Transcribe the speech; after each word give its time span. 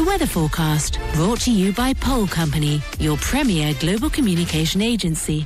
The 0.00 0.06
weather 0.06 0.24
forecast 0.24 0.98
brought 1.12 1.40
to 1.40 1.50
you 1.50 1.74
by 1.74 1.92
Pole 1.92 2.26
Company, 2.26 2.80
your 2.98 3.18
premier 3.18 3.74
global 3.80 4.08
communication 4.08 4.80
agency. 4.80 5.44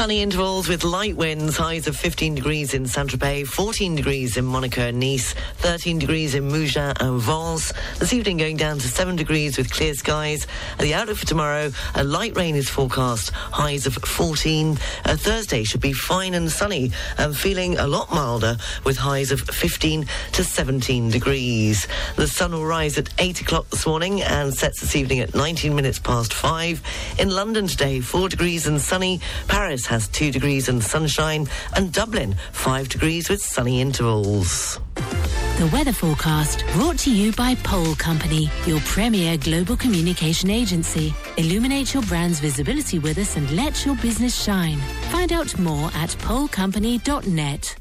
Sunny 0.00 0.22
intervals 0.22 0.66
with 0.66 0.82
light 0.82 1.14
winds, 1.14 1.58
highs 1.58 1.86
of 1.86 1.94
15 1.94 2.34
degrees 2.34 2.72
in 2.72 2.86
Saint-Tropez, 2.86 3.46
14 3.46 3.94
degrees 3.94 4.38
in 4.38 4.46
Monaco 4.46 4.80
and 4.80 4.98
Nice, 4.98 5.34
13 5.58 5.98
degrees 5.98 6.34
in 6.34 6.48
Mougins 6.48 6.98
and 6.98 7.20
Vence. 7.20 7.74
This 7.98 8.14
evening 8.14 8.38
going 8.38 8.56
down 8.56 8.78
to 8.78 8.88
7 8.88 9.14
degrees 9.14 9.58
with 9.58 9.70
clear 9.70 9.92
skies. 9.92 10.46
The 10.78 10.94
outlook 10.94 11.18
for 11.18 11.26
tomorrow, 11.26 11.70
a 11.94 12.02
light 12.02 12.34
rain 12.34 12.56
is 12.56 12.66
forecast, 12.66 13.28
highs 13.32 13.84
of 13.84 13.92
14. 13.92 14.78
Uh, 15.04 15.16
Thursday 15.16 15.64
should 15.64 15.82
be 15.82 15.92
fine 15.92 16.32
and 16.32 16.50
sunny 16.50 16.92
and 17.18 17.36
feeling 17.36 17.76
a 17.76 17.86
lot 17.86 18.10
milder 18.10 18.56
with 18.84 18.96
highs 18.96 19.30
of 19.30 19.42
15 19.42 20.06
to 20.32 20.42
17 20.42 21.10
degrees. 21.10 21.86
The 22.16 22.26
sun 22.26 22.52
will 22.52 22.64
rise 22.64 22.96
at 22.96 23.10
8 23.18 23.42
o'clock 23.42 23.68
this 23.68 23.86
morning 23.86 24.22
and 24.22 24.54
sets 24.54 24.80
this 24.80 24.96
evening 24.96 25.18
at 25.18 25.34
19 25.34 25.76
minutes 25.76 25.98
past 25.98 26.32
5. 26.32 26.82
In 27.18 27.28
London 27.28 27.66
today, 27.66 28.00
4 28.00 28.30
degrees 28.30 28.66
and 28.66 28.80
sunny. 28.80 29.20
Paris 29.46 29.89
has 29.90 30.08
2 30.08 30.30
degrees 30.30 30.68
and 30.68 30.82
sunshine, 30.82 31.46
and 31.74 31.92
Dublin 31.92 32.34
5 32.52 32.88
degrees 32.88 33.28
with 33.28 33.42
sunny 33.42 33.80
intervals. 33.80 34.80
The 34.94 35.68
weather 35.72 35.92
forecast 35.92 36.64
brought 36.72 36.98
to 37.00 37.14
you 37.14 37.32
by 37.32 37.54
Pole 37.56 37.94
Company, 37.96 38.48
your 38.64 38.80
premier 38.80 39.36
global 39.36 39.76
communication 39.76 40.48
agency. 40.48 41.12
Illuminate 41.36 41.92
your 41.92 42.02
brand's 42.04 42.40
visibility 42.40 42.98
with 42.98 43.18
us 43.18 43.36
and 43.36 43.50
let 43.50 43.84
your 43.84 43.96
business 43.96 44.42
shine. 44.42 44.78
Find 45.10 45.32
out 45.32 45.58
more 45.58 45.90
at 45.94 46.10
polecompany.net. 46.20 47.76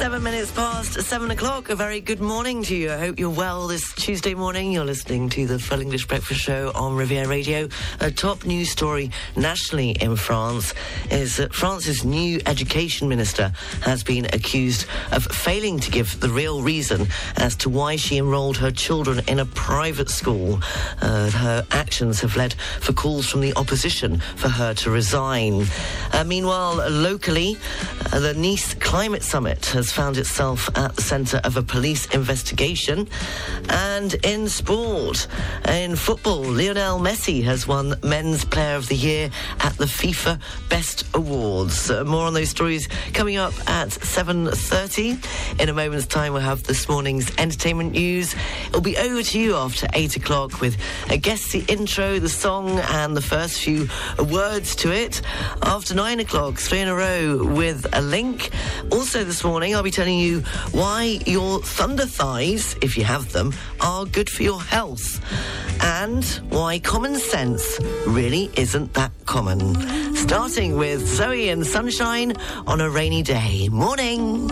Seven 0.00 0.22
minutes 0.22 0.50
past 0.52 0.94
seven 1.02 1.30
o'clock. 1.30 1.68
A 1.68 1.76
very 1.76 2.00
good 2.00 2.22
morning 2.22 2.62
to 2.62 2.74
you. 2.74 2.90
I 2.90 2.96
hope 2.96 3.18
you're 3.18 3.28
well 3.28 3.66
this 3.66 3.92
Tuesday 3.92 4.32
morning. 4.32 4.72
You're 4.72 4.86
listening 4.86 5.28
to 5.28 5.46
the 5.46 5.58
Full 5.58 5.78
English 5.78 6.06
Breakfast 6.08 6.40
Show 6.40 6.72
on 6.74 6.96
Riviera 6.96 7.28
Radio. 7.28 7.68
A 8.00 8.10
top 8.10 8.46
news 8.46 8.70
story 8.70 9.10
nationally 9.36 9.90
in 9.90 10.16
France 10.16 10.72
is 11.10 11.36
that 11.36 11.52
France's 11.52 12.02
new 12.02 12.40
education 12.46 13.10
minister 13.10 13.52
has 13.82 14.02
been 14.02 14.24
accused 14.32 14.86
of 15.12 15.22
failing 15.24 15.78
to 15.80 15.90
give 15.90 16.18
the 16.20 16.30
real 16.30 16.62
reason 16.62 17.06
as 17.36 17.54
to 17.56 17.68
why 17.68 17.96
she 17.96 18.16
enrolled 18.16 18.56
her 18.56 18.70
children 18.70 19.20
in 19.28 19.38
a 19.38 19.44
private 19.44 20.08
school. 20.08 20.60
Uh, 21.02 21.28
her 21.28 21.66
actions 21.72 22.22
have 22.22 22.36
led 22.36 22.54
for 22.54 22.94
calls 22.94 23.28
from 23.28 23.42
the 23.42 23.52
opposition 23.54 24.18
for 24.36 24.48
her 24.48 24.72
to 24.72 24.90
resign. 24.90 25.66
Uh, 26.14 26.24
meanwhile, 26.24 26.76
locally, 26.90 27.58
uh, 28.14 28.18
the 28.18 28.32
Nice 28.32 28.72
Climate 28.72 29.22
Summit 29.22 29.66
has 29.66 29.89
found 29.90 30.16
itself 30.16 30.68
at 30.76 30.96
the 30.96 31.02
centre 31.02 31.40
of 31.44 31.56
a 31.56 31.62
police 31.62 32.06
investigation. 32.14 33.08
And 33.68 34.14
in 34.24 34.48
sport, 34.48 35.26
in 35.68 35.96
football, 35.96 36.42
Lionel 36.42 36.98
Messi 36.98 37.42
has 37.44 37.66
won 37.66 37.94
Men's 38.02 38.44
Player 38.44 38.76
of 38.76 38.88
the 38.88 38.96
Year 38.96 39.30
at 39.60 39.76
the 39.76 39.86
FIFA 39.86 40.40
Best 40.68 41.04
Awards. 41.14 41.90
Uh, 41.90 42.04
more 42.04 42.26
on 42.26 42.34
those 42.34 42.50
stories 42.50 42.88
coming 43.12 43.36
up 43.36 43.52
at 43.68 43.88
7.30. 43.88 45.60
In 45.60 45.68
a 45.68 45.72
moment's 45.72 46.06
time, 46.06 46.32
we'll 46.32 46.42
have 46.42 46.62
this 46.64 46.88
morning's 46.88 47.30
entertainment 47.38 47.92
news. 47.92 48.34
It'll 48.68 48.80
be 48.80 48.96
over 48.96 49.22
to 49.22 49.38
you 49.38 49.56
after 49.56 49.86
8 49.92 50.16
o'clock 50.16 50.60
with, 50.60 50.76
I 51.08 51.16
guess, 51.16 51.52
the 51.52 51.64
intro, 51.68 52.18
the 52.18 52.28
song, 52.28 52.78
and 52.78 53.16
the 53.16 53.22
first 53.22 53.60
few 53.60 53.88
words 54.30 54.74
to 54.76 54.92
it. 54.92 55.22
After 55.62 55.94
9 55.94 56.20
o'clock, 56.20 56.56
three 56.56 56.80
in 56.80 56.88
a 56.88 56.94
row 56.94 57.44
with 57.44 57.86
a 57.92 58.00
link. 58.00 58.50
Also 58.90 59.24
this 59.24 59.44
morning, 59.44 59.74
I'll 59.80 59.84
be 59.84 59.90
telling 59.90 60.18
you 60.18 60.40
why 60.72 61.20
your 61.24 61.60
thunder 61.62 62.04
thighs, 62.04 62.76
if 62.82 62.98
you 62.98 63.04
have 63.04 63.32
them, 63.32 63.54
are 63.80 64.04
good 64.04 64.28
for 64.28 64.42
your 64.42 64.60
health. 64.60 65.24
And 65.80 66.22
why 66.50 66.80
common 66.80 67.14
sense 67.16 67.80
really 68.06 68.50
isn't 68.58 68.92
that 68.92 69.10
common. 69.24 69.74
Starting 70.16 70.76
with 70.76 71.00
Zoe 71.06 71.48
and 71.48 71.66
Sunshine 71.66 72.34
on 72.66 72.82
a 72.82 72.90
rainy 72.90 73.22
day. 73.22 73.70
Morning. 73.70 74.50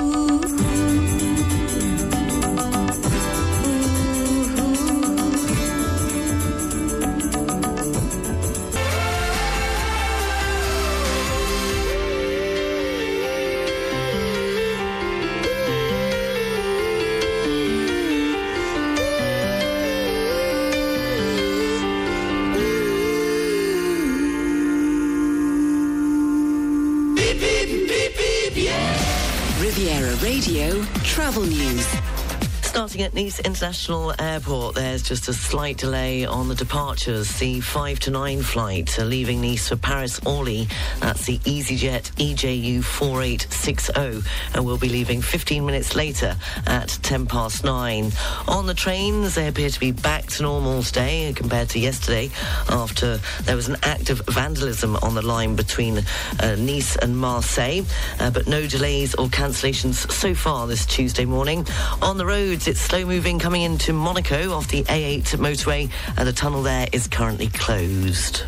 At 33.00 33.14
Nice 33.14 33.38
International 33.38 34.12
Airport, 34.18 34.74
there's 34.74 35.04
just 35.04 35.28
a 35.28 35.32
slight 35.32 35.76
delay 35.76 36.24
on 36.24 36.48
the 36.48 36.54
departures. 36.56 37.38
The 37.38 37.60
5 37.60 38.00
to 38.00 38.10
9 38.10 38.42
flight 38.42 38.98
leaving 38.98 39.40
Nice 39.40 39.68
for 39.68 39.76
Paris 39.76 40.18
Orly. 40.26 40.66
That's 40.98 41.24
the 41.24 41.38
EasyJet 41.38 42.12
EJU 42.16 42.82
4860 42.82 44.28
and 44.54 44.66
will 44.66 44.78
be 44.78 44.88
leaving 44.88 45.22
15 45.22 45.64
minutes 45.64 45.94
later 45.94 46.36
at 46.66 46.88
10 47.02 47.26
past 47.26 47.62
9. 47.62 48.10
On 48.48 48.66
the 48.66 48.74
trains, 48.74 49.36
they 49.36 49.46
appear 49.46 49.70
to 49.70 49.80
be 49.80 49.92
back 49.92 50.26
to 50.26 50.42
normal 50.42 50.82
today 50.82 51.32
compared 51.36 51.68
to 51.70 51.78
yesterday 51.78 52.30
after 52.68 53.18
there 53.42 53.54
was 53.54 53.68
an 53.68 53.76
act 53.84 54.10
of 54.10 54.22
vandalism 54.26 54.96
on 54.96 55.14
the 55.14 55.22
line 55.22 55.54
between 55.54 55.98
uh, 56.40 56.56
Nice 56.58 56.96
and 56.96 57.16
Marseille, 57.16 57.84
uh, 58.18 58.30
but 58.30 58.48
no 58.48 58.66
delays 58.66 59.14
or 59.14 59.28
cancellations 59.28 60.10
so 60.10 60.34
far 60.34 60.66
this 60.66 60.84
Tuesday 60.84 61.24
morning. 61.24 61.64
On 62.02 62.18
the 62.18 62.26
roads, 62.26 62.66
it's 62.66 62.87
slow 62.88 63.04
moving 63.04 63.38
coming 63.38 63.60
into 63.60 63.92
Monaco 63.92 64.52
off 64.52 64.68
the 64.68 64.82
A8 64.84 65.36
motorway, 65.36 65.90
and 66.16 66.26
the 66.26 66.32
tunnel 66.32 66.62
there 66.62 66.86
is 66.90 67.06
currently 67.06 67.48
closed. 67.48 68.44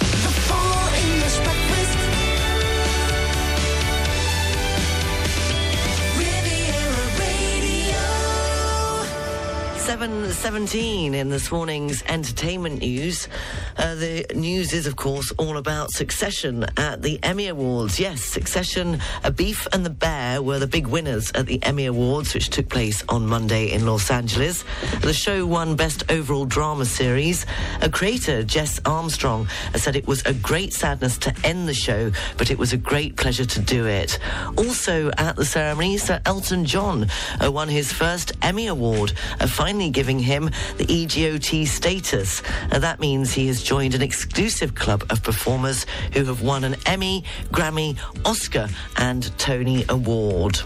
Seven 10.00 10.32
seventeen 10.32 11.12
in 11.12 11.28
this 11.28 11.52
morning's 11.52 12.02
entertainment 12.04 12.80
news. 12.80 13.28
Uh, 13.76 13.94
the 13.96 14.24
news 14.34 14.72
is, 14.72 14.86
of 14.86 14.96
course, 14.96 15.30
all 15.32 15.58
about 15.58 15.90
Succession 15.90 16.64
at 16.78 17.02
the 17.02 17.22
Emmy 17.22 17.48
Awards. 17.48 18.00
Yes, 18.00 18.22
Succession, 18.24 18.98
A 19.24 19.30
Beef 19.30 19.66
and 19.74 19.84
the 19.84 19.90
Bear 19.90 20.40
were 20.40 20.58
the 20.58 20.66
big 20.66 20.86
winners 20.86 21.30
at 21.34 21.44
the 21.44 21.62
Emmy 21.62 21.84
Awards, 21.84 22.32
which 22.32 22.48
took 22.48 22.70
place 22.70 23.04
on 23.10 23.26
Monday 23.26 23.72
in 23.72 23.84
Los 23.84 24.10
Angeles. 24.10 24.64
The 25.02 25.12
show 25.12 25.44
won 25.44 25.76
Best 25.76 26.10
Overall 26.10 26.46
Drama 26.46 26.86
Series. 26.86 27.44
A 27.82 27.90
creator, 27.90 28.42
Jess 28.42 28.80
Armstrong, 28.86 29.48
said 29.74 29.96
it 29.96 30.06
was 30.06 30.22
a 30.24 30.32
great 30.32 30.72
sadness 30.72 31.18
to 31.18 31.34
end 31.44 31.68
the 31.68 31.74
show, 31.74 32.10
but 32.38 32.50
it 32.50 32.56
was 32.56 32.72
a 32.72 32.78
great 32.78 33.16
pleasure 33.16 33.44
to 33.44 33.60
do 33.60 33.84
it. 33.84 34.18
Also 34.56 35.10
at 35.18 35.36
the 35.36 35.44
ceremony, 35.44 35.98
Sir 35.98 36.22
Elton 36.24 36.64
John 36.64 37.06
uh, 37.44 37.52
won 37.52 37.68
his 37.68 37.92
first 37.92 38.32
Emmy 38.40 38.66
Award, 38.66 39.12
uh, 39.40 39.46
finally 39.46 39.89
giving 39.92 40.18
him 40.18 40.50
the 40.76 40.86
EGOT 40.86 41.66
status. 41.66 42.42
Uh, 42.70 42.78
that 42.78 43.00
means 43.00 43.32
he 43.32 43.46
has 43.46 43.62
joined 43.62 43.94
an 43.94 44.02
exclusive 44.02 44.74
club 44.74 45.04
of 45.10 45.22
performers 45.22 45.86
who 46.12 46.24
have 46.24 46.42
won 46.42 46.64
an 46.64 46.76
Emmy, 46.86 47.24
Grammy, 47.50 47.98
Oscar, 48.24 48.68
and 48.96 49.36
Tony 49.38 49.84
Award. 49.88 50.60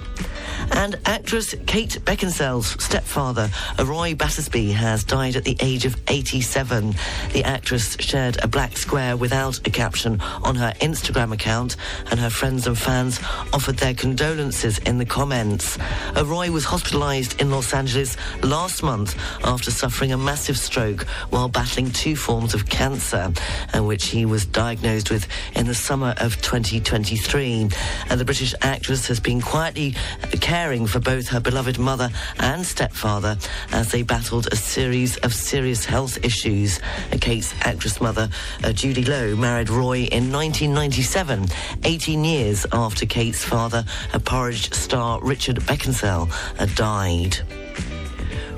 And 0.73 0.97
actress 1.07 1.55
Kate 1.67 1.99
Beckinsale's 2.05 2.83
stepfather, 2.83 3.51
Roy 3.85 4.15
Battersby, 4.15 4.73
has 4.73 5.05
died 5.05 5.37
at 5.37 5.45
the 5.45 5.57
age 5.61 5.85
of 5.85 5.97
87. 6.09 6.95
The 7.33 7.45
actress 7.45 7.97
shared 8.01 8.43
a 8.43 8.49
black 8.49 8.77
square 8.77 9.17
without 9.17 9.59
a 9.67 9.71
caption 9.71 10.21
on 10.21 10.55
her 10.57 10.73
Instagram 10.81 11.33
account, 11.33 11.77
and 12.11 12.21
her 12.21 12.31
friends 12.31 12.67
and 12.67 12.79
fans 12.79 13.21
offered 13.53 13.77
their 13.77 13.95
condolences 13.95 14.79
in 14.79 14.99
the 14.99 15.05
comments. 15.05 15.79
Uh, 16.17 16.25
Roy 16.25 16.51
was 16.51 16.65
hospitalized 16.65 17.41
in 17.41 17.51
Los 17.51 17.73
Angeles 17.73 18.17
last 18.43 18.83
month 18.83 19.14
after 19.45 19.71
suffering 19.71 20.13
a 20.13 20.19
massive 20.19 20.59
stroke 20.59 21.03
while 21.31 21.49
battling 21.49 21.91
two 21.91 22.17
forms 22.17 22.55
of 22.55 22.69
cancer, 22.69 23.33
uh, 23.75 23.83
which 23.83 24.07
he 24.07 24.25
was 24.25 24.47
diagnosed 24.47 25.11
with 25.11 25.27
in 25.55 25.67
the 25.67 25.75
summer 25.75 26.15
of 26.19 26.41
2023. 26.43 27.69
And 28.11 28.21
the 28.21 28.25
British 28.25 28.55
actress 28.63 29.07
has 29.09 29.21
been 29.21 29.41
quietly 29.41 29.95
caring 30.41 30.87
for 30.87 31.01
both 31.01 31.29
her 31.29 31.41
beloved 31.41 31.79
mother 31.79 32.11
and 32.39 32.65
stepfather 32.65 33.37
as 33.73 33.91
they 33.91 34.03
battled 34.03 34.49
a 34.53 34.57
series 34.57 35.17
of 35.19 35.35
serious 35.35 35.85
health 35.85 36.23
issues. 36.25 36.81
Kate's 37.21 37.55
actress 37.63 38.01
mother, 38.01 38.29
uh, 38.63 38.73
Judy 38.73 39.05
Loe, 39.05 39.35
married 39.37 39.71
Roy 39.71 40.01
in 40.13 40.31
1997, 40.33 41.47
18 41.85 42.25
years 42.25 42.67
after 42.73 43.07
Kate's 43.07 43.43
father, 43.43 43.85
a 44.13 44.21
Porridge 44.21 44.73
star 44.73 45.21
Richard 45.23 45.57
Beckinsale, 45.61 46.31
uh, 46.59 46.67
died. 46.75 47.64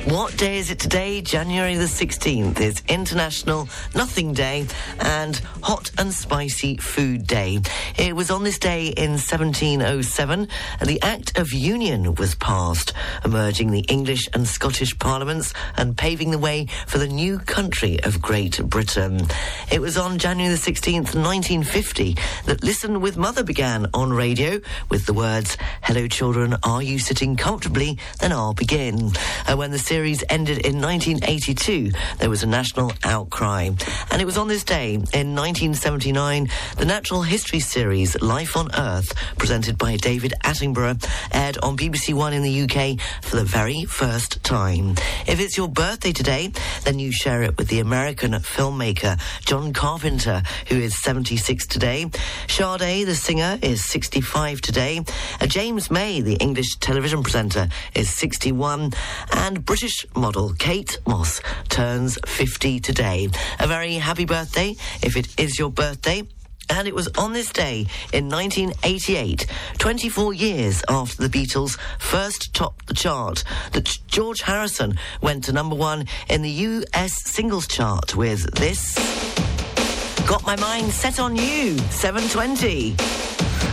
What 0.06 0.36
day 0.36 0.58
is 0.58 0.70
it 0.70 0.78
today? 0.78 1.20
January 1.20 1.74
the 1.74 1.86
16th 1.86 2.60
is 2.60 2.80
International 2.86 3.68
Nothing 3.92 4.34
Day 4.34 4.68
and 5.00 5.36
Hot 5.64 5.90
and 5.98 6.14
Spicy 6.14 6.76
Food 6.76 7.26
Day. 7.26 7.58
It 7.98 8.14
was 8.14 8.30
on 8.30 8.44
this 8.44 8.60
day 8.60 8.86
in 8.86 9.18
1707 9.18 10.46
the 10.84 11.02
Act 11.02 11.36
of 11.36 11.52
Union 11.52 12.14
was 12.14 12.36
passed, 12.36 12.92
merging 13.28 13.72
the 13.72 13.80
English 13.88 14.28
and 14.32 14.46
Scottish 14.46 14.96
parliaments 14.96 15.52
and 15.76 15.98
paving 15.98 16.30
the 16.30 16.38
way 16.38 16.68
for 16.86 16.98
the 16.98 17.08
new 17.08 17.40
country 17.40 18.00
of 18.04 18.22
Great 18.22 18.62
Britain. 18.62 19.22
It 19.72 19.80
was 19.80 19.98
on 19.98 20.18
January 20.18 20.54
the 20.54 20.60
16th, 20.60 21.16
1950 21.16 22.16
that 22.44 22.62
Listen 22.62 23.00
with 23.00 23.16
Mother 23.16 23.42
began 23.42 23.90
on 23.92 24.12
radio 24.12 24.60
with 24.88 25.06
the 25.06 25.14
words, 25.14 25.58
Hello 25.82 26.06
children, 26.06 26.54
are 26.62 26.82
you 26.82 27.00
sitting 27.00 27.34
comfortably? 27.34 27.98
Then 28.20 28.30
I'll 28.30 28.54
begin. 28.54 29.10
Uh, 29.48 29.56
when 29.56 29.72
the 29.72 29.95
series 29.96 30.22
ended 30.28 30.58
in 30.58 30.78
1982, 30.78 31.90
there 32.18 32.28
was 32.28 32.42
a 32.42 32.46
national 32.46 32.92
outcry. 33.02 33.70
And 34.10 34.20
it 34.20 34.26
was 34.26 34.36
on 34.36 34.46
this 34.46 34.62
day, 34.62 34.92
in 34.92 35.34
1979, 35.34 36.50
the 36.76 36.84
natural 36.84 37.22
history 37.22 37.60
series 37.60 38.20
Life 38.20 38.58
on 38.58 38.68
Earth, 38.76 39.10
presented 39.38 39.78
by 39.78 39.96
David 39.96 40.34
Attenborough, 40.44 41.02
aired 41.32 41.56
on 41.62 41.78
BBC 41.78 42.12
One 42.12 42.34
in 42.34 42.42
the 42.42 42.60
UK 42.64 43.00
for 43.22 43.36
the 43.36 43.44
very 43.44 43.86
first 43.86 44.44
time. 44.44 44.96
If 45.26 45.40
it's 45.40 45.56
your 45.56 45.68
birthday 45.68 46.12
today, 46.12 46.52
then 46.84 46.98
you 46.98 47.10
share 47.10 47.42
it 47.42 47.56
with 47.56 47.68
the 47.68 47.80
American 47.80 48.32
filmmaker 48.32 49.18
John 49.46 49.72
Carpenter, 49.72 50.42
who 50.68 50.76
is 50.76 50.94
76 51.00 51.66
today. 51.66 52.10
Sade, 52.48 53.06
the 53.06 53.14
singer, 53.14 53.58
is 53.62 53.82
65 53.86 54.60
today. 54.60 55.00
Uh, 55.40 55.46
James 55.46 55.90
May, 55.90 56.20
the 56.20 56.34
English 56.34 56.76
television 56.80 57.22
presenter, 57.22 57.68
is 57.94 58.10
61. 58.10 58.92
And 59.32 59.64
British 59.64 59.85
British 59.86 60.16
model 60.16 60.52
Kate 60.58 60.98
Moss 61.06 61.40
turns 61.68 62.18
50 62.26 62.80
today. 62.80 63.28
A 63.60 63.68
very 63.68 63.94
happy 63.94 64.24
birthday 64.24 64.74
if 65.00 65.16
it 65.16 65.40
is 65.40 65.60
your 65.60 65.70
birthday. 65.70 66.24
And 66.68 66.88
it 66.88 66.94
was 66.94 67.06
on 67.16 67.32
this 67.32 67.52
day 67.52 67.86
in 68.12 68.28
1988, 68.28 69.46
24 69.78 70.34
years 70.34 70.82
after 70.88 71.22
the 71.22 71.28
Beatles 71.28 71.78
first 72.00 72.52
topped 72.52 72.88
the 72.88 72.94
chart, 72.94 73.44
that 73.74 73.96
George 74.08 74.40
Harrison 74.40 74.98
went 75.22 75.44
to 75.44 75.52
number 75.52 75.76
one 75.76 76.06
in 76.28 76.42
the 76.42 76.50
US 76.50 77.22
singles 77.22 77.68
chart 77.68 78.16
with 78.16 78.52
this. 78.56 78.92
Got 80.26 80.44
my 80.44 80.56
mind 80.56 80.90
set 80.90 81.20
on 81.20 81.36
you, 81.36 81.78
720. 81.90 82.96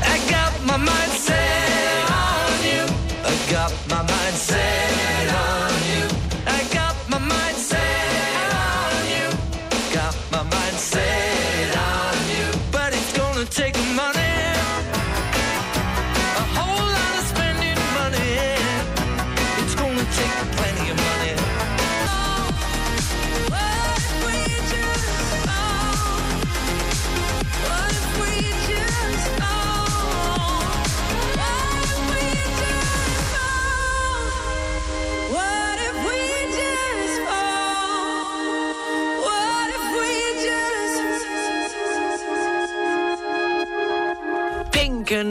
I 0.03 0.29
got 0.29 0.63
my 0.63 0.77
mind 0.77 1.11
set 1.13 2.11
on 2.11 2.63
you. 2.63 2.85
I 3.25 3.51
got 3.51 3.73
my 3.89 4.03
mind 4.03 4.22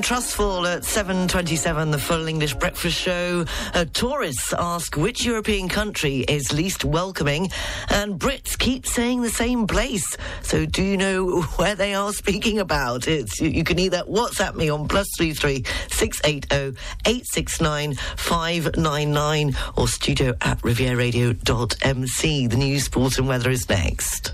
and 0.03 0.07
Trustful 0.09 0.67
at 0.67 0.83
7.27, 0.83 1.93
the 1.93 1.99
full 1.99 2.27
English 2.27 2.55
breakfast 2.55 2.99
show. 2.99 3.45
Uh, 3.73 3.85
tourists 3.93 4.53
ask 4.59 4.97
which 4.97 5.25
European 5.25 5.69
country 5.69 6.25
is 6.29 6.53
least 6.53 6.85
welcoming, 6.85 7.51
and 7.89 8.19
Brits 8.19 8.59
keep 8.59 8.85
saying 8.85 9.23
the 9.23 9.31
same 9.31 9.67
place. 9.67 10.17
So 10.43 10.67
do 10.67 10.83
you 10.83 10.97
know 10.97 11.43
where 11.57 11.77
they 11.77 11.95
are 11.95 12.13
speaking 12.13 12.59
about? 12.59 13.07
It's 13.07 13.41
You, 13.41 13.51
you 13.51 13.63
can 13.63 13.79
either 13.79 14.03
WhatsApp 14.03 14.57
me 14.57 14.71
on 14.71 14.89
plus 14.89 15.07
three 15.17 15.35
three 15.35 15.65
six 15.89 16.21
eight 16.25 16.47
zero 16.53 16.73
oh 16.73 16.81
eight 17.07 17.27
six 17.27 17.61
nine 17.61 17.95
five 18.17 18.77
nine 18.77 19.13
nine 19.13 19.55
or 19.77 19.87
studio 19.87 20.35
at 20.41 20.59
rivieradio.mc. 20.63 22.47
The 22.47 22.57
news, 22.57 22.85
sport 22.85 23.19
and 23.19 23.29
weather 23.29 23.51
is 23.51 23.69
next. 23.69 24.33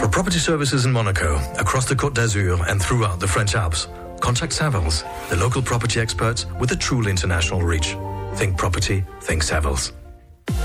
For 0.00 0.08
property 0.08 0.38
services 0.38 0.86
in 0.86 0.92
Monaco, 0.92 1.36
across 1.58 1.84
the 1.84 1.94
Côte 1.94 2.14
d'Azur, 2.14 2.64
and 2.66 2.80
throughout 2.80 3.20
the 3.20 3.28
French 3.28 3.54
Alps, 3.54 3.86
contact 4.20 4.50
Savills, 4.50 5.04
the 5.28 5.36
local 5.36 5.60
property 5.60 6.00
experts 6.00 6.46
with 6.58 6.72
a 6.72 6.76
truly 6.76 7.10
international 7.10 7.60
reach. 7.60 7.98
Think 8.36 8.56
property, 8.56 9.04
think 9.20 9.42
Savills. 9.42 9.92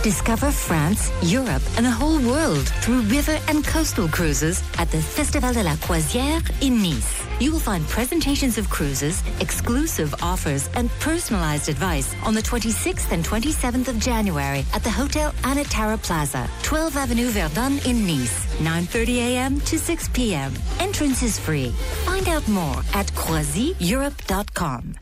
Discover 0.04 0.52
France, 0.52 1.12
Europe, 1.24 1.62
and 1.78 1.86
the 1.86 1.92
whole 1.92 2.20
world 2.20 2.68
through 2.82 3.02
river 3.04 3.38
and 3.48 3.64
coastal 3.66 4.08
cruises 4.08 4.62
at 4.78 4.90
the 4.92 5.02
Festival 5.02 5.54
de 5.54 5.64
la 5.64 5.76
Croisière 5.76 6.42
in 6.62 6.82
Nice. 6.82 7.24
You 7.40 7.52
will 7.52 7.60
find 7.60 7.86
presentations 7.88 8.58
of 8.58 8.70
cruises, 8.70 9.22
exclusive 9.42 10.14
offers, 10.24 10.70
and 10.76 10.90
personalized 11.00 11.70
advice 11.70 12.16
on 12.24 12.34
the 12.34 12.42
26th 12.42 13.12
and 13.12 13.24
27th 13.26 13.88
of 13.88 14.00
January 14.00 14.64
at 14.74 14.84
the 14.84 14.90
Hotel 14.92 15.32
Anantara 15.44 16.02
Plaza, 16.02 16.50
12 16.64 16.96
Avenue 16.98 17.30
Verdun 17.30 17.80
in 17.86 18.06
Nice, 18.08 18.46
9.30 18.58 19.08
a.m. 19.18 19.60
to 19.62 19.78
6 19.78 20.10
p.m. 20.10 20.54
Entrance 20.80 21.24
is 21.24 21.38
free. 21.40 21.70
Find 22.06 22.28
out 22.30 22.48
more 22.48 22.78
at 22.94 23.08
croisieurope.com. 23.14 24.96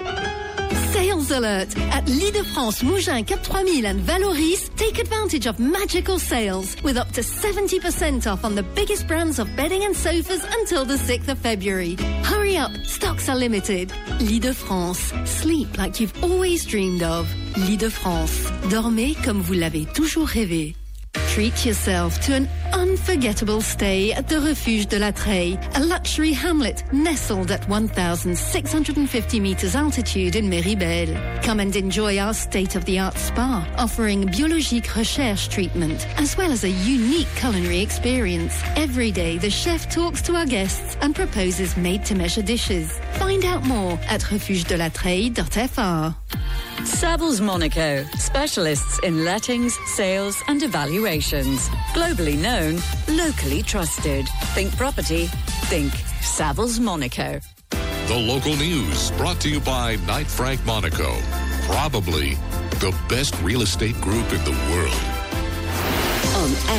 Sales 0.93 1.31
alert! 1.31 1.75
At 1.91 2.07
L'Île-de-France, 2.07 2.83
Mougins 2.83 3.25
Cap 3.25 3.41
3000 3.41 3.83
and 3.85 3.99
Valoris, 3.99 4.69
take 4.75 4.99
advantage 4.99 5.47
of 5.47 5.59
magical 5.59 6.19
sales 6.19 6.75
with 6.83 6.97
up 6.97 7.11
to 7.13 7.21
70% 7.21 8.31
off 8.31 8.45
on 8.45 8.53
the 8.53 8.61
biggest 8.61 9.07
brands 9.07 9.39
of 9.39 9.47
bedding 9.55 9.85
and 9.85 9.95
sofas 9.95 10.45
until 10.59 10.85
the 10.85 10.93
6th 10.93 11.29
of 11.29 11.39
February. 11.39 11.95
Hurry 12.23 12.57
up, 12.57 12.71
stocks 12.85 13.27
are 13.27 13.35
limited. 13.35 13.91
L'Île-de-France, 14.19 15.11
sleep 15.25 15.77
like 15.79 15.99
you've 15.99 16.13
always 16.23 16.63
dreamed 16.63 17.01
of. 17.01 17.27
L'Île-de-France, 17.57 18.51
dormez 18.69 19.15
comme 19.25 19.41
vous 19.41 19.53
l'avez 19.55 19.85
toujours 19.95 20.27
rêvé. 20.27 20.75
Treat 21.33 21.65
yourself 21.65 22.19
to 22.21 22.35
an 22.35 22.47
unforgettable 22.73 23.59
stay 23.59 24.13
at 24.13 24.27
the 24.27 24.39
Refuge 24.39 24.85
de 24.85 24.99
la 24.99 25.09
Treille, 25.09 25.57
a 25.73 25.83
luxury 25.83 26.31
hamlet 26.31 26.83
nestled 26.93 27.49
at 27.49 27.67
1,650 27.67 29.39
meters 29.39 29.75
altitude 29.75 30.35
in 30.35 30.47
Méribel. 30.47 31.41
Come 31.41 31.59
and 31.59 31.75
enjoy 31.75 32.19
our 32.19 32.35
state-of-the-art 32.35 33.17
spa, 33.17 33.67
offering 33.79 34.27
biologique 34.27 34.95
recherche 34.95 35.49
treatment, 35.49 36.07
as 36.19 36.37
well 36.37 36.51
as 36.51 36.63
a 36.65 36.69
unique 36.69 37.29
culinary 37.35 37.79
experience. 37.79 38.61
Every 38.75 39.11
day, 39.11 39.39
the 39.39 39.49
chef 39.49 39.91
talks 39.91 40.21
to 40.23 40.35
our 40.35 40.45
guests 40.45 40.97
and 41.01 41.15
proposes 41.15 41.75
made-to-measure 41.75 42.43
dishes. 42.43 42.99
Find 43.13 43.43
out 43.43 43.65
more 43.65 43.93
at 44.07 44.21
refugedelaTreille.fr. 44.21 46.15
Savills 46.83 47.39
Monaco, 47.39 48.03
specialists 48.17 48.99
in 48.99 49.23
lettings, 49.23 49.77
sales, 49.85 50.41
and 50.47 50.61
evaluations. 50.63 51.69
Globally 51.93 52.37
known, 52.37 52.81
locally 53.17 53.63
trusted. 53.63 54.27
Think 54.53 54.75
property, 54.75 55.27
think 55.69 55.93
Savills 56.21 56.79
Monaco. 56.79 57.39
The 57.69 58.17
local 58.17 58.55
news 58.57 59.11
brought 59.11 59.39
to 59.41 59.49
you 59.49 59.61
by 59.61 59.95
Knight 60.07 60.27
Frank 60.27 60.63
Monaco. 60.65 61.15
Probably 61.65 62.35
the 62.79 62.93
best 63.07 63.33
real 63.41 63.61
estate 63.61 63.99
group 64.01 64.31
in 64.33 64.43
the 64.43 64.51
world. 64.69 65.12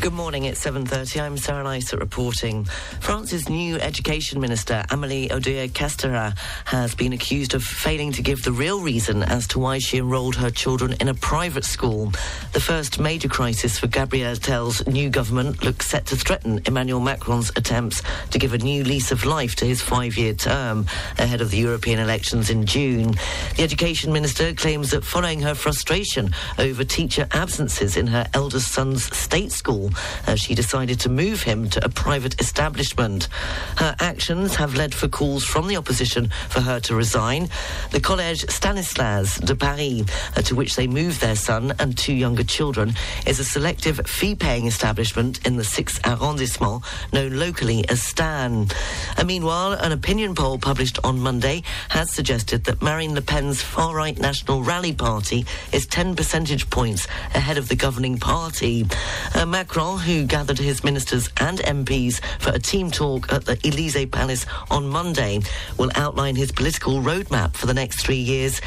Good 0.00 0.14
morning, 0.14 0.44
it's 0.44 0.64
7.30. 0.64 1.20
I'm 1.20 1.36
Sarah 1.36 1.62
Nicer 1.62 1.98
reporting. 1.98 2.64
France's 3.00 3.50
new 3.50 3.76
education 3.76 4.40
minister, 4.40 4.82
Amélie 4.88 5.28
Oudéa-Castéra, 5.28 6.38
has 6.64 6.94
been 6.94 7.12
accused 7.12 7.52
of 7.52 7.62
failing 7.62 8.10
to 8.12 8.22
give 8.22 8.42
the 8.42 8.50
real 8.50 8.80
reason 8.80 9.22
as 9.22 9.46
to 9.48 9.58
why 9.58 9.78
she 9.78 9.98
enrolled 9.98 10.36
her 10.36 10.48
children 10.48 10.94
in 11.00 11.08
a 11.08 11.14
private 11.14 11.66
school. 11.66 12.12
The 12.54 12.60
first 12.60 12.98
major 12.98 13.28
crisis 13.28 13.78
for 13.78 13.88
Gabriel 13.88 14.32
Attal's 14.32 14.86
new 14.86 15.10
government 15.10 15.62
looks 15.62 15.90
set 15.90 16.06
to 16.06 16.16
threaten 16.16 16.62
Emmanuel 16.64 17.00
Macron's 17.00 17.50
attempts 17.50 18.02
to 18.30 18.38
give 18.38 18.54
a 18.54 18.58
new 18.58 18.82
lease 18.84 19.12
of 19.12 19.26
life 19.26 19.54
to 19.56 19.66
his 19.66 19.82
five-year 19.82 20.32
term 20.32 20.86
ahead 21.18 21.42
of 21.42 21.50
the 21.50 21.58
European 21.58 21.98
elections 21.98 22.48
in 22.48 22.64
June. 22.64 23.16
The 23.56 23.64
education 23.64 24.14
minister 24.14 24.54
claims 24.54 24.92
that 24.92 25.04
following 25.04 25.40
her 25.40 25.54
frustration 25.54 26.32
over 26.58 26.84
teacher 26.84 27.28
absences 27.32 27.98
in 27.98 28.06
her 28.06 28.26
eldest 28.32 28.72
son's 28.72 29.14
state 29.14 29.52
school, 29.52 29.89
as 30.26 30.40
she 30.40 30.54
decided 30.54 31.00
to 31.00 31.08
move 31.08 31.42
him 31.42 31.68
to 31.70 31.84
a 31.84 31.88
private 31.88 32.40
establishment. 32.40 33.28
Her 33.76 33.94
actions 34.00 34.54
have 34.56 34.74
led 34.74 34.94
for 34.94 35.08
calls 35.08 35.44
from 35.44 35.68
the 35.68 35.76
opposition 35.76 36.30
for 36.48 36.60
her 36.60 36.80
to 36.80 36.94
resign. 36.94 37.48
The 37.90 38.00
Collège 38.00 38.50
Stanislas 38.50 39.38
de 39.38 39.54
Paris, 39.54 40.04
uh, 40.36 40.42
to 40.42 40.54
which 40.54 40.76
they 40.76 40.86
moved 40.86 41.20
their 41.20 41.36
son 41.36 41.72
and 41.78 41.96
two 41.96 42.14
younger 42.14 42.44
children, 42.44 42.94
is 43.26 43.38
a 43.38 43.44
selective 43.44 44.00
fee-paying 44.06 44.66
establishment 44.66 45.46
in 45.46 45.56
the 45.56 45.62
6th 45.62 46.00
arrondissement, 46.06 46.82
known 47.12 47.38
locally 47.38 47.88
as 47.88 48.02
Stan. 48.02 48.68
Uh, 49.16 49.24
meanwhile, 49.24 49.72
an 49.72 49.92
opinion 49.92 50.34
poll 50.34 50.58
published 50.58 50.98
on 51.04 51.18
Monday 51.18 51.62
has 51.88 52.12
suggested 52.12 52.64
that 52.64 52.82
Marine 52.82 53.14
Le 53.14 53.22
Pen's 53.22 53.62
far-right 53.62 54.18
National 54.18 54.62
Rally 54.62 54.92
Party 54.92 55.46
is 55.72 55.86
10 55.86 56.16
percentage 56.16 56.68
points 56.70 57.06
ahead 57.34 57.58
of 57.58 57.68
the 57.68 57.76
governing 57.76 58.18
party. 58.18 58.86
Uh, 59.34 59.46
Macron 59.46 59.79
Macron, 59.80 59.98
who 59.98 60.26
gathered 60.26 60.58
his 60.58 60.84
ministers 60.84 61.30
and 61.38 61.58
MPs 61.60 62.20
for 62.38 62.50
a 62.50 62.58
team 62.58 62.90
talk 62.90 63.32
at 63.32 63.46
the 63.46 63.58
Elysee 63.64 64.04
Palace 64.04 64.44
on 64.70 64.86
Monday, 64.86 65.40
will 65.78 65.90
outline 65.94 66.36
his 66.36 66.52
political 66.52 67.00
roadmap 67.00 67.54
for 67.54 67.64
the 67.64 67.72
next 67.72 68.02
three 68.02 68.18
years 68.18 68.60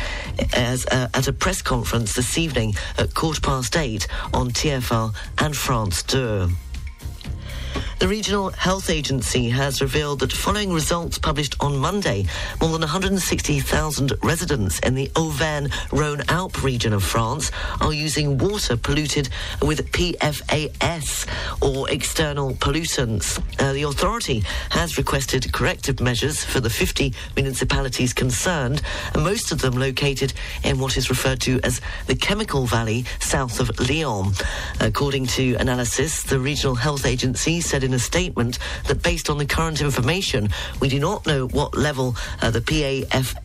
as, 0.54 0.88
uh, 0.88 1.10
at 1.14 1.28
a 1.28 1.34
press 1.34 1.62
conference 1.62 2.14
this 2.14 2.40
evening 2.40 2.74
at 2.98 3.14
quarter 3.14 3.42
past 3.42 3.78
eight 3.78 4.08
on 4.34 4.50
TF1 4.50 5.14
and 5.38 5.56
France 5.56 6.02
2. 6.02 6.50
The 8.00 8.08
Regional 8.08 8.50
Health 8.50 8.90
Agency 8.90 9.50
has 9.50 9.82
revealed 9.82 10.20
that 10.20 10.32
following 10.34 10.74
results 10.74 11.18
published 11.18 11.56
on 11.62 11.78
Monday, 11.78 12.26
more 12.60 12.72
than 12.72 12.82
160,000 12.82 14.14
residents 14.22 14.80
in 14.80 14.96
the 14.96 15.10
Auvergne-Rhône-Alpes 15.16 16.64
region 16.64 16.92
of 16.92 17.04
France 17.04 17.52
are 17.80 17.94
using 17.94 18.38
water 18.38 18.76
polluted 18.76 19.30
with 19.62 19.90
PFAS 19.92 21.28
or 21.62 21.90
external 21.90 22.54
pollutants. 22.56 23.42
Uh, 23.60 23.72
the 23.74 23.84
authority 23.84 24.44
has 24.72 24.98
requested 24.98 25.54
corrective 25.54 26.02
measures 26.02 26.44
for 26.44 26.60
the 26.60 26.70
50 26.70 27.14
municipalities 27.36 28.12
concerned, 28.12 28.82
most 29.16 29.52
of 29.52 29.62
them 29.62 29.76
located 29.76 30.34
in 30.64 30.78
what 30.78 30.98
is 30.98 31.10
referred 31.10 31.40
to 31.42 31.60
as 31.64 31.80
the 32.08 32.16
Chemical 32.16 32.66
Valley 32.66 33.06
south 33.20 33.60
of 33.60 33.72
Lyon. 33.80 34.34
According 34.82 35.28
to 35.28 35.56
analysis, 35.56 36.24
the 36.24 36.40
Regional 36.40 36.76
Health 36.76 37.06
Agency 37.06 37.62
said 37.62 37.83
in 37.84 37.94
a 37.94 38.00
statement 38.00 38.60
that 38.88 39.04
based 39.04 39.30
on 39.30 39.38
the 39.38 39.46
current 39.46 39.82
information, 39.82 40.50
we 40.80 40.90
do 40.90 41.00
not 41.00 41.26
know 41.26 41.48
what 41.48 41.76
level 41.78 42.16
uh, 42.42 42.50
the 42.50 42.62
PAF 42.62 43.36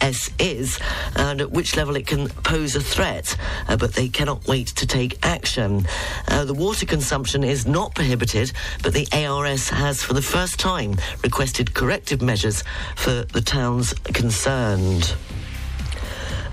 S 0.00 0.30
is 0.38 0.78
and 1.16 1.40
at 1.40 1.50
which 1.50 1.76
level 1.76 1.96
it 1.96 2.06
can 2.06 2.28
pose 2.28 2.76
a 2.76 2.80
threat, 2.80 3.36
uh, 3.68 3.76
but 3.76 3.94
they 3.94 4.08
cannot 4.08 4.46
wait 4.46 4.68
to 4.68 4.86
take 4.86 5.18
action. 5.26 5.86
Uh, 6.28 6.44
the 6.44 6.54
water 6.54 6.86
consumption 6.86 7.42
is 7.42 7.66
not 7.66 7.94
prohibited, 7.94 8.52
but 8.82 8.92
the 8.92 9.08
ARS 9.12 9.68
has 9.70 10.02
for 10.02 10.14
the 10.14 10.22
first 10.22 10.58
time 10.58 10.96
requested 11.22 11.74
corrective 11.74 12.22
measures 12.22 12.62
for 12.96 13.24
the 13.24 13.40
towns 13.40 13.92
concerned. 14.14 15.14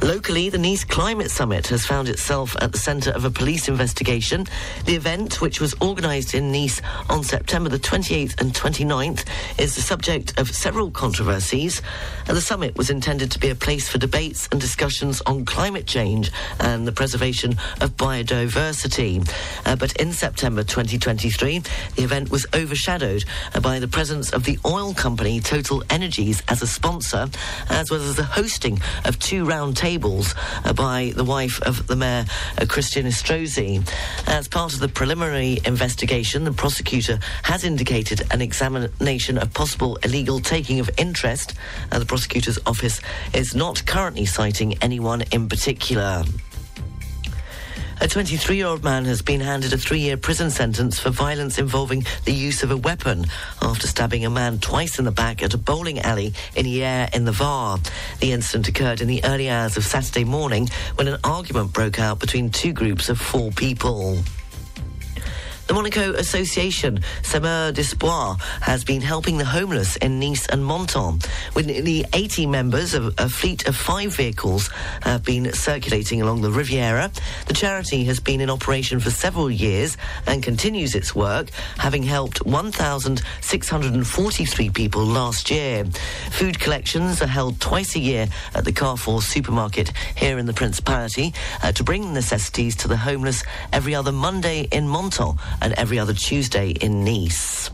Locally, 0.05 0.49
the 0.49 0.59
Nice 0.59 0.83
Climate 0.83 1.31
Summit 1.31 1.65
has 1.69 1.83
found 1.83 2.09
itself 2.09 2.55
at 2.61 2.71
the 2.71 2.77
centre 2.77 3.09
of 3.09 3.25
a 3.25 3.31
police 3.31 3.67
investigation. 3.67 4.45
The 4.85 4.93
event, 4.93 5.41
which 5.41 5.59
was 5.59 5.73
organised 5.81 6.35
in 6.35 6.51
Nice 6.51 6.79
on 7.09 7.23
September 7.23 7.69
the 7.69 7.79
28th 7.79 8.39
and 8.39 8.53
29th, 8.53 9.27
is 9.59 9.73
the 9.73 9.81
subject 9.81 10.39
of 10.39 10.53
several 10.53 10.91
controversies. 10.91 11.81
And 12.27 12.37
the 12.37 12.41
summit 12.41 12.77
was 12.77 12.91
intended 12.91 13.31
to 13.31 13.39
be 13.39 13.49
a 13.49 13.55
place 13.55 13.89
for 13.89 13.97
debates 13.97 14.47
and 14.51 14.61
discussions 14.61 15.21
on 15.21 15.43
climate 15.43 15.87
change 15.87 16.31
and 16.59 16.87
the 16.87 16.91
preservation 16.91 17.53
of 17.81 17.97
biodiversity. 17.97 19.27
Uh, 19.65 19.75
but 19.75 19.95
in 19.99 20.13
September 20.13 20.63
2023, 20.63 21.63
the 21.95 22.03
event 22.03 22.29
was 22.29 22.45
overshadowed 22.53 23.23
by 23.63 23.79
the 23.79 23.87
presence 23.87 24.31
of 24.33 24.43
the 24.43 24.59
oil 24.67 24.93
company 24.93 25.39
Total 25.39 25.81
Energies 25.89 26.43
as 26.47 26.61
a 26.61 26.67
sponsor, 26.67 27.27
as 27.71 27.89
well 27.89 28.01
as 28.01 28.17
the 28.17 28.23
hosting 28.23 28.79
of 29.03 29.17
two 29.17 29.45
round 29.45 29.75
tables 29.95 30.35
uh, 30.65 30.73
by 30.73 31.13
the 31.15 31.23
wife 31.23 31.61
of 31.61 31.87
the 31.87 31.95
mayor, 31.95 32.25
uh, 32.57 32.65
Christian 32.67 33.05
Estrosi. 33.05 33.81
As 34.27 34.45
part 34.45 34.73
of 34.73 34.81
the 34.81 34.89
preliminary 34.89 35.59
investigation, 35.65 36.43
the 36.43 36.51
prosecutor 36.51 37.17
has 37.43 37.63
indicated 37.63 38.27
an 38.31 38.41
examination 38.41 39.37
of 39.37 39.53
possible 39.53 39.95
illegal 40.03 40.41
taking 40.41 40.81
of 40.81 40.89
interest. 40.97 41.53
Uh, 41.93 41.99
the 41.99 42.05
prosecutor's 42.05 42.59
office 42.65 42.99
is 43.33 43.55
not 43.55 43.85
currently 43.85 44.25
citing 44.25 44.77
anyone 44.81 45.23
in 45.31 45.47
particular. 45.47 46.25
A 48.01 48.07
23 48.07 48.57
year 48.57 48.67
old 48.67 48.83
man 48.83 49.05
has 49.05 49.21
been 49.21 49.39
handed 49.39 49.71
a 49.71 49.77
three 49.77 49.99
year 49.99 50.17
prison 50.17 50.51
sentence 50.51 50.99
for 50.99 51.11
violence 51.11 51.57
involving 51.57 52.05
the 52.25 52.33
use 52.33 52.61
of 52.61 52.69
a 52.69 52.77
weapon 52.77 53.25
after 53.61 53.87
stabbing 53.87 54.25
a 54.25 54.29
man 54.29 54.59
twice 54.59 54.99
in 54.99 55.05
the 55.05 55.11
back 55.11 55.41
at 55.41 55.53
a 55.53 55.57
bowling 55.57 55.99
alley 55.99 56.33
in 56.55 56.65
Hyères 56.65 57.15
in 57.15 57.23
the 57.23 57.31
Var. 57.31 57.79
The 58.19 58.33
incident 58.33 58.67
occurred 58.67 59.01
in 59.01 59.07
the 59.07 59.23
early 59.23 59.49
hours 59.49 59.77
of 59.77 59.85
Saturday 59.85 60.25
morning 60.25 60.69
when 60.95 61.07
an 61.07 61.19
argument 61.23 61.71
broke 61.71 61.97
out 61.97 62.19
between 62.19 62.49
two 62.49 62.73
groups 62.73 63.07
of 63.07 63.19
four 63.19 63.51
people. 63.51 64.19
The 65.67 65.73
Monaco 65.73 66.13
Association, 66.13 66.99
Semeur 67.23 67.71
d'Espoir, 67.71 68.37
has 68.61 68.83
been 68.83 69.01
helping 69.01 69.39
the 69.39 69.45
homeless 69.45 69.95
in 69.95 70.19
Nice 70.19 70.45
and 70.45 70.63
Menton. 70.63 71.17
With 71.55 71.65
nearly 71.65 72.05
80 72.13 72.45
members, 72.45 72.93
of 72.93 73.15
a 73.17 73.27
fleet 73.27 73.67
of 73.67 73.75
five 73.75 74.15
vehicles 74.15 74.69
have 75.01 75.23
been 75.23 75.51
circulating 75.53 76.21
along 76.21 76.41
the 76.41 76.51
Riviera. 76.51 77.11
The 77.47 77.55
charity 77.55 78.03
has 78.03 78.19
been 78.19 78.41
in 78.41 78.51
operation 78.51 78.99
for 78.99 79.09
several 79.09 79.49
years 79.49 79.97
and 80.27 80.43
continues 80.43 80.93
its 80.93 81.15
work, 81.15 81.49
having 81.79 82.03
helped 82.03 82.45
1,643 82.45 84.69
people 84.69 85.03
last 85.03 85.49
year. 85.49 85.83
Food 86.29 86.59
collections 86.59 87.23
are 87.23 87.27
held 87.27 87.59
twice 87.59 87.95
a 87.95 87.99
year 87.99 88.27
at 88.53 88.65
the 88.65 88.71
Carrefour 88.71 89.23
supermarket 89.23 89.91
here 90.15 90.37
in 90.37 90.45
the 90.45 90.53
Principality 90.53 91.33
uh, 91.63 91.71
to 91.71 91.83
bring 91.83 92.13
necessities 92.13 92.75
to 92.75 92.87
the 92.87 92.97
homeless 92.97 93.43
every 93.73 93.95
other 93.95 94.11
Monday 94.11 94.67
in 94.71 94.87
Menton 94.87 95.39
and 95.61 95.73
every 95.73 95.99
other 95.99 96.13
Tuesday 96.13 96.69
in 96.69 97.03
Nice. 97.03 97.69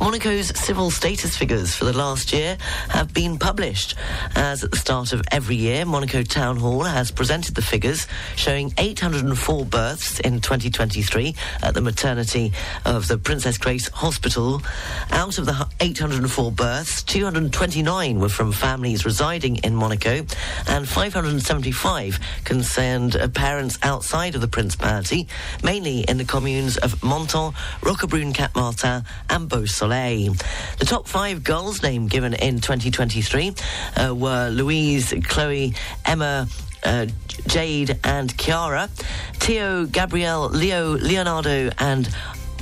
Monaco's 0.00 0.56
civil 0.56 0.92
status 0.92 1.36
figures 1.36 1.74
for 1.74 1.84
the 1.84 1.92
last 1.92 2.32
year 2.32 2.56
have 2.88 3.12
been 3.12 3.36
published. 3.36 3.96
As 4.36 4.62
at 4.62 4.70
the 4.70 4.76
start 4.76 5.12
of 5.12 5.22
every 5.32 5.56
year, 5.56 5.84
Monaco 5.84 6.22
Town 6.22 6.56
Hall 6.56 6.84
has 6.84 7.10
presented 7.10 7.56
the 7.56 7.62
figures 7.62 8.06
showing 8.36 8.72
804 8.78 9.64
births 9.64 10.20
in 10.20 10.40
2023 10.40 11.34
at 11.62 11.74
the 11.74 11.80
maternity 11.80 12.52
of 12.84 13.08
the 13.08 13.18
Princess 13.18 13.58
Grace 13.58 13.88
Hospital. 13.88 14.62
Out 15.10 15.36
of 15.36 15.46
the 15.46 15.68
804 15.80 16.52
births, 16.52 17.02
229 17.02 18.20
were 18.20 18.28
from 18.28 18.52
families 18.52 19.04
residing 19.04 19.56
in 19.56 19.74
Monaco 19.74 20.24
and 20.68 20.88
575 20.88 22.20
concerned 22.44 23.16
parents 23.34 23.78
outside 23.82 24.36
of 24.36 24.40
the 24.40 24.48
Principality, 24.48 25.26
mainly 25.64 26.00
in 26.02 26.18
the 26.18 26.24
communes 26.24 26.76
of 26.78 27.02
Menton, 27.02 27.52
Roquebrune, 27.80 28.32
Cap 28.32 28.54
Martin 28.54 29.02
and 29.28 29.48
Beausoleil. 29.48 29.87
The 29.88 30.84
top 30.84 31.06
five 31.06 31.42
girls' 31.42 31.82
name 31.82 32.08
given 32.08 32.34
in 32.34 32.60
2023 32.60 33.54
uh, 33.96 34.14
were 34.14 34.50
Louise, 34.50 35.14
Chloe, 35.24 35.74
Emma, 36.04 36.48
uh, 36.84 37.06
Jade, 37.46 37.98
and 38.04 38.36
Chiara. 38.36 38.88
Theo, 39.34 39.86
Gabrielle, 39.86 40.48
Leo, 40.48 40.90
Leonardo, 40.90 41.70
and 41.78 42.08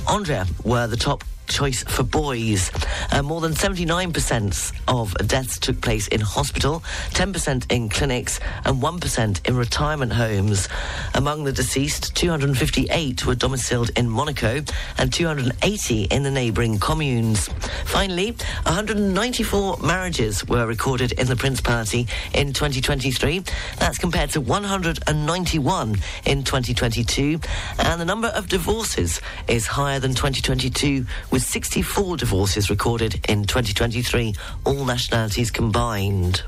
Andrea 0.07 0.45
were 0.63 0.87
the 0.87 0.97
top 0.97 1.23
choice 1.47 1.83
for 1.83 2.03
boys. 2.03 2.71
Uh, 3.11 3.21
more 3.21 3.41
than 3.41 3.53
79% 3.53 4.73
of 4.87 5.13
deaths 5.27 5.57
took 5.59 5.81
place 5.81 6.07
in 6.07 6.21
hospital, 6.21 6.81
10% 7.11 7.71
in 7.71 7.89
clinics, 7.89 8.39
and 8.65 8.81
1% 8.81 9.47
in 9.47 9.55
retirement 9.55 10.13
homes. 10.13 10.67
Among 11.13 11.43
the 11.43 11.51
deceased, 11.51 12.15
258 12.15 13.25
were 13.25 13.35
domiciled 13.35 13.89
in 13.95 14.09
Monaco 14.09 14.61
and 14.97 15.13
280 15.13 16.03
in 16.03 16.23
the 16.23 16.31
neighbouring 16.31 16.79
communes. 16.79 17.47
Finally, 17.85 18.31
194 18.63 19.77
marriages 19.77 20.47
were 20.47 20.65
recorded 20.65 21.13
in 21.13 21.27
the 21.27 21.35
Principality 21.35 22.07
in 22.33 22.53
2023. 22.53 23.43
That's 23.77 23.97
compared 23.97 24.31
to 24.31 24.41
191 24.41 25.95
in 26.25 26.43
2022. 26.43 27.39
And 27.79 28.01
the 28.01 28.05
number 28.05 28.27
of 28.29 28.47
divorces 28.49 29.21
is 29.47 29.67
higher 29.67 29.99
than 29.99 30.13
2022, 30.13 31.05
with 31.37 31.45
64 31.45 32.17
divorces 32.17 32.71
recorded 32.71 33.23
in 33.29 33.43
2023, 33.43 34.33
all 34.65 34.85
nationalities 34.85 35.51
combined. 35.51 36.41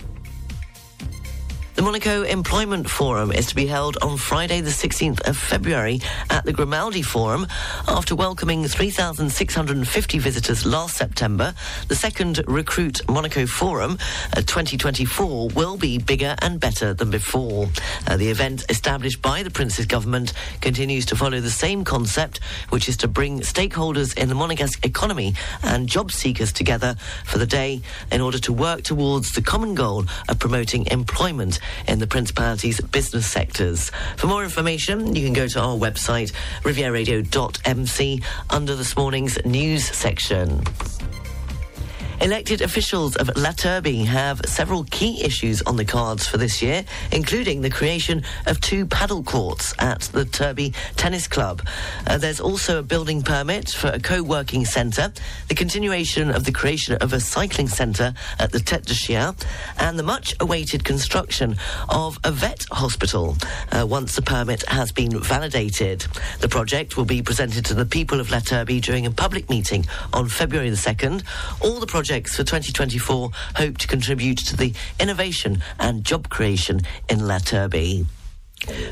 The 1.79 1.85
Monaco 1.85 2.23
Employment 2.23 2.89
Forum 2.89 3.31
is 3.31 3.45
to 3.45 3.55
be 3.55 3.65
held 3.65 3.95
on 4.01 4.17
Friday, 4.17 4.59
the 4.59 4.69
16th 4.69 5.25
of 5.25 5.37
February 5.37 6.01
at 6.29 6.43
the 6.43 6.51
Grimaldi 6.51 7.01
Forum. 7.01 7.47
After 7.87 8.17
welcoming 8.17 8.67
3,650 8.67 10.19
visitors 10.19 10.65
last 10.65 10.97
September, 10.97 11.53
the 11.87 11.95
second 11.95 12.41
Recruit 12.47 12.99
Monaco 13.07 13.45
Forum 13.45 13.97
uh, 14.35 14.41
2024 14.41 15.51
will 15.55 15.77
be 15.77 15.97
bigger 15.97 16.35
and 16.41 16.59
better 16.59 16.93
than 16.93 17.11
before. 17.11 17.69
Uh, 18.05 18.17
the 18.17 18.27
event, 18.27 18.65
established 18.67 19.21
by 19.21 19.41
the 19.41 19.49
Prince's 19.49 19.85
government, 19.85 20.33
continues 20.59 21.05
to 21.05 21.15
follow 21.15 21.39
the 21.39 21.49
same 21.49 21.85
concept, 21.85 22.41
which 22.71 22.89
is 22.89 22.97
to 22.97 23.07
bring 23.07 23.39
stakeholders 23.39 24.17
in 24.17 24.27
the 24.27 24.35
Monegasque 24.35 24.85
economy 24.85 25.33
and 25.63 25.87
job 25.87 26.11
seekers 26.11 26.51
together 26.51 26.95
for 27.23 27.37
the 27.37 27.47
day 27.47 27.79
in 28.11 28.19
order 28.19 28.39
to 28.39 28.51
work 28.51 28.81
towards 28.81 29.31
the 29.31 29.41
common 29.41 29.75
goal 29.75 30.03
of 30.27 30.39
promoting 30.39 30.85
employment 30.87 31.57
in 31.87 31.99
the 31.99 32.07
Principality's 32.07 32.81
business 32.81 33.25
sectors. 33.25 33.91
For 34.17 34.27
more 34.27 34.43
information, 34.43 35.15
you 35.15 35.23
can 35.23 35.33
go 35.33 35.47
to 35.47 35.59
our 35.59 35.77
website, 35.77 36.31
rivieradio.mc, 36.63 38.23
under 38.49 38.75
this 38.75 38.95
morning's 38.95 39.37
news 39.45 39.85
section. 39.85 40.63
Elected 42.21 42.59
officials 42.61 43.15
of 43.15 43.31
La 43.37 43.51
Turbie 43.53 44.03
have 44.03 44.41
several 44.45 44.83
key 44.91 45.23
issues 45.23 45.61
on 45.61 45.77
the 45.77 45.85
cards 45.85 46.27
for 46.27 46.37
this 46.37 46.61
year, 46.61 46.83
including 47.13 47.61
the 47.61 47.69
creation 47.69 48.23
of 48.45 48.59
two 48.59 48.85
paddle 48.85 49.23
courts 49.23 49.73
at 49.79 50.01
the 50.01 50.25
Turbie 50.25 50.73
Tennis 50.97 51.29
Club. 51.29 51.65
Uh, 52.07 52.17
there's 52.17 52.41
also 52.41 52.79
a 52.79 52.83
building 52.83 53.21
permit 53.21 53.69
for 53.69 53.87
a 53.87 53.99
co-working 54.01 54.65
centre, 54.65 55.13
the 55.47 55.55
continuation 55.55 56.29
of 56.29 56.43
the 56.43 56.51
creation 56.51 56.95
of 56.95 57.13
a 57.13 57.21
cycling 57.21 57.69
centre 57.69 58.13
at 58.37 58.51
the 58.51 58.59
Tête 58.59 58.85
de 58.85 58.93
Chien, 58.93 59.33
and 59.77 59.97
the 59.97 60.03
much-awaited 60.03 60.83
construction 60.83 61.55
of 61.87 62.19
a 62.25 62.31
vet 62.31 62.65
hospital 62.71 63.37
uh, 63.71 63.85
once 63.87 64.17
the 64.17 64.21
permit 64.21 64.67
has 64.67 64.91
been 64.91 65.17
validated. 65.21 66.05
The 66.41 66.49
project 66.49 66.97
will 66.97 67.05
be 67.05 67.21
presented 67.21 67.63
to 67.65 67.73
the 67.73 67.85
people 67.85 68.19
of 68.19 68.29
La 68.29 68.39
Turbie 68.39 68.81
during 68.81 69.05
a 69.05 69.11
public 69.11 69.49
meeting 69.49 69.85
on 70.11 70.27
February 70.27 70.69
the 70.69 70.75
2nd. 70.75 71.23
All 71.61 71.79
the 71.79 71.87
projects 72.09 72.35
for 72.35 72.43
2024 72.43 73.29
hope 73.57 73.77
to 73.77 73.87
contribute 73.87 74.39
to 74.39 74.57
the 74.57 74.73
innovation 74.99 75.61
and 75.79 76.03
job 76.03 76.27
creation 76.27 76.81
in 77.07 77.27
La 77.27 77.37
Turbie. 77.37 78.03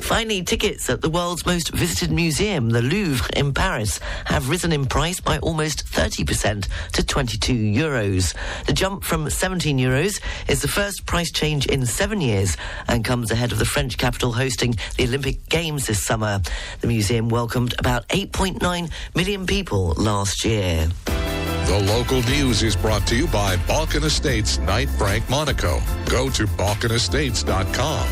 Finally, 0.01 0.43
tickets 0.43 0.88
at 0.88 1.01
the 1.01 1.09
world's 1.09 1.43
most 1.43 1.74
visited 1.74 2.12
museum, 2.12 2.69
the 2.69 2.81
Louvre 2.83 3.27
in 3.36 3.55
Paris, 3.55 4.00
have 4.25 4.50
risen 4.50 4.71
in 4.71 4.86
price 4.86 5.19
by 5.19 5.39
almost 5.39 5.88
30% 5.88 6.67
to 6.93 7.03
22 7.03 7.53
euros. 7.53 8.36
The 8.67 8.74
jump 8.74 9.03
from 9.03 9.31
17 9.31 9.79
euros 9.79 10.21
is 10.47 10.62
the 10.62 10.67
first 10.67 11.07
price 11.07 11.31
change 11.31 11.65
in 11.65 11.88
seven 11.88 12.21
years 12.21 12.55
and 12.88 13.03
comes 13.03 13.31
ahead 13.31 13.51
of 13.51 13.57
the 13.57 13.65
French 13.65 13.97
capital 13.97 14.31
hosting 14.31 14.75
the 14.95 15.05
Olympic 15.05 15.50
Games 15.50 15.88
this 15.88 16.05
summer. 16.05 16.39
The 16.81 16.88
museum 16.88 17.29
welcomed 17.29 17.74
about 17.79 18.07
8.9 18.09 18.91
million 19.15 19.47
people 19.47 19.95
last 19.97 20.45
year. 20.45 20.89
The 21.67 21.79
local 21.79 22.21
news 22.21 22.63
is 22.63 22.77
brought 22.77 23.05
to 23.07 23.15
you 23.17 23.27
by 23.27 23.57
Balkan 23.67 24.05
Estates 24.05 24.57
Knight 24.57 24.88
Frank 24.91 25.29
Monaco. 25.29 25.81
Go 26.05 26.29
to 26.29 26.47
balkanestates.com. 26.47 28.07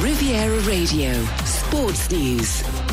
Riviera 0.00 0.60
Radio, 0.60 1.12
Sports 1.44 2.08
News. 2.12 2.85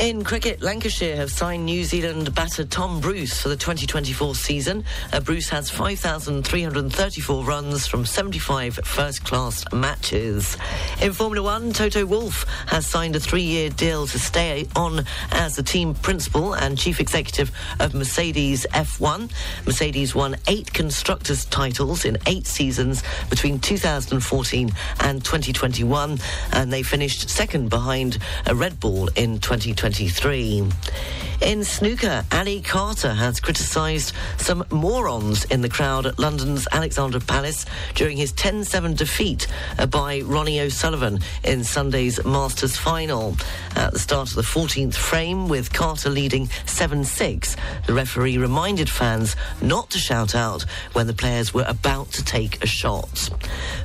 In 0.00 0.22
cricket, 0.22 0.62
Lancashire 0.62 1.16
have 1.16 1.32
signed 1.32 1.64
New 1.64 1.82
Zealand 1.82 2.32
batter 2.32 2.64
Tom 2.64 3.00
Bruce 3.00 3.42
for 3.42 3.48
the 3.48 3.56
2024 3.56 4.36
season. 4.36 4.84
Uh, 5.12 5.18
Bruce 5.18 5.48
has 5.48 5.70
5,334 5.70 7.44
runs 7.44 7.88
from 7.88 8.06
75 8.06 8.76
first-class 8.84 9.64
matches. 9.72 10.56
In 11.02 11.12
Formula 11.12 11.44
One, 11.44 11.72
Toto 11.72 12.06
Wolff 12.06 12.44
has 12.68 12.86
signed 12.86 13.16
a 13.16 13.20
three-year 13.20 13.70
deal 13.70 14.06
to 14.06 14.20
stay 14.20 14.68
on 14.76 15.04
as 15.32 15.56
the 15.56 15.64
team 15.64 15.94
principal 15.94 16.54
and 16.54 16.78
chief 16.78 17.00
executive 17.00 17.50
of 17.80 17.92
Mercedes 17.92 18.66
F1. 18.70 19.32
Mercedes 19.66 20.14
won 20.14 20.36
eight 20.46 20.72
constructors' 20.72 21.44
titles 21.46 22.04
in 22.04 22.18
eight 22.26 22.46
seasons 22.46 23.02
between 23.30 23.58
2014 23.58 24.70
and 25.00 25.24
2021, 25.24 26.18
and 26.52 26.72
they 26.72 26.84
finished 26.84 27.28
second 27.28 27.68
behind 27.68 28.18
a 28.46 28.54
Red 28.54 28.78
Bull 28.78 29.08
in 29.16 29.40
2020. 29.40 29.87
2023. 29.90 30.68
In 31.40 31.62
snooker, 31.62 32.24
Ali 32.32 32.60
Carter 32.60 33.14
has 33.14 33.38
criticised 33.38 34.12
some 34.38 34.64
morons 34.72 35.44
in 35.44 35.60
the 35.60 35.68
crowd 35.68 36.04
at 36.04 36.18
London's 36.18 36.66
Alexandra 36.72 37.20
Palace 37.20 37.64
during 37.94 38.16
his 38.16 38.32
10 38.32 38.64
7 38.64 38.94
defeat 38.94 39.46
by 39.90 40.20
Ronnie 40.22 40.60
O'Sullivan 40.60 41.20
in 41.44 41.62
Sunday's 41.62 42.22
Masters 42.24 42.76
final. 42.76 43.36
At 43.76 43.92
the 43.92 44.00
start 44.00 44.30
of 44.30 44.34
the 44.34 44.42
14th 44.42 44.94
frame, 44.94 45.48
with 45.48 45.72
Carter 45.72 46.10
leading 46.10 46.48
7 46.66 47.04
6, 47.04 47.56
the 47.86 47.94
referee 47.94 48.36
reminded 48.36 48.90
fans 48.90 49.36
not 49.62 49.90
to 49.90 49.98
shout 49.98 50.34
out 50.34 50.64
when 50.94 51.06
the 51.06 51.14
players 51.14 51.54
were 51.54 51.64
about 51.68 52.10
to 52.12 52.24
take 52.24 52.62
a 52.64 52.66
shot. 52.66 53.30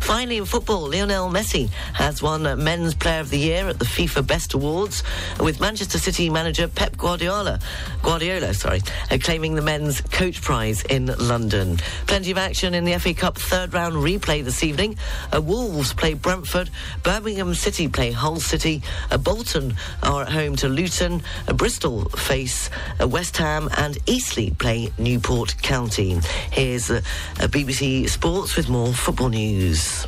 Finally, 0.01 0.37
in 0.37 0.45
football, 0.45 0.89
Lionel 0.89 1.29
Messi 1.29 1.69
has 1.93 2.23
won 2.23 2.63
Men's 2.63 2.95
Player 2.95 3.19
of 3.19 3.29
the 3.29 3.37
Year 3.37 3.69
at 3.69 3.77
the 3.77 3.85
FIFA 3.85 4.25
Best 4.25 4.55
Awards, 4.55 5.03
with 5.39 5.61
Manchester 5.61 5.92
City 5.99 6.29
manager 6.29 6.67
Pep 6.67 6.97
Guardiola, 6.97 7.59
Guardiola, 8.01 8.53
sorry, 8.53 8.81
uh, 9.11 9.17
claiming 9.21 9.55
the 9.55 9.61
men's 9.61 10.01
coach 10.01 10.41
prize 10.41 10.83
in 10.83 11.07
London. 11.17 11.77
Plenty 12.07 12.31
of 12.31 12.37
action 12.37 12.73
in 12.73 12.83
the 12.83 12.97
FA 12.99 13.13
Cup 13.13 13.37
third 13.37 13.73
round 13.73 13.95
replay 13.95 14.43
this 14.43 14.63
evening. 14.63 14.97
Uh, 15.33 15.41
Wolves 15.41 15.93
play 15.93 16.13
Brentford, 16.13 16.69
Birmingham 17.03 17.53
City 17.53 17.87
play 17.87 18.11
Hull 18.11 18.37
City, 18.39 18.81
uh, 19.11 19.17
Bolton 19.17 19.75
are 20.01 20.23
at 20.23 20.31
home 20.31 20.55
to 20.57 20.67
Luton, 20.69 21.21
uh, 21.47 21.53
Bristol 21.53 22.05
face 22.09 22.69
uh, 23.01 23.07
West 23.07 23.37
Ham, 23.37 23.69
and 23.77 23.97
Eastleigh 24.05 24.51
play 24.51 24.91
Newport 24.97 25.55
County. 25.61 26.19
Here's 26.51 26.89
uh, 26.89 27.01
BBC 27.39 28.09
Sports 28.09 28.55
with 28.55 28.69
more 28.69 28.93
football 28.93 29.29
news. 29.29 30.05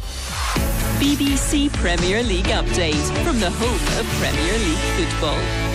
BBC 1.00 1.72
Premier 1.74 2.24
League 2.24 2.46
update 2.46 3.24
from 3.26 3.40
the 3.40 3.50
home 3.50 4.00
of 4.00 4.06
Premier 4.20 4.54
League 4.54 5.10
football. 5.10 5.75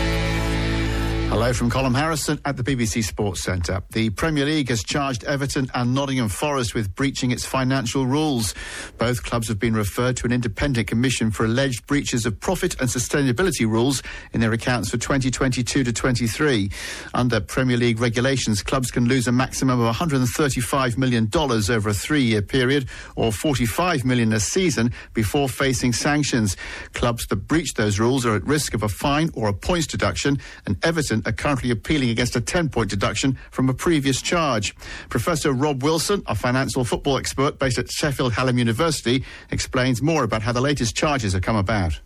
Hello 1.31 1.53
from 1.53 1.71
Colin 1.71 1.95
Harrison 1.95 2.41
at 2.45 2.57
the 2.57 2.65
BBC 2.65 3.05
Sports 3.05 3.41
Centre. 3.45 3.81
The 3.91 4.11
Premier 4.11 4.45
League 4.45 4.69
has 4.69 4.83
charged 4.83 5.23
Everton 5.23 5.71
and 5.75 5.95
Nottingham 5.95 6.29
Forest 6.29 6.75
with 6.75 6.93
breaching 6.97 7.31
its 7.31 7.47
financial 7.47 8.05
rules. 8.05 8.53
Both 8.99 9.23
clubs 9.23 9.47
have 9.47 9.61
been 9.61 9.75
referred 9.75 10.17
to 10.19 10.27
an 10.27 10.33
independent 10.33 10.89
commission 10.89 11.31
for 11.31 11.45
alleged 11.45 11.87
breaches 11.87 12.27
of 12.27 12.41
profit 12.41 12.79
and 12.81 12.91
sustainability 12.91 13.61
rules 13.61 14.03
in 14.33 14.41
their 14.41 14.53
accounts 14.53 14.91
for 14.91 14.97
2022 14.99 15.85
to 15.85 15.93
23. 15.93 16.69
Under 17.15 17.41
Premier 17.41 17.77
League 17.77 18.01
regulations, 18.01 18.61
clubs 18.65 18.91
can 18.91 19.07
lose 19.07 19.29
a 19.29 19.33
maximum 19.33 19.81
of 19.81 19.95
$135 19.95 20.99
million 20.99 21.31
over 21.33 21.89
a 21.91 21.95
three-year 21.95 22.43
period 22.43 22.89
or 23.15 23.31
45 23.31 24.05
million 24.05 24.33
a 24.33 24.41
season 24.41 24.93
before 25.15 25.49
facing 25.49 25.93
sanctions. 25.93 26.57
Clubs 26.93 27.29
that 27.29 27.37
breach 27.37 27.75
those 27.75 28.01
rules 28.01 28.27
are 28.27 28.35
at 28.35 28.45
risk 28.45 28.75
of 28.75 28.83
a 28.83 28.89
fine 28.89 29.31
or 29.35 29.47
a 29.47 29.55
points 29.55 29.87
deduction, 29.87 30.37
and 30.67 30.77
Everton 30.85 31.20
are 31.27 31.33
currently 31.33 31.71
appealing 31.71 32.11
against 32.11 32.37
a 32.37 32.41
10 32.41 32.69
point 32.69 32.91
deduction 32.91 33.39
from 33.51 33.69
a 33.69 33.75
previous 33.75 34.21
charge. 34.21 34.75
Professor 35.09 35.53
Rob 35.53 35.83
Wilson, 35.83 36.23
a 36.27 36.35
financial 36.35 36.85
football 36.85 37.19
expert 37.19 37.59
based 37.59 37.79
at 37.79 37.91
Sheffield 37.91 38.33
Hallam 38.33 38.59
University, 38.59 39.25
explains 39.51 40.03
more 40.03 40.25
about 40.25 40.43
how 40.43 40.53
the 40.53 40.61
latest 40.61 40.97
charges 40.97 41.33
have 41.33 41.43
come 41.43 41.57
about. 41.57 42.01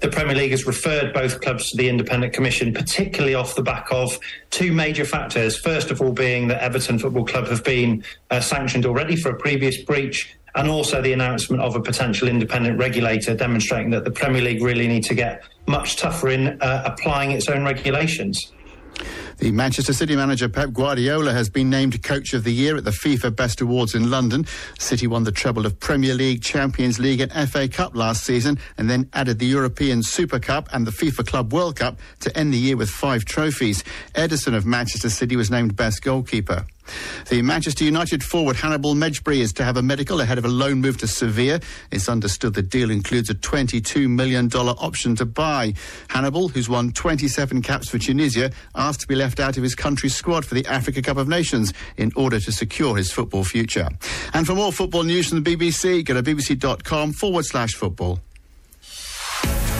The 0.00 0.08
Premier 0.08 0.36
League 0.36 0.50
has 0.50 0.66
referred 0.66 1.14
both 1.14 1.40
clubs 1.40 1.70
to 1.70 1.76
the 1.78 1.88
Independent 1.88 2.34
Commission, 2.34 2.74
particularly 2.74 3.34
off 3.34 3.54
the 3.54 3.62
back 3.62 3.86
of 3.90 4.18
two 4.50 4.70
major 4.70 5.06
factors. 5.06 5.58
First 5.58 5.90
of 5.90 6.02
all, 6.02 6.12
being 6.12 6.48
that 6.48 6.62
Everton 6.62 6.98
Football 6.98 7.24
Club 7.24 7.46
have 7.48 7.64
been 7.64 8.04
uh, 8.30 8.40
sanctioned 8.40 8.84
already 8.84 9.16
for 9.16 9.30
a 9.30 9.36
previous 9.36 9.82
breach 9.82 10.36
and 10.56 10.68
also 10.68 11.02
the 11.02 11.12
announcement 11.12 11.62
of 11.62 11.76
a 11.76 11.80
potential 11.80 12.28
independent 12.28 12.78
regulator 12.78 13.34
demonstrating 13.34 13.90
that 13.90 14.04
the 14.04 14.10
Premier 14.10 14.40
League 14.40 14.62
really 14.62 14.88
need 14.88 15.04
to 15.04 15.14
get 15.14 15.44
much 15.66 15.96
tougher 15.96 16.28
in 16.28 16.60
uh, 16.62 16.82
applying 16.86 17.30
its 17.30 17.48
own 17.48 17.64
regulations. 17.64 18.52
The 19.38 19.52
Manchester 19.52 19.92
City 19.92 20.16
manager 20.16 20.48
Pep 20.48 20.72
Guardiola 20.72 21.32
has 21.32 21.50
been 21.50 21.68
named 21.68 22.02
Coach 22.02 22.32
of 22.32 22.42
the 22.42 22.52
Year 22.52 22.76
at 22.76 22.84
the 22.84 22.90
FIFA 22.90 23.36
Best 23.36 23.60
Awards 23.60 23.94
in 23.94 24.10
London. 24.10 24.46
City 24.78 25.06
won 25.06 25.24
the 25.24 25.32
treble 25.32 25.66
of 25.66 25.78
Premier 25.78 26.14
League, 26.14 26.42
Champions 26.42 26.98
League, 26.98 27.20
and 27.20 27.30
FA 27.50 27.68
Cup 27.68 27.94
last 27.94 28.24
season, 28.24 28.58
and 28.78 28.88
then 28.88 29.10
added 29.12 29.38
the 29.38 29.46
European 29.46 30.02
Super 30.02 30.38
Cup 30.38 30.70
and 30.72 30.86
the 30.86 30.90
FIFA 30.90 31.26
Club 31.26 31.52
World 31.52 31.76
Cup 31.76 31.98
to 32.20 32.34
end 32.36 32.54
the 32.54 32.58
year 32.58 32.78
with 32.78 32.88
five 32.88 33.26
trophies. 33.26 33.84
Ederson 34.14 34.54
of 34.54 34.64
Manchester 34.64 35.10
City 35.10 35.36
was 35.36 35.50
named 35.50 35.76
Best 35.76 36.02
Goalkeeper. 36.02 36.64
The 37.30 37.42
Manchester 37.42 37.82
United 37.82 38.22
forward 38.22 38.54
Hannibal 38.54 38.94
Mejbri 38.94 39.38
is 39.38 39.52
to 39.54 39.64
have 39.64 39.76
a 39.76 39.82
medical 39.82 40.20
ahead 40.20 40.38
of 40.38 40.44
a 40.44 40.48
loan 40.48 40.80
move 40.80 40.96
to 40.98 41.08
Sevilla. 41.08 41.58
It's 41.90 42.08
understood 42.08 42.54
the 42.54 42.62
deal 42.62 42.92
includes 42.92 43.28
a 43.28 43.34
$22 43.34 44.08
million 44.08 44.48
option 44.54 45.16
to 45.16 45.26
buy. 45.26 45.74
Hannibal, 46.08 46.46
who's 46.46 46.68
won 46.68 46.92
27 46.92 47.60
caps 47.62 47.88
for 47.90 47.98
Tunisia, 47.98 48.52
asked 48.76 49.00
to 49.00 49.08
be 49.08 49.16
left 49.16 49.25
out 49.34 49.56
of 49.56 49.62
his 49.62 49.74
country's 49.74 50.14
squad 50.14 50.44
for 50.44 50.54
the 50.54 50.64
Africa 50.66 51.02
Cup 51.02 51.16
of 51.16 51.26
Nations 51.28 51.72
in 51.96 52.12
order 52.14 52.38
to 52.38 52.52
secure 52.52 52.96
his 52.96 53.10
football 53.10 53.42
future. 53.44 53.88
And 54.32 54.46
for 54.46 54.54
more 54.54 54.72
football 54.72 55.02
news 55.02 55.28
from 55.28 55.42
the 55.42 55.56
BBC, 55.56 56.04
go 56.04 56.14
to 56.14 56.22
bbc.com 56.22 57.12
forward 57.12 57.44
slash 57.44 57.74
football. 57.74 58.20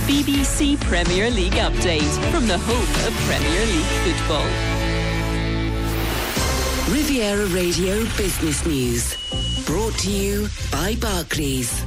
BBC 0.06 0.80
Premier 0.82 1.30
League 1.30 1.52
update 1.54 2.30
from 2.30 2.46
the 2.46 2.58
home 2.58 3.06
of 3.06 3.14
Premier 3.26 3.66
League 3.66 4.16
football. 4.16 4.46
Riviera 6.94 7.46
Radio 7.46 8.04
Business 8.16 8.64
News. 8.66 9.16
Brought 9.66 9.94
to 9.98 10.10
you 10.10 10.48
by 10.70 10.94
Barclays. 10.96 11.82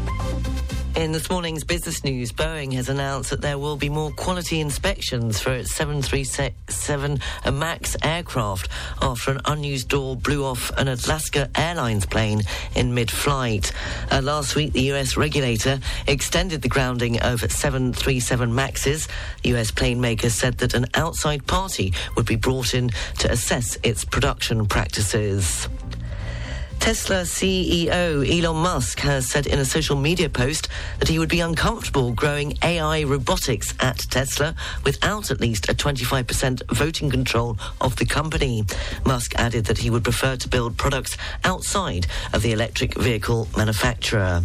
In 0.96 1.12
this 1.12 1.30
morning's 1.30 1.64
business 1.64 2.04
news, 2.04 2.32
Boeing 2.32 2.74
has 2.74 2.90
announced 2.90 3.30
that 3.30 3.42
there 3.42 3.60
will 3.60 3.78
be 3.78 3.90
more 3.90 4.12
quality 4.12 4.60
inspections 4.60 5.40
for 5.40 5.52
its 5.52 5.74
737 5.76 7.20
MAX 7.54 7.96
aircraft 8.02 8.70
after 9.02 9.32
an 9.32 9.40
unused 9.46 9.88
door 9.88 10.16
blew 10.16 10.44
off 10.44 10.72
an 10.78 10.88
Alaska 10.88 11.50
Airlines 11.56 12.06
plane 12.06 12.42
in 12.76 12.94
mid 12.94 13.12
flight. 13.12 13.72
Uh, 14.12 14.22
last 14.22 14.56
week, 14.56 14.74
the 14.74 14.92
US 14.94 15.16
regulator 15.16 15.80
extended 16.08 16.64
the 16.64 16.70
grounding 16.70 17.20
of 17.22 17.40
737 17.40 18.52
MAXs. 18.52 19.08
US 19.44 19.72
plane 19.72 20.02
makers 20.02 20.34
said 20.34 20.58
that 20.58 20.74
an 20.74 20.88
outside 20.96 21.46
party 21.46 21.94
would 22.18 22.26
be 22.26 22.36
brought 22.36 22.74
in 22.74 22.90
to 23.20 23.32
assess 23.32 23.78
its 23.84 24.04
production 24.04 24.66
practices. 24.66 25.70
Tesla 26.80 27.22
CEO 27.22 28.26
Elon 28.26 28.56
Musk 28.56 29.00
has 29.02 29.30
said 29.30 29.46
in 29.46 29.60
a 29.60 29.66
social 29.66 29.96
media 29.96 30.30
post 30.30 30.70
that 31.00 31.08
he 31.08 31.20
would 31.20 31.30
be 31.30 31.42
uncomfortable 31.42 32.14
growing 32.14 32.58
AI 32.64 33.04
robotics 33.04 33.74
at 33.80 33.98
Tesla 33.98 34.56
without 34.84 35.30
at 35.30 35.42
least 35.42 35.70
a 35.70 35.74
25% 35.74 36.62
voting 36.74 37.10
control 37.10 37.58
of 37.82 37.96
the 37.98 38.06
company. 38.06 38.64
Musk 39.06 39.36
added 39.36 39.66
that 39.66 39.78
he 39.78 39.90
would 39.90 40.04
prefer 40.04 40.36
to 40.38 40.48
build 40.48 40.78
products 40.78 41.18
outside 41.44 42.08
of 42.34 42.42
the 42.42 42.54
electric 42.54 42.98
vehicle 42.98 43.48
manufacturer. 43.56 44.42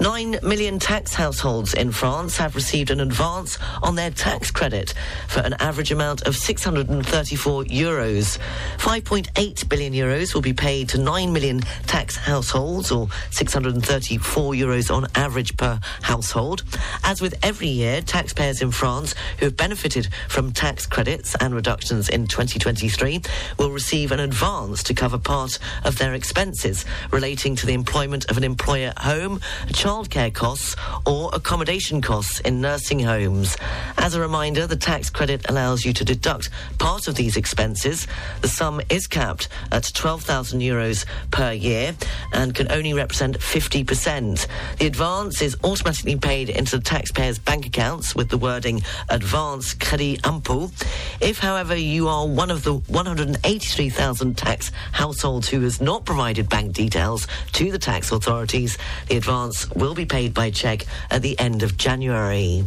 Nine 0.00 0.38
million 0.42 0.78
tax 0.80 1.14
households 1.14 1.72
in 1.72 1.92
France 1.92 2.36
have 2.36 2.56
received 2.56 2.90
an 2.90 3.00
advance 3.00 3.58
on 3.82 3.94
their 3.94 4.10
tax 4.10 4.50
credit 4.50 4.92
for 5.28 5.40
an 5.40 5.54
average 5.54 5.92
amount 5.92 6.22
of 6.22 6.36
634 6.36 7.64
euros. 7.64 8.38
5.8 8.78 9.68
billion 9.68 9.92
euros 9.92 10.34
will 10.34 10.40
be 10.42 10.52
paid 10.52 10.88
to 10.90 10.98
9 10.98 11.32
million 11.32 11.60
tax 11.86 12.16
households, 12.16 12.90
or 12.90 13.08
634 13.30 14.52
euros 14.54 14.94
on 14.94 15.06
average 15.14 15.56
per 15.56 15.78
household. 16.02 16.64
As 17.04 17.20
with 17.20 17.34
every 17.42 17.68
year, 17.68 18.00
taxpayers 18.00 18.62
in 18.62 18.72
France 18.72 19.14
who 19.38 19.46
have 19.46 19.56
benefited 19.56 20.08
from 20.28 20.52
tax 20.52 20.86
credits 20.86 21.36
and 21.36 21.54
reductions 21.54 22.08
in 22.08 22.26
2023 22.26 23.22
will 23.58 23.70
receive 23.70 24.10
an 24.10 24.20
advance 24.20 24.82
to 24.82 24.94
cover 24.94 25.18
part 25.18 25.58
of 25.84 25.98
their 25.98 26.14
expenses 26.14 26.84
relating 27.12 27.54
to 27.54 27.66
the 27.66 27.74
employment 27.74 28.28
of 28.30 28.36
an 28.36 28.44
employer 28.44 28.88
at 28.88 28.98
home, 28.98 29.40
childcare 29.84 30.32
costs 30.32 30.76
or 31.04 31.28
accommodation 31.34 32.00
costs 32.00 32.40
in 32.40 32.58
nursing 32.58 32.98
homes. 32.98 33.54
As 33.98 34.14
a 34.14 34.20
reminder, 34.20 34.66
the 34.66 34.76
tax 34.76 35.10
credit 35.10 35.44
allows 35.50 35.84
you 35.84 35.92
to 35.92 36.02
deduct 36.06 36.48
part 36.78 37.06
of 37.06 37.16
these 37.16 37.36
expenses. 37.36 38.06
The 38.40 38.48
sum 38.48 38.80
is 38.88 39.06
capped 39.06 39.48
at 39.72 39.92
12,000 39.92 40.60
euros 40.60 41.04
per 41.30 41.52
year 41.52 41.94
and 42.32 42.54
can 42.54 42.72
only 42.72 42.94
represent 42.94 43.38
50%. 43.38 44.46
The 44.78 44.86
advance 44.86 45.42
is 45.42 45.54
automatically 45.62 46.16
paid 46.16 46.48
into 46.48 46.78
the 46.78 46.82
taxpayer's 46.82 47.38
bank 47.38 47.66
accounts 47.66 48.14
with 48.14 48.30
the 48.30 48.38
wording 48.38 48.82
advance 49.10 49.74
credit 49.74 50.22
impôt. 50.22 50.72
If, 51.20 51.40
however, 51.40 51.76
you 51.76 52.08
are 52.08 52.26
one 52.26 52.50
of 52.50 52.64
the 52.64 52.76
183,000 52.76 54.38
tax 54.38 54.72
households 54.92 55.46
who 55.46 55.60
has 55.60 55.82
not 55.82 56.06
provided 56.06 56.48
bank 56.48 56.72
details 56.72 57.26
to 57.52 57.70
the 57.70 57.78
tax 57.78 58.12
authorities, 58.12 58.78
the 59.08 59.18
advance 59.18 59.68
will 59.74 59.94
be 59.94 60.06
paid 60.06 60.34
by 60.34 60.50
cheque 60.50 60.86
at 61.10 61.22
the 61.22 61.38
end 61.38 61.62
of 61.62 61.76
January. 61.76 62.64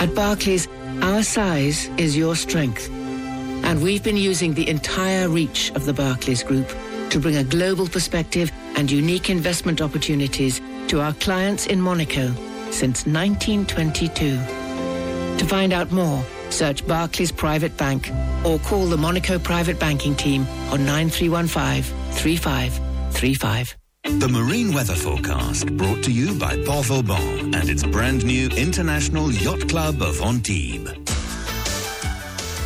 At 0.00 0.14
Barclays, 0.14 0.68
our 1.02 1.22
size 1.22 1.88
is 1.96 2.16
your 2.16 2.36
strength. 2.36 2.88
And 3.64 3.82
we've 3.82 4.04
been 4.04 4.16
using 4.16 4.54
the 4.54 4.68
entire 4.68 5.28
reach 5.28 5.72
of 5.74 5.86
the 5.86 5.92
Barclays 5.92 6.42
Group 6.42 6.68
to 7.10 7.18
bring 7.18 7.36
a 7.36 7.44
global 7.44 7.88
perspective 7.88 8.52
and 8.76 8.90
unique 8.90 9.30
investment 9.30 9.80
opportunities 9.80 10.60
to 10.88 11.00
our 11.00 11.14
clients 11.14 11.66
in 11.66 11.80
Monaco 11.80 12.32
since 12.70 13.06
1922. 13.06 14.38
To 15.38 15.44
find 15.46 15.72
out 15.72 15.92
more, 15.92 16.24
search 16.50 16.86
Barclays 16.86 17.32
Private 17.32 17.76
Bank 17.76 18.10
or 18.44 18.58
call 18.60 18.86
the 18.86 18.96
Monaco 18.96 19.38
Private 19.38 19.78
Banking 19.78 20.14
Team 20.14 20.46
on 20.70 20.84
9315 20.86 21.82
3535. 22.12 23.76
The 24.20 24.28
Marine 24.28 24.72
Weather 24.72 24.94
Forecast 24.94 25.66
brought 25.76 26.04
to 26.04 26.12
you 26.12 26.38
by 26.38 26.56
Port 26.64 26.86
Vauban 26.86 27.54
and 27.54 27.68
its 27.68 27.82
brand 27.82 28.24
new 28.24 28.48
International 28.50 29.32
Yacht 29.32 29.68
Club 29.68 30.00
of 30.00 30.20
Antibes. 30.22 31.05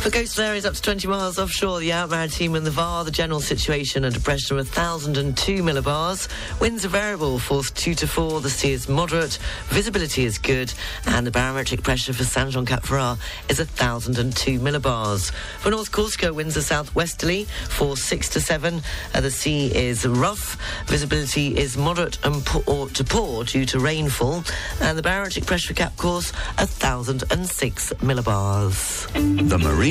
For 0.01 0.09
coastal 0.09 0.45
areas 0.45 0.65
up 0.65 0.73
to 0.73 0.81
20 0.81 1.07
miles 1.07 1.37
offshore, 1.37 1.79
the 1.79 1.91
Alpes-Maritimes 1.91 2.57
and 2.57 2.65
the 2.65 2.71
VAR, 2.71 3.05
the 3.05 3.11
general 3.11 3.39
situation 3.39 4.03
and 4.03 4.23
pressure 4.23 4.57
of 4.57 4.65
1,002 4.65 5.61
millibars. 5.61 6.27
Winds 6.59 6.83
are 6.83 6.87
variable, 6.87 7.37
force 7.37 7.69
2 7.69 7.93
to 7.93 8.07
4. 8.07 8.41
The 8.41 8.49
sea 8.49 8.71
is 8.71 8.89
moderate. 8.89 9.37
Visibility 9.67 10.25
is 10.25 10.39
good. 10.39 10.73
And 11.05 11.27
the 11.27 11.29
barometric 11.29 11.83
pressure 11.83 12.13
for 12.13 12.23
Saint 12.23 12.49
Jean 12.49 12.65
Cap 12.65 12.81
Ferrat 12.81 13.19
is 13.47 13.59
1,002 13.59 14.59
millibars. 14.59 15.31
For 15.59 15.69
North 15.69 15.91
Corsica, 15.91 16.33
winds 16.33 16.57
are 16.57 16.61
southwesterly, 16.61 17.43
force 17.69 18.01
6 18.01 18.29
to 18.29 18.41
7. 18.41 18.81
Uh, 19.13 19.21
the 19.21 19.29
sea 19.29 19.67
is 19.67 20.07
rough. 20.07 20.57
Visibility 20.87 21.55
is 21.55 21.77
moderate 21.77 22.17
and 22.25 22.43
poor 22.43 22.87
to 22.89 23.03
poor 23.03 23.43
due 23.43 23.67
to 23.67 23.79
rainfall. 23.79 24.43
And 24.81 24.97
the 24.97 25.03
barometric 25.03 25.45
pressure 25.45 25.67
for 25.67 25.73
Cap 25.75 25.95
Corse, 25.97 26.31
1,006 26.57 27.93
millibars. 27.99 29.07
The 29.47 29.59
Marine 29.59 29.90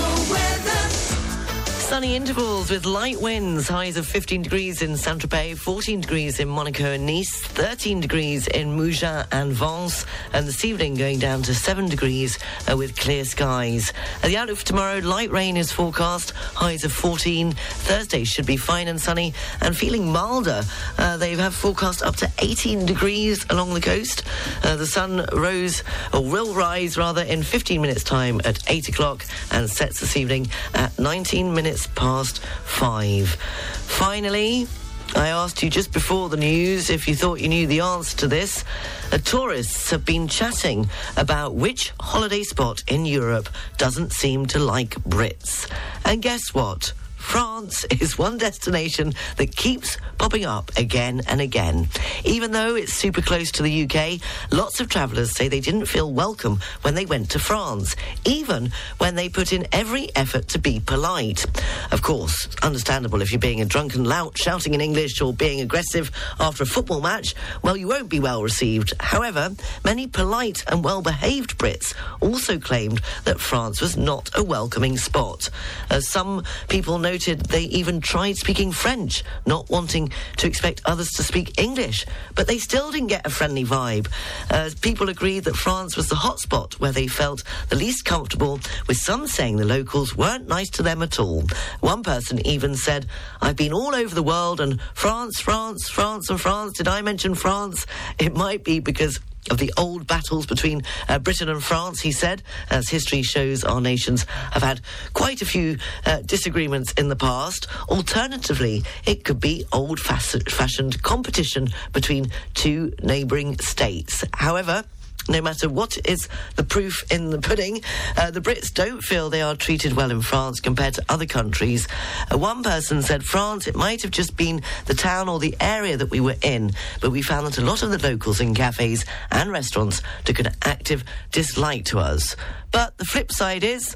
Sunny 2.01 2.15
intervals 2.15 2.71
with 2.71 2.87
light 2.87 3.21
winds, 3.21 3.67
highs 3.67 3.95
of 3.95 4.07
15 4.07 4.41
degrees 4.41 4.81
in 4.81 4.97
Saint 4.97 5.21
Tropez, 5.21 5.55
14 5.59 6.01
degrees 6.01 6.39
in 6.39 6.47
Monaco 6.47 6.85
and 6.85 7.05
Nice, 7.05 7.29
13 7.41 7.99
degrees 7.99 8.47
in 8.47 8.75
Mougins 8.75 9.27
and 9.31 9.53
Vence, 9.53 10.07
and 10.33 10.47
this 10.47 10.65
evening 10.65 10.95
going 10.95 11.19
down 11.19 11.43
to 11.43 11.53
7 11.53 11.87
degrees 11.89 12.39
uh, 12.67 12.75
with 12.75 12.97
clear 12.97 13.23
skies. 13.23 13.93
At 14.23 14.29
the 14.29 14.37
outlook 14.37 14.57
for 14.57 14.65
tomorrow, 14.65 14.97
light 14.97 15.29
rain 15.29 15.57
is 15.57 15.71
forecast, 15.71 16.31
highs 16.31 16.83
of 16.83 16.91
14. 16.91 17.51
Thursday 17.51 18.23
should 18.23 18.47
be 18.47 18.57
fine 18.57 18.87
and 18.87 18.99
sunny 18.99 19.35
and 19.61 19.77
feeling 19.77 20.11
milder. 20.11 20.63
Uh, 20.97 21.17
they 21.17 21.35
have 21.35 21.53
forecast 21.53 22.01
up 22.01 22.15
to 22.15 22.31
18 22.39 22.87
degrees 22.87 23.45
along 23.51 23.75
the 23.75 23.81
coast. 23.81 24.23
Uh, 24.63 24.75
the 24.75 24.87
sun 24.87 25.27
rose, 25.33 25.83
or 26.15 26.23
will 26.23 26.55
rise 26.55 26.97
rather, 26.97 27.21
in 27.21 27.43
15 27.43 27.79
minutes' 27.79 28.03
time 28.03 28.41
at 28.43 28.57
8 28.67 28.89
o'clock 28.89 29.23
and 29.51 29.69
sets 29.69 29.99
this 29.99 30.17
evening 30.17 30.47
at 30.73 30.97
19 30.97 31.53
minutes 31.53 31.90
past 31.95 32.39
5. 32.39 33.29
Finally, 33.29 34.67
I 35.15 35.27
asked 35.27 35.61
you 35.61 35.69
just 35.69 35.91
before 35.91 36.29
the 36.29 36.37
news 36.37 36.89
if 36.89 37.07
you 37.07 37.15
thought 37.15 37.41
you 37.41 37.49
knew 37.49 37.67
the 37.67 37.81
answer 37.81 38.17
to 38.19 38.27
this. 38.27 38.63
Uh, 39.11 39.17
tourists 39.17 39.91
have 39.91 40.05
been 40.05 40.27
chatting 40.27 40.89
about 41.17 41.55
which 41.55 41.91
holiday 41.99 42.43
spot 42.43 42.81
in 42.87 43.05
Europe 43.05 43.49
doesn't 43.77 44.13
seem 44.13 44.45
to 44.47 44.59
like 44.59 44.95
Brits. 45.03 45.69
And 46.05 46.21
guess 46.21 46.53
what? 46.53 46.93
France 47.21 47.85
is 48.01 48.17
one 48.17 48.37
destination 48.37 49.13
that 49.37 49.55
keeps 49.55 49.97
popping 50.17 50.45
up 50.45 50.71
again 50.75 51.21
and 51.27 51.39
again. 51.39 51.87
Even 52.25 52.51
though 52.51 52.75
it's 52.75 52.93
super 52.93 53.21
close 53.21 53.51
to 53.51 53.63
the 53.63 53.83
UK, 53.83 54.19
lots 54.51 54.79
of 54.79 54.89
travellers 54.89 55.31
say 55.31 55.47
they 55.47 55.61
didn't 55.61 55.85
feel 55.85 56.11
welcome 56.11 56.59
when 56.81 56.95
they 56.95 57.05
went 57.05 57.29
to 57.31 57.39
France, 57.39 57.95
even 58.25 58.71
when 58.97 59.15
they 59.15 59.29
put 59.29 59.53
in 59.53 59.65
every 59.71 60.13
effort 60.15 60.49
to 60.49 60.59
be 60.59 60.79
polite. 60.79 61.45
Of 61.91 62.01
course, 62.01 62.49
understandable 62.61 63.21
if 63.21 63.31
you're 63.31 63.39
being 63.39 63.61
a 63.61 63.65
drunken 63.65 64.03
lout 64.03 64.37
shouting 64.37 64.73
in 64.73 64.81
English 64.81 65.21
or 65.21 65.31
being 65.31 65.61
aggressive 65.61 66.11
after 66.39 66.63
a 66.63 66.67
football 66.67 67.01
match, 67.01 67.33
well, 67.61 67.77
you 67.77 67.87
won't 67.87 68.09
be 68.09 68.19
well 68.19 68.43
received. 68.43 68.93
However, 68.99 69.51
many 69.85 70.07
polite 70.07 70.63
and 70.67 70.83
well 70.83 71.01
behaved 71.01 71.57
Brits 71.57 71.93
also 72.19 72.59
claimed 72.59 72.99
that 73.23 73.39
France 73.39 73.79
was 73.79 73.95
not 73.95 74.29
a 74.35 74.43
welcoming 74.43 74.97
spot. 74.97 75.49
As 75.89 76.09
some 76.09 76.43
people 76.67 76.97
noted 77.11 77.41
they 77.47 77.63
even 77.63 77.99
tried 77.99 78.37
speaking 78.37 78.71
French, 78.71 79.21
not 79.45 79.69
wanting 79.69 80.09
to 80.37 80.47
expect 80.47 80.81
others 80.85 81.09
to 81.09 81.21
speak 81.23 81.59
English. 81.59 82.05
But 82.35 82.47
they 82.47 82.57
still 82.57 82.89
didn't 82.89 83.09
get 83.09 83.27
a 83.27 83.29
friendly 83.29 83.65
vibe. 83.65 84.07
Uh, 84.49 84.69
people 84.79 85.09
agreed 85.09 85.43
that 85.43 85.57
France 85.57 85.97
was 85.97 86.07
the 86.07 86.15
hotspot 86.15 86.75
where 86.79 86.93
they 86.93 87.07
felt 87.07 87.43
the 87.67 87.75
least 87.75 88.05
comfortable, 88.05 88.61
with 88.87 88.95
some 88.95 89.27
saying 89.27 89.57
the 89.57 89.65
locals 89.65 90.15
weren't 90.15 90.47
nice 90.47 90.69
to 90.69 90.83
them 90.83 91.01
at 91.01 91.19
all. 91.19 91.43
One 91.81 92.01
person 92.01 92.45
even 92.47 92.75
said, 92.77 93.07
I've 93.41 93.57
been 93.57 93.73
all 93.73 93.93
over 93.93 94.15
the 94.15 94.23
world 94.23 94.61
and 94.61 94.79
France, 94.93 95.41
France, 95.41 95.89
France, 95.89 96.29
and 96.29 96.39
France. 96.39 96.77
Did 96.77 96.87
I 96.87 97.01
mention 97.01 97.35
France? 97.35 97.85
It 98.19 98.33
might 98.33 98.63
be 98.63 98.79
because 98.79 99.19
of 99.49 99.57
the 99.57 99.73
old 99.77 100.05
battles 100.07 100.45
between 100.45 100.83
uh, 101.09 101.19
Britain 101.19 101.49
and 101.49 101.63
France, 101.63 102.01
he 102.01 102.11
said, 102.11 102.43
as 102.69 102.89
history 102.89 103.23
shows 103.23 103.63
our 103.63 103.81
nations 103.81 104.25
have 104.51 104.63
had 104.63 104.81
quite 105.13 105.41
a 105.41 105.45
few 105.45 105.77
uh, 106.05 106.19
disagreements 106.25 106.91
in 106.93 107.09
the 107.09 107.15
past. 107.15 107.67
Alternatively, 107.89 108.83
it 109.05 109.23
could 109.23 109.39
be 109.39 109.65
old 109.71 109.99
fashioned 109.99 111.01
competition 111.01 111.69
between 111.93 112.31
two 112.53 112.93
neighbouring 113.01 113.57
states. 113.59 114.23
However, 114.33 114.83
no 115.31 115.41
matter 115.41 115.69
what 115.69 115.97
is 116.05 116.27
the 116.57 116.63
proof 116.63 117.09
in 117.11 117.29
the 117.29 117.39
pudding, 117.39 117.81
uh, 118.17 118.31
the 118.31 118.41
Brits 118.41 118.73
don't 118.73 119.01
feel 119.01 119.29
they 119.29 119.41
are 119.41 119.55
treated 119.55 119.93
well 119.93 120.11
in 120.11 120.21
France 120.21 120.59
compared 120.59 120.93
to 120.95 121.05
other 121.07 121.25
countries. 121.25 121.87
Uh, 122.31 122.37
one 122.37 122.63
person 122.63 123.01
said 123.01 123.23
France, 123.23 123.67
it 123.67 123.75
might 123.75 124.01
have 124.01 124.11
just 124.11 124.35
been 124.35 124.61
the 124.85 124.93
town 124.93 125.29
or 125.29 125.39
the 125.39 125.55
area 125.59 125.95
that 125.95 126.09
we 126.11 126.19
were 126.19 126.35
in, 126.41 126.71
but 126.99 127.11
we 127.11 127.21
found 127.21 127.47
that 127.47 127.57
a 127.57 127.65
lot 127.65 127.81
of 127.81 127.91
the 127.91 127.97
locals 127.97 128.41
in 128.41 128.53
cafes 128.53 129.05
and 129.31 129.51
restaurants 129.51 130.01
took 130.25 130.39
an 130.39 130.49
active 130.63 131.03
dislike 131.31 131.85
to 131.85 131.99
us. 131.99 132.35
But 132.71 132.97
the 132.97 133.05
flip 133.05 133.31
side 133.31 133.63
is, 133.63 133.95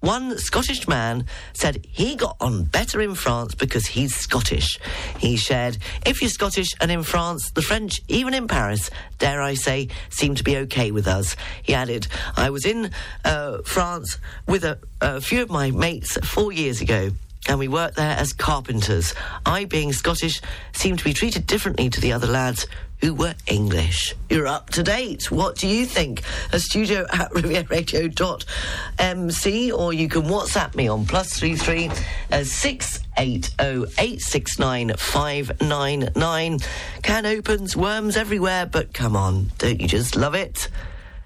one 0.00 0.38
Scottish 0.38 0.88
man 0.88 1.26
said 1.52 1.84
he 1.90 2.16
got 2.16 2.36
on 2.40 2.64
better 2.64 3.00
in 3.00 3.14
France 3.14 3.54
because 3.54 3.86
he's 3.86 4.14
Scottish. 4.14 4.78
He 5.18 5.36
shared, 5.36 5.76
if 6.06 6.20
you're 6.20 6.30
Scottish 6.30 6.68
and 6.80 6.90
in 6.90 7.02
France, 7.02 7.50
the 7.50 7.62
French, 7.62 8.00
even 8.08 8.32
in 8.34 8.48
Paris, 8.48 8.90
dare 9.18 9.42
I 9.42 9.54
say, 9.54 9.88
seem 10.08 10.34
to 10.36 10.44
be 10.44 10.56
okay 10.58 10.90
with 10.90 11.06
us. 11.06 11.36
He 11.62 11.74
added, 11.74 12.06
I 12.36 12.50
was 12.50 12.64
in 12.64 12.90
uh, 13.24 13.58
France 13.64 14.18
with 14.46 14.64
a, 14.64 14.78
a 15.00 15.20
few 15.20 15.42
of 15.42 15.50
my 15.50 15.70
mates 15.70 16.16
four 16.26 16.50
years 16.52 16.80
ago 16.80 17.10
and 17.48 17.58
we 17.58 17.68
worked 17.68 17.96
there 17.96 18.16
as 18.16 18.32
carpenters. 18.32 19.14
I, 19.46 19.64
being 19.64 19.92
Scottish, 19.92 20.40
seemed 20.72 20.98
to 20.98 21.04
be 21.04 21.14
treated 21.14 21.46
differently 21.46 21.88
to 21.90 22.00
the 22.00 22.12
other 22.12 22.26
lads 22.26 22.66
who 23.00 23.14
were 23.14 23.34
English. 23.46 24.14
You're 24.28 24.46
up 24.46 24.70
to 24.70 24.82
date. 24.82 25.30
What 25.30 25.56
do 25.56 25.66
you 25.66 25.86
think? 25.86 26.22
A 26.52 26.58
studio 26.58 27.06
at 27.12 27.30
rivieradio.mc 27.32 29.72
or 29.72 29.92
you 29.92 30.08
can 30.08 30.22
WhatsApp 30.22 30.74
me 30.74 30.88
on 30.88 31.06
plus 31.06 31.38
three 31.38 31.56
three 31.56 31.90
uh, 32.32 32.44
six 32.44 33.00
eight 33.18 33.50
oh 33.58 33.86
eight 33.98 34.20
six 34.20 34.58
nine 34.58 34.92
five 34.96 35.60
nine 35.60 36.10
nine. 36.16 36.58
Can 37.02 37.26
opens, 37.26 37.76
worms 37.76 38.16
everywhere, 38.16 38.66
but 38.66 38.92
come 38.92 39.16
on, 39.16 39.50
don't 39.58 39.80
you 39.80 39.88
just 39.88 40.16
love 40.16 40.34
it? 40.34 40.68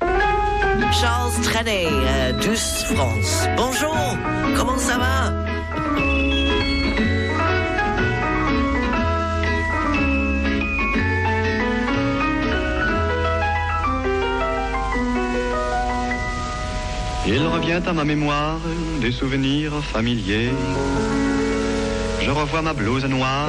Charles 0.01 1.47
Trenet, 1.47 1.87
uh, 1.87 2.33
Douce 2.41 2.83
France. 2.85 3.47
Bonjour, 3.57 3.95
comment 4.57 4.79
ça 4.79 4.99
va? 4.99 5.45
Il 17.27 17.43
revient 17.47 17.81
à 17.87 17.93
ma 17.93 18.05
mémoire 18.05 18.59
des 19.01 19.11
souvenirs 19.11 19.73
familiers. 19.83 20.51
Je 22.21 22.31
revois 22.31 22.61
ma 22.61 22.75
blouse 22.75 23.07
noire. 23.07 23.49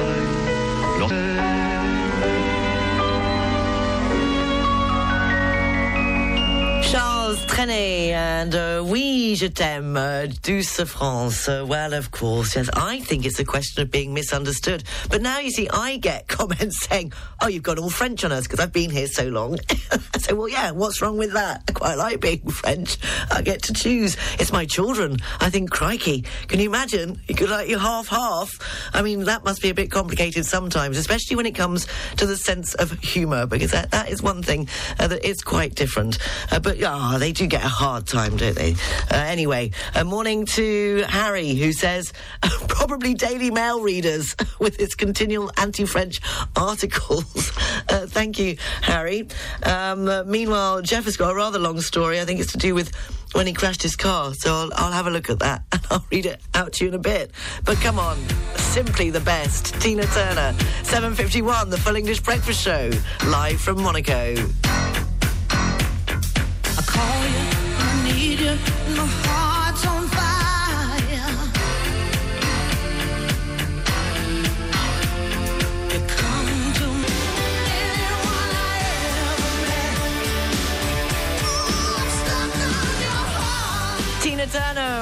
Charles 6.82 7.15
Trenet 7.34 8.12
and 8.12 8.54
uh, 8.54 8.84
Oui, 8.86 9.34
je 9.34 9.48
t'aime, 9.48 9.96
uh, 9.96 10.26
Douce 10.42 10.84
France. 10.84 11.48
Uh, 11.48 11.64
well, 11.66 11.92
of 11.92 12.12
course, 12.12 12.54
yes. 12.54 12.70
I 12.72 13.00
think 13.00 13.26
it's 13.26 13.40
a 13.40 13.44
question 13.44 13.82
of 13.82 13.90
being 13.90 14.14
misunderstood. 14.14 14.84
But 15.10 15.22
now 15.22 15.40
you 15.40 15.50
see, 15.50 15.68
I 15.68 15.96
get 15.96 16.28
comments 16.28 16.86
saying, 16.86 17.12
oh, 17.40 17.48
you've 17.48 17.64
got 17.64 17.80
all 17.80 17.90
French 17.90 18.24
on 18.24 18.30
us 18.30 18.44
because 18.44 18.60
I've 18.60 18.72
been 18.72 18.90
here 18.90 19.08
so 19.08 19.26
long. 19.26 19.58
I 19.90 20.18
say, 20.18 20.34
well, 20.34 20.48
yeah, 20.48 20.70
what's 20.70 21.02
wrong 21.02 21.18
with 21.18 21.32
that? 21.32 21.64
I 21.68 21.72
quite 21.72 21.94
like 21.96 22.20
being 22.20 22.46
French. 22.48 22.96
I 23.28 23.42
get 23.42 23.60
to 23.64 23.72
choose. 23.72 24.16
It's 24.38 24.52
my 24.52 24.64
children. 24.64 25.16
I 25.40 25.50
think, 25.50 25.72
crikey, 25.72 26.24
can 26.46 26.60
you 26.60 26.68
imagine? 26.68 27.20
You 27.26 27.34
could 27.34 27.50
like 27.50 27.68
you 27.68 27.78
half 27.78 28.06
half. 28.06 28.50
I 28.94 29.02
mean, 29.02 29.24
that 29.24 29.44
must 29.44 29.62
be 29.62 29.70
a 29.70 29.74
bit 29.74 29.90
complicated 29.90 30.46
sometimes, 30.46 30.96
especially 30.96 31.34
when 31.34 31.46
it 31.46 31.56
comes 31.56 31.88
to 32.18 32.26
the 32.26 32.36
sense 32.36 32.74
of 32.74 32.92
humour, 33.00 33.46
because 33.46 33.72
that, 33.72 33.90
that 33.90 34.10
is 34.10 34.22
one 34.22 34.44
thing 34.44 34.68
uh, 35.00 35.08
that 35.08 35.24
is 35.26 35.42
quite 35.42 35.74
different. 35.74 36.18
Uh, 36.52 36.60
but 36.60 36.78
ah, 37.16 37.18
they 37.18 37.32
do 37.32 37.46
get 37.46 37.64
a 37.64 37.68
hard 37.68 38.06
time, 38.06 38.36
don't 38.36 38.54
they? 38.54 38.72
Uh, 39.10 39.16
anyway, 39.16 39.70
a 39.94 40.04
morning 40.04 40.44
to 40.44 41.04
Harry, 41.08 41.54
who 41.54 41.72
says 41.72 42.12
probably 42.68 43.14
Daily 43.14 43.50
Mail 43.50 43.80
readers 43.80 44.36
with 44.60 44.76
his 44.76 44.94
continual 44.94 45.50
anti-French 45.56 46.20
articles. 46.54 47.52
Uh, 47.88 48.04
thank 48.04 48.38
you, 48.38 48.56
Harry. 48.82 49.28
Um, 49.62 50.28
meanwhile, 50.28 50.82
Jeff 50.82 51.04
has 51.04 51.16
got 51.16 51.30
a 51.30 51.34
rather 51.34 51.58
long 51.58 51.80
story. 51.80 52.20
I 52.20 52.24
think 52.24 52.40
it's 52.40 52.52
to 52.52 52.58
do 52.58 52.74
with 52.74 52.92
when 53.32 53.46
he 53.46 53.52
crashed 53.52 53.82
his 53.82 53.94
car. 53.94 54.34
So 54.34 54.52
I'll, 54.52 54.70
I'll 54.74 54.92
have 54.92 55.06
a 55.06 55.10
look 55.10 55.30
at 55.30 55.38
that 55.38 55.62
and 55.70 55.82
I'll 55.90 56.04
read 56.10 56.26
it 56.26 56.40
out 56.54 56.72
to 56.74 56.84
you 56.84 56.88
in 56.88 56.94
a 56.94 56.98
bit. 56.98 57.30
But 57.64 57.76
come 57.76 57.98
on, 57.98 58.18
simply 58.56 59.10
the 59.10 59.20
best. 59.20 59.80
Tina 59.80 60.04
Turner, 60.06 60.52
7:51, 60.82 61.70
the 61.70 61.78
Full 61.78 61.96
English 61.96 62.20
Breakfast 62.20 62.60
Show, 62.60 62.90
live 63.26 63.60
from 63.60 63.80
Monaco. 63.82 64.34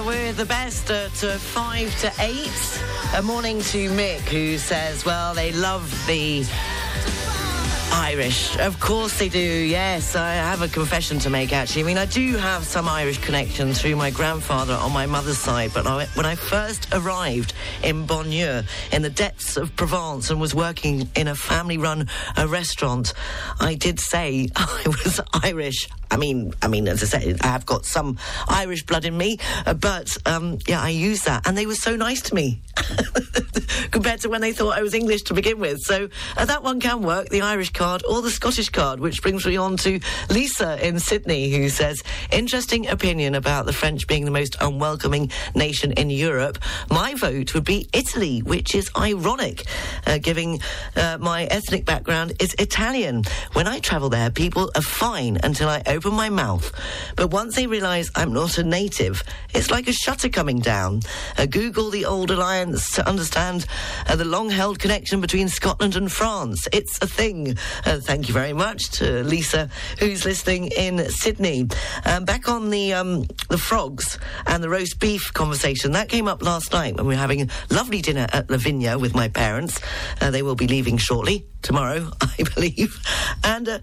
With 0.04 0.36
the 0.36 0.44
best 0.44 0.90
at 0.90 1.24
uh, 1.24 1.38
five 1.38 1.88
to 2.00 2.12
eight. 2.20 2.82
A 3.16 3.22
morning 3.22 3.60
to 3.60 3.88
Mick, 3.90 4.20
who 4.20 4.58
says, 4.58 5.04
well, 5.04 5.34
they 5.34 5.52
love 5.52 5.88
the 6.06 6.44
Irish. 7.94 8.58
Of 8.58 8.80
course 8.80 9.18
they 9.20 9.28
do, 9.28 9.38
yes. 9.38 10.16
I 10.16 10.34
have 10.34 10.62
a 10.62 10.68
confession 10.68 11.20
to 11.20 11.30
make, 11.30 11.52
actually. 11.52 11.82
I 11.82 11.84
mean, 11.86 11.98
I 11.98 12.06
do 12.06 12.36
have 12.36 12.64
some 12.64 12.88
Irish 12.88 13.18
connection 13.18 13.72
through 13.72 13.94
my 13.94 14.10
grandfather 14.10 14.74
on 14.74 14.92
my 14.92 15.06
mother's 15.06 15.38
side, 15.38 15.70
but 15.72 15.86
I, 15.86 16.06
when 16.14 16.26
I 16.26 16.34
first 16.34 16.88
arrived 16.92 17.54
in 17.84 18.04
Bonnieux, 18.04 18.62
in 18.92 19.02
the 19.02 19.10
depths 19.10 19.56
of 19.56 19.76
Provence, 19.76 20.30
and 20.30 20.40
was 20.40 20.54
working 20.56 21.08
in 21.14 21.28
a 21.28 21.36
family 21.36 21.78
run 21.78 22.08
uh, 22.36 22.48
restaurant, 22.48 23.14
I 23.60 23.74
did 23.74 24.00
say 24.00 24.48
I 24.56 24.82
was 24.86 25.20
Irish. 25.44 25.88
I 26.10 26.16
mean, 26.16 26.52
I 26.62 26.68
mean, 26.68 26.86
as 26.88 27.02
I 27.02 27.06
said, 27.06 27.38
I 27.42 27.48
have 27.48 27.66
got 27.66 27.84
some 27.84 28.18
Irish 28.48 28.84
blood 28.84 29.04
in 29.04 29.16
me, 29.16 29.38
uh, 29.66 29.74
but 29.74 30.16
um, 30.26 30.58
yeah, 30.66 30.82
I 30.82 30.90
use 30.90 31.22
that, 31.22 31.46
and 31.46 31.56
they 31.56 31.66
were 31.66 31.74
so 31.74 31.96
nice 31.96 32.22
to 32.22 32.34
me 32.34 32.60
compared 33.90 34.20
to 34.20 34.28
when 34.28 34.40
they 34.40 34.52
thought 34.52 34.76
I 34.78 34.82
was 34.82 34.94
English 34.94 35.22
to 35.22 35.34
begin 35.34 35.58
with. 35.58 35.80
So 35.80 36.08
uh, 36.36 36.44
that 36.44 36.62
one 36.62 36.80
can 36.80 37.02
work, 37.02 37.30
the 37.30 37.40
Irish 37.40 37.72
card 37.84 38.02
or 38.08 38.22
the 38.22 38.30
Scottish 38.30 38.70
card, 38.70 38.98
which 38.98 39.20
brings 39.20 39.44
me 39.44 39.58
on 39.58 39.76
to 39.76 40.00
Lisa 40.30 40.70
in 40.86 40.98
Sydney, 40.98 41.50
who 41.50 41.68
says, 41.68 42.02
interesting 42.32 42.88
opinion 42.88 43.34
about 43.34 43.66
the 43.66 43.74
French 43.74 44.06
being 44.06 44.24
the 44.24 44.30
most 44.30 44.56
unwelcoming 44.58 45.30
nation 45.54 45.92
in 45.92 46.08
Europe. 46.08 46.56
My 46.88 47.12
vote 47.12 47.52
would 47.52 47.64
be 47.64 47.86
Italy, 47.92 48.40
which 48.40 48.74
is 48.74 48.90
ironic, 48.96 49.66
uh, 50.06 50.16
given 50.16 50.60
uh, 50.96 51.18
my 51.20 51.44
ethnic 51.44 51.84
background 51.84 52.32
is 52.40 52.54
Italian. 52.58 53.24
When 53.52 53.66
I 53.66 53.80
travel 53.80 54.08
there, 54.08 54.30
people 54.30 54.70
are 54.74 54.80
fine 55.04 55.38
until 55.42 55.68
I 55.68 55.82
open 55.86 56.14
my 56.14 56.30
mouth. 56.30 56.72
But 57.16 57.32
once 57.32 57.54
they 57.54 57.66
realise 57.66 58.10
I'm 58.14 58.32
not 58.32 58.56
a 58.56 58.64
native, 58.64 59.22
it's 59.52 59.70
like 59.70 59.88
a 59.88 59.92
shutter 59.92 60.30
coming 60.30 60.60
down. 60.60 61.02
Uh, 61.36 61.44
Google 61.44 61.90
the 61.90 62.06
old 62.06 62.30
alliance 62.30 62.92
to 62.92 63.06
understand 63.06 63.66
uh, 64.06 64.16
the 64.16 64.24
long 64.24 64.48
held 64.48 64.78
connection 64.78 65.20
between 65.20 65.50
Scotland 65.50 65.96
and 65.96 66.10
France. 66.10 66.66
It's 66.72 66.98
a 67.02 67.06
thing. 67.06 67.58
Uh, 67.84 67.98
thank 68.00 68.28
you 68.28 68.34
very 68.34 68.52
much 68.52 68.90
to 68.92 69.22
Lisa, 69.24 69.68
who's 69.98 70.24
listening 70.24 70.68
in 70.76 71.08
Sydney. 71.10 71.68
Um, 72.04 72.24
back 72.24 72.48
on 72.48 72.70
the 72.70 72.92
um, 72.94 73.24
the 73.48 73.58
frogs 73.58 74.18
and 74.46 74.62
the 74.62 74.68
roast 74.68 74.98
beef 75.00 75.32
conversation 75.32 75.92
that 75.92 76.08
came 76.08 76.28
up 76.28 76.42
last 76.42 76.72
night 76.72 76.96
when 76.96 77.06
we 77.06 77.14
were 77.14 77.20
having 77.20 77.42
a 77.42 77.46
lovely 77.70 78.00
dinner 78.00 78.26
at 78.32 78.50
Lavinia 78.50 78.98
with 78.98 79.14
my 79.14 79.28
parents. 79.28 79.80
Uh, 80.20 80.30
they 80.30 80.42
will 80.42 80.56
be 80.56 80.66
leaving 80.66 80.96
shortly 80.96 81.46
tomorrow, 81.64 82.10
I 82.20 82.44
believe. 82.54 83.00
And 83.42 83.68
uh, 83.68 83.78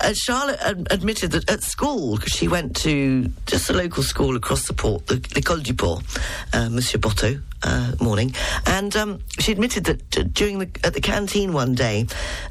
uh, 0.00 0.12
Charlotte 0.14 0.60
ad- 0.60 0.86
admitted 0.90 1.32
that 1.32 1.50
at 1.50 1.62
school, 1.64 2.16
because 2.16 2.32
she 2.32 2.46
went 2.46 2.76
to 2.76 3.28
just 3.46 3.68
a 3.70 3.72
local 3.72 4.04
school 4.04 4.36
across 4.36 4.68
the 4.68 4.74
port, 4.74 5.06
the 5.06 5.16
L'École 5.34 5.62
du 5.62 5.74
Port, 5.74 6.04
uh, 6.52 6.68
Monsieur 6.68 7.00
Botto, 7.00 7.40
uh, 7.64 7.92
morning, 8.00 8.34
and 8.66 8.94
um, 8.96 9.20
she 9.38 9.52
admitted 9.52 9.84
that 9.84 10.18
uh, 10.18 10.24
during 10.32 10.58
the 10.58 10.68
at 10.84 10.94
the 10.94 11.00
canteen 11.00 11.52
one 11.52 11.74
day, 11.74 12.06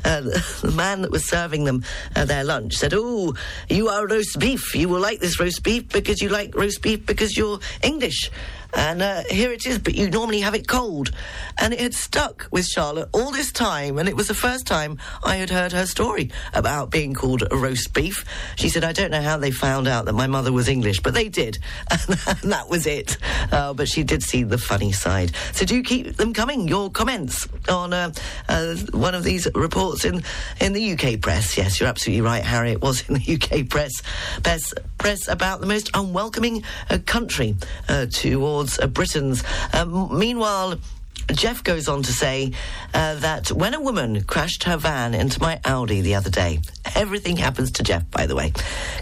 uh, 0.06 0.22
the, 0.22 0.58
the 0.64 0.72
man 0.72 1.02
that 1.02 1.12
was 1.12 1.26
serving 1.26 1.66
them 1.66 1.84
uh, 2.16 2.26
their 2.26 2.44
lunch 2.44 2.76
said, 2.76 2.94
"Oh, 2.96 3.36
you 3.70 3.90
are 3.90 4.08
roast 4.08 4.40
beef. 4.40 4.74
You 4.74 4.90
will 4.90 5.02
like 5.02 5.20
this 5.20 5.40
roast 5.40 5.64
beef 5.64 5.90
because 5.90 6.22
you 6.22 6.30
like 6.30 6.56
roast 6.56 6.82
beef 6.82 7.06
because 7.06 7.38
you're 7.38 7.60
English." 7.84 8.32
And 8.74 9.02
uh, 9.02 9.24
here 9.30 9.52
it 9.52 9.66
is, 9.66 9.80
but 9.80 9.96
you 9.96 10.10
normally 10.10 10.42
have 10.42 10.56
it 10.56 10.68
cold. 10.68 11.12
And 11.58 11.74
it 11.74 11.80
had 11.80 11.94
stuck 11.94 12.48
with 12.52 12.66
Charlotte 12.66 13.10
all 13.12 13.32
this 13.32 13.52
time, 13.52 13.98
and 13.98 14.08
it 14.08 14.16
was 14.16 14.28
the 14.28 14.34
first 14.34 14.66
time 14.66 14.98
I 15.24 15.36
had 15.38 15.50
heard 15.50 15.72
her 15.72 15.86
story 15.86 16.32
about 16.54 16.90
being 16.90 17.14
called 17.14 17.44
a 17.52 17.56
roast 17.56 17.94
beef. 17.94 18.26
She 18.56 18.70
said, 18.70 18.84
I 18.84 18.94
don't 18.94 19.12
know 19.12 19.22
how 19.22 19.38
they 19.38 19.52
found 19.52 19.88
out 19.88 20.06
that 20.06 20.14
my 20.14 20.28
mother 20.28 20.52
was 20.52 20.68
English, 20.68 21.02
but 21.02 21.14
they 21.14 21.30
did. 21.30 21.58
And 22.42 22.52
that 22.52 22.70
was 22.70 22.88
it. 22.88 23.18
Uh, 23.52 23.74
but 23.74 23.88
she 23.88 24.04
did 24.04 24.24
see 24.24 24.44
the 24.44 24.58
funny 24.58 24.92
side. 24.92 25.36
So 25.54 25.66
do 25.66 25.82
keep 25.84 26.18
them 26.18 26.34
coming, 26.34 26.68
your 26.68 26.90
comments 26.90 27.48
on 27.70 27.94
uh, 27.94 28.12
uh, 28.48 28.76
one 28.92 29.16
of 29.16 29.24
these 29.24 29.48
reports 29.54 30.06
in, 30.06 30.24
in 30.60 30.74
the 30.74 30.94
UK 30.94 31.22
press. 31.22 31.58
Yes, 31.58 31.80
you're 31.80 31.90
absolutely 31.90 32.22
right, 32.22 32.44
Harry. 32.44 32.72
It 32.72 32.82
was 32.82 33.02
in 33.10 33.16
the 33.16 33.34
UK 33.36 33.70
press, 33.70 34.02
press, 34.44 34.74
press 34.98 35.28
about 35.28 35.62
the 35.62 35.68
most 35.68 35.90
unwelcoming 35.94 36.64
uh, 36.90 37.00
country 37.06 37.56
uh, 37.90 38.06
towards 38.62 38.80
uh, 38.80 38.88
Britons. 38.88 39.44
Um, 39.74 40.18
meanwhile, 40.18 40.76
Jeff 41.34 41.64
goes 41.64 41.88
on 41.88 42.04
to 42.04 42.14
say 42.14 42.52
uh, 42.94 43.16
that 43.16 43.52
when 43.52 43.74
a 43.74 43.82
woman 43.82 44.24
crashed 44.26 44.64
her 44.66 44.78
van 44.78 45.16
into 45.16 45.42
my 45.42 45.60
Audi 45.66 46.02
the 46.02 46.14
other 46.14 46.30
day, 46.30 46.60
everything 46.94 47.38
happens 47.38 47.72
to 47.72 47.84
Jeff, 47.84 48.10
by 48.12 48.28
the 48.28 48.36
way. 48.36 48.52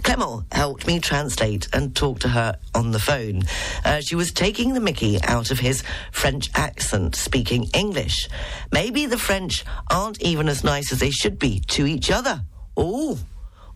Clemel 0.03 0.45
helped 0.53 0.87
me 0.87 0.99
translate 0.99 1.67
and 1.73 1.93
talk 1.93 2.19
to 2.19 2.29
her 2.29 2.57
on 2.73 2.91
the 2.91 2.99
phone. 2.99 3.43
Uh, 3.83 3.99
she 3.99 4.15
was 4.15 4.31
taking 4.31 4.73
the 4.73 4.79
mickey 4.79 5.21
out 5.23 5.51
of 5.51 5.59
his 5.59 5.83
French 6.11 6.49
accent, 6.55 7.15
speaking 7.15 7.65
English. 7.73 8.29
Maybe 8.71 9.07
the 9.07 9.17
French 9.17 9.65
aren't 9.91 10.21
even 10.21 10.47
as 10.47 10.63
nice 10.63 10.93
as 10.93 10.99
they 10.99 11.11
should 11.11 11.37
be 11.37 11.59
to 11.67 11.85
each 11.85 12.11
other. 12.11 12.43
Oh. 12.77 13.17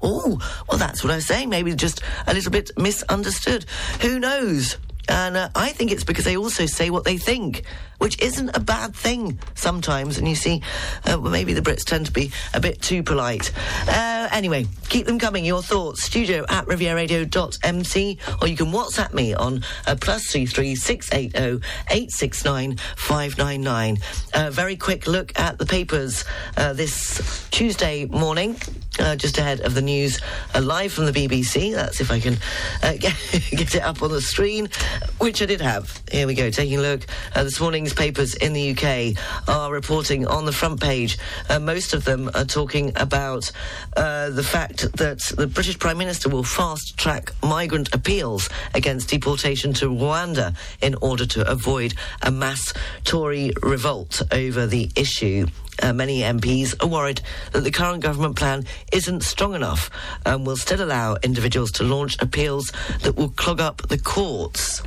Oh, 0.06 0.38
well, 0.68 0.78
that's 0.78 1.02
what 1.02 1.12
I 1.14 1.16
was 1.16 1.26
saying. 1.26 1.50
Maybe 1.50 1.74
just 1.76 2.02
a 2.28 2.34
little 2.34 2.52
bit 2.52 2.72
misunderstood. 2.78 3.66
Who 4.02 4.20
knows? 4.20 4.78
And 5.10 5.36
uh, 5.38 5.50
I 5.56 5.70
think 5.70 5.92
it's 5.92 6.04
because 6.04 6.26
they 6.26 6.38
also 6.38 6.66
say 6.66 6.90
what 6.90 7.04
they 7.04 7.18
think, 7.18 7.64
which 7.98 8.22
isn't 8.22 8.56
a 8.56 8.60
bad 8.60 8.96
thing 8.96 9.40
sometimes. 9.56 10.18
And 10.18 10.28
you 10.28 10.36
see, 10.36 10.62
uh, 11.06 11.20
well, 11.20 11.32
maybe 11.32 11.54
the 11.54 11.62
Brits 11.62 11.84
tend 11.84 12.06
to 12.06 12.12
be 12.12 12.32
a 12.54 12.60
bit 12.60 12.82
too 12.82 13.04
polite. 13.04 13.52
Uh, 13.88 14.30
anyway, 14.32 14.66
keep 14.90 15.06
them 15.06 15.20
coming. 15.20 15.46
Your 15.46 15.62
thoughts, 15.62 16.04
studio 16.04 16.46
at 16.50 16.66
rivieradio.mc, 16.66 18.18
or 18.42 18.48
you 18.48 18.56
can 18.56 18.68
WhatsApp 18.68 19.14
me 19.14 19.34
on 19.34 19.64
uh, 19.88 19.96
plus 20.00 20.26
three 20.32 20.46
three 20.46 20.76
six 20.76 21.12
eight 21.14 21.36
zero 21.36 21.60
eight 21.92 22.12
six 22.12 22.46
nine 22.46 22.78
five 22.96 23.38
nine 23.38 23.62
nine. 23.62 23.98
A 24.34 24.52
very 24.52 24.78
quick 24.78 25.08
look 25.08 25.38
at 25.38 25.58
the 25.58 25.66
papers 25.66 26.24
uh, 26.58 26.74
this 26.74 27.48
Tuesday 27.52 28.06
morning. 28.06 28.56
Uh, 29.00 29.16
just 29.16 29.40
ahead 29.40 29.60
of 29.62 29.74
the 29.74 29.82
news, 29.82 30.20
uh, 30.54 30.62
live 30.62 30.94
from 30.94 31.08
the 31.08 31.12
BBC. 31.12 31.74
That's 31.74 32.00
if 32.00 32.12
I 32.12 32.20
can 32.20 32.38
uh, 32.84 32.94
get, 33.00 33.16
get 33.50 33.74
it 33.74 33.82
up 33.82 34.04
on 34.04 34.12
the 34.12 34.22
screen, 34.22 34.70
which 35.18 35.42
I 35.42 35.48
did 35.48 35.62
have. 35.62 36.04
Here 36.12 36.28
we 36.28 36.36
go, 36.36 36.52
taking 36.52 36.78
a 36.78 36.82
look. 36.82 37.08
Uh, 37.34 37.44
this 37.44 37.60
morning's 37.60 37.94
papers 37.94 38.36
in 38.36 38.54
the 38.54 38.72
UK 38.72 39.18
are 39.48 39.72
reporting 39.72 40.28
on 40.28 40.46
the 40.46 40.52
front 40.52 40.80
page. 40.80 41.18
Uh, 41.50 41.58
most 41.58 41.96
of 41.96 42.06
them 42.06 42.30
are 42.36 42.46
talking 42.46 42.92
about 42.96 43.52
uh, 43.98 44.30
the 44.30 44.44
fact 44.44 44.96
that 44.98 45.20
the 45.38 45.48
British 45.48 45.80
Prime 45.80 45.98
Minister 45.98 46.30
will 46.30 46.44
fast 46.44 46.96
track 46.96 47.32
migrant 47.42 47.94
appeals 47.96 48.48
against 48.76 49.10
deportation 49.10 49.74
to 49.74 49.90
Rwanda 49.90 50.56
in 50.82 50.94
order 51.02 51.26
to 51.26 51.50
avoid 51.50 51.96
a 52.22 52.30
mass 52.30 52.74
Tory 53.06 53.52
revolt 53.64 54.22
over 54.32 54.68
the 54.68 54.92
issue. 54.96 55.48
Uh, 55.82 55.94
many 55.94 56.20
MPs 56.22 56.82
are 56.84 56.88
worried 56.88 57.22
that 57.52 57.62
the 57.62 57.72
current 57.72 58.04
government 58.04 58.36
plan 58.36 58.66
isn't 58.92 59.24
strong 59.24 59.56
enough 59.56 59.90
and 60.26 60.46
will 60.46 60.58
still 60.58 60.82
allow 60.82 61.16
individuals 61.24 61.72
to 61.74 61.84
launch 61.84 62.22
appeals 62.22 62.72
that 63.02 63.16
will 63.16 63.30
clog 63.30 63.60
up 63.60 63.82
the 63.88 63.98
courts. 63.98 64.82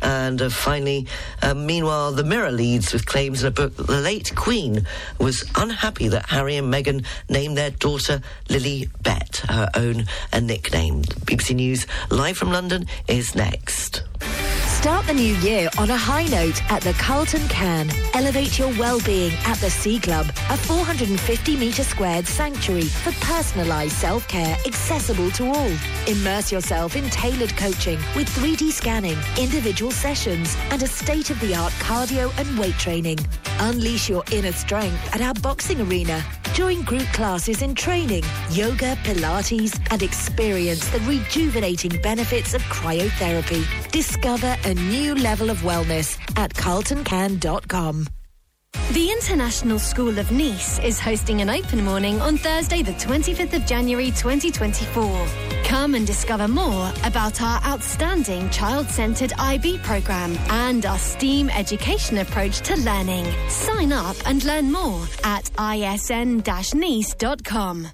And 0.00 0.40
uh, 0.40 0.48
finally, 0.48 1.06
uh, 1.42 1.54
meanwhile, 1.54 2.12
the 2.12 2.24
Mirror 2.24 2.52
leads 2.52 2.92
with 2.92 3.06
claims 3.06 3.42
in 3.42 3.48
a 3.48 3.50
book 3.50 3.76
that 3.76 3.86
the 3.86 4.00
late 4.00 4.34
Queen 4.34 4.86
was 5.18 5.44
unhappy 5.56 6.08
that 6.08 6.28
Harry 6.30 6.56
and 6.56 6.72
Meghan 6.72 7.04
named 7.28 7.56
their 7.56 7.70
daughter 7.70 8.20
Lily 8.48 8.88
Bet, 9.02 9.44
her 9.48 9.68
own 9.74 10.06
a 10.32 10.40
nickname. 10.40 11.02
BBC 11.02 11.54
News 11.54 11.86
live 12.10 12.36
from 12.36 12.50
London 12.50 12.86
is 13.08 13.34
next. 13.34 14.02
Start 14.82 15.06
the 15.06 15.14
new 15.14 15.36
year 15.36 15.68
on 15.78 15.90
a 15.90 15.96
high 15.96 16.24
note 16.24 16.60
at 16.68 16.82
the 16.82 16.92
Carlton 16.94 17.46
Cannes. 17.46 17.92
Elevate 18.14 18.58
your 18.58 18.66
well-being 18.80 19.32
at 19.44 19.56
the 19.58 19.70
Sea 19.70 20.00
Club, 20.00 20.26
a 20.50 20.56
450 20.56 21.56
metre 21.56 21.84
squared 21.84 22.26
sanctuary 22.26 22.82
for 22.82 23.12
personalised 23.24 23.92
self-care 23.92 24.56
accessible 24.66 25.30
to 25.30 25.46
all. 25.46 25.70
Immerse 26.08 26.50
yourself 26.50 26.96
in 26.96 27.08
tailored 27.10 27.56
coaching 27.56 28.00
with 28.16 28.28
3D 28.30 28.72
scanning, 28.72 29.16
individual 29.38 29.92
sessions, 29.92 30.56
and 30.72 30.82
a 30.82 30.88
state-of-the-art 30.88 31.72
cardio 31.74 32.36
and 32.36 32.58
weight 32.58 32.74
training. 32.74 33.20
Unleash 33.60 34.08
your 34.08 34.24
inner 34.32 34.50
strength 34.50 35.14
at 35.14 35.20
our 35.20 35.34
boxing 35.34 35.80
arena. 35.80 36.24
Join 36.54 36.82
group 36.82 37.06
classes 37.14 37.62
in 37.62 37.74
training, 37.74 38.24
yoga, 38.50 38.96
Pilates, 39.04 39.78
and 39.90 40.02
experience 40.02 40.86
the 40.90 40.98
rejuvenating 41.00 41.98
benefits 42.02 42.52
of 42.52 42.60
cryotherapy. 42.62 43.64
Discover 43.90 44.54
a 44.72 44.74
new 44.74 45.14
level 45.14 45.50
of 45.50 45.58
wellness 45.58 46.18
at 46.38 46.54
carltoncan.com. 46.54 48.06
The 48.92 49.10
International 49.10 49.78
School 49.78 50.18
of 50.18 50.32
Nice 50.32 50.78
is 50.78 50.98
hosting 50.98 51.42
an 51.42 51.50
open 51.50 51.84
morning 51.84 52.18
on 52.22 52.38
Thursday, 52.38 52.82
the 52.82 52.92
25th 52.92 53.52
of 53.52 53.66
January 53.66 54.06
2024. 54.06 55.26
Come 55.64 55.94
and 55.94 56.06
discover 56.06 56.48
more 56.48 56.90
about 57.04 57.42
our 57.42 57.62
outstanding 57.64 58.48
child 58.48 58.88
centered 58.88 59.34
IB 59.38 59.78
program 59.78 60.38
and 60.48 60.86
our 60.86 60.98
STEAM 60.98 61.50
education 61.50 62.18
approach 62.18 62.60
to 62.62 62.74
learning. 62.76 63.26
Sign 63.50 63.92
up 63.92 64.16
and 64.24 64.42
learn 64.44 64.72
more 64.72 65.06
at 65.22 65.50
isn 65.58 66.42
nice.com. 66.74 67.88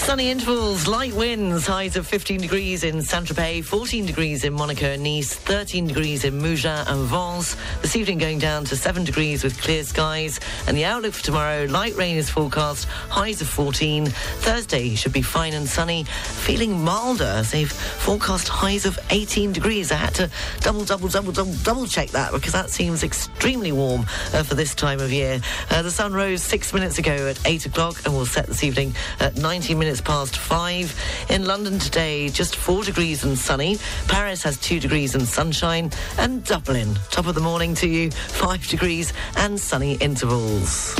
Sunny 0.00 0.30
intervals, 0.30 0.88
light 0.88 1.14
winds, 1.14 1.66
highs 1.66 1.94
of 1.94 2.06
15 2.06 2.40
degrees 2.40 2.84
in 2.84 3.02
Saint-Tropez, 3.02 3.64
14 3.64 4.06
degrees 4.06 4.44
in 4.44 4.54
Monaco 4.54 4.86
and 4.86 5.04
Nice, 5.04 5.34
13 5.34 5.86
degrees 5.86 6.24
in 6.24 6.40
Mougins 6.40 6.90
and 6.90 7.06
Vence. 7.06 7.54
This 7.82 7.94
evening 7.94 8.18
going 8.18 8.38
down 8.38 8.64
to 8.64 8.76
7 8.76 9.04
degrees 9.04 9.44
with 9.44 9.60
clear 9.60 9.84
skies. 9.84 10.40
And 10.66 10.76
the 10.76 10.86
outlook 10.86 11.12
for 11.12 11.22
tomorrow, 11.22 11.66
light 11.66 11.94
rain 11.96 12.16
is 12.16 12.30
forecast, 12.30 12.86
highs 12.86 13.40
of 13.42 13.48
14. 13.48 14.06
Thursday 14.06 14.94
should 14.96 15.12
be 15.12 15.22
fine 15.22 15.52
and 15.52 15.68
sunny, 15.68 16.04
feeling 16.04 16.82
milder 16.82 17.24
as 17.24 17.52
they've 17.52 17.70
forecast 17.70 18.48
highs 18.48 18.86
of 18.86 18.98
18 19.10 19.52
degrees. 19.52 19.92
I 19.92 19.96
had 19.96 20.14
to 20.14 20.30
double, 20.60 20.84
double, 20.84 21.08
double, 21.08 21.30
double, 21.30 21.54
double 21.62 21.86
check 21.86 22.08
that 22.10 22.32
because 22.32 22.52
that 22.54 22.70
seems 22.70 23.04
extremely 23.04 23.70
warm 23.70 24.06
uh, 24.32 24.42
for 24.44 24.54
this 24.54 24.74
time 24.74 24.98
of 24.98 25.12
year. 25.12 25.40
Uh, 25.70 25.82
the 25.82 25.90
sun 25.90 26.14
rose 26.14 26.42
six 26.42 26.72
minutes 26.72 26.98
ago 26.98 27.28
at 27.28 27.38
8 27.46 27.66
o'clock 27.66 28.04
and 28.06 28.14
will 28.14 28.26
set 28.26 28.46
this 28.46 28.64
evening 28.64 28.94
at 29.20 29.36
19 29.36 29.78
minutes 29.78 29.89
past 29.98 30.36
5. 30.36 30.94
In 31.30 31.46
London 31.46 31.78
today, 31.78 32.28
just 32.28 32.54
4 32.54 32.84
degrees 32.84 33.24
and 33.24 33.38
sunny. 33.38 33.78
Paris 34.08 34.42
has 34.42 34.58
2 34.58 34.78
degrees 34.78 35.14
and 35.14 35.26
sunshine. 35.26 35.90
And 36.18 36.44
Dublin, 36.44 36.94
top 37.10 37.26
of 37.26 37.34
the 37.34 37.40
morning 37.40 37.74
to 37.76 37.88
you, 37.88 38.10
5 38.10 38.66
degrees 38.66 39.14
and 39.36 39.58
sunny 39.58 39.94
intervals. 39.94 40.94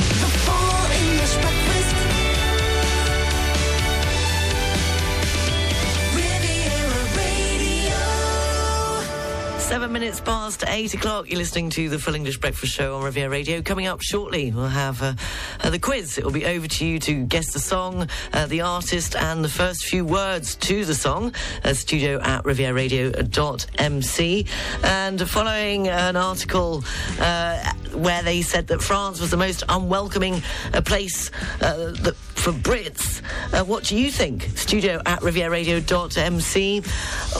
Minutes 9.91 10.21
past 10.21 10.63
eight 10.67 10.93
o'clock. 10.93 11.29
You're 11.29 11.37
listening 11.37 11.69
to 11.71 11.89
the 11.89 11.99
Full 11.99 12.15
English 12.15 12.37
Breakfast 12.37 12.73
Show 12.73 12.95
on 12.95 13.03
Riviera 13.03 13.29
Radio. 13.29 13.61
Coming 13.61 13.87
up 13.87 14.01
shortly, 14.01 14.49
we'll 14.49 14.67
have 14.67 15.01
uh, 15.01 15.15
uh, 15.59 15.69
the 15.69 15.79
quiz. 15.79 16.17
It 16.17 16.23
will 16.23 16.31
be 16.31 16.45
over 16.45 16.65
to 16.65 16.85
you 16.85 16.97
to 16.99 17.25
guess 17.25 17.51
the 17.51 17.59
song, 17.59 18.07
uh, 18.31 18.45
the 18.45 18.61
artist, 18.61 19.17
and 19.17 19.43
the 19.43 19.49
first 19.49 19.83
few 19.83 20.05
words 20.05 20.55
to 20.55 20.85
the 20.85 20.95
song. 20.95 21.33
Studio 21.73 22.21
at 22.21 22.45
rivieradio.mc. 22.45 24.45
And 24.83 25.29
following 25.29 25.89
an 25.89 26.15
article 26.15 26.85
uh, 27.19 27.73
where 27.93 28.23
they 28.23 28.41
said 28.41 28.67
that 28.67 28.81
France 28.81 29.19
was 29.19 29.31
the 29.31 29.37
most 29.37 29.63
unwelcoming 29.67 30.41
uh, 30.73 30.81
place 30.81 31.31
uh, 31.61 31.91
that, 32.01 32.15
for 32.41 32.51
Brits. 32.53 33.21
Uh, 33.53 33.63
what 33.63 33.83
do 33.83 33.95
you 33.95 34.09
think? 34.09 34.49
Studio 34.55 34.99
at 35.05 35.19
rivieradio.mc 35.19 36.83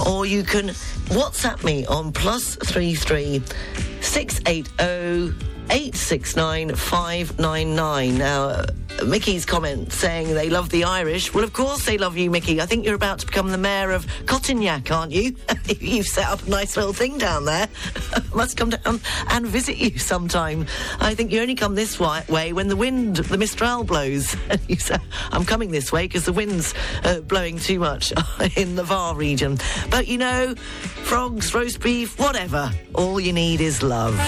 or 0.07 0.25
you 0.27 0.43
can 0.43 0.67
WhatsApp 1.09 1.63
me 1.63 1.87
on 1.87 2.11
plus 2.11 2.55
three 2.57 2.93
three 2.93 3.41
six 4.01 4.39
eight 4.45 4.69
zero. 4.79 5.33
869 5.69 6.75
599. 6.75 8.17
Now, 8.17 8.43
uh, 8.43 8.65
Mickey's 9.05 9.45
comment 9.45 9.91
saying 9.91 10.33
they 10.33 10.49
love 10.49 10.69
the 10.69 10.83
Irish. 10.83 11.33
Well, 11.33 11.43
of 11.43 11.53
course 11.53 11.85
they 11.85 11.97
love 11.97 12.17
you, 12.17 12.29
Mickey. 12.29 12.61
I 12.61 12.65
think 12.65 12.85
you're 12.85 12.95
about 12.95 13.19
to 13.19 13.25
become 13.25 13.49
the 13.49 13.57
mayor 13.57 13.91
of 13.91 14.05
Cotignac, 14.25 14.91
aren't 14.91 15.11
you? 15.11 15.35
You've 15.79 16.07
set 16.07 16.27
up 16.27 16.45
a 16.45 16.49
nice 16.49 16.77
little 16.77 16.93
thing 16.93 17.17
down 17.17 17.45
there. 17.45 17.67
Must 18.35 18.55
come 18.57 18.69
down 18.71 18.99
and 19.29 19.47
visit 19.47 19.77
you 19.77 19.97
sometime. 19.97 20.65
I 20.99 21.15
think 21.15 21.31
you 21.31 21.41
only 21.41 21.55
come 21.55 21.75
this 21.75 21.99
way 21.99 22.53
when 22.53 22.67
the 22.67 22.75
wind, 22.75 23.17
the 23.17 23.37
Mistral 23.37 23.83
blows. 23.83 24.35
you 24.67 24.75
say, 24.75 24.97
I'm 25.31 25.45
coming 25.45 25.71
this 25.71 25.91
way 25.91 26.05
because 26.07 26.25
the 26.25 26.33
wind's 26.33 26.73
uh, 27.03 27.21
blowing 27.21 27.57
too 27.57 27.79
much 27.79 28.13
in 28.55 28.75
the 28.75 28.83
Var 28.83 29.15
region. 29.15 29.57
But 29.89 30.07
you 30.07 30.17
know, 30.17 30.53
frogs, 30.55 31.53
roast 31.53 31.79
beef, 31.81 32.19
whatever. 32.19 32.71
All 32.93 33.19
you 33.19 33.33
need 33.33 33.61
is 33.61 33.81
love. 33.81 34.19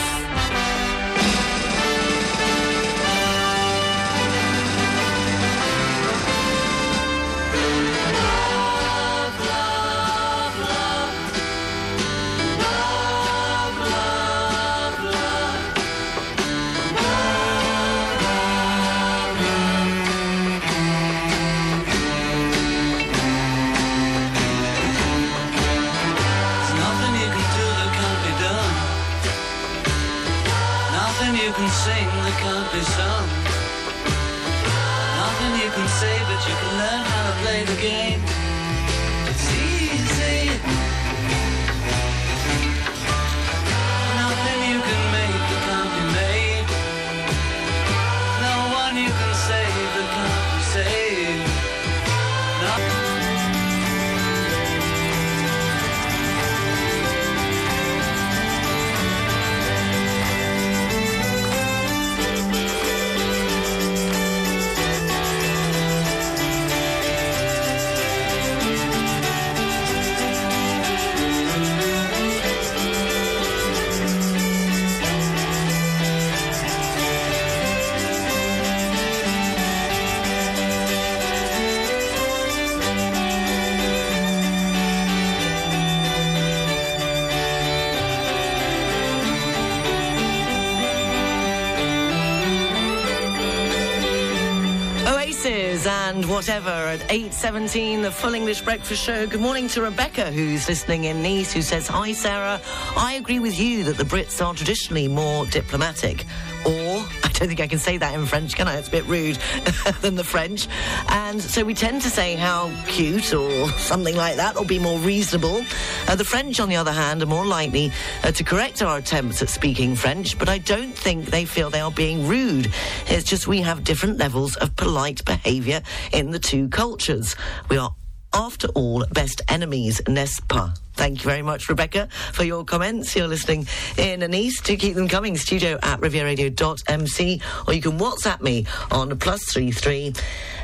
8.17, 97.10 98.02
the 98.02 98.12
Full 98.12 98.34
English 98.34 98.62
Breakfast 98.62 99.04
Show. 99.04 99.28
Good 99.28 99.42
morning 99.42 99.68
to 99.70 99.82
Rebecca, 99.82 100.32
who's 100.32 100.68
listening 100.68 101.04
in 101.04 101.22
Nice, 101.22 101.52
who 101.52 101.62
says, 101.62 101.88
Hi, 101.88 102.14
Sarah. 102.14 102.62
I 102.96 103.14
agree 103.14 103.40
with 103.40 103.60
you 103.60 103.84
that 103.86 103.98
the 103.98 104.04
Brits 104.04 104.44
are 104.46 104.54
traditionally 104.54 105.08
more 105.08 105.46
diplomatic. 105.48 106.26
Or, 106.66 107.06
don't 107.40 107.48
think 107.48 107.62
I 107.62 107.68
can 107.68 107.80
say 107.80 107.98
that 107.98 108.14
in 108.14 108.26
French, 108.26 108.56
can 108.56 108.68
I? 108.68 108.78
It's 108.78 108.88
a 108.88 108.92
bit 108.92 109.06
rude 109.06 109.36
than 110.02 110.16
the 110.16 110.24
French. 110.24 110.68
And 111.10 111.42
so 111.42 111.64
we 111.64 111.74
tend 111.74 112.02
to 112.04 112.10
say 112.10 112.36
how 112.36 112.72
cute 112.88 113.34
or 113.34 113.70
something 113.72 114.16
like 114.16 114.36
that, 114.36 114.56
or 114.56 114.66
be 114.66 114.78
more 114.78 115.00
reasonable. 115.00 115.64
Uh, 116.08 116.16
the 116.16 116.24
French, 116.24 116.60
on 116.60 116.70
the 116.70 116.76
other 116.76 116.92
hand, 116.92 117.24
are 117.24 117.28
more 117.28 117.46
likely 117.46 117.92
uh, 118.24 118.32
to 118.32 118.44
correct 118.44 118.82
our 118.82 118.98
attempts 118.98 119.42
at 119.42 119.50
speaking 119.50 119.96
French, 119.96 120.38
but 120.38 120.48
I 120.48 120.60
don't 120.60 120.96
think 120.96 121.26
they 121.26 121.46
feel 121.46 121.70
they 121.70 121.82
are 121.82 121.92
being 121.92 122.28
rude. 122.28 122.72
It's 123.08 123.28
just 123.28 123.48
we 123.48 123.62
have 123.62 123.84
different 123.84 124.18
levels 124.18 124.56
of 124.58 124.76
polite 124.76 125.26
behaviour 125.26 125.82
in 126.12 126.32
the 126.32 126.40
two 126.40 126.70
cultures. 126.70 127.36
We 127.70 127.78
are, 127.78 127.96
after 128.34 128.68
all, 128.70 129.06
best 129.12 129.42
enemies, 129.48 130.02
n'est-ce 130.08 130.42
pas? 130.48 130.74
Thank 130.96 131.24
you 131.24 131.30
very 131.30 131.42
much, 131.42 131.70
Rebecca, 131.70 132.08
for 132.34 132.44
your 132.44 132.64
comments. 132.64 133.16
You're 133.16 133.28
listening 133.28 133.68
in 133.98 134.20
Nice. 134.20 134.62
Do 134.62 134.78
keep 134.78 134.96
them 134.96 135.08
coming. 135.08 135.36
Studio 135.38 135.80
at 135.82 136.00
rivieradio.mc 136.02 137.42
or 137.68 137.74
you 137.74 137.82
can 137.82 137.98
WhatsApp 137.98 138.42
me 138.42 138.68
on 138.92 139.18
plus 139.18 139.44
three 139.46 139.72
three 139.72 140.14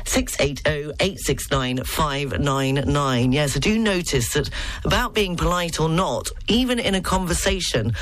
six 0.04 0.36
eight 0.38 0.62
oh 0.66 0.92
eight 1.00 1.18
six 1.18 1.50
nine 1.50 1.82
five 1.82 2.38
nine 2.38 2.76
nine. 2.86 3.32
Yes, 3.32 3.56
I 3.56 3.58
do 3.58 3.76
notice 3.76 4.32
that 4.34 4.50
about 4.84 5.14
being 5.14 5.36
polite 5.36 5.80
or 5.80 5.88
not, 5.88 6.30
even 6.46 6.78
in 6.78 6.94
a 6.94 7.00
conversation, 7.00 7.92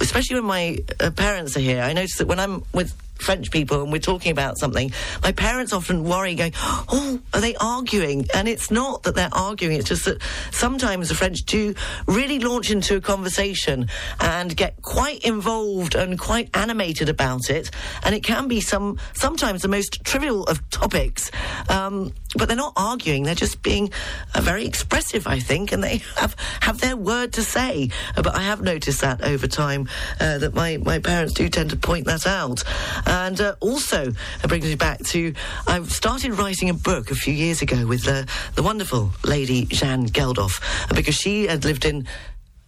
especially 0.00 0.36
when 0.36 0.44
my 0.44 0.78
uh, 1.00 1.10
parents 1.10 1.56
are 1.56 1.60
here, 1.60 1.82
I 1.82 1.92
notice 1.92 2.18
that 2.18 2.28
when 2.28 2.38
I'm 2.38 2.62
with 2.72 2.94
French 3.22 3.50
people 3.50 3.82
and 3.82 3.92
we're 3.92 3.98
talking 3.98 4.32
about 4.32 4.58
something, 4.58 4.92
my 5.22 5.32
parents 5.32 5.72
often 5.72 6.04
worry, 6.04 6.34
going, 6.34 6.52
Oh, 6.56 7.20
are 7.32 7.40
they 7.40 7.54
arguing? 7.56 8.26
And 8.34 8.48
it's 8.48 8.70
not 8.70 9.04
that 9.04 9.14
they're 9.14 9.32
arguing, 9.32 9.78
it's 9.78 9.88
just 9.88 10.04
that 10.04 10.22
sometimes 10.50 11.08
the 11.08 11.14
French 11.14 11.42
do 11.44 11.74
really 12.06 12.38
launch 12.38 12.70
into 12.70 12.96
a 12.96 13.00
conversation 13.00 13.88
and 14.20 14.56
get 14.56 14.80
quite 14.82 15.24
involved 15.24 15.94
and 15.94 16.18
quite 16.18 16.50
animated 16.54 17.08
about 17.08 17.50
it. 17.50 17.70
And 18.04 18.14
it 18.14 18.22
can 18.22 18.48
be 18.48 18.60
some 18.60 18.98
sometimes 19.14 19.62
the 19.62 19.68
most 19.68 20.04
trivial 20.04 20.44
of 20.44 20.68
topics. 20.70 21.30
Um, 21.68 22.12
but 22.36 22.48
they're 22.48 22.56
not 22.56 22.72
arguing, 22.76 23.24
they're 23.24 23.34
just 23.34 23.62
being 23.62 23.90
uh, 24.34 24.40
very 24.40 24.64
expressive, 24.64 25.26
I 25.26 25.38
think, 25.38 25.72
and 25.72 25.84
they 25.84 26.00
have, 26.16 26.34
have 26.60 26.80
their 26.80 26.96
word 26.96 27.34
to 27.34 27.42
say. 27.42 27.90
Uh, 28.16 28.22
but 28.22 28.34
I 28.34 28.42
have 28.42 28.62
noticed 28.62 29.02
that 29.02 29.22
over 29.22 29.46
time, 29.46 29.88
uh, 30.18 30.38
that 30.38 30.54
my, 30.54 30.78
my 30.78 30.98
parents 30.98 31.34
do 31.34 31.48
tend 31.48 31.70
to 31.70 31.76
point 31.76 32.06
that 32.06 32.26
out. 32.26 32.64
And 33.12 33.38
uh, 33.42 33.56
also, 33.60 34.06
it 34.42 34.48
brings 34.48 34.64
me 34.64 34.74
back 34.74 34.98
to 35.08 35.34
I 35.66 35.82
started 35.82 36.32
writing 36.32 36.70
a 36.70 36.74
book 36.74 37.10
a 37.10 37.14
few 37.14 37.34
years 37.34 37.60
ago 37.60 37.86
with 37.86 38.08
uh, 38.08 38.24
the 38.54 38.62
wonderful 38.62 39.10
lady 39.22 39.66
Jeanne 39.66 40.06
Geldof 40.06 40.62
because 40.94 41.14
she 41.14 41.46
had 41.46 41.62
lived 41.66 41.84
in 41.84 42.06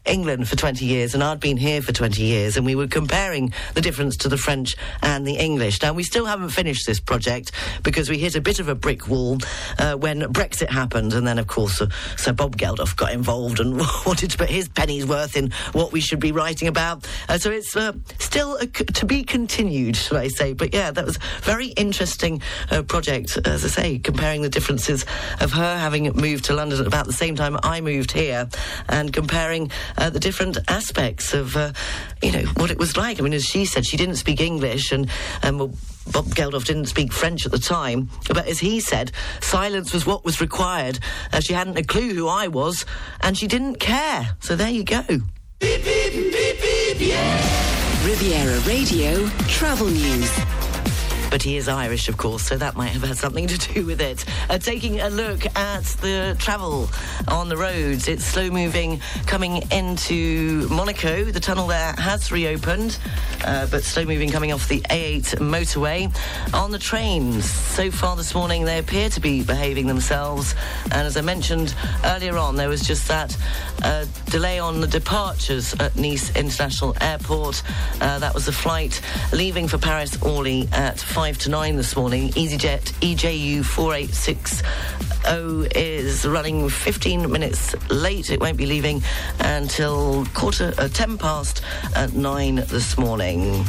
England 0.05 0.49
for 0.49 0.57
20 0.57 0.85
years 0.85 1.15
and 1.15 1.23
I'd 1.23 1.41
been 1.41 1.57
here 1.57 1.81
for 1.83 1.93
20 1.93 2.23
years 2.23 2.57
and 2.57 2.67
we 2.67 2.75
were 2.75 2.87
comparing 2.87 3.53
the 3.75 3.81
difference 3.81 4.17
to 4.19 4.29
the 4.29 4.37
French 4.37 4.77
and 5.03 5.27
the 5.27 5.37
English. 5.37 5.83
Now 5.83 5.93
we 5.93 6.03
still 6.03 6.27
haven't 6.27 6.51
finished 6.51 6.87
this 6.87 7.01
project 7.01 7.53
because 7.83 8.11
we 8.11 8.19
hit 8.19 8.35
a 8.35 8.41
bit 8.41 8.61
of 8.61 8.69
a 8.69 8.75
brick 8.75 9.09
wall 9.09 9.39
uh, 9.79 9.95
when 9.95 10.21
Brexit 10.21 10.71
happened 10.71 11.15
and 11.15 11.27
then 11.27 11.39
of 11.39 11.47
course 11.47 11.81
uh, 11.81 11.89
Sir 12.17 12.33
Bob 12.33 12.57
Geldof 12.57 12.97
got 12.97 13.13
involved 13.13 13.61
and 13.61 13.79
wanted 14.07 14.31
to 14.31 14.39
put 14.39 14.51
his 14.51 14.69
pennies 14.69 15.07
worth 15.07 15.37
in 15.37 15.51
what 15.73 15.93
we 15.93 16.01
should 16.01 16.21
be 16.21 16.33
writing 16.33 16.69
about. 16.69 17.07
Uh, 17.29 17.39
so 17.39 17.51
it's 17.51 17.77
uh, 17.77 17.93
still 18.19 18.59
to 18.59 19.07
be 19.07 19.25
continued, 19.25 19.97
should 19.97 20.17
I 20.17 20.29
say. 20.29 20.53
But 20.53 20.75
yeah, 20.75 20.91
that 20.91 21.05
was 21.05 21.17
a 21.17 21.43
very 21.43 21.69
interesting 21.69 22.43
uh, 22.71 22.83
project, 22.83 23.39
as 23.47 23.65
I 23.65 23.69
say, 23.69 23.99
comparing 23.99 24.43
the 24.43 24.49
differences 24.49 25.05
of 25.41 25.53
her 25.53 25.79
having 25.79 26.05
moved 26.15 26.45
to 26.47 26.55
London 26.55 26.81
at 26.81 26.87
about 26.87 27.07
the 27.07 27.13
same 27.13 27.37
time 27.37 27.59
I 27.63 27.81
moved 27.81 28.13
here 28.13 28.49
and 28.89 29.13
comparing 29.13 29.71
uh, 29.99 30.11
the 30.11 30.21
different 30.21 30.59
aspects 30.69 31.33
of, 31.35 31.57
uh, 31.57 31.73
you 32.23 32.33
know, 32.33 32.45
what 32.57 32.71
it 32.71 32.79
was 32.79 32.97
like. 32.97 33.19
I 33.19 33.23
mean, 33.23 33.33
as 33.33 33.45
she 33.45 33.65
said, 33.65 33.87
she 33.87 33.97
didn't 33.97 34.17
speak 34.17 34.41
English 34.41 34.93
and, 34.93 35.09
um, 35.43 35.59
well, 35.59 35.73
Bob 36.13 36.27
Geldof 36.27 36.65
didn't 36.65 36.87
speak 36.87 37.13
French 37.13 37.47
at 37.47 37.53
the 37.53 37.59
time, 37.59 38.11
but 38.29 38.47
as 38.47 38.59
he 38.59 38.81
said, 38.81 39.13
silence 39.41 39.93
was 39.93 40.05
what 40.05 40.25
was 40.25 40.41
required. 40.41 40.99
Uh, 41.33 41.41
she 41.41 41.55
hadn't 41.55 41.79
a 41.79 41.83
clue 41.83 42.15
who 42.15 42.29
I 42.29 42.49
was, 42.49 42.85
and 43.23 43.39
she 43.39 43.47
didn't 43.47 43.77
care. 43.77 44.37
So 44.41 44.55
there 44.55 44.71
you 44.71 44.85
go. 44.85 45.03
Riviera 48.05 48.61
Radio 48.61 49.27
Travel 49.49 49.89
News. 49.89 50.64
But 51.35 51.43
he 51.43 51.57
is 51.57 51.67
Irish, 51.67 52.09
of 52.09 52.17
course, 52.17 52.45
so 52.45 52.57
that 52.59 52.77
might 52.77 52.91
have 52.91 53.03
had 53.03 53.17
something 53.17 53.49
to 53.49 53.59
do 53.75 53.85
with 53.85 54.01
it. 54.01 54.25
Uh, 54.49 54.57
taking 54.57 55.01
a 55.01 55.11
look 55.11 55.45
at 55.57 55.83
the 56.01 56.37
travel 56.39 56.89
on 57.27 57.49
the 57.49 57.57
roads, 57.57 58.07
it's 58.07 58.25
slow 58.25 58.51
moving 58.51 59.01
coming 59.27 59.65
into 59.73 60.69
Monaco. 60.69 61.25
The 61.25 61.41
tunnel 61.41 61.67
there 61.67 61.93
has 61.95 62.31
reopened, 62.31 63.01
uh, 63.45 63.67
but 63.67 63.83
slow 63.83 64.05
moving 64.05 64.31
coming 64.31 64.53
off 64.53 64.69
the 64.69 64.81
A8 64.83 65.41
motorway. 65.41 66.15
On 66.55 66.71
the 66.71 66.79
trains, 66.79 67.51
so 67.51 67.91
far 67.91 68.15
this 68.15 68.33
morning, 68.33 68.65
they 68.65 68.79
appear 68.79 69.09
to 69.09 69.21
be 69.21 69.43
behaving 69.43 69.89
themselves. 69.89 70.55
And 70.85 71.05
as 71.05 71.17
I 71.17 71.21
mentioned 71.23 71.75
earlier 72.05 72.37
on, 72.37 72.55
there 72.55 72.69
was 72.69 72.83
just 72.83 73.09
that 73.09 73.37
uh, 73.83 74.07
delay 74.27 74.61
on 74.61 74.81
the 74.81 74.87
departures 74.87 75.75
at 75.81 75.97
Nice 75.97 76.31
International 76.37 76.95
Airport. 77.01 77.61
Uh, 78.01 78.21
that 78.21 78.35
was 78.35 78.47
a 78.47 78.53
flight 78.53 79.01
leaving 79.33 79.67
for 79.67 79.79
Paris 79.79 80.17
Orly 80.23 80.69
at 80.71 81.01
5 81.01 81.24
to 81.33 81.49
9 81.49 81.77
this 81.77 81.97
morning. 81.97 82.29
EasyJet 82.33 82.93
EJU 83.01 83.65
486 83.65 84.63
is 85.75 86.27
running 86.27 86.69
15 86.69 87.33
minutes 87.33 87.75
late. 87.89 88.29
It 88.29 88.41
won't 88.41 88.59
be 88.59 88.67
leaving 88.67 89.03
until 89.41 90.27
quarter 90.35 90.75
uh, 90.77 90.89
10 90.89 91.17
past 91.17 91.63
at 91.97 92.13
9 92.13 92.57
this 92.57 92.99
morning. 92.99 93.65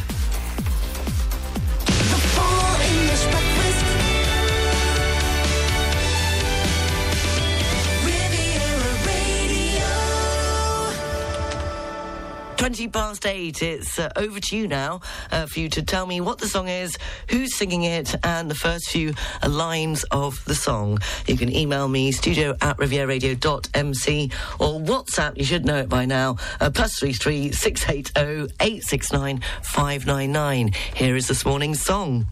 20 12.58 12.88
past 12.88 13.26
8, 13.26 13.62
it's 13.62 14.00
uh, 14.00 14.10
over 14.16 14.40
to 14.40 14.58
you 14.58 14.68
now 14.68 15.02
uh, 15.32 15.46
for 15.46 15.60
you 15.60 15.70
to 15.70 15.84
tell 15.84 16.06
me 16.06 16.22
what 16.22 16.38
the 16.38 16.48
song 16.48 16.68
is, 16.68 16.98
who's 17.30 17.56
singing 17.56 17.84
it, 17.84 18.16
and 18.24 18.50
the 18.50 18.56
first 18.56 18.90
few 18.90 19.14
uh, 19.44 19.50
lines 19.50 20.04
of 20.12 20.44
the 20.46 20.56
song. 20.56 20.98
You 21.28 21.38
can 21.38 21.54
email 21.54 21.88
me, 21.88 22.12
studio 22.12 22.56
at 22.62 22.78
rivieradio.mc, 22.78 24.32
or 24.60 24.80
WhatsApp, 24.80 25.38
you 25.38 25.44
should 25.44 25.66
know 25.66 25.78
it 25.78 25.90
by 25.90 26.06
now, 26.06 26.38
uh, 26.62 26.70
plus 26.70 27.00
33 27.00 27.52
680 27.52 28.54
869 28.60 29.42
599. 29.62 30.72
Here 30.96 31.16
is 31.16 31.28
this 31.28 31.46
morning's 31.46 31.82
song. 31.82 32.28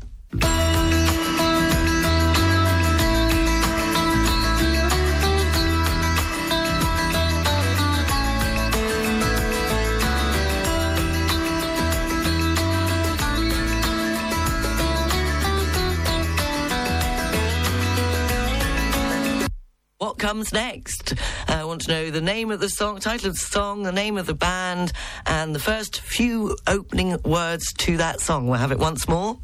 Comes 20.33 20.51
next? 20.51 21.13
Uh, 21.47 21.59
I 21.59 21.63
want 21.63 21.81
to 21.81 21.91
know 21.91 22.09
the 22.09 22.19
name 22.19 22.49
of 22.49 22.59
the 22.59 22.67
song, 22.67 22.99
title 22.99 23.27
of 23.27 23.35
the 23.35 23.39
song, 23.39 23.83
the 23.83 23.91
name 23.91 24.17
of 24.17 24.25
the 24.25 24.33
band, 24.33 24.91
and 25.27 25.53
the 25.53 25.59
first 25.59 25.99
few 25.99 26.57
opening 26.65 27.21
words 27.21 27.71
to 27.73 27.97
that 27.97 28.19
song. 28.19 28.47
We'll 28.47 28.57
have 28.57 28.71
it 28.71 28.79
once 28.79 29.07
more. 29.07 29.37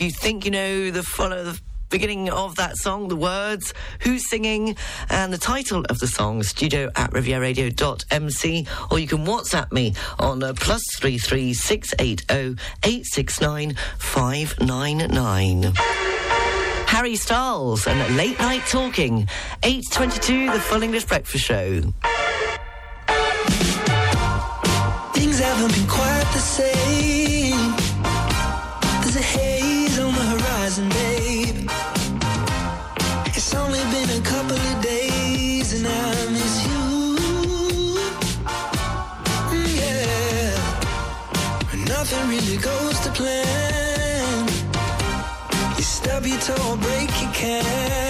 If 0.00 0.04
you 0.04 0.12
think 0.12 0.46
you 0.46 0.50
know 0.50 0.90
the 0.90 1.02
follow 1.02 1.44
the 1.44 1.60
beginning 1.90 2.30
of 2.30 2.56
that 2.56 2.78
song, 2.78 3.08
the 3.08 3.16
words, 3.16 3.74
who's 3.98 4.26
singing, 4.30 4.74
and 5.10 5.30
the 5.30 5.36
title 5.36 5.84
of 5.90 5.98
the 5.98 6.06
song, 6.06 6.42
studio 6.42 6.90
at 6.96 7.10
rivieradio.mc, 7.10 8.66
or 8.90 8.98
you 8.98 9.06
can 9.06 9.26
WhatsApp 9.26 9.70
me 9.72 9.92
on 10.18 10.42
uh, 10.42 10.54
plus 10.56 10.82
three 10.96 11.18
three 11.18 11.52
six 11.52 11.92
eight 11.98 12.24
zero 12.32 12.54
eight 12.82 13.04
six 13.04 13.42
nine 13.42 13.76
five 13.98 14.58
nine 14.58 15.06
nine. 15.10 15.70
Harry 16.86 17.16
Styles 17.16 17.86
and 17.86 18.16
Late 18.16 18.38
Night 18.38 18.62
Talking, 18.68 19.28
8.22, 19.62 20.54
the 20.54 20.60
Full 20.60 20.82
English 20.82 21.04
Breakfast 21.04 21.44
Show. 21.44 21.82
Things 25.12 25.38
haven't 25.40 25.74
been 25.74 25.86
quite 25.86 26.30
the 26.32 26.38
same. 26.38 27.59
Really 42.40 42.56
goes 42.58 43.00
to 43.00 43.10
plan. 43.10 44.48
You 45.76 45.82
stub 45.82 46.26
your 46.26 46.38
toe 46.38 46.76
break 46.76 47.10
your 47.22 47.32
can. 47.32 48.09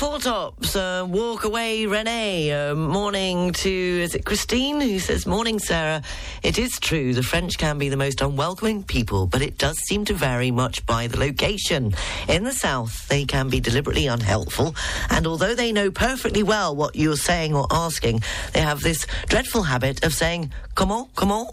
The 0.00 0.09
Tops, 0.20 0.76
uh, 0.76 1.06
Walk 1.08 1.44
Away 1.44 1.86
Renee. 1.86 2.52
Uh, 2.52 2.74
morning 2.74 3.52
to, 3.52 3.70
is 3.70 4.14
it 4.14 4.26
Christine 4.26 4.78
who 4.78 4.98
says, 4.98 5.26
Morning, 5.26 5.58
Sarah. 5.58 6.02
It 6.42 6.58
is 6.58 6.78
true, 6.78 7.14
the 7.14 7.22
French 7.22 7.56
can 7.56 7.78
be 7.78 7.88
the 7.88 7.96
most 7.96 8.20
unwelcoming 8.20 8.82
people, 8.82 9.26
but 9.26 9.40
it 9.40 9.56
does 9.56 9.78
seem 9.78 10.04
to 10.04 10.14
vary 10.14 10.50
much 10.50 10.84
by 10.84 11.06
the 11.06 11.18
location. 11.18 11.94
In 12.28 12.44
the 12.44 12.52
south, 12.52 13.08
they 13.08 13.24
can 13.24 13.48
be 13.48 13.60
deliberately 13.60 14.08
unhelpful, 14.08 14.74
and 15.08 15.26
although 15.26 15.54
they 15.54 15.72
know 15.72 15.90
perfectly 15.90 16.42
well 16.42 16.76
what 16.76 16.96
you're 16.96 17.16
saying 17.16 17.54
or 17.54 17.66
asking, 17.70 18.22
they 18.52 18.60
have 18.60 18.82
this 18.82 19.06
dreadful 19.28 19.62
habit 19.62 20.04
of 20.04 20.12
saying, 20.12 20.52
Comment, 20.74 21.08
comment? 21.14 21.48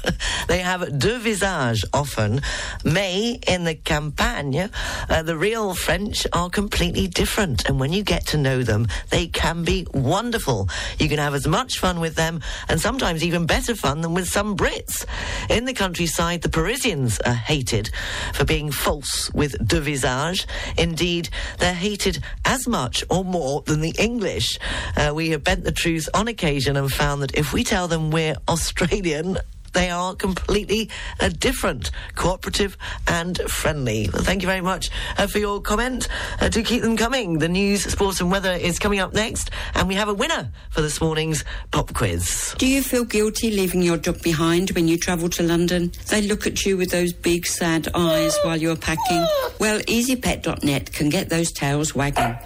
they 0.48 0.58
have 0.60 0.98
deux 0.98 1.18
visages 1.18 1.84
often. 1.92 2.40
Mais 2.84 3.38
in 3.46 3.64
the 3.64 3.74
campagne, 3.74 4.70
uh, 5.08 5.22
the 5.22 5.36
real 5.36 5.74
French 5.74 6.26
are 6.32 6.48
completely 6.48 7.06
different, 7.06 7.68
and 7.68 7.80
when 7.80 7.92
you 7.92 8.02
get 8.10 8.26
to 8.26 8.36
know 8.36 8.64
them, 8.64 8.88
they 9.10 9.28
can 9.28 9.62
be 9.62 9.86
wonderful. 9.94 10.68
You 10.98 11.08
can 11.08 11.20
have 11.20 11.32
as 11.32 11.46
much 11.46 11.78
fun 11.78 12.00
with 12.00 12.16
them, 12.16 12.40
and 12.68 12.80
sometimes 12.80 13.22
even 13.22 13.46
better 13.46 13.76
fun 13.76 14.00
than 14.00 14.14
with 14.14 14.26
some 14.26 14.56
Brits. 14.56 15.06
In 15.48 15.64
the 15.64 15.72
countryside, 15.72 16.42
the 16.42 16.48
Parisians 16.48 17.20
are 17.20 17.40
hated 17.52 17.90
for 18.34 18.44
being 18.44 18.72
false 18.72 19.32
with 19.32 19.54
de 19.64 19.80
visage. 19.80 20.44
Indeed, 20.76 21.28
they're 21.58 21.72
hated 21.72 22.18
as 22.44 22.66
much 22.66 23.04
or 23.10 23.24
more 23.24 23.62
than 23.62 23.80
the 23.80 23.94
English. 23.96 24.58
Uh, 24.96 25.12
we 25.14 25.30
have 25.30 25.44
bent 25.44 25.62
the 25.62 25.70
truth 25.70 26.08
on 26.12 26.26
occasion 26.26 26.76
and 26.76 26.90
found 26.90 27.22
that 27.22 27.36
if 27.38 27.52
we 27.52 27.62
tell 27.62 27.86
them 27.86 28.10
we're 28.10 28.34
Australian, 28.48 29.38
they 29.72 29.90
are 29.90 30.14
completely 30.14 30.90
uh, 31.20 31.28
different, 31.28 31.90
cooperative 32.14 32.76
and 33.06 33.38
friendly. 33.48 34.08
Well, 34.12 34.22
thank 34.22 34.42
you 34.42 34.48
very 34.48 34.60
much 34.60 34.90
uh, 35.18 35.26
for 35.26 35.38
your 35.38 35.60
comment. 35.60 36.08
Uh, 36.40 36.48
do 36.48 36.62
keep 36.62 36.82
them 36.82 36.96
coming. 36.96 37.38
The 37.38 37.48
news, 37.48 37.84
sports 37.84 38.20
and 38.20 38.30
weather 38.30 38.52
is 38.52 38.78
coming 38.78 38.98
up 38.98 39.12
next, 39.14 39.50
and 39.74 39.88
we 39.88 39.94
have 39.94 40.08
a 40.08 40.14
winner 40.14 40.50
for 40.70 40.82
this 40.82 41.00
morning's 41.00 41.44
pop 41.70 41.92
quiz. 41.94 42.54
Do 42.58 42.66
you 42.66 42.82
feel 42.82 43.04
guilty 43.04 43.50
leaving 43.50 43.82
your 43.82 43.96
job 43.96 44.22
behind 44.22 44.70
when 44.70 44.88
you 44.88 44.98
travel 44.98 45.28
to 45.30 45.42
London? 45.42 45.92
They 46.08 46.22
look 46.22 46.46
at 46.46 46.64
you 46.64 46.76
with 46.76 46.90
those 46.90 47.12
big 47.12 47.46
sad 47.46 47.88
eyes 47.94 48.36
while 48.42 48.56
you're 48.56 48.76
packing. 48.76 49.26
Well, 49.58 49.80
EasyPet.net 49.80 50.92
can 50.92 51.08
get 51.08 51.28
those 51.28 51.52
tails 51.52 51.94
wagging. 51.94 52.36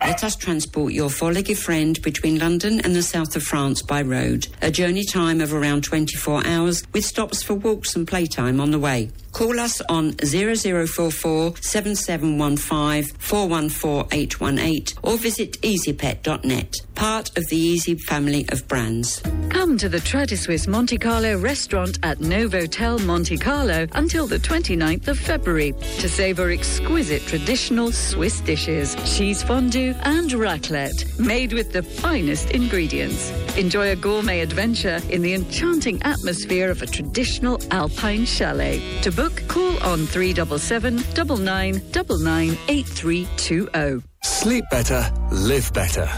Let 0.00 0.22
us 0.24 0.36
transport 0.36 0.92
your 0.92 1.10
four-legged 1.10 1.58
friend 1.58 2.00
between 2.02 2.38
London 2.38 2.80
and 2.80 2.94
the 2.94 3.02
south 3.02 3.34
of 3.34 3.42
France 3.42 3.82
by 3.82 4.02
road. 4.02 4.46
A 4.62 4.70
journey 4.70 5.04
time 5.04 5.40
of 5.40 5.52
around 5.54 5.84
24 5.84 6.46
hours 6.46 6.84
with 6.92 7.04
stops 7.04 7.42
for 7.42 7.54
walks 7.54 7.96
and 7.96 8.06
playtime 8.06 8.60
on 8.60 8.70
the 8.70 8.78
way. 8.78 9.10
Call 9.36 9.60
us 9.60 9.82
on 9.90 10.14
0044 10.24 11.56
7715 11.60 13.18
414 13.18 14.08
818 14.10 14.96
or 15.02 15.18
visit 15.18 15.60
easypet.net, 15.60 16.72
part 16.94 17.36
of 17.36 17.46
the 17.48 17.56
Easy 17.58 17.96
family 17.96 18.46
of 18.48 18.66
brands. 18.66 19.20
Come 19.50 19.76
to 19.76 19.90
the 19.90 19.98
Tradiswiss 19.98 20.66
Monte 20.66 20.96
Carlo 20.96 21.36
restaurant 21.36 21.98
at 22.02 22.20
Novotel 22.20 23.04
Monte 23.04 23.36
Carlo 23.36 23.86
until 23.92 24.26
the 24.26 24.38
29th 24.38 25.08
of 25.08 25.18
February 25.18 25.72
to 25.98 26.08
savour 26.08 26.50
exquisite 26.50 27.20
traditional 27.26 27.92
Swiss 27.92 28.40
dishes, 28.40 28.96
cheese 29.04 29.42
fondue 29.42 29.94
and 30.04 30.30
raclette, 30.30 31.18
made 31.18 31.52
with 31.52 31.72
the 31.72 31.82
finest 31.82 32.52
ingredients. 32.52 33.30
Enjoy 33.58 33.90
a 33.90 33.96
gourmet 33.96 34.40
adventure 34.40 35.00
in 35.10 35.20
the 35.20 35.34
enchanting 35.34 36.00
atmosphere 36.04 36.70
of 36.70 36.80
a 36.80 36.86
traditional 36.86 37.60
alpine 37.70 38.24
chalet. 38.24 38.80
To 39.02 39.12
book, 39.12 39.25
call 39.48 39.82
on 39.82 40.06
377 40.06 40.96
9999 41.44 42.58
8320. 42.68 44.02
Sleep 44.22 44.64
better, 44.70 45.02
live 45.30 45.72
better. 45.72 46.08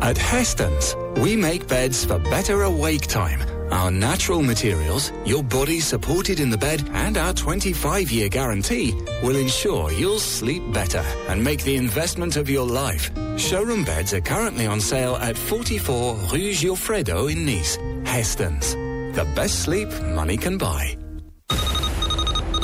At 0.00 0.16
Hästens, 0.16 0.94
we 1.18 1.36
make 1.36 1.66
beds 1.66 2.04
for 2.04 2.18
better 2.18 2.62
awake 2.62 3.06
time. 3.06 3.40
Our 3.72 3.90
natural 3.90 4.42
materials, 4.42 5.12
your 5.24 5.42
body 5.42 5.80
supported 5.80 6.38
in 6.38 6.50
the 6.50 6.58
bed, 6.58 6.88
and 6.92 7.16
our 7.16 7.32
25 7.32 8.10
year 8.12 8.28
guarantee 8.28 8.92
will 9.22 9.36
ensure 9.36 9.90
you'll 9.92 10.20
sleep 10.20 10.62
better 10.72 11.04
and 11.28 11.42
make 11.42 11.64
the 11.64 11.76
investment 11.76 12.36
of 12.36 12.48
your 12.48 12.66
life. 12.66 13.10
Showroom 13.36 13.84
beds 13.84 14.14
are 14.14 14.20
currently 14.20 14.66
on 14.66 14.80
sale 14.80 15.16
at 15.16 15.36
44 15.36 16.14
Rue 16.32 16.52
Gioffredo 16.52 17.32
in 17.32 17.44
Nice. 17.44 17.76
Hästens, 18.04 18.74
the 19.14 19.24
best 19.34 19.60
sleep 19.60 19.88
money 20.14 20.36
can 20.36 20.58
buy. 20.58 20.96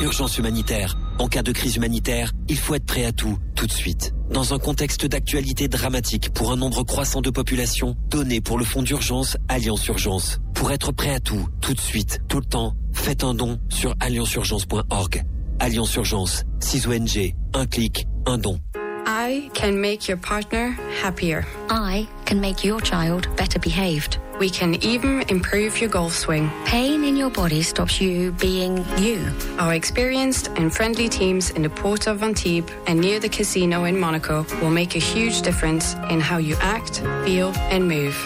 Urgence 0.03 0.39
humanitaire. 0.39 0.97
En 1.19 1.29
cas 1.29 1.43
de 1.43 1.53
crise 1.53 1.77
humanitaire, 1.77 2.33
il 2.49 2.59
faut 2.59 2.75
être 2.75 2.85
prêt 2.85 3.05
à 3.05 3.13
tout, 3.13 3.39
tout 3.55 3.67
de 3.67 3.73
suite. 3.73 4.13
Dans 4.31 4.53
un 4.55 4.59
contexte 4.59 5.07
d'actualité 5.07 5.69
dramatique 5.69 6.33
pour 6.33 6.53
un 6.53 6.57
nombre 6.57 6.83
croissant 6.83 7.21
de 7.21 7.31
populations, 7.31 7.97
donnez 8.09 8.41
pour 8.41 8.59
le 8.59 8.65
fonds 8.65 8.83
d'urgence 8.83 9.37
Alliance 9.49 9.87
Urgence. 9.87 10.39
Pour 10.55 10.73
être 10.73 10.93
prêt 10.93 11.15
à 11.15 11.21
tout, 11.21 11.49
tout 11.61 11.75
de 11.75 11.81
suite, 11.81 12.21
tout 12.29 12.39
le 12.39 12.45
temps, 12.45 12.75
faites 12.93 13.25
un 13.25 13.35
don 13.35 13.59
sur 13.69 13.95
allianceurgence.org. 14.01 15.25
Alliance 15.61 15.95
Urgence, 15.95 16.45
6 16.61 16.87
ONG, 16.89 17.35
un 17.55 17.67
clic, 17.67 18.07
un 18.27 18.39
don. 18.39 18.59
I 19.07 19.51
can 19.55 19.73
make 19.73 20.09
your 20.09 20.19
partner 20.19 20.77
happier. 21.03 21.45
I 21.71 22.07
can 22.25 22.37
make 22.37 22.65
your 22.65 22.81
child 22.81 23.29
better 23.37 23.59
behaved. 23.59 24.19
We 24.39 24.51
can 24.51 24.75
even 24.83 25.23
improve 25.29 25.81
your 25.81 25.91
golf 25.91 26.15
swing. 26.15 26.51
Pain 26.65 27.05
in 27.05 27.17
your 27.17 27.31
body 27.31 27.63
stops 27.63 28.01
you 28.01 28.33
being 28.33 28.85
you. 28.99 29.25
Our 29.59 29.75
experienced 29.75 30.49
and 30.57 30.75
friendly 30.75 31.09
teams 31.09 31.51
in 31.51 31.63
the 31.63 31.71
port 31.71 32.07
of 32.07 32.23
Antibes 32.23 32.73
and 32.87 33.01
near 33.01 33.21
the 33.21 33.29
casino 33.29 33.85
in 33.85 33.99
Monaco 33.99 34.45
will 34.61 34.71
make 34.71 34.97
a 34.97 34.99
huge 34.99 35.43
difference 35.43 35.95
in 36.11 36.21
how 36.21 36.39
you 36.39 36.57
act, 36.61 37.01
feel, 37.25 37.53
and 37.71 37.87
move. 37.87 38.17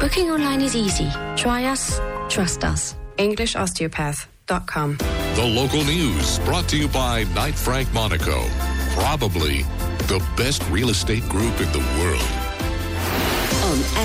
Booking 0.00 0.30
online 0.30 0.60
is 0.60 0.76
easy. 0.76 1.10
Try 1.36 1.64
us, 1.64 2.00
trust 2.28 2.64
us. 2.64 2.94
EnglishOsteopath.com. 3.18 4.96
The 4.96 5.44
local 5.46 5.84
news 5.84 6.38
brought 6.40 6.68
to 6.68 6.76
you 6.76 6.88
by 6.88 7.24
Knight 7.34 7.54
Frank 7.54 7.92
Monaco. 7.92 8.44
Probably 8.94 9.62
the 10.08 10.22
best 10.36 10.62
real 10.70 10.90
estate 10.90 11.26
group 11.28 11.58
in 11.60 11.70
the 11.72 11.84
world. 11.98 12.41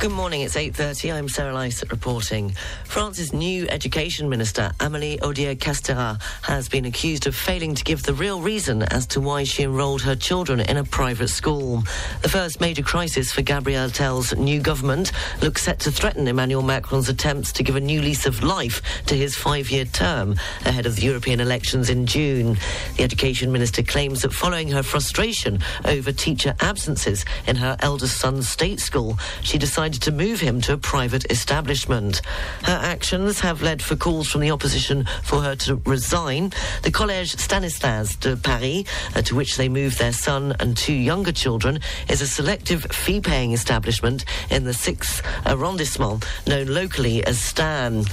Good 0.00 0.12
morning, 0.12 0.40
it's 0.40 0.56
8.30. 0.56 1.12
I'm 1.12 1.28
Sarah 1.28 1.52
Lysett 1.52 1.90
reporting. 1.90 2.54
France's 2.86 3.34
new 3.34 3.68
education 3.68 4.30
minister, 4.30 4.72
Amélie 4.78 5.20
Oudéa-Castéra, 5.20 6.18
has 6.40 6.70
been 6.70 6.86
accused 6.86 7.26
of 7.26 7.36
failing 7.36 7.74
to 7.74 7.84
give 7.84 8.04
the 8.04 8.14
real 8.14 8.40
reason 8.40 8.82
as 8.84 9.06
to 9.08 9.20
why 9.20 9.44
she 9.44 9.62
enrolled 9.62 10.00
her 10.00 10.16
children 10.16 10.60
in 10.60 10.78
a 10.78 10.84
private 10.84 11.28
school. 11.28 11.82
The 12.22 12.30
first 12.30 12.62
major 12.62 12.82
crisis 12.82 13.30
for 13.30 13.42
Gabriel 13.42 13.90
Attal's 13.90 14.34
new 14.36 14.58
government 14.62 15.12
looks 15.42 15.60
set 15.60 15.80
to 15.80 15.92
threaten 15.92 16.26
Emmanuel 16.26 16.62
Macron's 16.62 17.10
attempts 17.10 17.52
to 17.52 17.62
give 17.62 17.76
a 17.76 17.80
new 17.80 18.00
lease 18.00 18.24
of 18.24 18.42
life 18.42 18.80
to 19.04 19.14
his 19.14 19.36
five-year 19.36 19.84
term 19.84 20.34
ahead 20.64 20.86
of 20.86 20.96
the 20.96 21.02
European 21.02 21.40
elections 21.40 21.90
in 21.90 22.06
June. 22.06 22.56
The 22.96 23.02
education 23.02 23.52
minister 23.52 23.82
claims 23.82 24.22
that 24.22 24.32
following 24.32 24.68
her 24.68 24.82
frustration 24.82 25.58
over 25.84 26.10
teacher 26.10 26.54
absences 26.60 27.26
in 27.46 27.56
her 27.56 27.76
eldest 27.80 28.18
son's 28.18 28.48
state 28.48 28.80
school, 28.80 29.18
she 29.42 29.58
decided 29.58 29.89
to 29.94 30.12
move 30.12 30.40
him 30.40 30.60
to 30.62 30.74
a 30.74 30.76
private 30.76 31.30
establishment. 31.30 32.22
Her 32.64 32.78
actions 32.82 33.40
have 33.40 33.62
led 33.62 33.82
for 33.82 33.96
calls 33.96 34.28
from 34.28 34.40
the 34.40 34.50
opposition 34.50 35.06
for 35.22 35.40
her 35.42 35.56
to 35.56 35.76
resign. 35.86 36.52
The 36.82 36.90
Collège 36.90 37.38
Stanislas 37.38 38.16
de 38.16 38.36
Paris, 38.36 38.84
uh, 39.14 39.22
to 39.22 39.34
which 39.34 39.56
they 39.56 39.68
moved 39.68 39.98
their 39.98 40.12
son 40.12 40.54
and 40.60 40.76
two 40.76 40.92
younger 40.92 41.32
children, 41.32 41.80
is 42.08 42.20
a 42.20 42.26
selective 42.26 42.84
fee-paying 42.84 43.52
establishment 43.52 44.24
in 44.50 44.64
the 44.64 44.72
6th 44.72 45.22
arrondissement, 45.46 46.24
known 46.46 46.66
locally 46.68 47.24
as 47.24 47.38
Stan. 47.38 48.04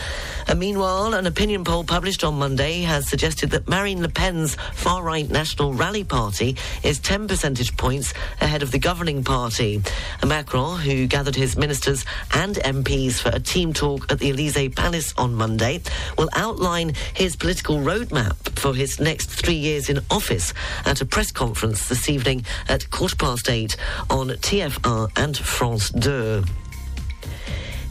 Uh, 0.48 0.56
meanwhile, 0.56 1.14
an 1.14 1.26
opinion 1.26 1.64
poll 1.64 1.84
published 1.84 2.24
on 2.24 2.40
Monday 2.40 2.82
has 2.82 3.08
suggested 3.10 3.50
that 3.52 3.68
Marine 3.68 4.02
Le 4.02 4.10
Pen's 4.10 4.56
far-right 4.74 5.30
National 5.30 5.74
Rally 5.74 6.04
Party 6.04 6.56
is 6.84 7.00
10 7.00 7.28
percentage 7.28 7.76
points 7.78 8.14
ahead 8.42 8.64
of 8.64 8.72
the 8.72 8.80
governing 8.80 9.24
party. 9.24 9.82
Macron, 10.26 10.80
who 10.80 11.08
gathered 11.08 11.36
his 11.36 11.58
ministers 11.68 12.06
and 12.34 12.56
MPs 12.56 13.20
for 13.20 13.28
a 13.28 13.42
team 13.42 13.74
talk 13.74 14.10
at 14.10 14.20
the 14.20 14.30
Elysee 14.30 14.70
Palace 14.70 15.14
on 15.18 15.36
Monday, 15.36 15.82
will 16.18 16.30
outline 16.34 16.94
his 17.14 17.36
political 17.36 17.80
roadmap 17.80 18.36
for 18.58 18.74
his 18.74 19.02
next 19.02 19.30
three 19.30 19.58
years 19.58 19.90
in 19.90 20.00
office 20.10 20.54
at 20.86 21.02
a 21.02 21.06
press 21.06 21.30
conference 21.30 21.90
this 21.90 22.08
evening 22.08 22.46
at 22.70 22.90
quarter 22.90 23.18
past 23.18 23.50
eight 23.50 23.76
on 24.10 24.30
TF1 24.30 25.12
and 25.18 25.38
France 25.38 25.92
2. 25.92 26.46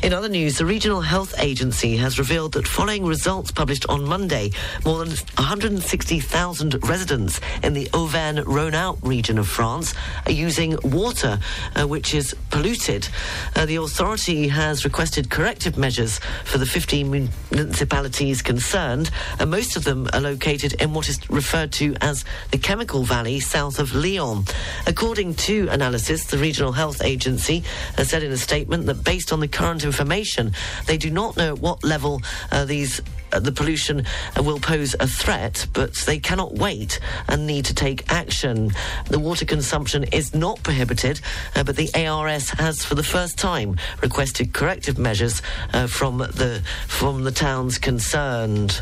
In 0.02 0.12
other 0.12 0.28
news, 0.28 0.58
the 0.58 0.66
Regional 0.66 1.00
Health 1.00 1.34
Agency 1.38 1.96
has 1.96 2.18
revealed 2.18 2.52
that 2.52 2.68
following 2.68 3.06
results 3.06 3.50
published 3.50 3.86
on 3.88 4.04
Monday, 4.04 4.50
more 4.84 4.98
than 4.98 5.08
160,000 5.08 6.88
residents 6.88 7.40
in 7.62 7.72
the 7.72 7.88
Auvergne-Rhône-Alpes 7.94 9.02
region 9.02 9.38
of 9.38 9.48
France 9.48 9.94
are 10.26 10.32
using 10.32 10.76
water 10.84 11.40
uh, 11.74 11.88
which 11.88 12.14
is 12.14 12.34
polluted. 12.50 13.08
Uh, 13.56 13.64
the 13.64 13.76
authority 13.76 14.48
has 14.48 14.84
requested 14.84 15.30
corrective 15.30 15.78
measures 15.78 16.20
for 16.44 16.58
the 16.58 16.66
15 16.66 17.30
municipalities 17.50 18.42
concerned, 18.42 19.10
and 19.40 19.50
most 19.50 19.76
of 19.76 19.84
them 19.84 20.08
are 20.12 20.20
located 20.20 20.74
in 20.74 20.92
what 20.92 21.08
is 21.08 21.18
referred 21.30 21.72
to 21.72 21.96
as 22.02 22.24
the 22.50 22.58
Chemical 22.58 23.02
Valley 23.02 23.40
south 23.40 23.78
of 23.78 23.94
Lyon. 23.94 24.44
According 24.86 25.34
to 25.46 25.68
analysis, 25.68 26.26
the 26.26 26.38
Regional 26.38 26.72
Health 26.72 27.02
Agency 27.02 27.64
has 27.96 28.10
said 28.10 28.22
in 28.22 28.30
a 28.30 28.36
statement 28.36 28.84
that 28.86 29.02
based 29.02 29.32
on 29.32 29.40
the 29.40 29.48
current 29.48 29.85
information. 29.86 30.52
They 30.86 30.98
do 30.98 31.10
not 31.10 31.36
know 31.36 31.54
at 31.54 31.58
what 31.58 31.82
level 31.84 32.20
uh, 32.50 32.64
these 32.64 33.00
uh, 33.32 33.40
the 33.40 33.52
pollution 33.52 34.04
uh, 34.36 34.42
will 34.42 34.60
pose 34.60 34.94
a 35.00 35.06
threat, 35.06 35.66
but 35.72 35.94
they 36.06 36.18
cannot 36.18 36.54
wait 36.54 37.00
and 37.28 37.46
need 37.46 37.64
to 37.64 37.74
take 37.74 38.10
action. 38.10 38.70
The 39.06 39.18
water 39.18 39.44
consumption 39.44 40.04
is 40.04 40.34
not 40.34 40.62
prohibited, 40.62 41.20
uh, 41.54 41.64
but 41.64 41.76
the 41.76 41.90
ARS 41.94 42.50
has, 42.50 42.84
for 42.84 42.94
the 42.94 43.02
first 43.02 43.36
time, 43.38 43.76
requested 44.02 44.52
corrective 44.52 44.98
measures 44.98 45.42
uh, 45.72 45.86
from 45.86 46.18
the 46.18 46.62
from 46.86 47.24
the 47.24 47.32
towns 47.32 47.78
concerned. 47.78 48.80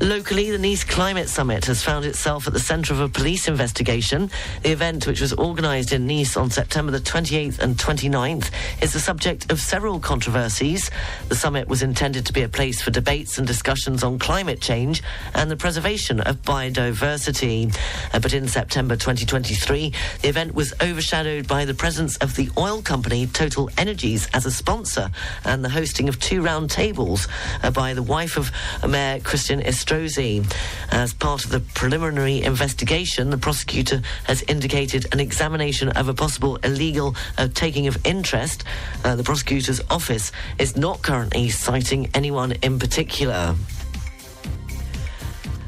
Locally, 0.00 0.50
the 0.50 0.58
Nice 0.58 0.82
Climate 0.82 1.28
Summit 1.28 1.66
has 1.66 1.82
found 1.84 2.04
itself 2.04 2.48
at 2.48 2.52
the 2.52 2.58
centre 2.58 2.92
of 2.92 3.00
a 3.00 3.08
police 3.08 3.46
investigation. 3.46 4.28
The 4.62 4.72
event, 4.72 5.06
which 5.06 5.20
was 5.20 5.32
organised 5.32 5.92
in 5.92 6.06
Nice 6.06 6.36
on 6.36 6.50
September 6.50 6.90
the 6.90 6.98
28th 6.98 7.60
and 7.60 7.76
29th, 7.76 8.50
is 8.82 8.92
the 8.92 8.98
subject 8.98 9.52
of 9.52 9.60
several 9.60 10.00
controversies. 10.00 10.90
The 11.28 11.36
summit 11.36 11.68
was 11.68 11.82
intended 11.82 12.26
to 12.26 12.32
be 12.32 12.42
a 12.42 12.48
place 12.48 12.82
for 12.82 12.90
debates 12.90 13.38
and 13.38 13.46
discussions 13.46 14.02
on 14.02 14.18
climate 14.18 14.60
change 14.60 15.00
and 15.32 15.48
the 15.48 15.56
preservation 15.56 16.20
of 16.20 16.42
biodiversity. 16.42 17.74
Uh, 18.12 18.18
but 18.18 18.34
in 18.34 18.48
September 18.48 18.96
2023, 18.96 19.92
the 20.22 20.28
event 20.28 20.54
was 20.54 20.74
overshadowed 20.82 21.46
by 21.46 21.64
the 21.64 21.74
presence 21.74 22.16
of 22.16 22.34
the 22.34 22.50
oil 22.58 22.82
company 22.82 23.28
Total 23.28 23.70
Energies 23.78 24.28
as 24.34 24.44
a 24.44 24.50
sponsor 24.50 25.10
and 25.44 25.64
the 25.64 25.70
hosting 25.70 26.08
of 26.08 26.18
two 26.18 26.42
round 26.42 26.68
tables 26.68 27.28
uh, 27.62 27.70
by 27.70 27.94
the 27.94 28.02
wife 28.02 28.36
of 28.36 28.50
Mayor 28.86 29.20
Christian 29.20 29.60
Estrosi. 29.84 30.44
As 30.90 31.12
part 31.12 31.44
of 31.44 31.50
the 31.50 31.60
preliminary 31.60 32.42
investigation, 32.42 33.30
the 33.30 33.38
prosecutor 33.38 34.00
has 34.24 34.42
indicated 34.42 35.06
an 35.12 35.20
examination 35.20 35.90
of 35.90 36.08
a 36.08 36.14
possible 36.14 36.56
illegal 36.56 37.14
uh, 37.36 37.48
taking 37.52 37.86
of 37.86 37.98
interest. 38.06 38.64
Uh, 39.04 39.14
the 39.14 39.22
prosecutor's 39.22 39.80
office 39.90 40.32
is 40.58 40.76
not 40.76 41.02
currently 41.02 41.50
citing 41.50 42.08
anyone 42.14 42.52
in 42.62 42.78
particular. 42.78 43.54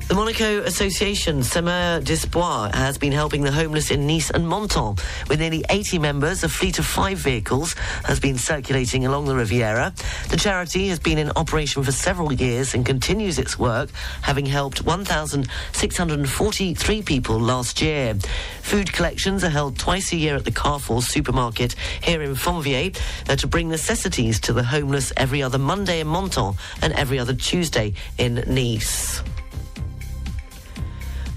The 0.08 0.14
Monaco 0.14 0.62
Association 0.62 1.42
Semeur 1.42 1.98
d'Espoir 1.98 2.70
has 2.72 2.96
been 2.96 3.10
helping 3.10 3.42
the 3.42 3.50
homeless 3.50 3.90
in 3.90 4.06
Nice 4.06 4.30
and 4.30 4.48
Menton. 4.48 4.94
With 5.28 5.40
nearly 5.40 5.64
80 5.68 5.98
members, 5.98 6.44
a 6.44 6.48
fleet 6.48 6.78
of 6.78 6.86
five 6.86 7.18
vehicles 7.18 7.72
has 8.04 8.20
been 8.20 8.38
circulating 8.38 9.04
along 9.04 9.24
the 9.24 9.34
Riviera. 9.34 9.92
The 10.28 10.36
charity 10.36 10.86
has 10.90 11.00
been 11.00 11.18
in 11.18 11.32
operation 11.34 11.82
for 11.82 11.90
several 11.90 12.32
years 12.32 12.72
and 12.72 12.86
continues 12.86 13.36
its 13.36 13.58
work, 13.58 13.90
having 14.22 14.46
helped 14.46 14.84
1,643 14.84 17.02
people 17.02 17.40
last 17.40 17.82
year. 17.82 18.14
Food 18.62 18.92
collections 18.92 19.42
are 19.42 19.50
held 19.50 19.76
twice 19.76 20.12
a 20.12 20.16
year 20.16 20.36
at 20.36 20.44
the 20.44 20.52
Carrefour 20.52 21.02
supermarket 21.02 21.74
here 22.00 22.22
in 22.22 22.36
Fontvieille 22.36 22.96
to 23.36 23.46
bring 23.48 23.68
necessities 23.68 24.38
to 24.38 24.52
the 24.52 24.62
homeless 24.62 25.12
every 25.16 25.42
other 25.42 25.58
Monday 25.58 25.98
in 25.98 26.08
Menton 26.08 26.54
and 26.80 26.92
every 26.92 27.18
other 27.18 27.34
Tuesday 27.34 27.92
in 28.18 28.44
Nice. 28.46 29.20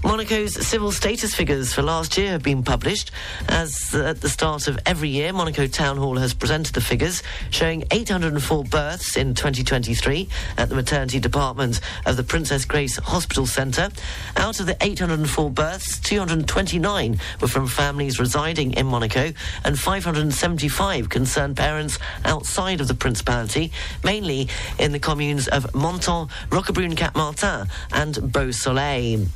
Monaco's 0.02 0.54
civil 0.66 0.92
status 0.92 1.34
figures 1.34 1.74
for 1.74 1.82
last 1.82 2.16
year 2.16 2.30
have 2.30 2.42
been 2.42 2.62
published. 2.62 3.10
As 3.48 3.94
at 3.94 4.22
the 4.22 4.30
start 4.30 4.66
of 4.66 4.78
every 4.86 5.10
year, 5.10 5.30
Monaco 5.32 5.66
Town 5.66 5.98
Hall 5.98 6.16
has 6.16 6.32
presented 6.32 6.74
the 6.74 6.80
figures, 6.80 7.22
showing 7.50 7.84
804 7.90 8.64
births 8.64 9.16
in 9.18 9.34
2023 9.34 10.26
at 10.56 10.70
the 10.70 10.74
maternity 10.74 11.20
department 11.20 11.80
of 12.06 12.16
the 12.16 12.22
Princess 12.22 12.64
Grace 12.64 12.96
Hospital 12.96 13.46
Centre. 13.46 13.90
Out 14.38 14.58
of 14.58 14.66
the 14.66 14.76
804 14.80 15.50
births, 15.50 16.00
229 16.00 17.20
were 17.40 17.48
from 17.48 17.66
families 17.66 18.18
residing 18.18 18.72
in 18.72 18.86
Monaco, 18.86 19.32
and 19.64 19.78
575 19.78 21.10
concerned 21.10 21.58
parents 21.58 21.98
outside 22.24 22.80
of 22.80 22.88
the 22.88 22.94
Principality, 22.94 23.70
mainly 24.02 24.48
in 24.78 24.92
the 24.92 24.98
communes 24.98 25.46
of 25.48 25.74
Menton, 25.74 26.28
Roquebrune 26.48 26.96
Cap 26.96 27.14
Martin, 27.14 27.68
and 27.92 28.32
Beausoleil. 28.32 29.26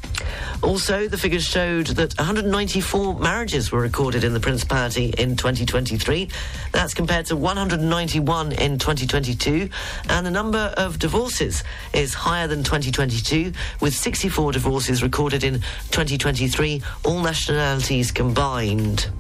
Also, 0.63 1.09
the 1.09 1.19
figures 1.19 1.45
showed 1.45 1.89
that 1.89 2.17
194 2.19 3.19
marriages 3.19 3.71
were 3.71 3.81
recorded 3.81 4.25
in 4.25 4.33
the 4.33 4.41
Principality 4.41 5.15
in 5.19 5.37
2023. 5.37 6.29
That's 6.73 6.95
compared 6.95 7.27
to 7.27 7.37
191 7.37 8.53
in 8.53 8.79
2022. 8.79 9.69
And 10.09 10.27
the 10.27 10.31
number 10.31 10.73
of 10.77 10.99
divorces 10.99 11.65
is 11.93 12.15
higher 12.15 12.47
than 12.47 12.63
2022, 12.65 13.53
with 13.81 13.95
64 13.95 14.53
divorces 14.53 15.03
recorded 15.03 15.45
in 15.45 15.55
2023, 15.91 16.83
all 17.05 17.21
nationalities 17.21 18.11
combined. 18.11 19.11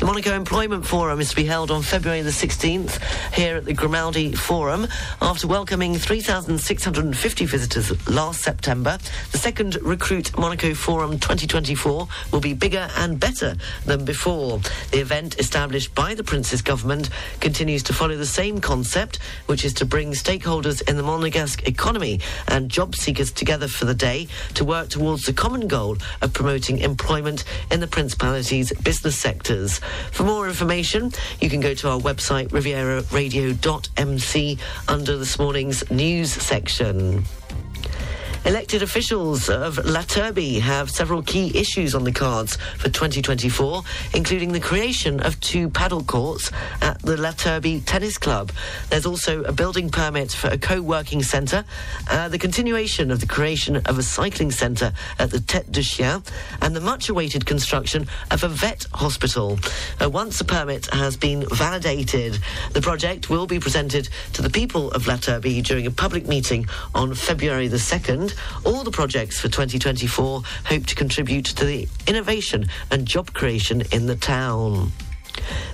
The 0.00 0.06
Monaco 0.06 0.32
Employment 0.32 0.86
Forum 0.86 1.20
is 1.20 1.28
to 1.28 1.36
be 1.36 1.44
held 1.44 1.70
on 1.70 1.82
February 1.82 2.22
the 2.22 2.30
16th 2.30 3.02
here 3.34 3.56
at 3.56 3.66
the 3.66 3.74
Grimaldi 3.74 4.32
Forum. 4.32 4.88
After 5.20 5.46
welcoming 5.46 5.94
3,650 5.94 7.44
visitors 7.44 8.08
last 8.08 8.40
September, 8.40 8.96
the 9.32 9.36
second 9.36 9.76
Recruit 9.82 10.34
Monaco 10.38 10.72
Forum 10.72 11.18
2024 11.18 12.08
will 12.32 12.40
be 12.40 12.54
bigger 12.54 12.88
and 12.96 13.20
better 13.20 13.56
than 13.84 14.06
before. 14.06 14.60
The 14.90 15.00
event, 15.00 15.38
established 15.38 15.94
by 15.94 16.14
the 16.14 16.24
Prince's 16.24 16.62
government, 16.62 17.10
continues 17.40 17.82
to 17.82 17.92
follow 17.92 18.16
the 18.16 18.24
same 18.24 18.58
concept, 18.58 19.18
which 19.46 19.66
is 19.66 19.74
to 19.74 19.84
bring 19.84 20.12
stakeholders 20.12 20.80
in 20.88 20.96
the 20.96 21.02
Monegasque 21.02 21.68
economy 21.68 22.20
and 22.48 22.70
job 22.70 22.96
seekers 22.96 23.30
together 23.30 23.68
for 23.68 23.84
the 23.84 23.94
day 23.94 24.28
to 24.54 24.64
work 24.64 24.88
towards 24.88 25.24
the 25.24 25.34
common 25.34 25.68
goal 25.68 25.98
of 26.22 26.32
promoting 26.32 26.78
employment 26.78 27.44
in 27.70 27.80
the 27.80 27.86
Principality's 27.86 28.72
business 28.78 29.14
sectors. 29.14 29.78
For 30.12 30.24
more 30.24 30.48
information, 30.48 31.12
you 31.40 31.50
can 31.50 31.60
go 31.60 31.74
to 31.74 31.88
our 31.88 32.00
website, 32.00 32.48
rivieraradio.mc, 32.48 34.58
under 34.88 35.16
this 35.16 35.38
morning's 35.38 35.88
news 35.90 36.32
section. 36.32 37.24
Elected 38.46 38.82
officials 38.82 39.50
of 39.50 39.76
La 39.84 40.00
Turbie 40.00 40.60
have 40.60 40.90
several 40.90 41.22
key 41.22 41.52
issues 41.54 41.94
on 41.94 42.04
the 42.04 42.12
cards 42.12 42.56
for 42.78 42.88
2024, 42.88 43.82
including 44.14 44.52
the 44.52 44.60
creation 44.60 45.20
of 45.20 45.38
two 45.40 45.68
paddle 45.68 46.02
courts 46.02 46.50
at 46.80 46.98
the 47.02 47.18
La 47.18 47.32
Turbie 47.32 47.80
Tennis 47.80 48.16
Club. 48.16 48.50
There's 48.88 49.04
also 49.04 49.42
a 49.42 49.52
building 49.52 49.90
permit 49.90 50.32
for 50.32 50.48
a 50.48 50.56
co-working 50.56 51.22
centre, 51.22 51.66
uh, 52.10 52.28
the 52.28 52.38
continuation 52.38 53.10
of 53.10 53.20
the 53.20 53.26
creation 53.26 53.76
of 53.76 53.98
a 53.98 54.02
cycling 54.02 54.50
centre 54.50 54.94
at 55.18 55.30
the 55.30 55.38
Tête 55.38 55.70
de 55.70 55.82
Chien, 55.82 56.22
and 56.62 56.74
the 56.74 56.80
much-awaited 56.80 57.44
construction 57.44 58.06
of 58.30 58.42
a 58.42 58.48
vet 58.48 58.86
hospital. 58.94 59.58
Uh, 60.02 60.08
once 60.08 60.38
the 60.38 60.44
permit 60.44 60.86
has 60.94 61.14
been 61.14 61.44
validated, 61.52 62.38
the 62.72 62.80
project 62.80 63.28
will 63.28 63.46
be 63.46 63.60
presented 63.60 64.08
to 64.32 64.40
the 64.40 64.50
people 64.50 64.90
of 64.92 65.06
La 65.06 65.16
Turbie 65.16 65.60
during 65.60 65.86
a 65.86 65.90
public 65.90 66.26
meeting 66.26 66.66
on 66.94 67.14
February 67.14 67.68
the 67.68 67.76
2nd. 67.76 68.29
All 68.64 68.84
the 68.84 68.90
projects 68.90 69.40
for 69.40 69.48
2024 69.48 70.42
hope 70.66 70.86
to 70.86 70.94
contribute 70.94 71.46
to 71.46 71.64
the 71.64 71.88
innovation 72.06 72.66
and 72.90 73.06
job 73.06 73.32
creation 73.32 73.82
in 73.92 74.06
the 74.06 74.16
town. 74.16 74.92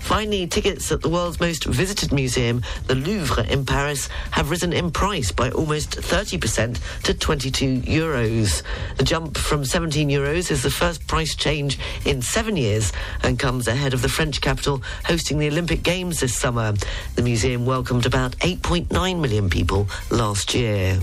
Finally, 0.01 0.47
tickets 0.47 0.93
at 0.93 1.01
the 1.03 1.09
world's 1.09 1.41
most 1.41 1.65
visited 1.65 2.13
museum, 2.13 2.63
the 2.87 2.95
Louvre 2.95 3.45
in 3.51 3.67
Paris, 3.67 4.09
have 4.31 4.51
risen 4.51 4.73
in 4.73 4.91
price 4.91 5.33
by 5.33 5.51
almost 5.51 5.91
30% 5.91 6.79
to 7.03 7.15
22 7.15 7.81
euros. 7.81 8.63
The 8.97 9.05
jump 9.05 9.37
from 9.37 9.65
17 9.65 10.09
euros 10.09 10.51
is 10.51 10.63
the 10.63 10.71
first 10.71 11.07
price 11.07 11.35
change 11.35 11.79
in 12.05 12.23
seven 12.23 12.57
years 12.57 12.93
and 13.23 13.39
comes 13.39 13.67
ahead 13.67 13.95
of 13.95 14.03
the 14.03 14.09
French 14.09 14.41
capital 14.41 14.83
hosting 15.05 15.39
the 15.39 15.49
Olympic 15.49 15.83
Games 15.83 16.21
this 16.21 16.35
summer. 16.35 16.73
The 17.17 17.23
museum 17.23 17.67
welcomed 17.67 18.07
about 18.07 18.33
8.9 18.39 19.21
million 19.21 19.51
people 19.51 19.89
last 20.11 20.55
year. 20.55 21.01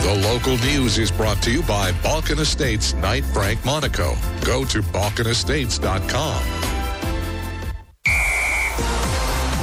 The 0.00 0.14
local 0.22 0.56
news 0.58 0.96
is 0.96 1.10
brought 1.10 1.42
to 1.42 1.50
you 1.50 1.62
by 1.62 1.92
Balkan 2.02 2.38
Estates 2.38 2.94
Knight 2.94 3.24
Frank 3.24 3.62
Monaco. 3.64 4.16
Go 4.44 4.64
to 4.66 4.80
balkanestates.com. 4.80 6.42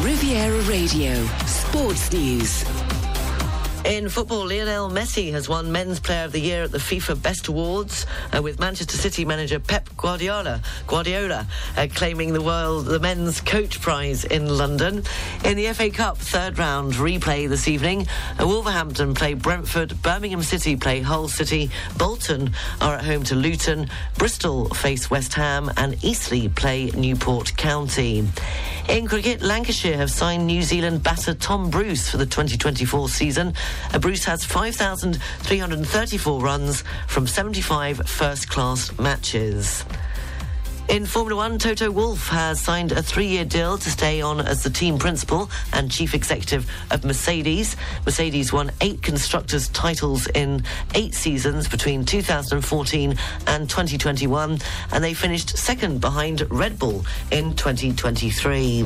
Riviera 0.04 0.62
Radio, 0.62 1.26
Sports 1.46 2.12
News. 2.12 2.75
In 3.86 4.10
football, 4.10 4.48
Lionel 4.48 4.90
Messi 4.90 5.32
has 5.34 5.48
won 5.48 5.72
Men's 5.72 6.00
Player 6.00 6.26
of 6.26 6.32
the 6.32 6.40
Year 6.40 6.64
at 6.64 6.72
the 6.72 6.80
FIFA 6.80 7.22
Best 7.22 7.48
Awards, 7.48 8.08
uh, 8.36 8.42
with 8.42 8.60
Manchester 8.60 8.98
City 8.98 9.26
manager 9.26 9.60
Pep 9.60 9.88
Guardiola, 9.96 10.60
Guardiola 10.88 11.46
uh, 11.78 11.88
claiming 11.94 12.34
the 12.34 12.42
world 12.42 12.88
the 12.88 13.00
Men's 13.00 13.42
Coach 13.42 13.80
Prize 13.80 14.26
in 14.26 14.48
London. 14.58 15.04
In 15.44 15.56
the 15.56 15.72
FA 15.74 15.92
Cup 15.92 16.18
third 16.18 16.58
round 16.58 16.94
replay 16.94 17.48
this 17.48 17.68
evening, 17.68 18.08
uh, 18.42 18.48
Wolverhampton 18.48 19.14
play 19.14 19.36
Brentford, 19.36 20.02
Birmingham 20.02 20.42
City 20.42 20.76
play 20.76 21.02
Hull 21.02 21.28
City, 21.28 21.70
Bolton 21.96 22.56
are 22.82 22.96
at 22.96 23.06
home 23.06 23.22
to 23.26 23.36
Luton, 23.36 23.88
Bristol 24.18 24.68
face 24.74 25.12
West 25.12 25.36
Ham, 25.36 25.72
and 25.78 26.04
Eastleigh 26.04 26.50
play 26.50 26.90
Newport 26.90 27.56
County. 27.56 28.28
In 28.90 29.08
cricket, 29.08 29.42
Lancashire 29.42 29.98
have 29.98 30.12
signed 30.12 30.46
New 30.46 30.62
Zealand 30.62 31.02
batter 31.04 31.34
Tom 31.34 31.70
Bruce 31.70 32.10
for 32.10 32.18
the 32.18 32.26
2024 32.26 33.10
season. 33.10 33.54
Bruce 34.00 34.26
has 34.26 34.44
5,334 34.46 36.42
runs 36.42 36.84
from 37.08 37.28
75 37.28 38.08
first 38.08 38.50
class 38.50 38.98
matches. 39.00 39.86
In 40.88 41.08
Formula 41.08 41.36
One, 41.36 41.58
Toto 41.58 41.90
Wolff 41.90 42.28
has 42.28 42.62
signed 42.62 42.92
a 42.92 43.02
three-year 43.02 43.44
deal 43.44 43.76
to 43.76 43.90
stay 43.90 44.22
on 44.22 44.40
as 44.40 44.62
the 44.62 44.70
team 44.70 45.00
principal 45.00 45.50
and 45.74 45.92
chief 45.92 46.14
executive 46.14 46.70
of 46.92 47.04
Mercedes. 47.04 47.76
Mercedes 48.06 48.54
won 48.54 48.72
eight 48.82 49.02
constructors' 49.02 49.68
titles 49.70 50.28
in 50.28 50.64
eight 50.94 51.16
seasons 51.16 51.68
between 51.68 52.06
2014 52.06 53.18
and 53.48 53.68
2021, 53.70 54.60
and 54.92 55.04
they 55.04 55.16
finished 55.16 55.58
second 55.58 56.02
behind 56.02 56.46
Red 56.52 56.78
Bull 56.78 57.04
in 57.32 57.56
2023. 57.56 58.86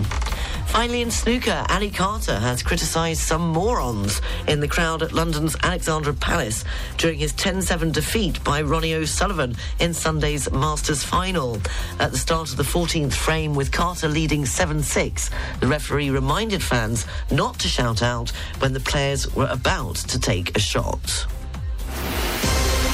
Finally, 0.67 1.01
in 1.01 1.11
snooker, 1.11 1.65
Ali 1.67 1.89
Carter 1.89 2.39
has 2.39 2.63
criticised 2.63 3.21
some 3.21 3.49
morons 3.49 4.21
in 4.47 4.59
the 4.59 4.67
crowd 4.67 5.01
at 5.01 5.11
London's 5.11 5.55
Alexandra 5.63 6.13
Palace 6.13 6.63
during 6.97 7.17
his 7.17 7.33
10-7 7.33 7.91
defeat 7.91 8.41
by 8.43 8.61
Ronnie 8.61 8.93
O'Sullivan 8.93 9.55
in 9.79 9.93
Sunday's 9.93 10.49
Masters 10.51 11.03
final. 11.03 11.59
At 11.99 12.11
the 12.11 12.17
start 12.17 12.49
of 12.51 12.57
the 12.57 12.63
14th 12.63 13.13
frame, 13.13 13.55
with 13.55 13.73
Carter 13.73 14.07
leading 14.07 14.43
7-6, 14.43 15.29
the 15.59 15.67
referee 15.67 16.09
reminded 16.09 16.63
fans 16.63 17.05
not 17.29 17.59
to 17.59 17.67
shout 17.67 18.01
out 18.01 18.29
when 18.59 18.71
the 18.71 18.79
players 18.79 19.33
were 19.35 19.49
about 19.51 19.95
to 19.95 20.19
take 20.19 20.55
a 20.55 20.59
shot. 20.59 21.27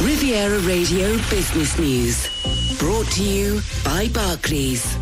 Riviera 0.02 0.60
Radio 0.60 1.18
Business 1.30 1.78
News. 1.78 2.65
Brought 2.80 3.08
to 3.14 3.24
you 3.24 3.62
by 3.84 4.10
Barclays. 4.14 4.98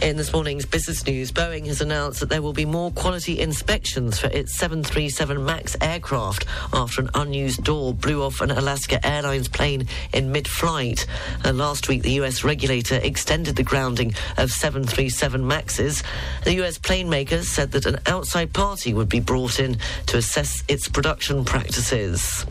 In 0.00 0.16
this 0.16 0.32
morning's 0.32 0.64
business 0.64 1.04
news, 1.04 1.32
Boeing 1.32 1.66
has 1.66 1.80
announced 1.80 2.20
that 2.20 2.28
there 2.28 2.40
will 2.40 2.52
be 2.52 2.64
more 2.64 2.92
quality 2.92 3.40
inspections 3.40 4.18
for 4.18 4.28
its 4.28 4.56
737 4.56 5.44
MAX 5.44 5.76
aircraft 5.80 6.46
after 6.72 7.02
an 7.02 7.10
unused 7.14 7.64
door 7.64 7.92
blew 7.92 8.22
off 8.22 8.40
an 8.40 8.52
Alaska 8.52 9.04
Airlines 9.04 9.48
plane 9.48 9.88
in 10.12 10.30
mid 10.30 10.46
flight. 10.46 11.06
And 11.44 11.60
uh, 11.60 11.64
last 11.64 11.88
week, 11.88 12.02
the 12.02 12.12
US 12.22 12.44
regulator 12.44 13.00
extended 13.02 13.56
the 13.56 13.64
grounding 13.64 14.14
of 14.36 14.50
737 14.52 15.42
MAXs. 15.42 16.04
The 16.44 16.62
US 16.62 16.78
plane 16.78 17.10
makers 17.10 17.48
said 17.48 17.72
that 17.72 17.86
an 17.86 17.98
outside 18.06 18.52
party 18.52 18.94
would 18.94 19.08
be 19.08 19.20
brought 19.20 19.58
in 19.58 19.78
to 20.06 20.16
assess 20.18 20.62
its 20.68 20.88
production 20.88 21.44
practices. 21.44 22.46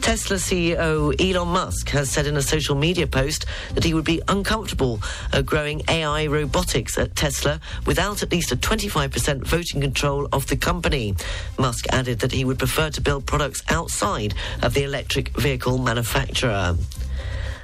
Tesla 0.00 0.36
CEO 0.36 1.14
Elon 1.20 1.48
Musk 1.48 1.90
has 1.90 2.10
said 2.10 2.26
in 2.26 2.36
a 2.36 2.42
social 2.42 2.74
media 2.74 3.06
post 3.06 3.44
that 3.74 3.84
he 3.84 3.94
would 3.94 4.04
be 4.04 4.20
uncomfortable 4.28 5.00
uh, 5.32 5.42
growing 5.42 5.82
AI 5.88 6.26
robotics 6.26 6.98
at 6.98 7.14
Tesla 7.14 7.60
without 7.86 8.22
at 8.22 8.32
least 8.32 8.50
a 8.50 8.56
25% 8.56 9.44
voting 9.44 9.80
control 9.80 10.26
of 10.32 10.46
the 10.46 10.56
company. 10.56 11.14
Musk 11.58 11.86
added 11.92 12.20
that 12.20 12.32
he 12.32 12.44
would 12.44 12.58
prefer 12.58 12.90
to 12.90 13.00
build 13.00 13.26
products 13.26 13.62
outside 13.68 14.34
of 14.62 14.74
the 14.74 14.84
electric 14.84 15.28
vehicle 15.36 15.78
manufacturer. 15.78 16.76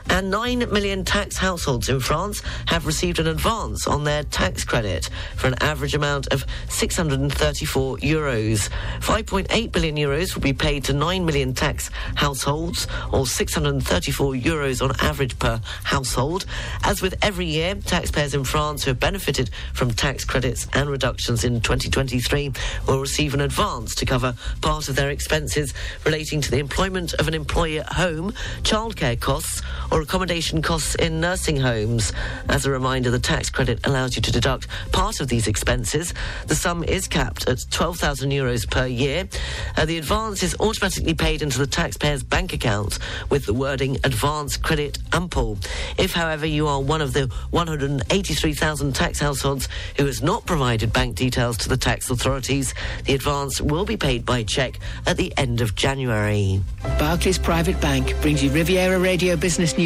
And 0.08 0.30
9 0.30 0.70
million 0.70 1.04
tax 1.04 1.36
households 1.36 1.88
in 1.88 2.00
France 2.00 2.42
have 2.66 2.86
received 2.86 3.18
an 3.18 3.26
advance 3.26 3.86
on 3.86 4.04
their 4.04 4.22
tax 4.24 4.64
credit 4.64 5.10
for 5.36 5.48
an 5.48 5.54
average 5.60 5.94
amount 5.94 6.28
of 6.32 6.44
634 6.68 7.98
euros. 7.98 8.70
5.8 9.00 9.72
billion 9.72 9.96
euros 9.96 10.34
will 10.34 10.42
be 10.42 10.52
paid 10.52 10.84
to 10.84 10.92
9 10.92 11.24
million 11.24 11.54
tax 11.54 11.90
households, 12.14 12.86
or 13.12 13.26
634 13.26 14.34
euros 14.34 14.82
on 14.82 14.94
average 15.00 15.38
per 15.38 15.60
household. 15.84 16.46
As 16.84 17.02
with 17.02 17.14
every 17.22 17.46
year, 17.46 17.74
taxpayers 17.74 18.34
in 18.34 18.44
France 18.44 18.84
who 18.84 18.90
have 18.90 19.00
benefited 19.00 19.50
from 19.74 19.90
tax 19.90 20.24
credits 20.24 20.66
and 20.72 20.88
reductions 20.88 21.44
in 21.44 21.60
2023 21.60 22.52
will 22.86 23.00
receive 23.00 23.34
an 23.34 23.40
advance 23.40 23.94
to 23.96 24.06
cover 24.06 24.34
part 24.60 24.88
of 24.88 24.96
their 24.96 25.10
expenses 25.10 25.74
relating 26.04 26.40
to 26.40 26.50
the 26.50 26.58
employment 26.58 27.12
of 27.14 27.28
an 27.28 27.34
employee 27.34 27.80
at 27.80 27.92
home, 27.92 28.32
childcare 28.62 29.18
costs, 29.20 29.62
or 29.90 29.95
accommodation 30.00 30.62
costs 30.62 30.94
in 30.96 31.20
nursing 31.20 31.56
homes. 31.56 32.12
As 32.48 32.66
a 32.66 32.70
reminder, 32.70 33.10
the 33.10 33.18
tax 33.18 33.48
credit 33.48 33.86
allows 33.86 34.16
you 34.16 34.22
to 34.22 34.32
deduct 34.32 34.68
part 34.92 35.20
of 35.20 35.28
these 35.28 35.46
expenses. 35.46 36.12
The 36.46 36.54
sum 36.54 36.84
is 36.84 37.08
capped 37.08 37.48
at 37.48 37.64
12,000 37.70 38.30
euros 38.30 38.70
per 38.70 38.86
year. 38.86 39.28
Uh, 39.76 39.86
the 39.86 39.98
advance 39.98 40.42
is 40.42 40.54
automatically 40.60 41.14
paid 41.14 41.40
into 41.40 41.58
the 41.58 41.66
taxpayer's 41.66 42.22
bank 42.22 42.52
account 42.52 42.98
with 43.30 43.46
the 43.46 43.54
wording 43.54 43.96
advance 44.04 44.56
credit 44.56 44.98
ample. 45.12 45.58
If, 45.98 46.12
however, 46.12 46.44
you 46.44 46.66
are 46.66 46.80
one 46.80 47.00
of 47.00 47.12
the 47.12 47.32
183,000 47.50 48.94
tax 48.94 49.18
households 49.18 49.68
who 49.96 50.06
has 50.06 50.22
not 50.22 50.44
provided 50.46 50.92
bank 50.92 51.16
details 51.16 51.56
to 51.58 51.68
the 51.68 51.76
tax 51.76 52.10
authorities, 52.10 52.74
the 53.04 53.14
advance 53.14 53.60
will 53.60 53.84
be 53.84 53.96
paid 53.96 54.26
by 54.26 54.42
cheque 54.42 54.78
at 55.06 55.16
the 55.16 55.32
end 55.36 55.60
of 55.60 55.74
January. 55.74 56.60
Barclays 56.98 57.38
Private 57.38 57.80
Bank 57.80 58.14
brings 58.20 58.42
you 58.42 58.50
Riviera 58.50 58.98
Radio 58.98 59.36
Business 59.36 59.76
News 59.78 59.85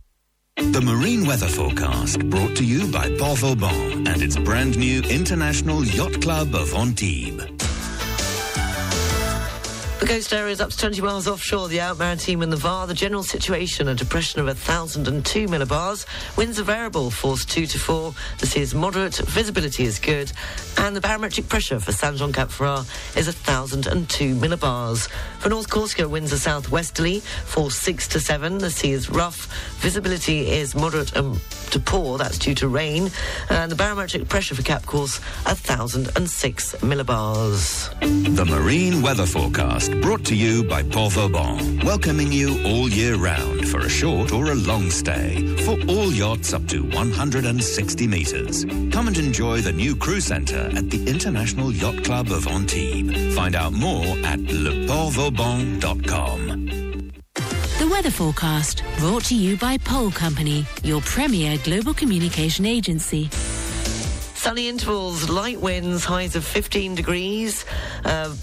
The 0.61 0.79
Marine 0.79 1.25
Weather 1.25 1.47
Forecast 1.47 2.29
brought 2.29 2.55
to 2.57 2.63
you 2.63 2.89
by 2.91 3.09
Port 3.17 3.39
Vauban 3.39 4.07
and 4.07 4.21
its 4.21 4.37
brand 4.37 4.77
new 4.77 5.01
International 5.01 5.83
Yacht 5.83 6.21
Club 6.21 6.53
of 6.53 6.73
Antibes. 6.75 7.70
The 10.01 10.07
coast 10.07 10.33
area 10.33 10.51
is 10.51 10.59
up 10.59 10.71
to 10.71 10.77
20 10.77 10.99
miles 11.03 11.27
offshore, 11.27 11.67
the 11.67 11.79
Alpes-Maritimes 11.79 12.41
and 12.41 12.51
the 12.51 12.57
VAR. 12.57 12.87
The 12.87 12.93
general 12.95 13.21
situation, 13.21 13.87
a 13.87 13.93
depression 13.93 14.39
of 14.39 14.47
1,002 14.47 15.45
millibars. 15.45 16.07
Winds 16.35 16.59
are 16.59 16.63
variable, 16.63 17.11
force 17.11 17.45
2 17.45 17.67
to 17.67 17.77
4. 17.77 18.11
The 18.39 18.47
sea 18.47 18.61
is 18.61 18.73
moderate, 18.73 19.17
visibility 19.17 19.83
is 19.83 19.99
good. 19.99 20.31
And 20.79 20.95
the 20.95 21.01
barometric 21.01 21.47
pressure 21.49 21.79
for 21.79 21.91
Saint-Jean-Cap-Ferrat 21.91 23.15
is 23.15 23.27
1,002 23.27 24.33
millibars. 24.37 25.07
For 25.37 25.49
North 25.49 25.69
Corsica, 25.69 26.09
winds 26.09 26.33
are 26.33 26.37
southwesterly, 26.37 27.19
force 27.19 27.75
6 27.75 28.07
to 28.07 28.19
7. 28.19 28.57
The 28.57 28.71
sea 28.71 28.93
is 28.93 29.07
rough, 29.11 29.53
visibility 29.81 30.49
is 30.49 30.73
moderate 30.73 31.15
and 31.15 31.39
to 31.69 31.79
poor, 31.79 32.17
that's 32.17 32.39
due 32.39 32.55
to 32.55 32.67
rain. 32.67 33.11
And 33.51 33.71
the 33.71 33.75
barometric 33.75 34.27
pressure 34.27 34.55
for 34.55 34.63
Cap 34.63 34.83
Corse, 34.87 35.19
1,006 35.45 36.75
millibars. 36.77 38.35
The 38.35 38.45
Marine 38.45 39.03
Weather 39.03 39.27
Forecast 39.27 39.90
brought 39.99 40.23
to 40.25 40.35
you 40.35 40.63
by 40.63 40.83
Port 40.83 41.13
Vauban, 41.13 41.79
welcoming 41.79 42.31
you 42.31 42.63
all 42.65 42.89
year 42.89 43.15
round 43.15 43.67
for 43.67 43.79
a 43.79 43.89
short 43.89 44.31
or 44.31 44.51
a 44.51 44.55
long 44.55 44.89
stay 44.89 45.55
for 45.65 45.77
all 45.89 46.11
yachts 46.11 46.53
up 46.53 46.65
to 46.67 46.83
160 46.83 48.07
metres. 48.07 48.65
Come 48.91 49.07
and 49.07 49.17
enjoy 49.17 49.61
the 49.61 49.71
new 49.71 49.95
crew 49.95 50.21
centre 50.21 50.69
at 50.75 50.89
the 50.89 51.07
International 51.09 51.71
Yacht 51.71 52.03
Club 52.03 52.31
of 52.31 52.47
Antibes. 52.47 53.35
Find 53.35 53.55
out 53.55 53.73
more 53.73 54.05
at 54.25 54.39
leportvauban.com. 54.39 56.57
The 57.79 57.87
weather 57.89 58.11
forecast 58.11 58.83
brought 58.99 59.23
to 59.25 59.35
you 59.35 59.57
by 59.57 59.77
Pole 59.79 60.11
Company, 60.11 60.65
your 60.83 61.01
premier 61.01 61.57
global 61.63 61.93
communication 61.93 62.65
agency. 62.65 63.29
Sunny 64.35 64.69
intervals, 64.69 65.29
light 65.29 65.59
winds, 65.59 66.03
highs 66.03 66.35
of 66.35 66.43
15 66.43 66.95
degrees. 66.95 67.63
Uh, 68.03 68.33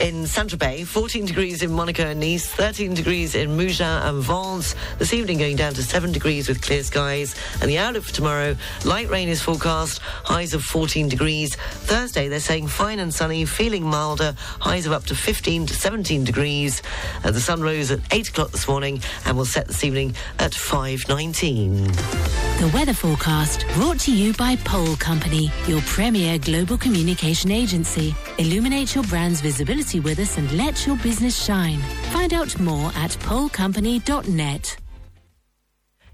in 0.00 0.26
Saint-Tropez, 0.26 0.86
14 0.86 1.26
degrees 1.26 1.62
in 1.62 1.70
Monaco 1.72 2.04
and 2.04 2.20
Nice, 2.20 2.46
13 2.46 2.94
degrees 2.94 3.34
in 3.34 3.50
Mougins 3.50 3.80
and 3.80 4.22
Vence. 4.22 4.74
This 4.98 5.12
evening 5.12 5.38
going 5.38 5.56
down 5.56 5.74
to 5.74 5.82
7 5.82 6.10
degrees 6.12 6.48
with 6.48 6.62
clear 6.62 6.82
skies. 6.82 7.34
And 7.60 7.70
the 7.70 7.78
outlook 7.78 8.04
for 8.04 8.14
tomorrow, 8.14 8.56
light 8.84 9.08
rain 9.10 9.28
is 9.28 9.42
forecast, 9.42 10.00
highs 10.00 10.54
of 10.54 10.64
14 10.64 11.08
degrees. 11.08 11.54
Thursday, 11.56 12.28
they're 12.28 12.40
saying 12.40 12.68
fine 12.68 12.98
and 12.98 13.12
sunny, 13.12 13.44
feeling 13.44 13.84
milder, 13.84 14.34
highs 14.60 14.86
of 14.86 14.92
up 14.92 15.04
to 15.06 15.14
15 15.14 15.66
to 15.66 15.74
17 15.74 16.24
degrees. 16.24 16.82
Uh, 17.22 17.30
the 17.30 17.40
sun 17.40 17.60
rose 17.60 17.90
at 17.90 18.00
8 18.10 18.28
o'clock 18.30 18.50
this 18.50 18.66
morning 18.66 19.00
and 19.26 19.36
will 19.36 19.44
set 19.44 19.66
this 19.66 19.84
evening 19.84 20.14
at 20.38 20.52
5.19. 20.52 22.49
The 22.60 22.68
weather 22.74 22.92
forecast 22.92 23.64
brought 23.72 23.98
to 24.00 24.14
you 24.14 24.34
by 24.34 24.54
Pole 24.54 24.94
Company, 24.96 25.50
your 25.66 25.80
premier 25.86 26.36
global 26.36 26.76
communication 26.76 27.50
agency. 27.50 28.14
Illuminate 28.36 28.94
your 28.94 29.04
brand's 29.04 29.40
visibility 29.40 29.98
with 29.98 30.18
us 30.18 30.36
and 30.36 30.52
let 30.52 30.86
your 30.86 30.96
business 30.96 31.42
shine. 31.42 31.78
Find 32.12 32.34
out 32.34 32.60
more 32.60 32.92
at 32.96 33.12
polecompany.net. 33.12 34.76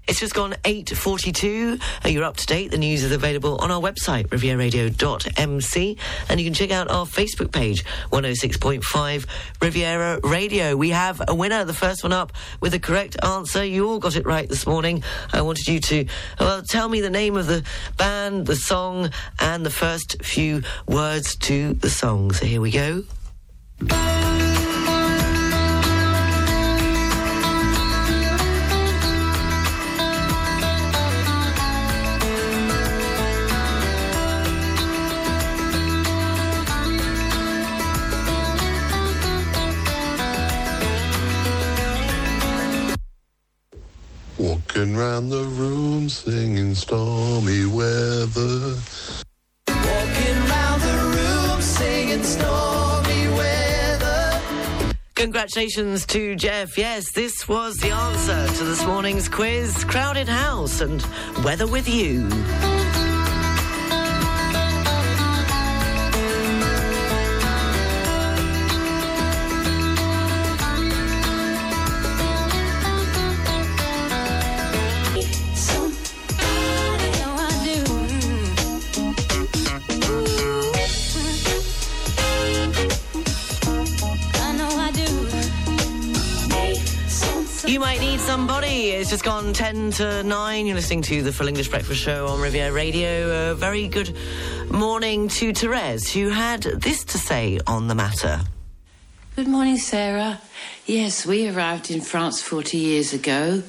It's 0.07 0.19
just 0.19 0.33
gone 0.33 0.53
8.42. 0.63 1.81
Uh, 2.05 2.07
you're 2.07 2.23
up 2.23 2.37
to 2.37 2.45
date. 2.45 2.71
The 2.71 2.77
news 2.77 3.03
is 3.03 3.11
available 3.11 3.57
on 3.57 3.71
our 3.71 3.81
website, 3.81 4.27
rivieradio.mc. 4.27 5.97
And 6.29 6.39
you 6.39 6.45
can 6.45 6.53
check 6.53 6.71
out 6.71 6.89
our 6.89 7.05
Facebook 7.05 7.51
page, 7.51 7.83
106.5 8.11 9.25
Riviera 9.61 10.19
Radio. 10.23 10.75
We 10.75 10.91
have 10.91 11.21
a 11.27 11.35
winner, 11.35 11.65
the 11.65 11.73
first 11.73 12.03
one 12.03 12.13
up 12.13 12.31
with 12.61 12.71
the 12.71 12.79
correct 12.79 13.17
answer. 13.23 13.65
You 13.65 13.89
all 13.89 13.99
got 13.99 14.15
it 14.15 14.25
right 14.25 14.47
this 14.47 14.65
morning. 14.65 15.03
I 15.33 15.41
wanted 15.41 15.67
you 15.67 15.79
to, 15.81 16.05
well, 16.39 16.61
tell 16.61 16.87
me 16.87 17.01
the 17.01 17.09
name 17.09 17.35
of 17.35 17.47
the 17.47 17.63
band, 17.97 18.45
the 18.45 18.55
song, 18.55 19.11
and 19.39 19.65
the 19.65 19.69
first 19.69 20.23
few 20.23 20.63
words 20.87 21.35
to 21.37 21.73
the 21.73 21.89
song. 21.89 22.31
So 22.31 22.45
here 22.45 22.61
we 22.61 22.71
go. 22.71 23.03
Walking 45.17 45.31
round 45.31 45.47
the 45.47 45.49
room 45.59 46.09
singing 46.09 46.75
stormy 46.75 47.65
weather. 47.65 48.75
Walking 49.67 50.39
round 50.47 50.81
the 50.83 50.97
room 51.15 51.59
singing 51.59 52.23
stormy 52.23 53.27
weather. 53.29 54.41
Congratulations 55.15 56.05
to 56.05 56.35
Jeff. 56.35 56.77
Yes, 56.77 57.11
this 57.13 57.47
was 57.47 57.77
the 57.77 57.89
answer 57.89 58.45
to 58.59 58.63
this 58.63 58.85
morning's 58.85 59.27
quiz 59.27 59.83
Crowded 59.85 60.27
House 60.27 60.81
and 60.81 61.03
Weather 61.43 61.65
with 61.65 61.89
You. 61.89 62.29
Somebody. 88.27 88.89
It's 88.89 89.09
just 89.09 89.23
gone 89.23 89.53
10 89.53 89.91
to 89.91 90.21
9. 90.21 90.65
You're 90.65 90.75
listening 90.75 91.01
to 91.03 91.21
the 91.21 91.31
Full 91.31 91.47
English 91.47 91.69
Breakfast 91.69 92.01
Show 92.01 92.27
on 92.27 92.41
Riviera 92.41 92.73
Radio. 92.73 93.51
A 93.51 93.55
very 93.55 93.87
good 93.87 94.13
morning 94.69 95.29
to 95.29 95.53
Therese, 95.53 96.11
who 96.11 96.27
had 96.27 96.63
this 96.63 97.05
to 97.05 97.17
say 97.17 97.57
on 97.65 97.87
the 97.87 97.95
matter. 97.95 98.41
Good 99.37 99.47
morning, 99.47 99.77
Sarah. 99.77 100.41
Yes, 100.85 101.25
we 101.25 101.47
arrived 101.47 101.89
in 101.89 102.01
France 102.01 102.41
40 102.41 102.77
years 102.77 103.13
ago 103.13 103.63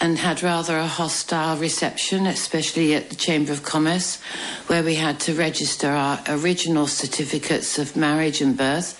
and 0.00 0.16
had 0.16 0.44
rather 0.44 0.78
a 0.78 0.86
hostile 0.86 1.56
reception, 1.56 2.26
especially 2.26 2.94
at 2.94 3.10
the 3.10 3.16
Chamber 3.16 3.50
of 3.50 3.64
Commerce, 3.64 4.22
where 4.68 4.84
we 4.84 4.94
had 4.94 5.18
to 5.20 5.34
register 5.34 5.88
our 5.88 6.20
original 6.28 6.86
certificates 6.86 7.80
of 7.80 7.96
marriage 7.96 8.40
and 8.40 8.56
birth. 8.56 8.96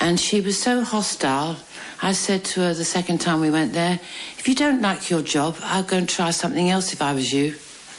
And 0.00 0.20
she 0.20 0.42
was 0.42 0.62
so 0.62 0.84
hostile, 0.84 1.56
I 2.02 2.12
said 2.12 2.44
to 2.44 2.60
her 2.60 2.74
the 2.74 2.84
second 2.84 3.20
time 3.20 3.40
we 3.40 3.50
went 3.50 3.72
there, 3.72 3.98
if 4.38 4.48
you 4.48 4.54
don't 4.54 4.82
like 4.82 5.10
your 5.10 5.22
job, 5.22 5.56
I'll 5.62 5.82
go 5.82 5.96
and 5.96 6.08
try 6.08 6.30
something 6.30 6.68
else 6.68 6.92
if 6.92 7.00
I 7.00 7.14
was 7.14 7.32
you. 7.32 7.54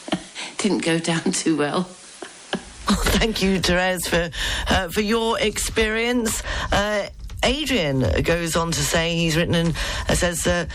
Didn't 0.57 0.83
go 0.83 0.99
down 0.99 1.31
too 1.31 1.57
well. 1.57 1.83
Thank 3.17 3.41
you, 3.41 3.59
Therese, 3.59 4.07
for, 4.07 4.29
uh, 4.69 4.89
for 4.89 5.01
your 5.01 5.39
experience. 5.39 6.43
Uh, 6.71 7.07
Adrian 7.43 8.21
goes 8.21 8.55
on 8.55 8.71
to 8.71 8.79
say, 8.79 9.15
he's 9.15 9.35
written 9.35 9.55
and 9.55 9.75
uh, 10.07 10.15
says, 10.15 10.45
uh, 10.45 10.65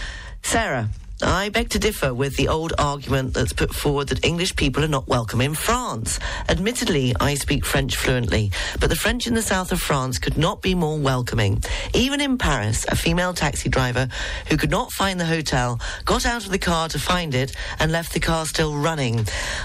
Sarah, 0.42 0.88
I 1.22 1.50
beg 1.50 1.68
to 1.70 1.78
differ 1.78 2.14
with 2.14 2.36
the 2.36 2.48
old 2.48 2.72
argument 2.78 3.34
that's 3.34 3.52
put 3.52 3.74
forward 3.74 4.08
that 4.08 4.24
English 4.24 4.56
people 4.56 4.82
are 4.82 4.88
not 4.88 5.06
welcome 5.06 5.40
in 5.40 5.54
France. 5.54 6.18
Admittedly, 6.48 7.14
I 7.20 7.34
speak 7.34 7.66
French 7.66 7.96
fluently, 7.96 8.50
but 8.80 8.88
the 8.88 8.96
French 8.96 9.26
in 9.26 9.34
the 9.34 9.42
south 9.42 9.70
of 9.70 9.80
France 9.82 10.18
could 10.18 10.38
not 10.38 10.62
be 10.62 10.74
more 10.74 10.98
welcoming. 10.98 11.62
Even 11.92 12.20
in 12.22 12.38
Paris, 12.38 12.86
a 12.88 12.96
female 12.96 13.34
taxi 13.34 13.68
driver 13.68 14.08
who 14.48 14.56
could 14.56 14.70
not 14.70 14.92
find 14.92 15.20
the 15.20 15.26
hotel 15.26 15.78
got 16.06 16.24
out 16.24 16.46
of 16.46 16.52
the 16.52 16.58
car 16.58 16.88
to 16.88 16.98
find 16.98 17.34
it 17.34 17.54
and 17.78 17.92
left 17.92 18.14
the 18.14 18.20
car 18.20 18.46
still 18.46 18.74
running. 18.76 19.18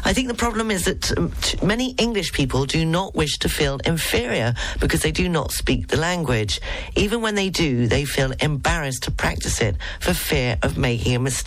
I 0.03 0.12
think 0.12 0.28
the 0.28 0.34
problem 0.34 0.72
is 0.72 0.84
that 0.86 1.18
um, 1.18 1.32
t- 1.41 1.58
many 1.66 1.91
English 1.91 2.34
people 2.34 2.66
do 2.66 2.86
not 2.86 3.16
wish 3.16 3.38
to 3.39 3.49
feel 3.49 3.80
inferior 3.86 4.56
because 4.80 5.03
they 5.03 5.12
do 5.12 5.30
not 5.30 5.51
speak 5.53 5.88
the 5.88 5.97
language. 5.97 6.60
Even 6.97 7.22
when 7.22 7.36
they 7.36 7.49
do, 7.49 7.88
they 7.88 8.03
feel 8.03 8.34
embarrassed 8.41 9.03
to 9.03 9.12
practice 9.12 9.62
it 9.62 9.78
for 10.01 10.14
fear 10.14 10.58
of 10.62 10.78
making 10.78 11.16
a 11.16 11.20
mistake. 11.20 11.45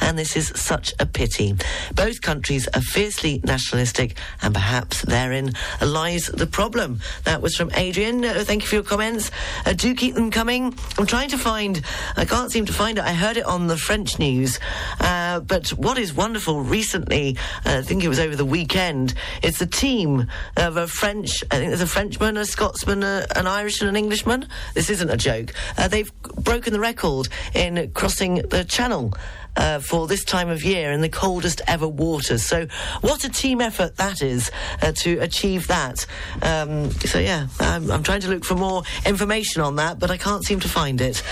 And 0.00 0.18
this 0.18 0.36
is 0.36 0.48
such 0.54 0.94
a 0.98 1.06
pity. 1.06 1.54
Both 1.94 2.22
countries 2.22 2.68
are 2.68 2.80
fiercely 2.80 3.40
nationalistic, 3.44 4.16
and 4.42 4.54
perhaps 4.54 5.02
therein 5.02 5.52
lies 5.82 6.26
the 6.26 6.46
problem. 6.46 7.00
That 7.24 7.42
was 7.42 7.56
from 7.56 7.70
Adrian. 7.74 8.24
Uh, 8.24 8.44
thank 8.44 8.62
you 8.62 8.68
for 8.68 8.74
your 8.76 8.84
comments. 8.84 9.30
Uh, 9.66 9.72
do 9.72 9.94
keep 9.94 10.14
them 10.14 10.30
coming. 10.30 10.74
I'm 10.98 11.06
trying 11.06 11.30
to 11.30 11.38
find, 11.38 11.82
I 12.16 12.24
can't 12.24 12.50
seem 12.52 12.64
to 12.66 12.72
find 12.72 12.98
it. 12.98 13.04
I 13.04 13.12
heard 13.12 13.36
it 13.36 13.44
on 13.44 13.66
the 13.66 13.76
French 13.76 14.18
news. 14.18 14.58
Uh, 15.00 15.40
but 15.40 15.68
what 15.70 15.98
is 15.98 16.14
wonderful 16.14 16.62
recently, 16.62 17.36
uh, 17.66 17.78
I 17.78 17.82
think 17.82 18.04
it 18.04 18.08
was 18.08 18.20
over 18.20 18.36
the 18.36 18.44
weekend, 18.44 19.14
it's 19.42 19.60
a 19.60 19.66
team 19.66 20.28
of 20.56 20.76
a 20.76 20.86
French, 20.86 21.42
I 21.50 21.56
think 21.56 21.68
there's 21.68 21.80
a 21.80 21.86
Frenchman, 21.86 22.36
a 22.36 22.46
Scotsman, 22.46 23.02
a, 23.02 23.26
an 23.34 23.46
Irish, 23.46 23.80
and 23.80 23.88
an 23.90 23.96
Englishman. 23.96 24.46
This 24.74 24.90
isn't 24.90 25.10
a 25.10 25.16
joke. 25.16 25.52
Uh, 25.76 25.88
they've 25.88 26.12
broken 26.22 26.72
the 26.72 26.80
record 26.80 27.28
in 27.54 27.90
crossing 27.92 28.36
the 28.36 28.64
channel. 28.64 29.12
Uh, 29.56 29.78
for 29.78 30.08
this 30.08 30.24
time 30.24 30.48
of 30.48 30.64
year 30.64 30.90
in 30.90 31.00
the 31.00 31.08
coldest 31.08 31.60
ever 31.68 31.86
waters. 31.86 32.44
So, 32.44 32.66
what 33.02 33.24
a 33.24 33.28
team 33.28 33.60
effort 33.60 33.96
that 33.96 34.20
is 34.20 34.50
uh, 34.82 34.92
to 34.96 35.18
achieve 35.18 35.68
that. 35.68 36.06
Um, 36.42 36.90
so, 36.90 37.18
yeah, 37.20 37.46
I'm, 37.60 37.90
I'm 37.90 38.02
trying 38.02 38.20
to 38.22 38.28
look 38.28 38.44
for 38.44 38.56
more 38.56 38.82
information 39.06 39.62
on 39.62 39.76
that, 39.76 39.98
but 39.98 40.10
I 40.10 40.16
can't 40.16 40.44
seem 40.44 40.58
to 40.60 40.68
find 40.68 41.00
it. 41.00 41.22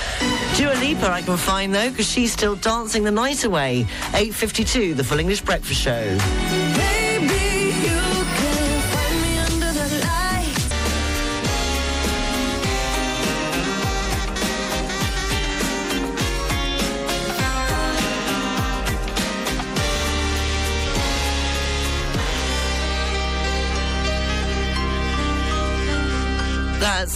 Dua 0.56 0.74
Lipa 0.74 1.10
I 1.10 1.22
can 1.22 1.36
find 1.36 1.74
though, 1.74 1.90
because 1.90 2.08
she's 2.08 2.32
still 2.32 2.54
dancing 2.56 3.04
the 3.04 3.10
night 3.10 3.44
away. 3.44 3.86
8:52, 4.12 4.94
the 4.94 5.04
Full 5.04 5.18
English 5.18 5.40
Breakfast 5.40 5.80
Show. 5.80 6.61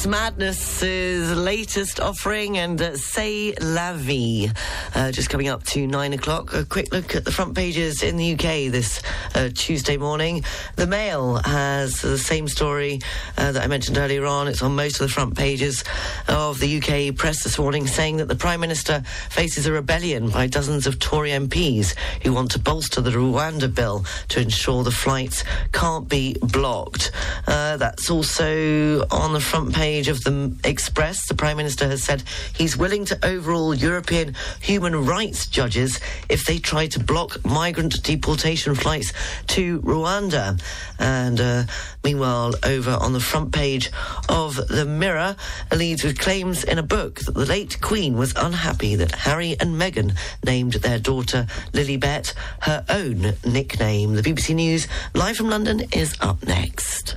Madness's 0.07 1.37
latest 1.37 1.99
offering 1.99 2.59
and 2.59 2.81
uh, 2.81 2.97
C'est 2.97 3.55
la 3.61 3.93
vie. 3.95 4.49
Uh, 4.95 5.11
just 5.11 5.29
coming 5.29 5.49
up 5.49 5.65
to 5.65 5.87
nine 5.87 6.13
o'clock. 6.13 6.55
A 6.55 6.65
quick 6.65 6.93
look 6.93 7.17
at 7.17 7.25
the 7.25 7.33
front 7.33 7.57
pages 7.57 8.03
in 8.05 8.17
the 8.17 8.35
UK 8.35 8.71
this 8.71 9.03
uh, 9.35 9.49
Tuesday 9.53 9.97
morning. 9.97 10.45
The 10.77 10.87
Mail 10.87 11.37
has 11.45 12.01
the 12.03 12.19
same 12.19 12.47
story 12.47 13.01
uh, 13.37 13.53
that 13.53 13.65
I 13.65 13.67
mentioned 13.67 13.99
earlier 13.99 14.27
on. 14.27 14.47
It's 14.47 14.63
on 14.63 14.77
most 14.77 15.01
of 15.01 15.09
the 15.09 15.13
front 15.13 15.37
pages 15.37 15.83
of 16.29 16.61
the 16.61 16.79
UK 16.79 17.17
press 17.17 17.43
this 17.43 17.59
morning, 17.59 17.89
saying 17.89 18.19
that 18.19 18.29
the 18.29 18.37
Prime 18.37 18.61
Minister 18.61 19.03
faces 19.31 19.67
a 19.67 19.73
rebellion 19.73 20.31
by 20.31 20.47
dozens 20.47 20.87
of 20.87 21.01
Tory 21.01 21.31
MPs 21.31 21.97
who 22.23 22.33
want 22.33 22.53
to 22.53 22.61
bolster 22.61 23.01
the 23.01 23.11
Rwanda 23.11 23.75
bill 23.75 24.05
to 24.29 24.41
ensure 24.41 24.85
the 24.85 24.91
flights 24.93 25.43
can't 25.73 26.09
be 26.09 26.37
blocked. 26.41 27.11
Uh, 27.49 27.77
that's 27.77 28.09
also 28.09 29.05
on 29.11 29.33
the 29.33 29.41
front 29.41 29.75
page 29.75 29.96
of 29.97 30.23
the 30.25 30.55
Express. 30.63 31.27
The 31.27 31.35
Prime 31.35 31.57
Minister 31.57 31.89
has 31.89 32.03
said 32.03 32.23
he's 32.55 32.77
willing 32.77 33.07
to 33.07 33.19
overrule 33.25 33.75
European 33.75 34.37
human 34.61 35.07
rights 35.07 35.47
judges 35.47 35.99
if 36.29 36.45
they 36.45 36.59
try 36.59 36.87
to 36.89 37.01
block 37.01 37.43
migrant 37.45 38.03
deportation 38.03 38.75
flights 38.75 39.15
to 39.49 39.81
Rwanda. 39.81 40.61
And 40.99 41.41
uh, 41.41 41.65
meanwhile, 42.05 42.55
over 42.63 42.91
on 42.91 43.15
the 43.15 43.21
front 43.21 43.53
page 43.53 43.91
of 44.29 44.57
the 44.69 44.85
Mirror, 44.85 45.37
leads 45.75 46.05
with 46.05 46.19
claims 46.19 46.63
in 46.63 46.79
a 46.79 46.83
book 46.83 47.21
that 47.21 47.35
the 47.35 47.47
late 47.47 47.81
Queen 47.81 48.17
was 48.17 48.35
unhappy 48.37 48.97
that 48.97 49.13
Harry 49.13 49.57
and 49.59 49.81
Meghan 49.81 50.17
named 50.45 50.75
their 50.75 50.99
daughter 50.99 51.47
Lilibet 51.73 52.35
her 52.61 52.85
own 52.89 53.35
nickname. 53.45 54.15
The 54.15 54.23
BBC 54.23 54.55
News 54.55 54.87
live 55.15 55.37
from 55.37 55.49
London 55.49 55.83
is 55.93 56.15
up 56.21 56.47
next. 56.47 57.17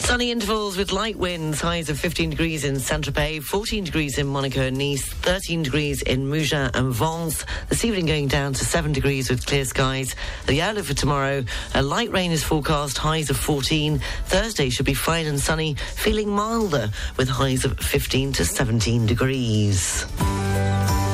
Sunny 0.00 0.30
intervals 0.32 0.76
with 0.76 0.92
light 0.92 1.16
winds, 1.16 1.60
highs 1.60 1.88
of 1.88 1.98
15 1.98 2.30
degrees 2.30 2.64
in 2.64 2.80
Saint-Tropez, 2.80 3.42
14 3.42 3.84
degrees 3.84 4.18
in 4.18 4.26
Monaco 4.26 4.62
and 4.62 4.76
Nice, 4.76 5.04
13 5.04 5.62
degrees 5.62 6.02
in 6.02 6.26
Mougins 6.26 6.74
and 6.74 6.92
Vence. 6.92 7.44
This 7.68 7.84
evening 7.84 8.06
going 8.06 8.26
down 8.26 8.52
to 8.54 8.64
7 8.64 8.92
degrees 8.92 9.30
with 9.30 9.46
clear 9.46 9.64
skies. 9.64 10.16
The 10.46 10.62
outlook 10.62 10.86
for 10.86 10.94
tomorrow, 10.94 11.44
a 11.74 11.82
light 11.82 12.10
rain 12.10 12.32
is 12.32 12.42
forecast, 12.42 12.98
highs 12.98 13.30
of 13.30 13.36
14. 13.36 14.00
Thursday 14.26 14.68
should 14.70 14.86
be 14.86 14.94
fine 14.94 15.26
and 15.26 15.38
sunny, 15.38 15.74
feeling 15.74 16.30
milder 16.30 16.90
with 17.16 17.28
highs 17.28 17.64
of 17.64 17.78
15 17.78 18.32
to 18.32 18.44
17 18.44 19.06
degrees. 19.06 20.06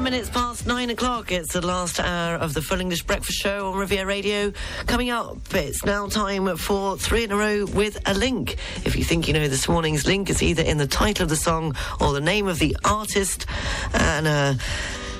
Seven 0.00 0.12
minutes 0.12 0.30
past 0.30 0.66
nine 0.66 0.88
o'clock. 0.88 1.30
It's 1.30 1.52
the 1.52 1.60
last 1.60 2.00
hour 2.00 2.36
of 2.36 2.54
the 2.54 2.62
Full 2.62 2.80
English 2.80 3.02
Breakfast 3.02 3.38
Show 3.38 3.70
on 3.70 3.78
Riviera 3.78 4.06
Radio. 4.06 4.50
Coming 4.86 5.10
up, 5.10 5.36
it's 5.52 5.84
now 5.84 6.06
time 6.06 6.56
for 6.56 6.96
three 6.96 7.24
in 7.24 7.32
a 7.32 7.36
row 7.36 7.66
with 7.66 8.00
a 8.08 8.14
link. 8.14 8.56
If 8.86 8.96
you 8.96 9.04
think 9.04 9.28
you 9.28 9.34
know 9.34 9.46
this 9.46 9.68
morning's 9.68 10.06
link, 10.06 10.30
it's 10.30 10.42
either 10.42 10.62
in 10.62 10.78
the 10.78 10.86
title 10.86 11.24
of 11.24 11.28
the 11.28 11.36
song 11.36 11.76
or 12.00 12.14
the 12.14 12.20
name 12.22 12.48
of 12.48 12.58
the 12.58 12.78
artist. 12.82 13.44
And, 13.92 14.26
uh, 14.26 14.54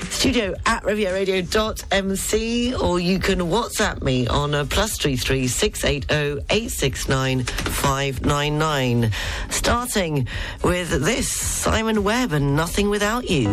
studio 0.09 0.55
at 0.64 0.83
rivieraradio.mc 0.83 2.74
or 2.76 2.99
you 2.99 3.18
can 3.18 3.39
WhatsApp 3.39 4.01
me 4.03 4.26
on 4.28 4.55
uh, 4.55 4.64
plus 4.64 4.97
three 4.97 5.16
three 5.16 5.47
six 5.47 5.85
eight 5.85 6.07
oh 6.11 6.39
eight 6.49 6.70
six 6.70 7.07
nine 7.07 7.45
five 7.45 8.24
nine 8.24 8.57
nine. 8.59 9.11
Starting 9.51 10.26
with 10.64 11.05
this 11.05 11.31
Simon 11.31 12.03
Webb 12.03 12.33
and 12.33 12.57
Nothing 12.57 12.89
Without 12.89 13.28
You. 13.28 13.49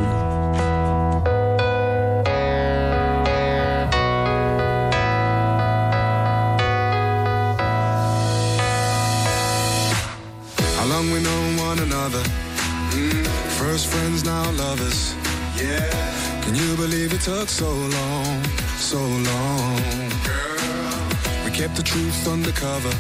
Now 14.28 14.52
lovers. 14.52 15.16
Yeah. 15.56 16.42
Can 16.44 16.54
you 16.54 16.76
believe 16.76 17.14
it 17.14 17.22
took 17.22 17.48
so 17.48 17.72
long, 17.72 18.44
so 18.92 19.00
long? 19.00 19.80
Girl. 20.28 21.46
We 21.46 21.52
kept 21.52 21.76
the 21.78 21.84
truth 21.84 22.28
undercover. 22.28 22.94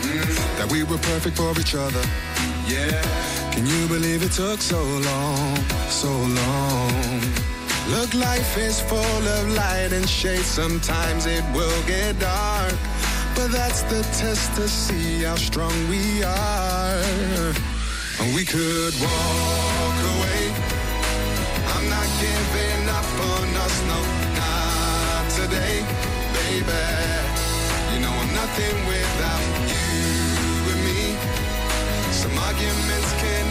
Mm. 0.00 0.56
That 0.56 0.68
we 0.72 0.82
were 0.84 1.02
perfect 1.12 1.36
for 1.36 1.52
each 1.60 1.74
other. 1.74 2.04
Yeah. 2.66 3.02
Can 3.52 3.66
you 3.66 3.86
believe 3.86 4.22
it 4.22 4.32
took 4.32 4.60
so 4.60 4.82
long, 5.10 5.56
so 6.02 6.12
long? 6.40 7.20
Look, 7.94 8.14
life 8.14 8.56
is 8.56 8.80
full 8.80 9.24
of 9.36 9.44
light 9.62 9.92
and 9.92 10.08
shade. 10.08 10.46
Sometimes 10.60 11.26
it 11.26 11.44
will 11.52 11.82
get 11.86 12.18
dark. 12.18 12.76
But 13.36 13.48
that's 13.58 13.82
the 13.92 14.02
test 14.20 14.56
to 14.56 14.66
see 14.68 15.24
how 15.24 15.36
strong 15.36 15.76
we 15.90 16.24
are. 16.24 17.52
And 18.20 18.34
we 18.34 18.44
could 18.46 18.94
walk 19.02 19.71
You 26.72 28.00
know 28.00 28.10
I'm 28.10 28.32
nothing 28.34 28.76
without 28.86 29.44
you 29.72 30.72
and 30.72 30.80
me. 30.86 31.02
Some 32.12 32.38
arguments 32.38 33.12
can. 33.20 33.42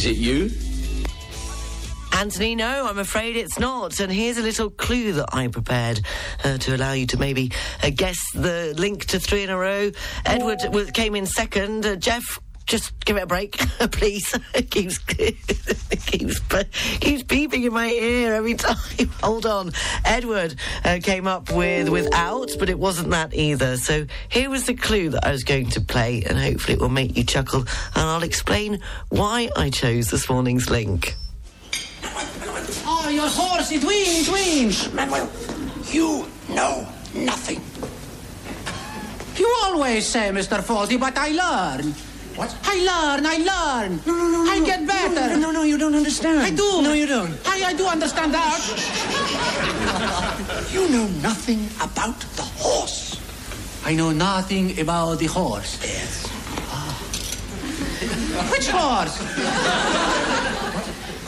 Is 0.00 0.06
it 0.06 0.16
you? 0.16 0.69
Anthony, 2.20 2.54
no, 2.54 2.86
I'm 2.86 2.98
afraid 2.98 3.34
it's 3.34 3.58
not. 3.58 3.98
And 3.98 4.12
here's 4.12 4.36
a 4.36 4.42
little 4.42 4.68
clue 4.68 5.12
that 5.12 5.34
I 5.34 5.48
prepared 5.48 6.02
uh, 6.44 6.58
to 6.58 6.76
allow 6.76 6.92
you 6.92 7.06
to 7.06 7.16
maybe 7.16 7.50
uh, 7.82 7.88
guess 7.88 8.18
the 8.34 8.74
link 8.76 9.06
to 9.06 9.18
three 9.18 9.42
in 9.42 9.48
a 9.48 9.56
row. 9.56 9.90
Edward 10.26 10.58
was, 10.70 10.90
came 10.90 11.16
in 11.16 11.24
second. 11.24 11.86
Uh, 11.86 11.96
Jeff, 11.96 12.38
just 12.66 12.92
give 13.06 13.16
it 13.16 13.22
a 13.22 13.26
break, 13.26 13.56
please. 13.92 14.38
keeps 14.70 14.98
keeps 14.98 16.40
keeps 16.40 17.22
beeping 17.22 17.64
in 17.64 17.72
my 17.72 17.88
ear 17.88 18.34
every 18.34 18.54
time. 18.54 19.08
Hold 19.22 19.46
on. 19.46 19.72
Edward 20.04 20.56
uh, 20.84 20.98
came 21.02 21.26
up 21.26 21.50
with 21.50 21.88
without, 21.88 22.50
but 22.58 22.68
it 22.68 22.78
wasn't 22.78 23.08
that 23.12 23.32
either. 23.32 23.78
So 23.78 24.04
here 24.28 24.50
was 24.50 24.66
the 24.66 24.74
clue 24.74 25.08
that 25.08 25.24
I 25.24 25.32
was 25.32 25.42
going 25.42 25.70
to 25.70 25.80
play, 25.80 26.22
and 26.28 26.38
hopefully 26.38 26.74
it 26.74 26.80
will 26.80 26.90
make 26.90 27.16
you 27.16 27.24
chuckle. 27.24 27.60
And 27.60 28.04
I'll 28.04 28.24
explain 28.24 28.80
why 29.08 29.48
I 29.56 29.70
chose 29.70 30.10
this 30.10 30.28
morning's 30.28 30.68
link. 30.68 31.16
Oh, 32.86 33.08
your 33.08 33.28
horse, 33.28 33.70
it 33.72 33.84
wins, 33.84 34.28
wins. 34.30 34.92
Manuel, 34.92 35.28
you 35.90 36.26
know 36.48 36.86
nothing. 37.14 37.60
You 39.36 39.48
always 39.64 40.06
say, 40.06 40.30
Mr. 40.30 40.60
Fawlty, 40.60 40.98
but 40.98 41.16
I 41.16 41.28
learn. 41.30 41.94
What? 42.36 42.54
I 42.64 42.76
learn, 42.76 43.26
I 43.26 43.36
learn. 43.38 44.00
No, 44.06 44.12
no, 44.14 44.28
no, 44.28 44.44
no. 44.44 44.50
I 44.50 44.64
get 44.64 44.86
better. 44.86 45.36
No, 45.36 45.36
no, 45.36 45.50
no, 45.50 45.62
you 45.62 45.76
don't 45.78 45.94
understand. 45.94 46.40
I 46.40 46.50
do. 46.50 46.82
No, 46.82 46.92
you 46.92 47.06
don't. 47.06 47.36
I, 47.46 47.70
I 47.70 47.72
do 47.74 47.86
understand 47.86 48.32
that. 48.34 48.60
you 50.72 50.88
know 50.88 51.06
nothing 51.22 51.68
about 51.82 52.20
the 52.36 52.42
horse. 52.42 53.20
I 53.84 53.94
know 53.94 54.10
nothing 54.12 54.78
about 54.78 55.18
the 55.18 55.26
horse. 55.26 55.78
Yes. 55.82 56.26
Ah. 56.70 56.94
Which 58.52 58.68
horse? 58.68 59.16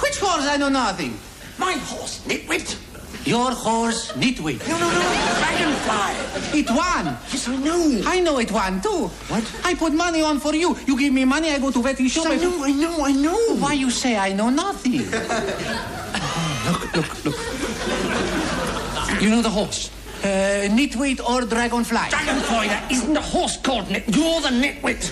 Which 0.03 0.19
horse 0.19 0.47
I 0.47 0.57
know 0.57 0.69
nothing? 0.69 1.17
My 1.59 1.75
horse, 1.75 2.21
Nitwit. 2.27 2.77
Your 3.25 3.53
horse, 3.53 4.13
Nitwit. 4.13 4.67
No, 4.69 4.79
no, 4.79 4.91
no. 4.91 5.01
Dragonfly. 5.39 6.59
It 6.61 6.69
won. 6.71 7.17
Yes, 7.31 7.49
I 7.49 7.57
know. 7.57 8.03
I 8.05 8.21
know 8.21 8.39
it 8.39 8.51
won 8.51 8.81
too. 8.81 9.07
What? 9.29 9.45
I 9.65 9.75
put 9.75 9.93
money 9.95 10.23
on 10.23 10.41
for 10.41 10.55
you. 10.55 10.77
You 10.87 10.99
give 10.99 11.13
me 11.13 11.25
money, 11.25 11.51
I 11.51 11.59
go 11.61 11.71
to 11.71 11.83
Betty 11.83 12.09
Shop. 12.09 12.27
I 12.27 12.37
know, 12.37 12.65
I 12.65 12.73
know, 12.73 13.05
I 13.05 13.13
know. 13.13 13.57
Why 13.57 13.75
you 13.75 13.91
say 13.91 14.17
I 14.17 14.33
know 14.33 14.51
nothing? 14.51 14.93
look, 16.67 16.95
look, 16.97 17.25
look. 17.25 17.39
You 19.23 19.31
know 19.31 19.41
the 19.43 19.51
horse. 19.51 19.91
Uh, 20.25 20.69
nitwit 20.71 21.21
or 21.21 21.43
dragonfly? 21.43 22.11
Dragonfly, 22.11 22.67
that 22.69 22.91
isn't 22.91 23.17
a 23.17 23.21
horse 23.21 23.57
called 23.57 23.91
Nit. 23.91 24.05
You're 24.07 24.41
the 24.41 24.49
nitwit. 24.49 25.11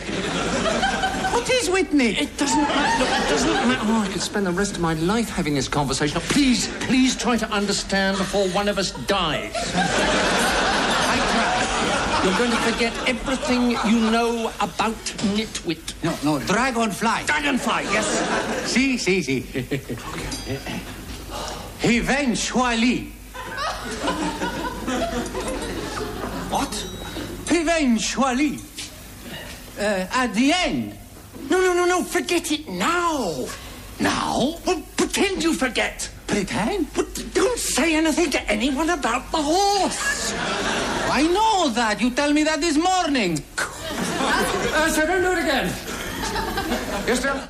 What 1.40 1.50
is 1.50 1.70
with 1.70 1.92
me? 1.94 2.08
It 2.18 2.36
doesn't 2.36 2.60
matter. 2.60 3.04
Look, 3.04 3.08
it 3.08 3.28
doesn't 3.30 3.68
matter. 3.68 3.80
Oh, 3.84 4.02
I 4.02 4.08
could 4.12 4.20
spend 4.20 4.46
the 4.46 4.52
rest 4.52 4.74
of 4.74 4.82
my 4.82 4.92
life 4.94 5.30
having 5.30 5.54
this 5.54 5.68
conversation. 5.68 6.20
Please, 6.20 6.68
please 6.84 7.16
try 7.16 7.38
to 7.38 7.48
understand 7.50 8.18
before 8.18 8.46
one 8.48 8.68
of 8.68 8.76
us 8.76 8.92
dies. 9.06 9.52
I 9.74 11.16
try. 11.32 12.28
You're 12.28 12.36
going 12.36 12.50
to 12.50 12.56
forget 12.58 12.92
everything 13.08 13.70
you 13.90 14.10
know 14.10 14.52
about 14.60 15.02
Nitwit. 15.34 15.94
No, 16.04 16.14
no, 16.22 16.44
dragonfly. 16.44 17.24
Dragonfly, 17.24 17.84
yes. 17.84 18.70
See, 18.70 18.98
see, 18.98 19.22
see. 19.22 19.46
Eventually. 21.82 23.12
what? 26.50 26.86
Eventually. 27.50 28.58
Uh, 29.78 30.06
at 30.12 30.34
the 30.34 30.52
end. 30.52 30.98
No, 31.50 31.60
no, 31.60 31.74
no, 31.74 31.84
no. 31.84 32.02
Forget 32.04 32.50
it 32.52 32.68
now. 32.68 33.46
Now? 33.98 34.56
Well, 34.64 34.82
pretend 34.96 35.42
you 35.42 35.52
forget. 35.54 36.08
Pretend? 36.26 36.94
But 36.94 37.08
don't 37.34 37.58
say 37.58 37.96
anything 37.96 38.30
to 38.30 38.40
anyone 38.50 38.88
about 38.90 39.30
the 39.32 39.42
horse. 39.42 40.32
I 41.10 41.22
know 41.26 41.68
that. 41.70 42.00
You 42.00 42.10
tell 42.10 42.32
me 42.32 42.44
that 42.44 42.60
this 42.60 42.76
morning. 42.76 43.42
Uh, 43.58 44.88
so 44.88 45.06
don't 45.06 45.22
do 45.22 45.32
it 45.32 45.38
again. 45.38 45.66
Yes, 47.06 47.20
sir. 47.20 47.48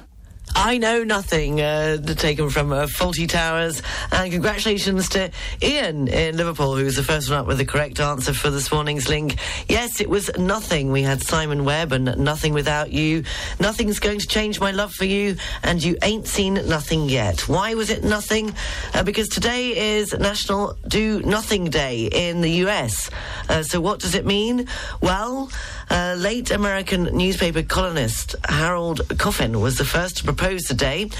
I 0.54 0.78
know 0.78 1.04
nothing, 1.04 1.60
uh, 1.60 1.98
taken 1.98 2.50
from 2.50 2.72
uh, 2.72 2.86
Fawlty 2.86 3.28
Towers. 3.28 3.82
And 4.12 4.32
congratulations 4.32 5.08
to 5.10 5.30
Ian 5.62 6.08
in 6.08 6.36
Liverpool, 6.36 6.76
who 6.76 6.84
was 6.84 6.96
the 6.96 7.02
first 7.02 7.30
one 7.30 7.38
up 7.38 7.46
with 7.46 7.58
the 7.58 7.64
correct 7.64 8.00
answer 8.00 8.32
for 8.32 8.50
this 8.50 8.70
morning's 8.72 9.08
link. 9.08 9.36
Yes, 9.68 10.00
it 10.00 10.08
was 10.08 10.30
nothing. 10.36 10.90
We 10.92 11.02
had 11.02 11.22
Simon 11.22 11.64
Webb 11.64 11.92
and 11.92 12.16
Nothing 12.18 12.52
Without 12.52 12.92
You. 12.92 13.24
Nothing's 13.58 13.98
going 13.98 14.18
to 14.18 14.26
change 14.26 14.60
my 14.60 14.70
love 14.70 14.92
for 14.92 15.04
you, 15.04 15.36
and 15.62 15.82
you 15.82 15.96
ain't 16.02 16.26
seen 16.26 16.54
nothing 16.54 17.08
yet. 17.08 17.48
Why 17.48 17.74
was 17.74 17.90
it 17.90 18.04
nothing? 18.04 18.54
Uh, 18.94 19.02
because 19.02 19.28
today 19.28 19.98
is 19.98 20.12
National 20.12 20.76
Do 20.86 21.20
Nothing 21.22 21.70
Day 21.70 22.08
in 22.12 22.40
the 22.40 22.50
US. 22.66 23.10
Uh, 23.48 23.62
so 23.62 23.80
what 23.80 24.00
does 24.00 24.14
it 24.14 24.26
mean? 24.26 24.66
Well, 25.00 25.50
uh, 25.90 26.14
late 26.16 26.50
American 26.50 27.04
newspaper 27.16 27.62
columnist 27.62 28.36
Harold 28.48 29.02
Coffin 29.18 29.60
was 29.60 29.78
the 29.78 29.84
first 29.84 30.18
to 30.18 30.24
propose 30.24 30.62
the 30.62 30.74
day. 30.74 31.10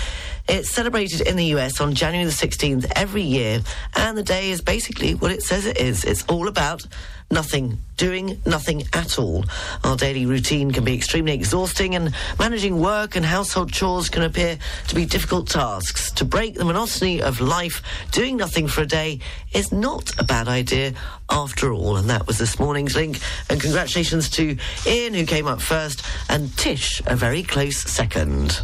It's 0.53 0.69
celebrated 0.69 1.21
in 1.21 1.37
the 1.37 1.45
US 1.55 1.81
on 1.81 1.95
January 1.95 2.25
the 2.25 2.33
16th 2.33 2.91
every 2.97 3.23
year, 3.23 3.61
and 3.95 4.19
the 4.19 4.25
day 4.25 4.51
is 4.51 4.61
basically 4.61 5.15
what 5.15 5.31
it 5.31 5.45
says 5.45 5.65
it 5.65 5.77
is. 5.77 6.05
It's 6.05 6.25
all 6.25 6.49
about 6.49 6.85
nothing, 7.31 7.79
doing 7.97 8.43
nothing 8.45 8.83
at 8.93 9.17
all. 9.17 9.45
Our 9.85 9.95
daily 9.95 10.27
routine 10.27 10.73
can 10.73 10.83
be 10.83 10.93
extremely 10.93 11.35
exhausting, 11.35 11.95
and 11.95 12.13
managing 12.41 12.81
work 12.81 13.15
and 13.15 13.25
household 13.25 13.73
chores 13.73 14.09
can 14.09 14.25
appear 14.25 14.59
to 14.89 14.95
be 14.97 15.07
difficult 15.07 15.49
tasks. 15.49 16.11
To 16.11 16.25
break 16.25 16.57
the 16.57 16.65
monotony 16.65 17.23
of 17.23 17.41
life, 17.41 17.81
doing 18.11 18.37
nothing 18.37 18.67
for 18.67 18.81
a 18.81 18.87
day 18.87 19.21
is 19.55 19.71
not 19.71 20.19
a 20.19 20.25
bad 20.25 20.49
idea 20.49 20.95
after 21.31 21.73
all. 21.73 21.97
And 21.97 22.11
that 22.11 22.27
was 22.27 22.39
this 22.39 22.59
morning's 22.59 22.97
link. 22.97 23.21
And 23.49 23.61
congratulations 23.61 24.29
to 24.31 24.57
Ian, 24.85 25.15
who 25.15 25.27
came 25.27 25.47
up 25.47 25.61
first, 25.61 26.05
and 26.29 26.53
Tish, 26.57 27.01
a 27.07 27.15
very 27.15 27.45
close 27.45 27.77
second. 27.77 28.61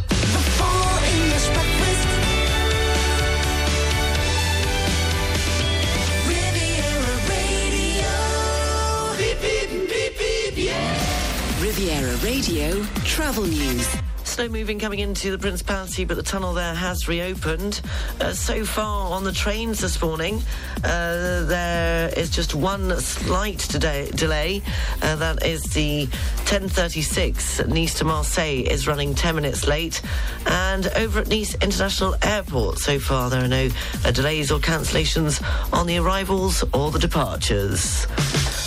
Radio 12.37 12.83
Travel 13.03 13.47
News. 13.47 14.16
Slow 14.37 14.49
moving 14.49 14.77
coming 14.77 14.99
into 14.99 15.31
the 15.31 15.39
Principality, 15.39 16.05
but 16.05 16.15
the 16.15 16.21
tunnel 16.21 16.53
there 16.53 16.75
has 16.75 17.07
reopened. 17.07 17.81
Uh, 18.21 18.33
so 18.33 18.63
far 18.65 19.11
on 19.11 19.23
the 19.23 19.31
trains 19.31 19.79
this 19.79 19.99
morning, 19.99 20.43
uh, 20.83 21.43
there 21.45 22.09
is 22.15 22.29
just 22.29 22.53
one 22.53 22.95
slight 22.99 23.57
today, 23.57 24.11
delay. 24.11 24.61
Uh, 25.01 25.15
that 25.15 25.43
is 25.43 25.63
the 25.73 26.05
1036 26.45 27.65
Nice 27.65 27.95
to 27.95 28.05
Marseille 28.05 28.61
is 28.61 28.87
running 28.87 29.15
10 29.15 29.33
minutes 29.33 29.65
late. 29.65 30.03
And 30.45 30.85
over 30.89 31.21
at 31.21 31.29
Nice 31.29 31.55
International 31.55 32.13
Airport, 32.21 32.77
so 32.77 32.99
far 32.99 33.31
there 33.31 33.43
are 33.43 33.47
no 33.47 33.69
uh, 34.05 34.11
delays 34.11 34.51
or 34.51 34.59
cancellations 34.59 35.41
on 35.73 35.87
the 35.87 35.97
arrivals 35.97 36.63
or 36.75 36.91
the 36.91 36.99
departures. 36.99 38.05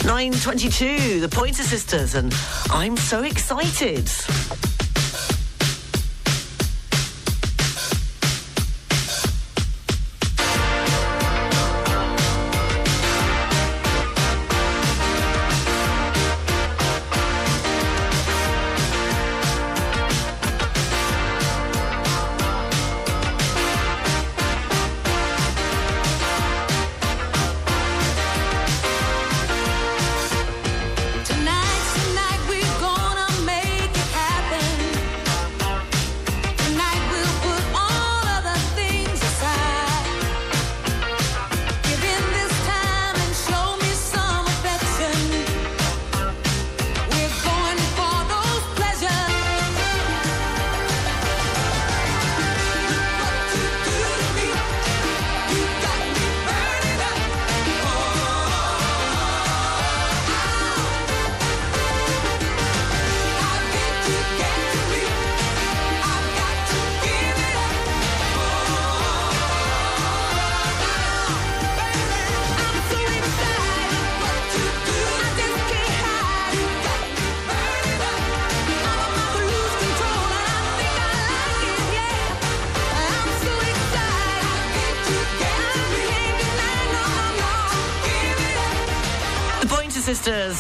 9.22, 0.02 1.20
the 1.20 1.28
Pointer 1.28 1.62
Sisters, 1.62 2.16
and 2.16 2.34
I'm 2.70 2.96
so 2.96 3.22
excited. 3.22 4.10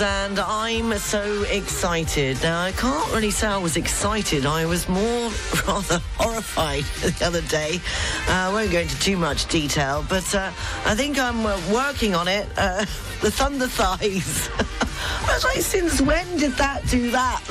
And 0.02 0.38
I'm 0.38 0.96
so 0.98 1.42
excited. 1.50 2.42
Now, 2.42 2.62
I 2.62 2.72
can't 2.72 3.12
really 3.12 3.30
say 3.30 3.46
I 3.46 3.58
was 3.58 3.76
excited. 3.76 4.46
I 4.46 4.64
was 4.66 4.88
more 4.88 5.30
rather 5.66 6.00
horrified 6.16 6.84
the 7.00 7.26
other 7.26 7.42
day. 7.42 7.80
Uh, 8.28 8.32
I 8.32 8.52
won't 8.52 8.70
go 8.70 8.78
into 8.80 8.98
too 9.00 9.16
much 9.16 9.46
detail, 9.48 10.04
but 10.08 10.34
uh, 10.34 10.50
I 10.84 10.94
think 10.94 11.18
I'm 11.18 11.44
uh, 11.44 11.60
working 11.72 12.14
on 12.14 12.28
it. 12.28 12.48
Uh, 12.56 12.78
the 13.20 13.30
Thunder 13.30 13.66
Thighs. 13.66 14.48
I 14.58 15.32
was 15.34 15.44
like, 15.44 15.58
since 15.58 16.00
when 16.00 16.36
did 16.36 16.52
that 16.52 16.86
do 16.86 17.10
that? 17.10 17.42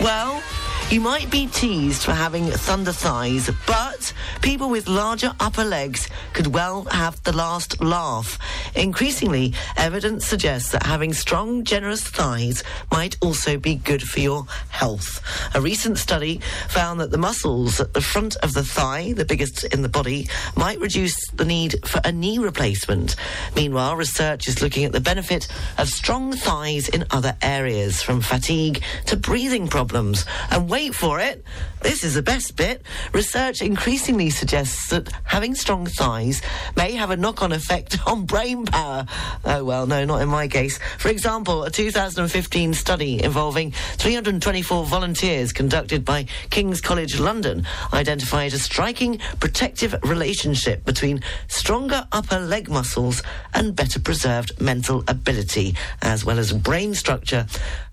well, 0.00 0.42
you 0.90 1.00
might 1.00 1.30
be 1.30 1.46
teased 1.46 2.04
for 2.04 2.12
having 2.12 2.44
thunder 2.44 2.92
thighs, 2.92 3.50
but 3.66 4.12
people 4.42 4.68
with 4.68 4.86
larger 4.86 5.32
upper 5.40 5.64
legs 5.64 6.08
could 6.34 6.46
well 6.46 6.84
have 6.84 7.20
the 7.24 7.32
last 7.32 7.82
laugh. 7.82 8.38
Increasingly, 8.76 9.54
evidence 9.76 10.26
suggests 10.26 10.70
that 10.72 10.84
having 10.84 11.12
strong, 11.12 11.64
generous 11.64 12.02
thighs 12.02 12.64
might 12.90 13.16
also 13.20 13.56
be 13.56 13.76
good 13.76 14.02
for 14.02 14.20
your 14.20 14.46
health. 14.70 15.22
A 15.54 15.60
recent 15.60 15.98
study 15.98 16.40
found 16.68 17.00
that 17.00 17.10
the 17.10 17.18
muscles 17.18 17.80
at 17.80 17.94
the 17.94 18.00
front 18.00 18.36
of 18.36 18.52
the 18.52 18.64
thigh, 18.64 19.12
the 19.12 19.24
biggest 19.24 19.64
in 19.64 19.82
the 19.82 19.88
body, 19.88 20.28
might 20.56 20.80
reduce 20.80 21.14
the 21.30 21.44
need 21.44 21.86
for 21.86 22.00
a 22.04 22.10
knee 22.10 22.38
replacement. 22.38 23.14
Meanwhile, 23.54 23.96
research 23.96 24.48
is 24.48 24.60
looking 24.60 24.84
at 24.84 24.92
the 24.92 25.00
benefit 25.00 25.46
of 25.78 25.88
strong 25.88 26.32
thighs 26.32 26.88
in 26.88 27.04
other 27.10 27.36
areas, 27.42 28.02
from 28.02 28.20
fatigue 28.20 28.82
to 29.06 29.16
breathing 29.16 29.68
problems. 29.68 30.24
And 30.50 30.68
wait 30.68 30.94
for 30.94 31.20
it, 31.20 31.44
this 31.82 32.02
is 32.02 32.14
the 32.14 32.22
best 32.22 32.56
bit. 32.56 32.82
Research 33.12 33.62
increasingly 33.62 34.30
suggests 34.30 34.88
that 34.88 35.12
having 35.24 35.54
strong 35.54 35.86
thighs 35.86 36.42
may 36.76 36.92
have 36.92 37.10
a 37.10 37.16
knock 37.16 37.42
on 37.42 37.52
effect 37.52 37.98
on 38.06 38.24
brain 38.24 38.63
power. 38.66 39.06
Oh, 39.44 39.64
well, 39.64 39.86
no, 39.86 40.04
not 40.04 40.22
in 40.22 40.28
my 40.28 40.48
case. 40.48 40.78
For 40.98 41.08
example, 41.08 41.64
a 41.64 41.70
2015 41.70 42.74
study 42.74 43.22
involving 43.22 43.72
324 43.72 44.84
volunteers 44.84 45.52
conducted 45.52 46.04
by 46.04 46.26
King's 46.50 46.80
College 46.80 47.18
London 47.18 47.66
identified 47.92 48.52
a 48.52 48.58
striking 48.58 49.18
protective 49.40 49.94
relationship 50.02 50.84
between 50.84 51.20
stronger 51.48 52.06
upper 52.12 52.40
leg 52.40 52.68
muscles 52.68 53.22
and 53.52 53.76
better 53.76 54.00
preserved 54.00 54.60
mental 54.60 55.04
ability, 55.08 55.74
as 56.02 56.24
well 56.24 56.38
as 56.38 56.52
brain 56.52 56.94
structure 56.94 57.46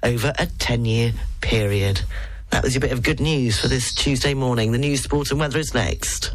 over 0.04 0.34
a 0.38 0.46
10 0.46 0.86
year 0.86 1.14
period. 1.42 2.02
That 2.52 2.64
was 2.64 2.74
your 2.76 2.82
bit 2.82 2.92
of 2.92 3.02
good 3.02 3.22
news 3.22 3.60
for 3.60 3.70
this 3.70 3.94
Tuesday 3.94 4.34
morning. 4.34 4.74
The 4.74 4.78
news, 4.78 5.02
sport, 5.04 5.32
and 5.32 5.40
weather 5.40 5.58
is 5.58 5.74
next. 5.74 6.34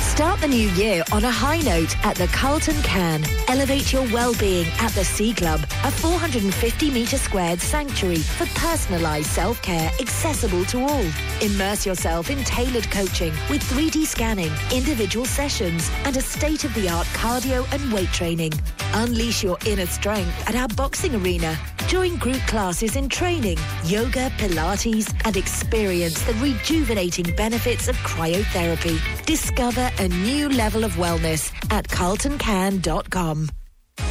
Start 0.00 0.40
the 0.40 0.48
new 0.48 0.70
year 0.70 1.02
on 1.12 1.24
a 1.24 1.30
high 1.30 1.60
note 1.60 1.94
at 2.06 2.16
the 2.16 2.28
Carlton 2.28 2.80
Cannes. 2.82 3.26
Elevate 3.48 3.92
your 3.92 4.02
well-being 4.12 4.66
at 4.78 4.92
the 4.92 5.04
Sea 5.04 5.34
Club, 5.34 5.60
a 5.84 5.90
450 5.90 6.90
metre 6.90 7.18
squared 7.18 7.60
sanctuary 7.60 8.16
for 8.16 8.44
personalised 8.46 9.24
self-care 9.24 9.90
accessible 10.00 10.64
to 10.66 10.80
all. 10.80 11.04
Immerse 11.42 11.84
yourself 11.84 12.30
in 12.30 12.42
tailored 12.44 12.90
coaching 12.90 13.32
with 13.50 13.60
3D 13.64 14.06
scanning, 14.06 14.52
individual 14.72 15.26
sessions, 15.26 15.90
and 16.04 16.16
a 16.16 16.22
state-of-the-art 16.22 17.08
cardio 17.08 17.70
and 17.74 17.92
weight 17.92 18.08
training. 18.12 18.52
Unleash 18.94 19.42
your 19.42 19.58
inner 19.66 19.86
strength 19.86 20.48
at 20.48 20.54
our 20.54 20.68
boxing 20.68 21.14
arena. 21.16 21.58
Join 21.88 22.16
group 22.16 22.40
classes 22.48 22.96
in 22.96 23.08
training, 23.08 23.58
yoga, 23.84 24.30
Pilates, 24.38 25.08
and 25.24 25.36
experience 25.36 26.20
the 26.22 26.34
rejuvenating 26.34 27.34
benefits 27.36 27.86
of 27.86 27.96
cryotherapy. 27.98 28.98
Discover 29.24 29.88
a 29.98 30.08
new 30.08 30.48
level 30.48 30.82
of 30.82 30.92
wellness 30.94 31.52
at 31.70 31.86
carltoncannes.com. 31.88 33.50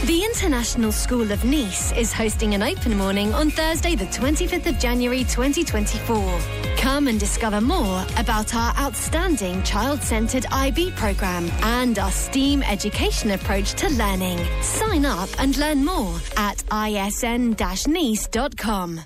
The 0.05 0.23
International 0.23 0.91
School 0.91 1.31
of 1.31 1.43
Nice 1.43 1.91
is 1.93 2.13
hosting 2.13 2.53
an 2.53 2.61
open 2.61 2.95
morning 2.95 3.33
on 3.33 3.49
Thursday, 3.49 3.95
the 3.95 4.05
25th 4.05 4.67
of 4.67 4.77
January 4.77 5.23
2024. 5.23 6.39
Come 6.77 7.07
and 7.07 7.19
discover 7.19 7.59
more 7.59 8.05
about 8.15 8.53
our 8.53 8.71
outstanding 8.77 9.63
child 9.63 10.03
centered 10.03 10.45
IB 10.51 10.91
program 10.91 11.49
and 11.63 11.97
our 11.97 12.11
STEAM 12.11 12.61
education 12.61 13.31
approach 13.31 13.73
to 13.73 13.89
learning. 13.89 14.37
Sign 14.61 15.05
up 15.05 15.29
and 15.39 15.57
learn 15.57 15.83
more 15.83 16.19
at 16.37 16.63
isn 16.71 17.55
nice.com. 17.87 19.01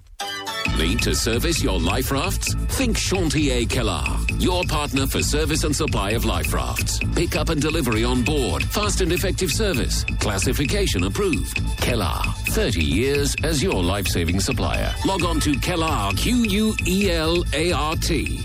Need 0.77 1.01
to 1.01 1.13
service 1.13 1.61
your 1.61 1.79
life 1.79 2.11
rafts? 2.11 2.53
Think 2.53 2.97
Chantier 2.97 3.67
Kellar, 3.67 4.05
your 4.39 4.63
partner 4.63 5.07
for 5.07 5.21
service 5.21 5.63
and 5.63 5.75
supply 5.75 6.11
of 6.11 6.25
life 6.25 6.53
rafts. 6.53 6.99
Pick 7.15 7.35
up 7.35 7.49
and 7.49 7.61
delivery 7.61 8.03
on 8.03 8.23
board, 8.23 8.63
fast 8.63 9.01
and 9.01 9.11
effective 9.11 9.51
service, 9.51 10.05
classification 10.19 11.03
approved. 11.03 11.57
Kellar, 11.81 12.21
30 12.49 12.83
years 12.83 13.35
as 13.43 13.61
your 13.61 13.81
life-saving 13.83 14.39
supplier. 14.39 14.93
Log 15.05 15.23
on 15.23 15.39
to 15.41 15.51
Kellar, 15.59 16.13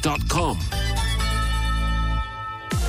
dot 0.02 0.28
com. 0.28 0.58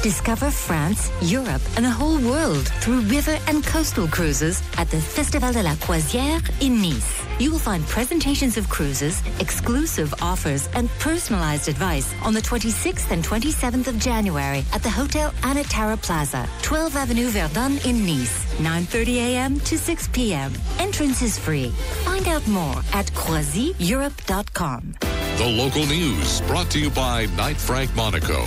Discover 0.05 0.51
France, 0.51 1.11
Europe, 1.23 1.63
and 1.77 1.83
the 1.83 1.89
whole 1.89 2.19
world 2.19 2.67
through 2.79 3.01
river 3.09 3.39
and 3.47 3.65
coastal 3.65 4.07
cruises 4.07 4.61
at 4.77 4.87
the 4.91 5.01
Festival 5.01 5.51
de 5.51 5.63
la 5.63 5.73
Croisière 5.77 6.43
in 6.61 6.79
Nice. 6.79 7.23
You 7.39 7.49
will 7.49 7.57
find 7.57 7.83
presentations 7.87 8.55
of 8.55 8.69
cruises, 8.69 9.23
exclusive 9.39 10.13
offers, 10.21 10.69
and 10.75 10.91
personalized 10.99 11.69
advice 11.69 12.13
on 12.21 12.35
the 12.35 12.41
26th 12.41 13.09
and 13.09 13.23
27th 13.23 13.87
of 13.87 13.97
January 13.97 14.63
at 14.73 14.83
the 14.83 14.91
Hotel 14.91 15.31
Anantara 15.41 15.99
Plaza, 15.99 16.47
12 16.61 16.95
Avenue 16.95 17.29
Verdun 17.29 17.79
in 17.83 18.05
Nice, 18.05 18.45
9.30 18.57 19.07
a.m. 19.15 19.59
to 19.61 19.75
6 19.75 20.07
p.m. 20.09 20.53
Entrance 20.77 21.23
is 21.23 21.39
free. 21.39 21.71
Find 22.03 22.27
out 22.27 22.47
more 22.47 22.77
at 22.93 23.07
croisieurope.com. 23.13 24.97
The 24.99 25.47
local 25.47 25.87
news 25.87 26.41
brought 26.41 26.69
to 26.69 26.79
you 26.79 26.91
by 26.91 27.25
Knight 27.37 27.57
Frank 27.57 27.95
Monaco. 27.95 28.45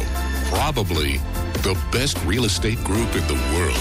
Probably 0.49 1.19
the 1.62 1.79
best 1.93 2.23
real 2.25 2.45
estate 2.45 2.83
group 2.83 3.15
in 3.15 3.27
the 3.27 3.35
world. 3.55 3.77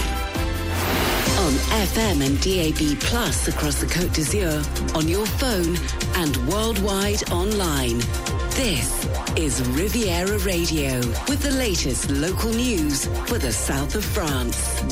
On 1.40 1.52
FM 1.86 2.24
and 2.26 2.38
DAB 2.40 3.00
Plus 3.00 3.48
across 3.48 3.80
the 3.80 3.86
Côte 3.86 4.12
d'Azur, 4.14 4.62
on 4.94 5.08
your 5.08 5.26
phone 5.26 5.76
and 6.16 6.36
worldwide 6.48 7.30
online. 7.30 7.98
This 8.50 9.08
is 9.36 9.66
Riviera 9.70 10.38
Radio 10.40 10.98
with 11.28 11.40
the 11.40 11.52
latest 11.52 12.10
local 12.10 12.50
news 12.50 13.06
for 13.26 13.38
the 13.38 13.52
south 13.52 13.94
of 13.94 14.04
France. 14.04 14.82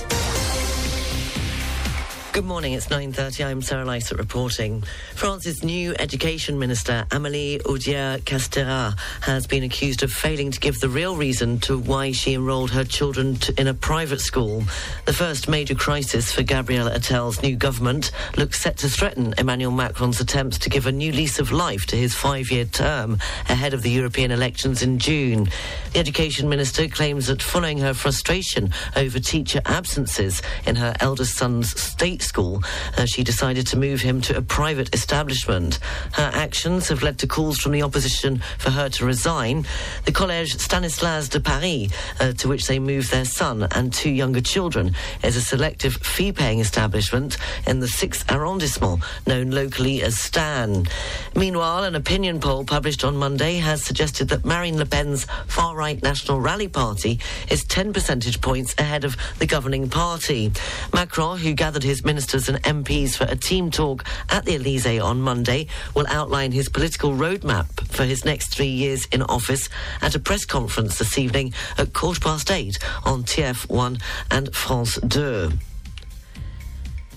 Good 2.36 2.44
morning, 2.44 2.74
it's 2.74 2.88
9.30. 2.88 3.46
I'm 3.46 3.62
Sarah 3.62 3.86
Lysett 3.86 4.18
reporting. 4.18 4.84
France's 5.14 5.64
new 5.64 5.94
education 5.98 6.58
minister, 6.58 7.06
Amélie 7.08 7.62
Oudéa-Castéra, 7.62 8.94
has 9.22 9.46
been 9.46 9.62
accused 9.62 10.02
of 10.02 10.12
failing 10.12 10.50
to 10.50 10.60
give 10.60 10.78
the 10.78 10.90
real 10.90 11.16
reason 11.16 11.58
to 11.60 11.78
why 11.78 12.12
she 12.12 12.34
enrolled 12.34 12.72
her 12.72 12.84
children 12.84 13.36
to, 13.36 13.58
in 13.58 13.68
a 13.68 13.72
private 13.72 14.20
school. 14.20 14.62
The 15.06 15.14
first 15.14 15.48
major 15.48 15.74
crisis 15.74 16.30
for 16.30 16.42
Gabriel 16.42 16.90
Attal's 16.90 17.40
new 17.40 17.56
government 17.56 18.10
looks 18.36 18.60
set 18.60 18.76
to 18.78 18.88
threaten 18.90 19.32
Emmanuel 19.38 19.72
Macron's 19.72 20.20
attempts 20.20 20.58
to 20.58 20.68
give 20.68 20.84
a 20.84 20.92
new 20.92 21.12
lease 21.12 21.38
of 21.38 21.52
life 21.52 21.86
to 21.86 21.96
his 21.96 22.14
five-year 22.14 22.66
term 22.66 23.16
ahead 23.48 23.72
of 23.72 23.80
the 23.80 23.90
European 23.90 24.30
elections 24.30 24.82
in 24.82 24.98
June. 24.98 25.48
The 25.94 26.00
education 26.00 26.50
minister 26.50 26.86
claims 26.86 27.28
that 27.28 27.40
following 27.40 27.78
her 27.78 27.94
frustration 27.94 28.74
over 28.94 29.20
teacher 29.20 29.62
absences 29.64 30.42
in 30.66 30.76
her 30.76 30.94
eldest 31.00 31.38
son's 31.38 31.80
state 31.80 32.25
school, 32.26 32.62
uh, 32.98 33.06
she 33.06 33.22
decided 33.22 33.66
to 33.68 33.76
move 33.76 34.00
him 34.00 34.20
to 34.22 34.36
a 34.36 34.42
private 34.42 34.94
establishment. 34.94 35.78
Her 36.12 36.30
actions 36.34 36.88
have 36.88 37.02
led 37.02 37.18
to 37.20 37.26
calls 37.26 37.58
from 37.58 37.72
the 37.72 37.82
opposition 37.82 38.42
for 38.58 38.70
her 38.70 38.88
to 38.90 39.06
resign. 39.06 39.66
The 40.04 40.12
Collège 40.12 40.58
Stanislas 40.58 41.28
de 41.28 41.40
Paris, 41.40 41.92
uh, 42.20 42.32
to 42.32 42.48
which 42.48 42.66
they 42.66 42.78
moved 42.78 43.10
their 43.10 43.24
son 43.24 43.66
and 43.72 43.92
two 43.92 44.10
younger 44.10 44.40
children, 44.40 44.94
is 45.22 45.36
a 45.36 45.40
selective 45.40 45.94
fee-paying 45.94 46.60
establishment 46.60 47.38
in 47.66 47.80
the 47.80 47.86
6th 47.86 48.24
arrondissement, 48.30 49.02
known 49.26 49.50
locally 49.50 50.02
as 50.02 50.18
Stan. 50.18 50.86
Meanwhile, 51.34 51.84
an 51.84 51.94
opinion 51.94 52.40
poll 52.40 52.64
published 52.64 53.04
on 53.04 53.16
Monday 53.16 53.56
has 53.56 53.84
suggested 53.84 54.28
that 54.28 54.44
Marine 54.44 54.76
Le 54.76 54.86
Pen's 54.86 55.26
far-right 55.46 56.02
National 56.02 56.40
Rally 56.40 56.68
Party 56.68 57.20
is 57.50 57.64
10 57.64 57.92
percentage 57.92 58.40
points 58.40 58.74
ahead 58.78 59.04
of 59.04 59.16
the 59.38 59.46
governing 59.46 59.88
party. 59.88 60.52
Macron, 60.92 61.38
who 61.38 61.52
gathered 61.52 61.82
his 61.82 62.04
ministers 62.16 62.48
and 62.48 62.62
MPs 62.62 63.14
for 63.14 63.24
a 63.24 63.36
team 63.36 63.70
talk 63.70 64.02
at 64.30 64.46
the 64.46 64.54
Elysee 64.54 64.98
on 64.98 65.20
Monday, 65.20 65.66
will 65.94 66.06
outline 66.08 66.50
his 66.50 66.66
political 66.66 67.10
roadmap 67.10 67.66
for 67.88 68.04
his 68.04 68.24
next 68.24 68.54
three 68.54 68.70
years 68.70 69.04
in 69.12 69.20
office 69.20 69.68
at 70.00 70.14
a 70.14 70.18
press 70.18 70.46
conference 70.46 70.98
this 70.98 71.18
evening 71.18 71.52
at 71.76 71.92
quarter 71.92 72.18
past 72.18 72.50
eight 72.50 72.78
on 73.04 73.22
TF1 73.22 74.00
and 74.30 74.54
France 74.54 74.98
2. 75.10 75.52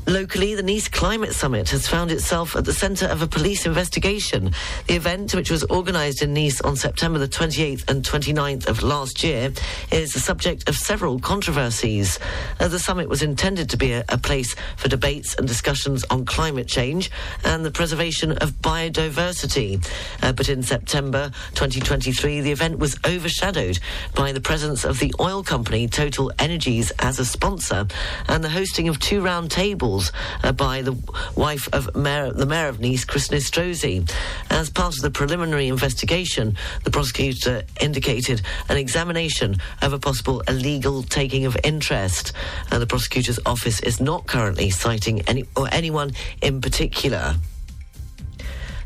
Locally, 0.09 0.55
the 0.55 0.63
Nice 0.63 0.87
Climate 0.87 1.33
Summit 1.35 1.69
has 1.69 1.87
found 1.87 2.09
itself 2.09 2.55
at 2.55 2.65
the 2.65 2.73
centre 2.73 3.05
of 3.05 3.21
a 3.21 3.27
police 3.27 3.67
investigation. 3.67 4.51
The 4.87 4.95
event, 4.95 5.35
which 5.35 5.51
was 5.51 5.63
organised 5.65 6.23
in 6.23 6.33
Nice 6.33 6.59
on 6.61 6.75
September 6.75 7.19
the 7.19 7.27
28th 7.27 7.87
and 7.87 8.03
29th 8.03 8.65
of 8.65 8.81
last 8.81 9.23
year, 9.23 9.53
is 9.91 10.11
the 10.11 10.19
subject 10.19 10.67
of 10.67 10.75
several 10.75 11.19
controversies. 11.19 12.17
Uh, 12.59 12.67
the 12.67 12.79
summit 12.79 13.07
was 13.07 13.21
intended 13.21 13.69
to 13.69 13.77
be 13.77 13.91
a, 13.91 14.03
a 14.09 14.17
place 14.17 14.55
for 14.77 14.89
debates 14.89 15.35
and 15.35 15.47
discussions 15.47 16.03
on 16.09 16.25
climate 16.25 16.67
change 16.67 17.11
and 17.43 17.63
the 17.63 17.69
preservation 17.69 18.31
of 18.31 18.53
biodiversity. 18.63 19.85
Uh, 20.23 20.33
but 20.33 20.49
in 20.49 20.63
September 20.63 21.29
2023, 21.53 22.41
the 22.41 22.51
event 22.51 22.79
was 22.79 22.97
overshadowed 23.05 23.77
by 24.15 24.31
the 24.31 24.41
presence 24.41 24.85
of 24.85 24.97
the 24.97 25.13
oil 25.19 25.43
company 25.43 25.87
Total 25.87 26.31
Energies 26.39 26.91
as 26.97 27.19
a 27.19 27.25
sponsor 27.25 27.85
and 28.27 28.43
the 28.43 28.49
hosting 28.49 28.87
of 28.87 28.97
two 28.99 29.21
round 29.21 29.51
tables 29.51 29.98
uh, 30.43 30.51
by 30.51 30.81
the 30.81 30.93
wife 31.35 31.67
of 31.73 31.95
mayor, 31.95 32.31
the 32.31 32.45
mayor 32.45 32.67
of 32.67 32.79
Nice, 32.79 33.05
Christian 33.05 33.37
Estrosi. 33.37 34.09
As 34.49 34.69
part 34.69 34.95
of 34.95 35.01
the 35.01 35.11
preliminary 35.11 35.67
investigation, 35.67 36.55
the 36.83 36.91
prosecutor 36.91 37.63
indicated 37.81 38.41
an 38.69 38.77
examination 38.77 39.57
of 39.81 39.93
a 39.93 39.99
possible 39.99 40.41
illegal 40.47 41.03
taking 41.03 41.45
of 41.45 41.57
interest. 41.63 42.33
Uh, 42.71 42.79
the 42.79 42.87
prosecutor's 42.87 43.39
office 43.45 43.79
is 43.81 43.99
not 43.99 44.27
currently 44.27 44.69
citing 44.69 45.21
any 45.21 45.45
or 45.55 45.67
anyone 45.71 46.11
in 46.41 46.61
particular. 46.61 47.35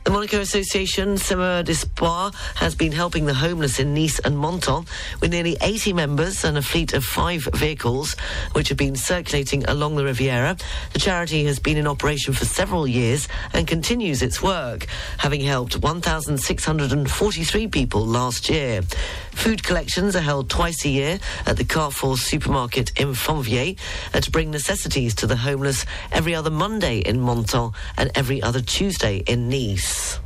The 0.04 0.12
Monaco 0.12 0.42
Association 0.42 1.18
Semeur 1.18 1.64
d'Espoir 1.64 2.32
has 2.56 2.76
been 2.76 2.92
helping 2.92 3.26
the 3.26 3.34
homeless 3.34 3.80
in 3.80 3.94
Nice 3.94 4.20
and 4.20 4.38
Menton 4.38 4.86
with 5.22 5.32
nearly 5.32 5.56
80 5.62 5.94
members 5.94 6.44
and 6.44 6.58
a 6.58 6.62
fleet 6.62 6.92
of 6.94 7.06
five 7.06 7.48
vehicles 7.54 8.18
which 8.52 8.68
have 8.68 8.78
been 8.78 8.98
circulating 8.98 9.64
along 9.64 9.96
the 9.96 10.04
Riviera. 10.04 10.58
The 10.92 11.00
charity 11.00 11.46
has 11.46 11.58
been 11.58 11.78
in 11.78 11.88
operation 11.88 12.34
for 12.34 12.44
several 12.44 12.86
years 12.86 13.30
and 13.54 13.66
continues 13.66 14.22
its 14.22 14.44
work, 14.44 14.88
having 15.20 15.40
helped 15.40 15.78
1,643 15.78 17.68
people 17.70 18.06
last 18.06 18.50
year. 18.50 18.82
Food 19.36 19.64
collections 19.64 20.16
are 20.16 20.22
held 20.22 20.50
twice 20.50 20.86
a 20.86 20.90
year 20.90 21.20
at 21.46 21.58
the 21.58 21.66
Carrefour 21.66 22.18
supermarket 22.18 22.98
in 23.00 23.10
Fontvieille 23.10 23.78
to 24.14 24.32
bring 24.32 24.52
necessities 24.52 25.14
to 25.16 25.28
the 25.28 25.36
homeless 25.36 25.86
every 26.12 26.34
other 26.34 26.50
Monday 26.50 27.00
in 27.00 27.24
Menton 27.24 27.72
and 27.98 28.10
every 28.16 28.42
other 28.42 28.62
Tuesday 28.62 29.18
in 29.28 29.50
Nice. 29.50 30.20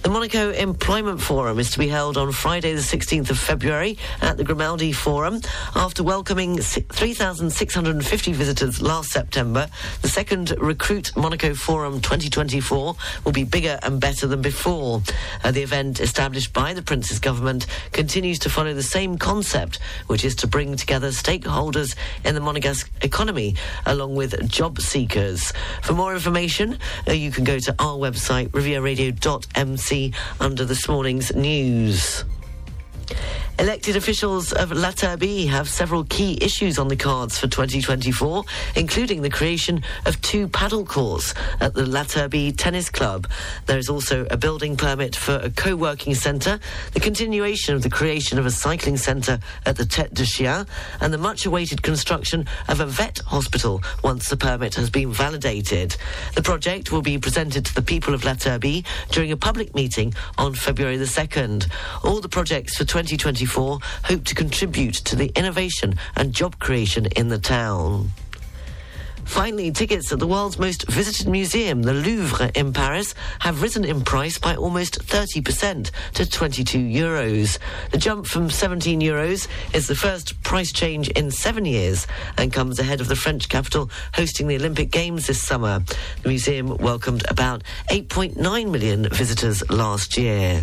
The 0.00 0.10
Monaco 0.10 0.52
Employment 0.52 1.20
Forum 1.20 1.58
is 1.58 1.72
to 1.72 1.78
be 1.78 1.88
held 1.88 2.16
on 2.16 2.30
Friday, 2.32 2.72
the 2.72 2.80
16th 2.80 3.30
of 3.30 3.38
February 3.38 3.98
at 4.22 4.36
the 4.36 4.44
Grimaldi 4.44 4.92
Forum. 4.92 5.40
After 5.74 6.02
welcoming 6.04 6.56
3,650 6.56 8.32
visitors 8.32 8.80
last 8.80 9.10
September, 9.10 9.68
the 10.00 10.08
second 10.08 10.54
Recruit 10.58 11.14
Monaco 11.16 11.52
Forum 11.52 12.00
2024 12.00 12.96
will 13.24 13.32
be 13.32 13.42
bigger 13.44 13.78
and 13.82 14.00
better 14.00 14.26
than 14.28 14.40
before. 14.40 15.02
Uh, 15.42 15.50
the 15.50 15.62
event, 15.62 16.00
established 16.00 16.52
by 16.54 16.72
the 16.72 16.82
Prince's 16.82 17.18
government, 17.18 17.66
continues 17.92 18.38
to 18.38 18.48
follow 18.48 18.72
the 18.72 18.82
same 18.82 19.18
concept, 19.18 19.78
which 20.06 20.24
is 20.24 20.36
to 20.36 20.46
bring 20.46 20.76
together 20.76 21.08
stakeholders 21.08 21.96
in 22.24 22.34
the 22.36 22.40
Monegasque 22.40 22.88
economy 23.04 23.56
along 23.84 24.14
with 24.14 24.48
job 24.48 24.80
seekers. 24.80 25.52
For 25.82 25.92
more 25.92 26.14
information, 26.14 26.78
uh, 27.06 27.12
you 27.12 27.30
can 27.30 27.44
go 27.44 27.58
to 27.58 27.74
our 27.78 27.98
website, 27.98 28.48
rivieraradio.mc, 28.50 29.97
under 30.40 30.64
this 30.64 30.88
morning's 30.88 31.34
news. 31.34 32.24
Elected 33.58 33.96
officials 33.96 34.52
of 34.52 34.70
La 34.70 34.92
Turbie 34.92 35.46
have 35.46 35.68
several 35.68 36.04
key 36.04 36.38
issues 36.40 36.78
on 36.78 36.86
the 36.86 36.94
cards 36.94 37.36
for 37.36 37.48
2024, 37.48 38.44
including 38.76 39.20
the 39.20 39.30
creation 39.30 39.82
of 40.06 40.20
two 40.20 40.46
paddle 40.46 40.84
courts 40.84 41.34
at 41.58 41.74
the 41.74 41.84
La 41.84 42.04
Turbie 42.04 42.52
Tennis 42.52 42.88
Club. 42.88 43.26
There 43.66 43.76
is 43.76 43.88
also 43.88 44.28
a 44.30 44.36
building 44.36 44.76
permit 44.76 45.16
for 45.16 45.40
a 45.42 45.50
co-working 45.50 46.14
centre, 46.14 46.60
the 46.92 47.00
continuation 47.00 47.74
of 47.74 47.82
the 47.82 47.90
creation 47.90 48.38
of 48.38 48.46
a 48.46 48.50
cycling 48.52 48.96
centre 48.96 49.40
at 49.66 49.76
the 49.76 49.82
Tête 49.82 50.14
de 50.14 50.24
Chien, 50.24 50.64
and 51.00 51.12
the 51.12 51.18
much-awaited 51.18 51.82
construction 51.82 52.46
of 52.68 52.78
a 52.78 52.86
vet 52.86 53.18
hospital 53.26 53.82
once 54.04 54.28
the 54.28 54.36
permit 54.36 54.76
has 54.76 54.88
been 54.88 55.10
validated. 55.12 55.96
The 56.36 56.42
project 56.42 56.92
will 56.92 57.02
be 57.02 57.18
presented 57.18 57.66
to 57.66 57.74
the 57.74 57.82
people 57.82 58.14
of 58.14 58.24
La 58.24 58.34
Turbie 58.34 58.84
during 59.10 59.32
a 59.32 59.36
public 59.36 59.74
meeting 59.74 60.14
on 60.36 60.54
February 60.54 60.96
the 60.96 61.06
2nd. 61.06 61.68
All 62.04 62.20
the 62.20 62.28
projects 62.28 62.76
for 62.76 62.84
2024 62.84 63.47
hope 64.04 64.24
to 64.24 64.34
contribute 64.34 64.94
to 64.94 65.16
the 65.16 65.32
innovation 65.34 65.94
and 66.16 66.32
job 66.32 66.58
creation 66.58 67.06
in 67.16 67.28
the 67.28 67.38
town. 67.38 68.10
Finally, 69.28 69.70
tickets 69.70 70.10
at 70.10 70.18
the 70.18 70.26
world's 70.26 70.58
most 70.58 70.88
visited 70.88 71.28
museum, 71.28 71.82
the 71.82 71.92
Louvre 71.92 72.50
in 72.54 72.72
Paris, 72.72 73.14
have 73.40 73.60
risen 73.60 73.84
in 73.84 74.00
price 74.00 74.38
by 74.38 74.56
almost 74.56 75.06
30% 75.06 75.90
to 76.14 76.28
22 76.28 76.78
euros. 76.78 77.58
The 77.90 77.98
jump 77.98 78.26
from 78.26 78.48
17 78.48 79.00
euros 79.02 79.46
is 79.74 79.86
the 79.86 79.94
first 79.94 80.42
price 80.42 80.72
change 80.72 81.10
in 81.10 81.30
seven 81.30 81.66
years 81.66 82.06
and 82.38 82.54
comes 82.54 82.78
ahead 82.78 83.02
of 83.02 83.08
the 83.08 83.16
French 83.16 83.50
capital 83.50 83.90
hosting 84.14 84.48
the 84.48 84.56
Olympic 84.56 84.90
Games 84.90 85.26
this 85.26 85.42
summer. 85.42 85.84
The 86.22 86.28
museum 86.30 86.78
welcomed 86.78 87.24
about 87.28 87.62
8.9 87.90 88.70
million 88.70 89.10
visitors 89.10 89.62
last 89.68 90.16
year. 90.16 90.62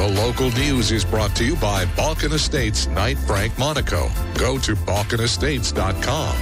The 0.00 0.08
local 0.08 0.50
news 0.52 0.92
is 0.92 1.04
brought 1.04 1.36
to 1.36 1.44
you 1.44 1.56
by 1.56 1.84
Balkan 1.94 2.32
Estates 2.32 2.86
Knight 2.86 3.18
Frank 3.18 3.58
Monaco. 3.58 4.10
Go 4.32 4.56
to 4.56 4.74
balkanestates.com. 4.74 6.36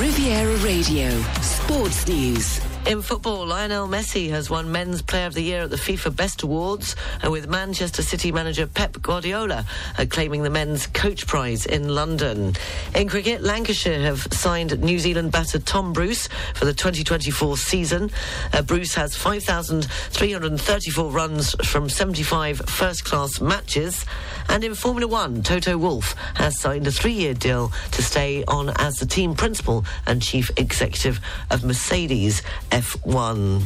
Riviera 0.00 0.56
Radio, 0.64 1.10
Sports 1.42 2.08
News. 2.08 2.71
In 2.84 3.00
football, 3.00 3.46
Lionel 3.46 3.86
Messi 3.86 4.28
has 4.30 4.50
won 4.50 4.72
Men's 4.72 5.02
Player 5.02 5.26
of 5.26 5.34
the 5.34 5.42
Year 5.42 5.62
at 5.62 5.70
the 5.70 5.76
FIFA 5.76 6.16
Best 6.16 6.42
Awards, 6.42 6.96
and 7.22 7.30
with 7.30 7.48
Manchester 7.48 8.02
City 8.02 8.32
manager 8.32 8.66
Pep 8.66 9.00
Guardiola 9.00 9.64
uh, 9.96 10.04
claiming 10.10 10.42
the 10.42 10.50
Men's 10.50 10.88
Coach 10.88 11.28
Prize 11.28 11.64
in 11.64 11.88
London. 11.94 12.54
In 12.94 13.08
cricket, 13.08 13.40
Lancashire 13.40 14.00
have 14.00 14.26
signed 14.32 14.82
New 14.82 14.98
Zealand 14.98 15.30
batter 15.30 15.60
Tom 15.60 15.92
Bruce 15.92 16.28
for 16.54 16.64
the 16.64 16.74
2024 16.74 17.56
season. 17.56 18.10
Uh, 18.52 18.62
Bruce 18.62 18.94
has 18.94 19.14
5,334 19.14 21.10
runs 21.10 21.54
from 21.64 21.88
75 21.88 22.58
first-class 22.66 23.40
matches. 23.40 24.04
And 24.48 24.64
in 24.64 24.74
Formula 24.74 25.06
One, 25.06 25.44
Toto 25.44 25.78
Wolff 25.78 26.16
has 26.34 26.58
signed 26.58 26.88
a 26.88 26.92
three-year 26.92 27.34
deal 27.34 27.72
to 27.92 28.02
stay 28.02 28.42
on 28.48 28.70
as 28.76 28.96
the 28.96 29.06
team 29.06 29.36
principal 29.36 29.84
and 30.04 30.20
chief 30.20 30.50
executive 30.56 31.20
of 31.50 31.62
Mercedes 31.62 32.42
F1. 32.72 33.60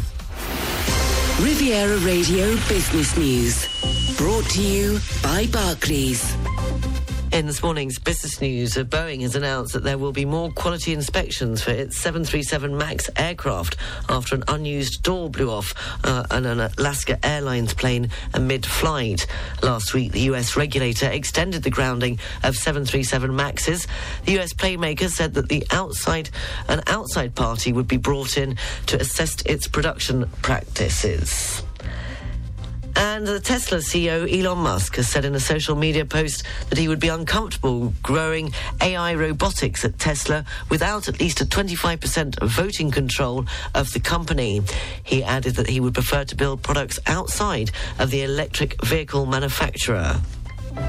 Riviera 1.39 1.97
Radio 1.99 2.57
Business 2.69 3.17
News. 3.17 4.17
Brought 4.17 4.45
to 4.51 4.61
you 4.61 4.99
by 5.23 5.47
Barclays. 5.47 6.35
In 7.37 7.45
this 7.45 7.63
morning's 7.63 7.99
business 7.99 8.41
news, 8.41 8.79
uh, 8.79 8.85
Boeing 8.85 9.21
has 9.21 9.37
announced 9.37 9.75
that 9.75 9.83
there 9.83 9.99
will 9.99 10.11
be 10.11 10.25
more 10.25 10.51
quality 10.51 10.95
inspections 10.95 11.63
for 11.63 11.71
its 11.71 11.99
737 11.99 12.75
MAX 12.75 13.11
aircraft 13.15 13.77
after 14.09 14.37
an 14.37 14.43
unused 14.49 15.03
door 15.03 15.29
blew 15.29 15.51
off 15.51 15.75
uh, 16.03 16.25
on 16.31 16.47
an 16.47 16.61
Alaska 16.61 17.19
Airlines 17.23 17.75
plane 17.75 18.09
amid 18.33 18.65
flight. 18.65 19.27
Last 19.63 19.93
week, 19.93 20.13
the 20.13 20.21
U.S. 20.21 20.57
regulator 20.57 21.11
extended 21.11 21.63
the 21.63 21.69
grounding 21.69 22.19
of 22.43 22.57
737 22.57 23.31
MAXs. 23.31 23.87
The 24.25 24.33
U.S. 24.33 24.55
playmaker 24.55 25.11
said 25.11 25.35
that 25.35 25.51
the 25.51 25.67
outside 25.71 26.31
an 26.69 26.81
outside 26.87 27.35
party 27.35 27.71
would 27.71 27.87
be 27.87 27.99
brought 27.99 28.39
in 28.39 28.57
to 28.87 28.99
assess 28.99 29.43
its 29.43 29.69
production 29.69 30.27
practices. 30.41 31.66
And 32.99 33.27
the 33.27 33.41
Tesla 33.41 33.79
CEO 33.79 34.27
Elon 34.27 34.59
Musk 34.59 34.97
has 34.97 35.07
said 35.07 35.27
in 35.27 35.35
a 35.35 35.41
social 35.41 35.77
media 35.77 36.07
post 36.07 36.45
that 36.71 36.79
he 36.79 36.89
would 36.89 36.99
be 36.99 37.09
uncomfortable 37.09 37.93
growing 38.03 38.53
AI 38.81 39.15
robotics 39.15 39.85
at 39.85 39.99
Tesla 39.99 40.47
without 40.71 41.07
at 41.07 41.21
least 41.21 41.43
a 41.43 41.45
25% 41.45 42.43
voting 42.49 42.91
control 42.91 43.45
of 43.75 43.93
the 43.93 44.01
company. 44.01 44.63
He 45.05 45.23
added 45.23 45.57
that 45.57 45.69
he 45.69 45.79
would 45.79 45.93
prefer 45.93 46.25
to 46.25 46.35
build 46.35 46.63
products 46.63 46.99
outside 47.07 47.71
of 47.99 48.11
the 48.11 48.23
electric 48.23 48.83
vehicle 48.85 49.27
manufacturer. 49.27 50.17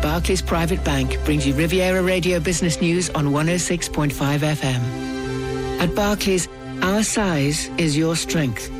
Barclays 0.02 0.42
Private 0.42 0.84
Bank 0.86 1.18
brings 1.26 1.46
you 1.46 1.54
Riviera 1.54 2.02
Radio 2.02 2.40
Business 2.40 2.80
News 2.80 3.10
on 3.10 3.28
106.5 3.28 4.12
FM. 4.12 5.82
At 5.82 5.94
Barclays, 5.94 6.48
our 6.82 7.04
size 7.04 7.70
is 7.78 7.98
your 7.98 8.16
strength. 8.16 8.72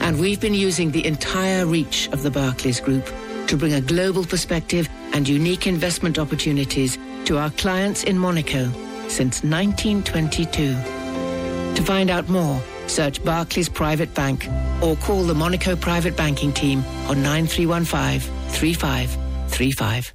And 0.00 0.18
we've 0.18 0.40
been 0.40 0.54
using 0.54 0.90
the 0.90 1.04
entire 1.06 1.66
reach 1.66 2.08
of 2.12 2.22
the 2.22 2.30
Barclays 2.30 2.80
Group 2.80 3.10
to 3.46 3.56
bring 3.56 3.74
a 3.74 3.80
global 3.80 4.24
perspective 4.24 4.88
and 5.12 5.28
unique 5.28 5.66
investment 5.66 6.18
opportunities 6.18 6.98
to 7.26 7.38
our 7.38 7.50
clients 7.50 8.04
in 8.04 8.18
Monaco 8.18 8.70
since 9.08 9.42
1922. 9.42 10.74
To 11.74 11.82
find 11.82 12.10
out 12.10 12.28
more, 12.28 12.62
search 12.86 13.22
Barclays 13.24 13.68
Private 13.68 14.12
Bank 14.14 14.48
or 14.82 14.96
call 14.96 15.24
the 15.24 15.34
Monaco 15.34 15.76
Private 15.76 16.16
Banking 16.16 16.52
Team 16.52 16.84
on 17.08 17.22
9315 17.22 18.20
3535. 18.50 20.14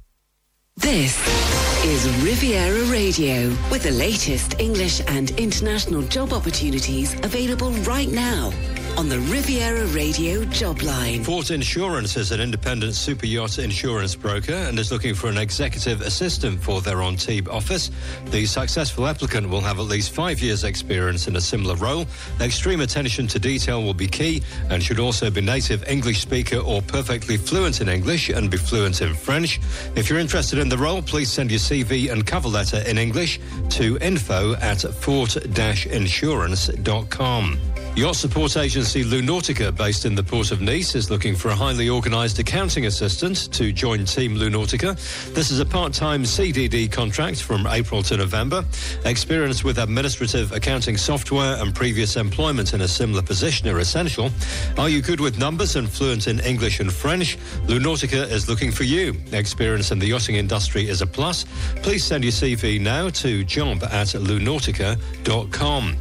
This 0.76 1.84
is 1.84 2.08
Riviera 2.22 2.84
Radio 2.90 3.48
with 3.70 3.82
the 3.82 3.90
latest 3.90 4.58
English 4.60 5.02
and 5.08 5.30
international 5.32 6.02
job 6.02 6.32
opportunities 6.32 7.14
available 7.24 7.70
right 7.82 8.08
now 8.08 8.50
on 8.96 9.08
the 9.08 9.18
Riviera 9.20 9.86
Radio 9.86 10.44
job 10.44 10.82
line. 10.82 11.24
Fort 11.24 11.50
Insurance 11.50 12.16
is 12.16 12.30
an 12.32 12.40
independent 12.40 12.94
super 12.94 13.26
yacht 13.26 13.58
insurance 13.58 14.14
broker 14.14 14.52
and 14.52 14.78
is 14.78 14.92
looking 14.92 15.14
for 15.14 15.28
an 15.28 15.36
executive 15.36 16.00
assistant 16.02 16.62
for 16.62 16.80
their 16.80 17.02
Antibes 17.02 17.48
office. 17.48 17.90
The 18.26 18.46
successful 18.46 19.06
applicant 19.06 19.48
will 19.48 19.60
have 19.60 19.78
at 19.78 19.86
least 19.86 20.12
five 20.12 20.40
years' 20.40 20.64
experience 20.64 21.28
in 21.28 21.36
a 21.36 21.40
similar 21.40 21.74
role. 21.76 22.06
Extreme 22.40 22.80
attention 22.80 23.26
to 23.28 23.38
detail 23.38 23.82
will 23.82 23.94
be 23.94 24.06
key 24.06 24.42
and 24.68 24.82
should 24.82 25.00
also 25.00 25.30
be 25.30 25.40
native 25.40 25.86
English 25.88 26.20
speaker 26.20 26.58
or 26.58 26.82
perfectly 26.82 27.36
fluent 27.36 27.80
in 27.80 27.88
English 27.88 28.28
and 28.28 28.50
be 28.50 28.56
fluent 28.56 29.00
in 29.00 29.14
French. 29.14 29.60
If 29.96 30.10
you're 30.10 30.18
interested 30.18 30.58
in 30.58 30.68
the 30.68 30.78
role, 30.78 31.02
please 31.02 31.30
send 31.30 31.50
your 31.50 31.60
CV 31.60 32.12
and 32.12 32.26
cover 32.26 32.48
letter 32.48 32.82
in 32.86 32.98
English 32.98 33.40
to 33.70 33.96
info 33.98 34.54
at 34.56 34.80
fort-insurance.com. 34.82 37.58
Yacht 37.96 38.14
support 38.14 38.56
agency 38.56 39.02
Lunautica, 39.04 39.76
based 39.76 40.04
in 40.06 40.14
the 40.14 40.22
port 40.22 40.52
of 40.52 40.60
Nice, 40.60 40.94
is 40.94 41.10
looking 41.10 41.34
for 41.34 41.48
a 41.48 41.54
highly 41.54 41.90
organised 41.90 42.38
accounting 42.38 42.86
assistant 42.86 43.52
to 43.52 43.72
join 43.72 44.04
Team 44.04 44.36
Lunautica. 44.36 44.94
This 45.34 45.50
is 45.50 45.58
a 45.58 45.66
part-time 45.66 46.22
CDD 46.22 46.90
contract 46.90 47.42
from 47.42 47.66
April 47.66 48.02
to 48.04 48.16
November. 48.16 48.64
Experience 49.04 49.64
with 49.64 49.76
administrative 49.76 50.52
accounting 50.52 50.96
software 50.96 51.60
and 51.60 51.74
previous 51.74 52.16
employment 52.16 52.74
in 52.74 52.80
a 52.80 52.88
similar 52.88 53.22
position 53.22 53.68
are 53.68 53.80
essential. 53.80 54.30
Are 54.78 54.88
you 54.88 55.02
good 55.02 55.20
with 55.20 55.36
numbers 55.36 55.74
and 55.74 55.90
fluent 55.90 56.28
in 56.28 56.38
English 56.40 56.78
and 56.80 56.92
French? 56.92 57.36
Lunautica 57.66 58.30
is 58.30 58.48
looking 58.48 58.70
for 58.70 58.84
you. 58.84 59.16
Experience 59.32 59.90
in 59.90 59.98
the 59.98 60.06
yachting 60.06 60.36
industry 60.36 60.88
is 60.88 61.02
a 61.02 61.06
plus. 61.06 61.44
Please 61.82 62.04
send 62.04 62.22
your 62.24 62.32
CV 62.32 62.80
now 62.80 63.10
to 63.10 63.42
job 63.44 63.82
at 63.82 64.06
lunautica.com. 64.06 65.96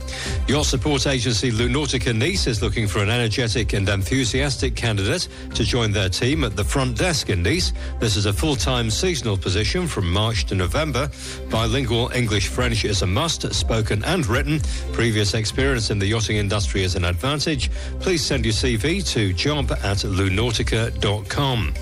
Yacht 0.47 0.65
support 0.65 1.07
agency 1.07 1.51
Lunautica 1.51 1.78
Nice 1.79 2.45
is 2.45 2.61
looking 2.61 2.87
for 2.87 2.99
an 2.99 3.09
energetic 3.09 3.71
and 3.71 3.87
enthusiastic 3.87 4.75
candidate 4.75 5.29
to 5.55 5.63
join 5.63 5.93
their 5.93 6.09
team 6.09 6.43
at 6.43 6.57
the 6.57 6.63
front 6.63 6.97
desk 6.97 7.29
in 7.29 7.41
Nice. 7.41 7.71
This 8.01 8.17
is 8.17 8.25
a 8.25 8.33
full-time 8.33 8.89
seasonal 8.89 9.37
position 9.37 9.87
from 9.87 10.11
March 10.11 10.45
to 10.47 10.55
November. 10.55 11.09
Bilingual 11.49 12.11
English-French 12.13 12.83
is 12.83 13.01
a 13.01 13.07
must, 13.07 13.53
spoken 13.53 14.03
and 14.03 14.27
written. 14.27 14.59
Previous 14.91 15.33
experience 15.33 15.89
in 15.89 15.99
the 15.99 16.07
yachting 16.07 16.35
industry 16.35 16.83
is 16.83 16.95
an 16.95 17.05
advantage. 17.05 17.71
Please 18.01 18.25
send 18.25 18.43
your 18.43 18.53
CV 18.53 19.01
to 19.13 19.31
job 19.31 19.71
at 19.71 19.99
lunautica.com. 19.99 21.73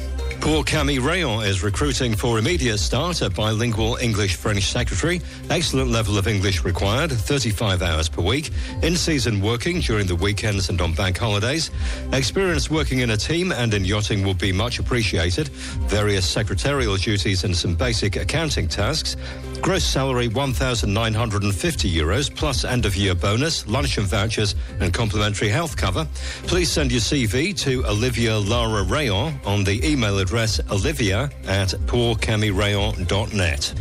Paul 0.41 0.64
Camille 0.64 1.01
Rayon 1.01 1.43
is 1.43 1.61
recruiting 1.61 2.15
for 2.15 2.39
immediate 2.39 2.77
start 2.77 3.22
a 3.22 3.30
bilingual 3.30 3.97
English-French 3.97 4.64
secretary. 4.64 5.22
Excellent 5.49 5.89
level 5.91 6.18
of 6.18 6.27
English 6.27 6.64
required, 6.64 7.11
35 7.11 7.81
hours 7.81 8.07
per 8.07 8.22
week. 8.22 8.51
In-season 8.81 9.41
working 9.41 9.81
during 9.81 10.07
the 10.07 10.15
weekends 10.15 10.69
and 10.69 10.80
on 10.80 10.93
bank 10.93 11.18
holidays. 11.18 11.69
Experience 12.14 12.69
working 12.69 12.99
in 12.99 13.09
a 13.09 13.18
team 13.18 13.51
and 13.51 13.73
in 13.73 13.84
yachting 13.84 14.23
will 14.23 14.35
be 14.35 14.53
much 14.53 14.80
appreciated. 14.80 15.49
Various 15.89 16.26
secretarial 16.26 16.95
duties 16.95 17.43
and 17.43 17.55
some 17.55 17.76
basic 17.76 18.15
accounting 18.15 18.69
tasks. 18.69 19.18
Gross 19.61 19.84
salary 19.84 20.27
1,950 20.27 21.93
euros 21.93 22.34
plus 22.34 22.64
end 22.64 22.85
of 22.85 22.95
year 22.95 23.15
bonus, 23.15 23.68
lunch 23.68 23.97
and 23.97 24.07
vouchers 24.07 24.55
and 24.80 24.93
complimentary 24.93 25.49
health 25.49 25.76
cover. 25.76 26.07
Please 26.43 26.72
send 26.72 26.91
your 26.91 27.01
CV 27.01 27.57
to 27.57 27.85
Olivia 27.88 28.38
Lara 28.38 28.84
Rayon 28.84 29.38
on 29.45 29.64
the 29.64 29.85
email 29.85 30.19
address 30.28 30.60
olivia 30.72 31.30
at 31.48 31.70
pourcamirayon.net. 31.88 33.74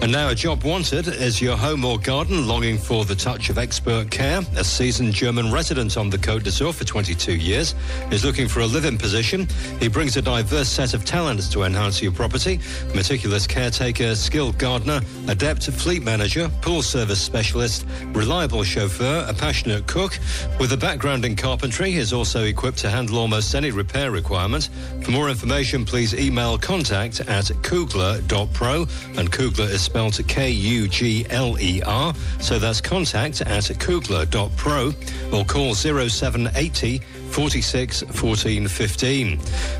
And 0.00 0.12
now 0.12 0.28
a 0.28 0.34
job 0.34 0.62
wanted 0.62 1.08
is 1.08 1.42
your 1.42 1.56
home 1.56 1.84
or 1.84 1.98
garden 1.98 2.46
longing 2.46 2.78
for 2.78 3.04
the 3.04 3.16
touch 3.16 3.50
of 3.50 3.58
expert 3.58 4.08
care. 4.08 4.42
A 4.56 4.62
seasoned 4.62 5.12
German 5.12 5.50
resident 5.50 5.96
on 5.96 6.08
the 6.08 6.16
Côte 6.16 6.44
d'Azur 6.44 6.72
for 6.72 6.84
22 6.84 7.34
years 7.34 7.74
is 8.12 8.24
looking 8.24 8.46
for 8.46 8.60
a 8.60 8.66
live-in 8.66 8.96
position. 8.96 9.48
He 9.80 9.88
brings 9.88 10.16
a 10.16 10.22
diverse 10.22 10.68
set 10.68 10.94
of 10.94 11.04
talents 11.04 11.48
to 11.48 11.64
enhance 11.64 12.00
your 12.00 12.12
property. 12.12 12.60
Meticulous 12.94 13.48
caretaker, 13.48 14.14
skilled 14.14 14.56
gardener, 14.56 15.00
adept 15.26 15.64
fleet 15.64 16.04
manager, 16.04 16.48
pool 16.62 16.82
service 16.82 17.20
specialist, 17.20 17.84
reliable 18.12 18.62
chauffeur, 18.62 19.26
a 19.28 19.34
passionate 19.34 19.88
cook. 19.88 20.16
With 20.60 20.72
a 20.72 20.76
background 20.76 21.24
in 21.24 21.34
carpentry, 21.34 21.90
he 21.90 21.98
is 21.98 22.12
also 22.12 22.44
equipped 22.44 22.78
to 22.78 22.88
handle 22.88 23.18
almost 23.18 23.56
any 23.56 23.72
repair 23.72 24.12
requirement. 24.12 24.70
For 25.02 25.10
more 25.10 25.28
information, 25.28 25.84
please 25.88 26.14
email 26.14 26.58
contact 26.58 27.20
at 27.20 27.50
kugler.pro 27.62 28.86
and 29.16 29.32
Kugler 29.32 29.64
is 29.64 29.80
spelled 29.80 30.18
K-U-G-L-E-R. 30.28 32.14
So 32.40 32.58
that's 32.58 32.80
contact 32.80 33.40
at 33.40 33.70
kugler.pro 33.80 34.92
or 35.32 35.44
call 35.46 35.74
0780 35.74 36.98
46 36.98 38.02
14 38.02 38.68
15. 38.68 39.28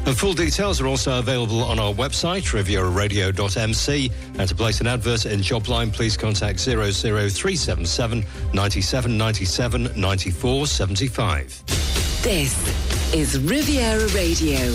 And 0.06 0.18
full 0.18 0.32
details 0.32 0.80
are 0.80 0.86
also 0.86 1.18
available 1.18 1.62
on 1.62 1.78
our 1.78 1.92
website, 1.92 2.52
rivieraradio.mc. 2.52 4.10
And 4.38 4.48
to 4.48 4.54
place 4.54 4.80
an 4.80 4.86
advert 4.86 5.26
in 5.26 5.40
Jobline, 5.40 5.92
please 5.92 6.16
contact 6.16 6.58
00377 6.60 8.24
97 8.54 9.18
97 9.18 9.90
94 9.94 10.66
75. 10.66 11.62
This 12.22 13.14
is 13.14 13.38
Riviera 13.40 14.06
Radio. 14.08 14.74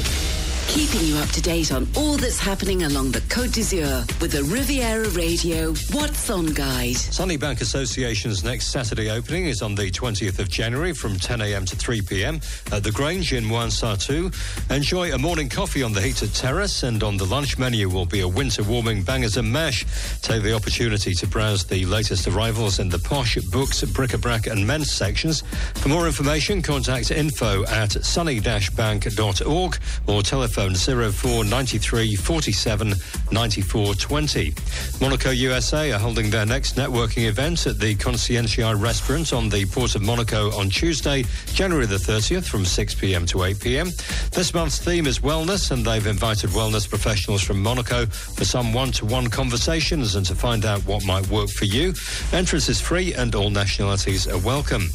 Keeping 0.68 1.02
you 1.08 1.18
up 1.18 1.30
to 1.30 1.42
date 1.42 1.72
on 1.72 1.88
all 1.96 2.18
that's 2.18 2.40
happening 2.40 2.84
along 2.84 3.12
the 3.12 3.20
Côte 3.22 3.54
d'Azur 3.54 4.04
with 4.20 4.32
the 4.32 4.44
Riviera 4.44 5.08
Radio 5.10 5.74
What's 5.92 6.32
On 6.32 6.48
Guide. 6.48 6.96
Sunnybank 6.96 7.62
Association's 7.62 8.44
next 8.44 8.68
Saturday 8.68 9.12
opening 9.12 9.46
is 9.46 9.62
on 9.62 9.76
the 9.76 9.92
20th 9.92 10.40
of 10.40 10.50
January 10.50 10.94
from 10.94 11.14
10am 11.14 11.68
to 11.68 11.76
3pm 11.76 12.74
at 12.74 12.84
the 12.84 12.92
Grange 12.92 13.34
in 13.34 13.44
Mouans-Sartoux. 13.44 14.34
Enjoy 14.72 15.14
a 15.14 15.18
morning 15.18 15.48
coffee 15.48 15.84
on 15.84 15.94
the 15.94 16.02
heated 16.02 16.34
terrace 16.34 16.82
and 16.82 17.04
on 17.04 17.18
the 17.18 17.26
lunch 17.26 17.60
menu 17.60 17.88
will 17.88 18.08
be 18.08 18.22
a 18.22 18.28
winter 18.28 18.64
warming 18.64 19.04
bangers 19.04 19.38
and 19.38 19.52
mash. 19.52 19.86
Take 20.24 20.42
the 20.42 20.56
opportunity 20.56 21.14
to 21.14 21.28
browse 21.28 21.66
the 21.66 21.86
latest 21.86 22.28
arrivals 22.28 22.80
in 22.80 22.90
the 22.90 23.00
posh 23.00 23.38
books, 23.52 23.84
bric-a-brac 23.84 24.48
and 24.48 24.66
men's 24.66 24.92
sections. 24.92 25.44
For 25.76 25.90
more 25.90 26.08
information, 26.08 26.64
contact 26.64 27.12
info 27.12 27.64
at 27.66 27.92
sunny-bank.org 27.92 29.78
or 30.08 30.24
telephone 30.24 30.53
0493 30.54 32.16
47 32.16 32.94
94 33.32 33.94
20. 33.96 34.54
Monaco 35.02 35.32
USA 35.32 35.92
are 35.92 36.00
holding 36.00 36.30
their 36.30 36.46
next 36.46 36.76
networking 36.76 37.28
event 37.28 37.66
at 37.66 37.80
the 37.80 37.96
Conscientia 37.96 38.80
restaurant 38.80 39.34
on 39.34 39.50
the 39.50 39.66
Port 39.66 39.96
of 39.96 40.02
Monaco 40.02 40.52
on 40.58 40.70
Tuesday, 40.70 41.24
January 41.54 41.86
the 41.86 41.96
30th 41.96 42.46
from 42.46 42.66
6 42.66 42.96
p.m. 42.96 43.26
to 43.26 43.44
8 43.44 43.60
p.m. 43.60 43.88
This 44.32 44.54
month's 44.54 44.80
theme 44.80 45.08
is 45.08 45.20
wellness 45.20 45.72
and 45.72 45.86
they've 45.86 46.06
invited 46.06 46.52
wellness 46.52 46.88
professionals 46.88 47.42
from 47.42 47.62
Monaco 47.62 48.06
for 48.06 48.46
some 48.46 48.74
one-to-one 48.74 49.28
conversations 49.30 50.16
and 50.16 50.26
to 50.26 50.36
find 50.36 50.66
out 50.66 50.86
what 50.86 51.06
might 51.06 51.28
work 51.30 51.50
for 51.50 51.66
you. 51.66 51.94
Entrance 52.32 52.70
is 52.70 52.80
free 52.80 53.14
and 53.14 53.34
all 53.36 53.50
nationalities 53.50 54.28
are 54.28 54.40
welcome. 54.40 54.90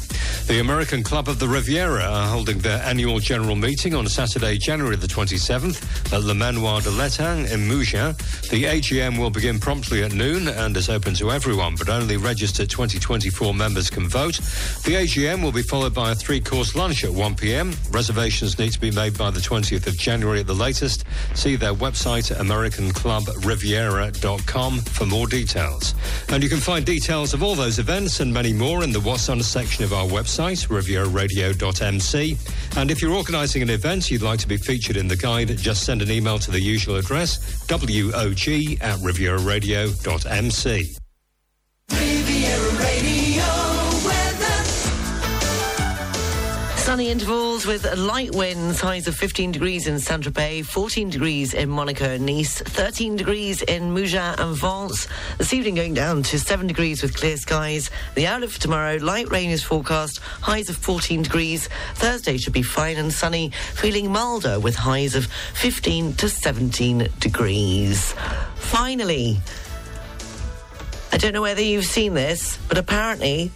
The 0.47 0.59
American 0.59 1.03
Club 1.03 1.27
of 1.27 1.39
the 1.39 1.47
Riviera 1.47 2.03
are 2.03 2.27
holding 2.27 2.59
their 2.59 2.81
annual 2.83 3.19
general 3.19 3.55
meeting 3.55 3.93
on 3.93 4.07
Saturday, 4.07 4.57
January 4.57 4.95
the 4.95 5.07
27th 5.49 6.13
uh, 6.13 6.15
at 6.15 6.23
Le 6.23 6.33
Manoir 6.33 6.79
de 6.81 6.89
l'Etang 6.91 7.45
in 7.51 7.67
Mougins. 7.67 8.15
The 8.49 8.63
AGM 8.65 9.19
will 9.19 9.29
begin 9.29 9.59
promptly 9.59 10.03
at 10.03 10.13
noon 10.13 10.47
and 10.47 10.77
is 10.77 10.89
open 10.89 11.13
to 11.15 11.31
everyone, 11.31 11.75
but 11.75 11.89
only 11.89 12.15
registered 12.17 12.69
2024 12.69 13.53
members 13.53 13.89
can 13.89 14.07
vote. 14.07 14.35
The 14.85 14.95
AGM 14.95 15.43
will 15.43 15.51
be 15.51 15.63
followed 15.63 15.93
by 15.93 16.11
a 16.11 16.15
three-course 16.15 16.75
lunch 16.75 17.03
at 17.03 17.11
1 17.11 17.35
p.m. 17.35 17.73
Reservations 17.91 18.57
need 18.59 18.71
to 18.73 18.79
be 18.79 18.91
made 18.91 19.17
by 19.17 19.31
the 19.31 19.39
20th 19.39 19.87
of 19.87 19.97
January 19.97 20.41
at 20.41 20.47
the 20.47 20.53
latest. 20.53 21.05
See 21.33 21.55
their 21.55 21.73
website 21.73 22.31
at 22.31 22.37
americanclubriviera.com 22.37 24.79
for 24.79 25.05
more 25.05 25.27
details. 25.27 25.95
And 26.29 26.43
you 26.43 26.49
can 26.49 26.59
find 26.59 26.85
details 26.85 27.33
of 27.33 27.41
all 27.43 27.55
those 27.55 27.79
events 27.79 28.19
and 28.19 28.33
many 28.33 28.51
more 28.53 28.83
in 28.83 28.91
the 28.91 28.99
What's 28.99 29.29
On 29.29 29.41
section 29.41 29.83
of 29.83 29.93
our 29.93 30.05
website, 30.05 30.67
rivieraradio.mc. 30.67 32.37
And 32.77 32.91
if 32.91 33.01
you're 33.01 33.13
organising 33.13 33.61
an 33.61 33.69
event 33.69 34.11
you'd 34.11 34.21
like 34.21 34.39
to 34.39 34.47
be 34.47 34.57
featured 34.57 34.97
in 34.97 35.07
the 35.07 35.15
guide, 35.15 35.38
just 35.45 35.83
send 35.85 36.01
an 36.01 36.11
email 36.11 36.39
to 36.39 36.51
the 36.51 36.59
usual 36.59 36.95
address, 36.95 37.39
wog 37.67 37.89
at 38.81 38.99
rivieraradio.mc. 38.99 40.95
Riviera 41.91 42.68
Sunny 46.99 47.11
intervals 47.11 47.65
with 47.65 47.97
light 47.97 48.35
winds, 48.35 48.81
highs 48.81 49.07
of 49.07 49.15
15 49.15 49.53
degrees 49.53 49.87
in 49.87 49.99
Saint-Tropez, 49.99 50.65
14 50.65 51.09
degrees 51.09 51.53
in 51.53 51.69
Monaco 51.69 52.03
and 52.03 52.25
Nice, 52.25 52.61
13 52.61 53.15
degrees 53.15 53.61
in 53.61 53.93
Mougins 53.93 54.37
and 54.37 54.53
Vence. 54.53 55.07
This 55.37 55.53
evening 55.53 55.75
going 55.75 55.93
down 55.93 56.23
to 56.23 56.37
7 56.37 56.67
degrees 56.67 57.01
with 57.01 57.15
clear 57.15 57.37
skies. 57.37 57.89
The 58.15 58.27
outlook 58.27 58.49
for 58.49 58.59
tomorrow, 58.59 58.97
light 58.97 59.31
rain 59.31 59.49
is 59.49 59.63
forecast, 59.63 60.19
highs 60.19 60.67
of 60.67 60.75
14 60.75 61.21
degrees. 61.21 61.69
Thursday 61.95 62.35
should 62.35 62.51
be 62.51 62.63
fine 62.63 62.97
and 62.97 63.13
sunny, 63.13 63.53
feeling 63.75 64.11
milder 64.11 64.59
with 64.59 64.75
highs 64.75 65.15
of 65.15 65.27
15 65.53 66.15
to 66.15 66.27
17 66.27 67.07
degrees. 67.19 68.13
Finally, 68.55 69.39
I 71.13 71.17
don't 71.17 71.31
know 71.31 71.41
whether 71.41 71.61
you've 71.61 71.85
seen 71.85 72.13
this, 72.13 72.57
but 72.67 72.77
apparently 72.77 73.53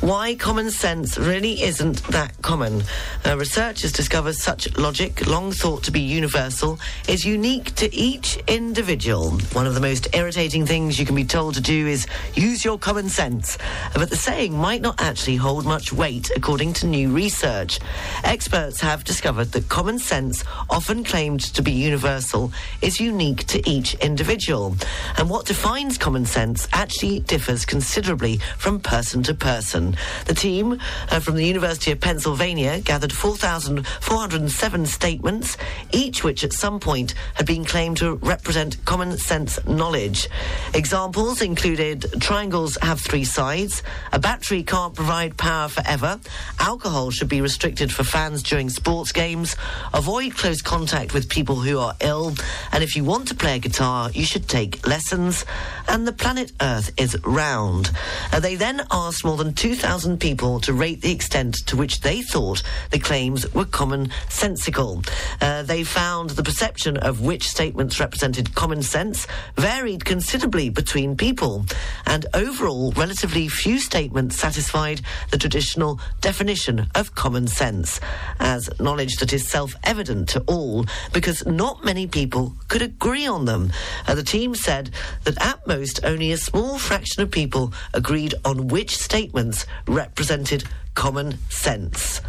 why 0.00 0.34
common 0.34 0.70
sense 0.70 1.18
really 1.18 1.62
isn't 1.62 2.02
that 2.04 2.32
common. 2.40 2.82
Uh, 3.26 3.36
researchers 3.36 3.92
discover 3.92 4.32
such 4.32 4.74
logic, 4.78 5.26
long 5.26 5.52
thought 5.52 5.82
to 5.82 5.90
be 5.90 6.00
universal, 6.00 6.78
is 7.06 7.24
unique 7.24 7.74
to 7.74 7.94
each 7.94 8.38
individual. 8.48 9.32
One 9.52 9.66
of 9.66 9.74
the 9.74 9.80
most 9.80 10.08
irritating 10.14 10.64
things 10.64 10.98
you 10.98 11.04
can 11.04 11.14
be 11.14 11.24
told 11.24 11.54
to 11.54 11.60
do 11.60 11.86
is 11.86 12.06
use 12.34 12.64
your 12.64 12.78
common 12.78 13.10
sense. 13.10 13.58
But 13.92 14.08
the 14.08 14.16
saying 14.16 14.56
might 14.56 14.80
not 14.80 15.00
actually 15.02 15.36
hold 15.36 15.66
much 15.66 15.92
weight, 15.92 16.30
according 16.34 16.72
to 16.74 16.86
new 16.86 17.10
research. 17.12 17.78
Experts 18.24 18.80
have 18.80 19.04
discovered 19.04 19.52
that 19.52 19.68
common 19.68 19.98
sense, 19.98 20.44
often 20.70 21.04
claimed 21.04 21.40
to 21.54 21.62
be 21.62 21.72
universal, 21.72 22.52
is 22.80 23.00
unique 23.00 23.46
to 23.48 23.68
each 23.68 23.94
individual. 23.96 24.76
And 25.18 25.28
what 25.28 25.44
defines 25.44 25.98
common 25.98 26.24
sense 26.24 26.66
actually 26.72 27.20
differs 27.20 27.66
considerably 27.66 28.38
from 28.56 28.80
person 28.80 29.22
to 29.24 29.34
person. 29.34 29.89
The 30.26 30.34
team 30.34 30.78
uh, 31.10 31.20
from 31.20 31.36
the 31.36 31.44
University 31.44 31.90
of 31.90 32.00
Pennsylvania 32.00 32.80
gathered 32.80 33.12
4,407 33.12 34.86
statements, 34.86 35.56
each 35.92 36.24
which 36.24 36.44
at 36.44 36.52
some 36.52 36.80
point 36.80 37.14
had 37.34 37.46
been 37.46 37.64
claimed 37.64 37.96
to 37.98 38.14
represent 38.16 38.82
common 38.84 39.18
sense 39.18 39.58
knowledge. 39.66 40.28
Examples 40.74 41.42
included 41.42 42.06
triangles 42.20 42.76
have 42.82 43.00
three 43.00 43.24
sides, 43.24 43.82
a 44.12 44.18
battery 44.18 44.62
can't 44.62 44.94
provide 44.94 45.36
power 45.36 45.68
forever, 45.68 46.20
alcohol 46.58 47.10
should 47.10 47.28
be 47.28 47.40
restricted 47.40 47.92
for 47.92 48.04
fans 48.04 48.42
during 48.42 48.68
sports 48.68 49.12
games, 49.12 49.56
avoid 49.92 50.36
close 50.36 50.62
contact 50.62 51.14
with 51.14 51.28
people 51.28 51.56
who 51.56 51.78
are 51.78 51.94
ill, 52.00 52.34
and 52.72 52.84
if 52.84 52.96
you 52.96 53.04
want 53.04 53.28
to 53.28 53.34
play 53.34 53.56
a 53.56 53.58
guitar, 53.58 54.10
you 54.12 54.24
should 54.24 54.48
take 54.48 54.86
lessons, 54.86 55.44
and 55.88 56.06
the 56.06 56.12
planet 56.12 56.52
Earth 56.60 56.92
is 56.96 57.16
round. 57.24 57.90
Uh, 58.32 58.40
they 58.40 58.54
then 58.54 58.82
asked 58.90 59.24
more 59.24 59.36
than 59.36 59.54
2,000 59.54 59.79
people 60.20 60.60
to 60.60 60.72
rate 60.72 61.00
the 61.00 61.10
extent 61.10 61.56
to 61.66 61.76
which 61.76 62.00
they 62.00 62.22
thought 62.22 62.62
the 62.90 62.98
claims 62.98 63.52
were 63.54 63.64
commonsensical. 63.64 65.06
Uh, 65.40 65.62
they 65.62 65.82
found 65.82 66.30
the 66.30 66.42
perception 66.42 66.96
of 66.98 67.20
which 67.20 67.48
statements 67.48 67.98
represented 67.98 68.54
common 68.54 68.82
sense 68.82 69.26
varied 69.56 70.04
considerably 70.04 70.68
between 70.70 71.16
people, 71.16 71.64
and 72.06 72.26
overall, 72.34 72.92
relatively 72.92 73.48
few 73.48 73.78
statements 73.78 74.38
satisfied 74.38 75.00
the 75.30 75.38
traditional 75.38 75.98
definition 76.20 76.86
of 76.94 77.14
common 77.14 77.46
sense 77.46 78.00
as 78.38 78.68
knowledge 78.78 79.16
that 79.16 79.32
is 79.32 79.48
self 79.48 79.74
evident 79.84 80.28
to 80.28 80.40
all, 80.46 80.84
because 81.12 81.44
not 81.46 81.84
many 81.84 82.06
people 82.06 82.54
could 82.68 82.82
agree 82.82 83.26
on 83.26 83.44
them. 83.44 83.72
Uh, 84.06 84.14
the 84.14 84.22
team 84.22 84.54
said 84.54 84.90
that 85.24 85.40
at 85.42 85.66
most 85.66 86.00
only 86.04 86.32
a 86.32 86.36
small 86.36 86.78
fraction 86.78 87.22
of 87.22 87.30
people 87.30 87.72
agreed 87.94 88.34
on 88.44 88.68
which 88.68 88.96
statements 88.96 89.66
represented 89.86 90.64
common 90.94 91.38
sense. 91.48 92.20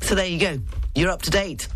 So 0.00 0.14
there 0.14 0.26
you 0.26 0.38
go. 0.38 0.58
You're 0.94 1.10
up 1.10 1.22
to 1.22 1.30
date. 1.30 1.68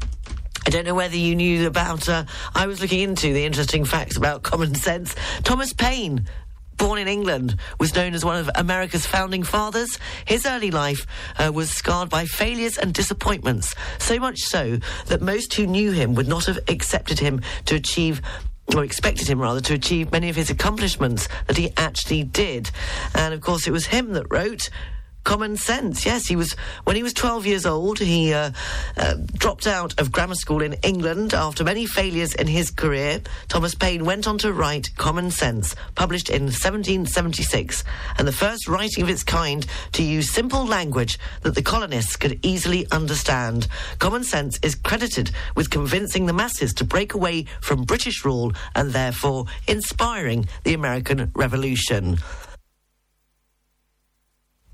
I 0.66 0.70
don't 0.70 0.84
know 0.84 0.94
whether 0.94 1.16
you 1.16 1.36
knew 1.36 1.66
about. 1.66 2.09
Uh, 2.09 2.24
I 2.55 2.66
was 2.66 2.80
looking 2.80 3.01
into 3.01 3.32
the 3.32 3.44
interesting 3.44 3.84
facts 3.84 4.16
about 4.16 4.43
common 4.43 4.74
sense. 4.88 5.14
Thomas 5.44 5.72
Paine 5.72 6.26
born 6.76 6.98
in 6.98 7.09
England, 7.09 7.56
was 7.80 7.94
known 7.94 8.14
as 8.14 8.24
one 8.24 8.38
of 8.38 8.51
America's 8.55 9.06
founding 9.06 9.43
fathers. 9.43 9.98
His 10.26 10.47
early 10.47 10.70
life 10.70 11.06
uh, 11.38 11.51
was 11.52 11.70
scarred 11.70 12.10
by 12.10 12.26
failures 12.26 12.76
and 12.76 12.93
disappointments, 12.93 13.74
so 13.98 14.18
much 14.18 14.40
so 14.40 14.78
that 15.06 15.22
most 15.22 15.55
who 15.55 15.66
knew 15.66 15.93
him 15.93 16.14
would 16.14 16.28
not 16.28 16.44
have 16.47 16.59
accepted 16.68 17.18
him 17.18 17.40
to 17.66 17.76
achieve 17.76 18.20
or 18.74 18.84
expected 18.84 19.28
him 19.28 19.40
rather 19.40 19.60
to 19.60 19.74
achieve 19.74 20.10
many 20.12 20.28
of 20.28 20.36
his 20.36 20.51
accomplishments 20.51 21.28
that 21.47 21.56
he 21.56 21.72
actually 21.76 22.24
did. 22.24 22.70
And 23.14 23.32
of 23.32 23.40
course, 23.40 23.66
it 23.66 23.72
was 23.72 23.86
him 23.86 24.12
that 24.14 24.26
wrote 24.30 24.70
common 25.27 25.57
sense. 25.57 26.07
Yes, 26.07 26.28
he 26.28 26.36
was 26.36 26.53
when 26.85 26.94
he 26.94 27.03
was 27.03 27.12
12 27.12 27.47
years 27.47 27.66
old. 27.66 27.98
He 27.98 28.32
uh, 28.32 28.53
uh, 28.97 29.16
dropped 29.35 29.66
out 29.66 30.01
of 30.01 30.12
grammar 30.12 30.36
school 30.36 30.62
in 30.62 30.74
England 30.85 31.35
after 31.35 31.65
many 31.65 31.85
failures 31.85 32.32
in 32.36 32.47
his 32.47 32.70
career. 32.70 33.20
Thomas 33.48 33.74
Paine 33.74 34.05
went 34.05 34.28
on 34.28 34.39
to 34.39 34.53
write 34.53 34.94
Common 34.97 35.32
Sense, 35.32 35.74
published 35.97 36.31
in 36.31 36.44
1776, 36.44 37.82
and 38.19 38.28
the 38.28 38.32
first 38.32 38.69
writing 38.69 39.03
of 39.03 39.11
its 39.11 39.24
kind 39.24 39.66
to 39.93 40.05
use 40.05 40.32
simple 40.32 40.65
language 40.65 41.19
that 41.43 41.57
the 41.57 41.62
colonists 41.62 42.15
could 42.15 42.39
easily 42.47 42.86
understand. 42.93 43.66
Common 43.98 44.23
Sense 44.23 44.61
is 44.62 44.77
credited 44.77 45.32
with 45.57 45.70
convincing 45.70 46.27
the 46.27 46.32
masses 46.32 46.73
to 46.74 46.85
break 46.85 47.15
away 47.15 47.47
from 47.61 47.82
British 47.82 48.24
rule 48.24 48.53
and 48.77 48.93
therefore 48.93 49.47
inspiring 49.66 50.47
the 50.62 50.74
American 50.74 51.32
Revolution. 51.35 52.19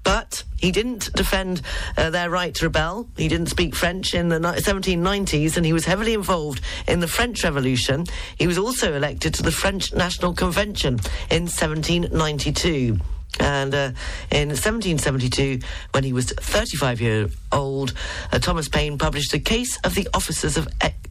But 0.05 0.43
he 0.59 0.73
didn't 0.73 1.13
defend 1.15 1.63
uh, 1.97 2.11
their 2.11 2.29
right 2.31 2.55
to 2.57 2.67
rebel. 2.67 3.09
He 3.17 3.29
didn't 3.29 3.49
speak 3.49 3.75
French 3.75 4.15
in 4.15 4.29
the 4.29 4.41
ni- 4.41 4.49
1790s, 4.49 5.57
and 5.57 5.65
he 5.65 5.73
was 5.73 5.85
heavily 5.85 6.15
involved 6.15 6.61
in 6.89 7.01
the 7.01 7.09
French 7.09 7.45
Revolution. 7.45 8.07
He 8.37 8.47
was 8.47 8.59
also 8.59 8.95
elected 8.95 9.35
to 9.35 9.43
the 9.43 9.53
French 9.53 9.93
National 9.93 10.35
Convention 10.35 10.95
in 11.31 11.45
1792. 11.45 12.99
And 13.41 13.75
uh, 13.75 13.93
in 14.31 14.49
1772, 14.49 15.61
when 15.93 16.05
he 16.05 16.13
was 16.13 16.31
35 16.33 17.01
years 17.01 17.37
old, 17.51 17.95
uh, 18.31 18.39
Thomas 18.39 18.69
Paine 18.69 18.99
published 18.99 19.33
a 19.35 19.39
case 19.39 19.79
of 19.85 19.95
the 19.95 20.09
officers 20.13 20.57
of, 20.57 20.69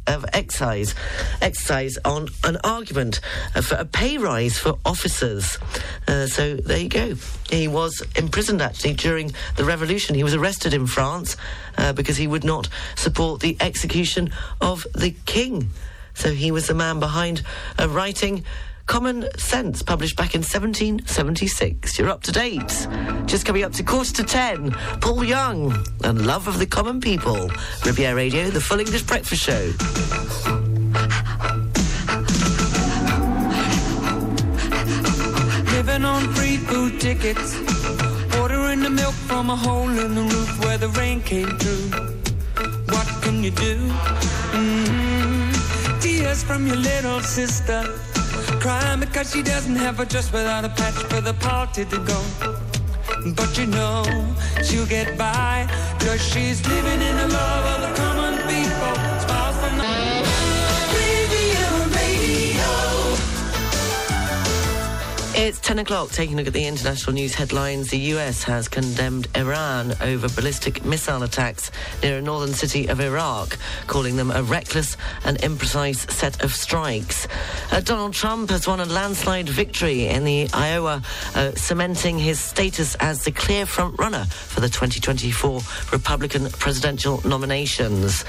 of 0.07 0.25
excise, 0.33 0.93
excise 1.41 1.97
on 2.05 2.27
an 2.43 2.57
argument 2.63 3.21
uh, 3.55 3.61
for 3.61 3.75
a 3.75 3.85
pay 3.85 4.17
rise 4.17 4.57
for 4.57 4.77
officers. 4.85 5.57
Uh, 6.07 6.27
so 6.27 6.55
there 6.55 6.79
you 6.79 6.89
go. 6.89 7.15
He 7.49 7.67
was 7.67 8.01
imprisoned 8.15 8.61
actually 8.61 8.93
during 8.93 9.31
the 9.57 9.65
revolution. 9.65 10.15
He 10.15 10.23
was 10.23 10.35
arrested 10.35 10.73
in 10.73 10.87
France 10.87 11.37
uh, 11.77 11.93
because 11.93 12.17
he 12.17 12.27
would 12.27 12.43
not 12.43 12.69
support 12.95 13.41
the 13.41 13.57
execution 13.59 14.31
of 14.61 14.85
the 14.93 15.15
king. 15.25 15.69
So 16.13 16.33
he 16.33 16.51
was 16.51 16.67
the 16.67 16.73
man 16.73 16.99
behind 16.99 17.41
uh, 17.79 17.89
writing. 17.89 18.43
Common 18.85 19.27
Sense, 19.37 19.81
published 19.81 20.15
back 20.15 20.35
in 20.35 20.41
1776. 20.41 21.97
You're 21.97 22.09
up 22.09 22.23
to 22.23 22.31
date. 22.31 22.87
Just 23.25 23.45
coming 23.45 23.63
up 23.63 23.71
to 23.73 23.83
quarter 23.83 24.13
to 24.13 24.23
ten. 24.23 24.71
Paul 25.01 25.23
Young 25.23 25.73
and 26.03 26.25
Love 26.25 26.47
of 26.47 26.59
the 26.59 26.65
Common 26.65 26.99
People. 26.99 27.49
Riviera 27.85 28.15
Radio, 28.15 28.49
the 28.49 28.61
full 28.61 28.79
English 28.79 29.03
breakfast 29.03 29.43
show. 29.43 29.71
Living 35.71 36.05
on 36.05 36.33
free 36.33 36.57
food 36.57 36.99
tickets. 36.99 37.55
Ordering 38.39 38.81
the 38.81 38.89
milk 38.89 39.13
from 39.13 39.49
a 39.49 39.55
hole 39.55 39.89
in 39.89 40.15
the 40.15 40.21
roof 40.21 40.65
where 40.65 40.77
the 40.77 40.89
rain 40.89 41.21
came 41.21 41.57
through. 41.57 41.89
What 42.87 43.07
can 43.21 43.43
you 43.43 43.51
do? 43.51 43.77
mm 44.51 46.01
Tears 46.01 46.43
from 46.43 46.67
your 46.67 46.77
little 46.77 47.21
sister. 47.21 48.10
Crying 48.61 48.99
because 48.99 49.31
she 49.33 49.41
doesn't 49.41 49.75
have 49.75 49.99
a 49.99 50.05
dress 50.05 50.31
without 50.31 50.63
a 50.63 50.69
patch 50.69 50.93
for 51.09 51.19
the 51.19 51.33
party 51.33 51.83
to 51.83 51.97
go. 51.97 52.21
But 53.35 53.57
you 53.57 53.65
know 53.65 54.03
she'll 54.63 54.85
get 54.85 55.17
by. 55.17 55.67
Cause 55.99 56.21
she's 56.21 56.61
living 56.67 57.01
in 57.01 57.15
the 57.17 57.27
love 57.27 57.65
of 57.73 57.89
the 57.89 57.95
common 57.99 58.20
It's 65.33 65.61
10 65.61 65.79
o'clock, 65.79 66.09
taking 66.09 66.35
a 66.35 66.37
look 66.39 66.47
at 66.47 66.53
the 66.53 66.67
international 66.67 67.13
news 67.13 67.33
headlines. 67.33 67.89
The 67.89 67.97
US 68.15 68.43
has 68.43 68.67
condemned 68.67 69.29
Iran 69.33 69.93
over 70.01 70.27
ballistic 70.27 70.83
missile 70.83 71.23
attacks 71.23 71.71
near 72.03 72.17
a 72.17 72.21
northern 72.21 72.53
city 72.53 72.87
of 72.87 72.99
Iraq, 72.99 73.57
calling 73.87 74.17
them 74.17 74.29
a 74.29 74.43
reckless 74.43 74.97
and 75.23 75.37
imprecise 75.37 76.11
set 76.11 76.43
of 76.43 76.53
strikes. 76.53 77.29
Uh, 77.71 77.79
Donald 77.79 78.13
Trump 78.13 78.49
has 78.49 78.67
won 78.67 78.81
a 78.81 78.85
landslide 78.85 79.47
victory 79.47 80.07
in 80.07 80.25
the 80.25 80.49
Iowa, 80.53 81.01
uh, 81.33 81.51
cementing 81.55 82.19
his 82.19 82.37
status 82.37 82.95
as 82.95 83.23
the 83.23 83.31
clear 83.31 83.65
frontrunner 83.65 84.27
for 84.27 84.59
the 84.59 84.67
2024 84.67 85.61
Republican 85.93 86.49
presidential 86.51 87.21
nominations. 87.25 88.25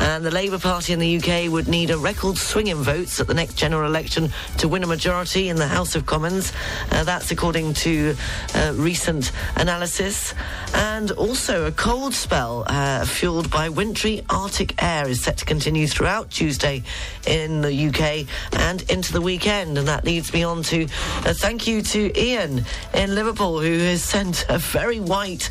And 0.00 0.24
the 0.24 0.30
Labour 0.30 0.60
Party 0.60 0.92
in 0.92 1.00
the 1.00 1.16
UK 1.16 1.50
would 1.50 1.66
need 1.66 1.90
a 1.90 1.98
record 1.98 2.38
swing 2.38 2.68
in 2.68 2.78
votes 2.78 3.18
at 3.18 3.26
the 3.26 3.34
next 3.34 3.54
general 3.54 3.88
election 3.88 4.30
to 4.58 4.68
win 4.68 4.84
a 4.84 4.86
majority 4.86 5.48
in 5.48 5.56
the 5.56 5.66
House 5.66 5.96
of 5.96 6.06
Commons. 6.06 6.43
Uh, 6.90 7.04
that's 7.04 7.30
according 7.30 7.74
to 7.74 8.14
uh, 8.54 8.72
recent 8.76 9.32
analysis. 9.56 10.34
And 10.74 11.10
also, 11.12 11.66
a 11.66 11.72
cold 11.72 12.14
spell 12.14 12.64
uh, 12.66 13.04
fueled 13.04 13.50
by 13.50 13.68
wintry 13.68 14.22
Arctic 14.28 14.82
air 14.82 15.08
is 15.08 15.22
set 15.22 15.38
to 15.38 15.44
continue 15.44 15.86
throughout 15.86 16.30
Tuesday 16.30 16.82
in 17.26 17.60
the 17.60 17.88
UK 17.88 18.26
and 18.60 18.82
into 18.90 19.12
the 19.12 19.20
weekend. 19.20 19.78
And 19.78 19.88
that 19.88 20.04
leads 20.04 20.32
me 20.32 20.42
on 20.42 20.62
to 20.64 20.84
a 21.24 21.34
thank 21.34 21.66
you 21.66 21.82
to 21.82 22.18
Ian 22.18 22.64
in 22.94 23.14
Liverpool, 23.14 23.60
who 23.60 23.78
has 23.78 24.02
sent 24.02 24.46
a 24.48 24.58
very 24.58 25.00
white, 25.00 25.44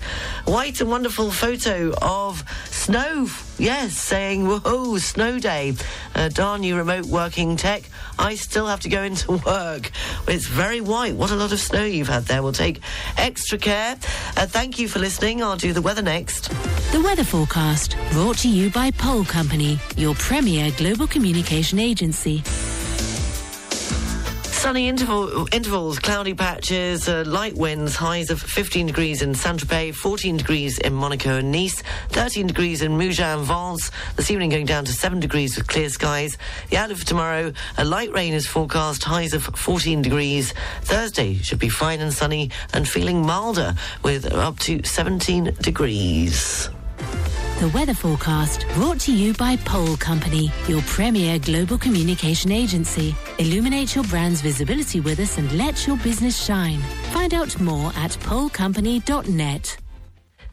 white 0.45 0.81
and 0.81 0.89
wonderful 0.89 1.31
photo 1.31 1.93
of 2.01 2.43
snow. 2.65 3.27
Yes, 3.59 3.93
saying, 3.93 4.47
whoa, 4.47 4.97
snow 4.97 5.39
day. 5.39 5.73
Uh, 6.15 6.27
darn 6.29 6.63
you, 6.63 6.75
remote 6.75 7.05
working 7.05 7.55
tech. 7.55 7.83
I 8.17 8.35
still 8.35 8.67
have 8.67 8.79
to 8.81 8.89
go 8.89 9.03
into 9.03 9.31
work. 9.45 9.91
It's 10.27 10.47
very 10.47 10.81
white. 10.81 11.15
What 11.15 11.31
a 11.31 11.35
lot 11.35 11.51
of 11.53 11.59
snow 11.59 11.83
you've 11.83 12.07
had 12.07 12.25
there. 12.25 12.41
We'll 12.41 12.51
take 12.51 12.81
extra 13.17 13.57
care. 13.57 13.95
Uh, 14.35 14.47
thank 14.47 14.79
you 14.79 14.87
for 14.87 14.99
listening. 14.99 15.43
I'll 15.43 15.55
do 15.55 15.71
the 15.71 15.81
weather 15.81 16.01
next. 16.01 16.49
The 16.91 17.01
weather 17.01 17.23
forecast 17.23 17.95
brought 18.11 18.37
to 18.39 18.49
you 18.49 18.69
by 18.69 18.91
Pole 18.91 19.23
Company, 19.25 19.79
your 19.95 20.15
premier 20.15 20.71
global 20.77 21.07
communication 21.07 21.79
agency. 21.79 22.43
Sunny 24.63 24.87
interval, 24.87 25.45
intervals, 25.51 25.99
cloudy 25.99 26.33
patches, 26.33 27.09
uh, 27.09 27.25
light 27.27 27.53
winds, 27.53 27.97
highs 27.97 28.29
of 28.29 28.41
15 28.41 28.87
degrees 28.87 29.21
in 29.21 29.35
Saint-Tropez, 29.35 29.93
14 29.93 30.37
degrees 30.37 30.79
in 30.79 30.93
Monaco 30.93 31.35
and 31.39 31.51
Nice, 31.51 31.83
13 32.11 32.47
degrees 32.47 32.81
in 32.81 32.93
Mougins 32.93 33.19
and 33.19 33.45
Vence. 33.45 33.91
This 34.15 34.31
evening 34.31 34.51
going 34.51 34.65
down 34.65 34.85
to 34.85 34.93
7 34.93 35.19
degrees 35.19 35.57
with 35.57 35.67
clear 35.67 35.89
skies. 35.89 36.37
The 36.69 36.77
outlook 36.77 36.99
for 36.99 37.05
tomorrow, 37.05 37.51
a 37.77 37.83
light 37.83 38.13
rain 38.13 38.33
is 38.33 38.47
forecast, 38.47 39.03
highs 39.03 39.33
of 39.33 39.43
14 39.43 40.01
degrees. 40.01 40.53
Thursday 40.83 41.33
should 41.39 41.59
be 41.59 41.67
fine 41.67 41.99
and 41.99 42.13
sunny 42.13 42.49
and 42.73 42.87
feeling 42.87 43.21
milder 43.21 43.75
with 44.01 44.31
up 44.31 44.59
to 44.59 44.81
17 44.81 45.57
degrees. 45.59 46.69
The 47.59 47.69
weather 47.69 47.93
forecast 47.93 48.65
brought 48.73 48.99
to 49.01 49.13
you 49.13 49.33
by 49.35 49.55
Pole 49.57 49.95
Company, 49.97 50.51
your 50.67 50.81
premier 50.81 51.39
global 51.39 51.77
communication 51.77 52.51
agency. 52.51 53.15
Illuminate 53.39 53.95
your 53.95 54.03
brand's 54.05 54.41
visibility 54.41 54.99
with 54.99 55.19
us 55.19 55.37
and 55.37 55.51
let 55.53 55.87
your 55.87 55.97
business 55.97 56.43
shine. 56.43 56.79
Find 57.11 57.33
out 57.33 57.59
more 57.59 57.91
at 57.95 58.11
polecompany.net. 58.11 59.82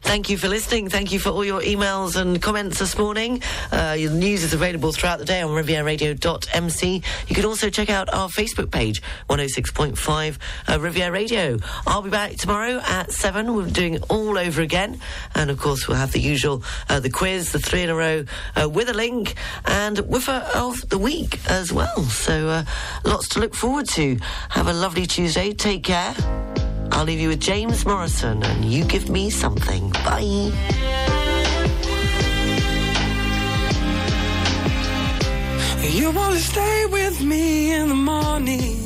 Thank 0.01 0.29
you 0.29 0.37
for 0.37 0.47
listening. 0.47 0.89
Thank 0.89 1.11
you 1.11 1.19
for 1.19 1.29
all 1.29 1.45
your 1.45 1.61
emails 1.61 2.15
and 2.15 2.41
comments 2.41 2.79
this 2.79 2.97
morning. 2.97 3.41
Uh, 3.71 3.95
your 3.97 4.11
news 4.11 4.43
is 4.43 4.53
available 4.53 4.91
throughout 4.91 5.19
the 5.19 5.25
day 5.25 5.41
on 5.41 5.51
rivieraradio.mc. 5.51 7.03
You 7.27 7.35
can 7.35 7.45
also 7.45 7.69
check 7.69 7.89
out 7.89 8.13
our 8.13 8.27
Facebook 8.27 8.71
page, 8.71 9.01
106.5 9.29 10.37
uh, 10.67 10.79
Riviera 10.79 11.11
Radio. 11.11 11.59
I'll 11.87 12.01
be 12.01 12.09
back 12.09 12.35
tomorrow 12.35 12.81
at 12.83 13.11
7. 13.11 13.55
We're 13.55 13.67
doing 13.67 13.93
it 13.93 14.03
all 14.09 14.37
over 14.37 14.61
again. 14.61 14.99
And 15.35 15.49
of 15.49 15.59
course, 15.59 15.87
we'll 15.87 15.97
have 15.97 16.11
the 16.11 16.19
usual, 16.19 16.63
uh, 16.89 16.99
the 16.99 17.09
quiz, 17.09 17.51
the 17.51 17.59
three 17.59 17.83
in 17.83 17.89
a 17.89 17.95
row 17.95 18.25
uh, 18.61 18.67
with 18.67 18.89
a 18.89 18.93
link, 18.93 19.35
and 19.65 19.99
Woofer 19.99 20.45
of 20.55 20.89
the 20.89 20.97
week 20.97 21.39
as 21.49 21.71
well. 21.71 22.03
So 22.03 22.49
uh, 22.49 22.65
lots 23.05 23.29
to 23.29 23.39
look 23.39 23.55
forward 23.55 23.87
to. 23.89 24.17
Have 24.49 24.67
a 24.67 24.73
lovely 24.73 25.05
Tuesday. 25.05 25.53
Take 25.53 25.83
care. 25.83 26.70
I'll 26.91 27.05
leave 27.05 27.19
you 27.19 27.29
with 27.29 27.39
James 27.39 27.85
Morrison 27.85 28.43
and 28.43 28.65
You 28.65 28.83
Give 28.83 29.09
Me 29.09 29.29
Something. 29.29 29.89
Bye. 29.89 30.51
You 36.01 36.09
wanna 36.11 36.39
stay 36.39 36.85
with 36.85 37.21
me 37.21 37.73
in 37.73 37.89
the 37.89 37.95
morning. 37.95 38.77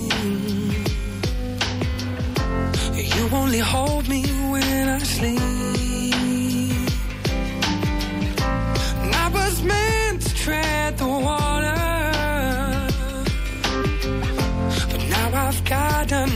You 2.94 3.30
only 3.32 3.60
hold 3.60 4.08
me 4.10 4.24
when 4.52 4.90
I 4.90 5.00
sleep. 5.00 5.42
I 9.24 9.28
was 9.34 9.62
meant 9.62 10.22
to 10.24 10.36
tread 10.36 10.98
the 10.98 11.08
water, 11.08 11.76
but 14.92 15.02
now 15.16 15.48
I've 15.48 15.64
gotten 15.64 16.35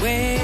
away. 0.00 0.37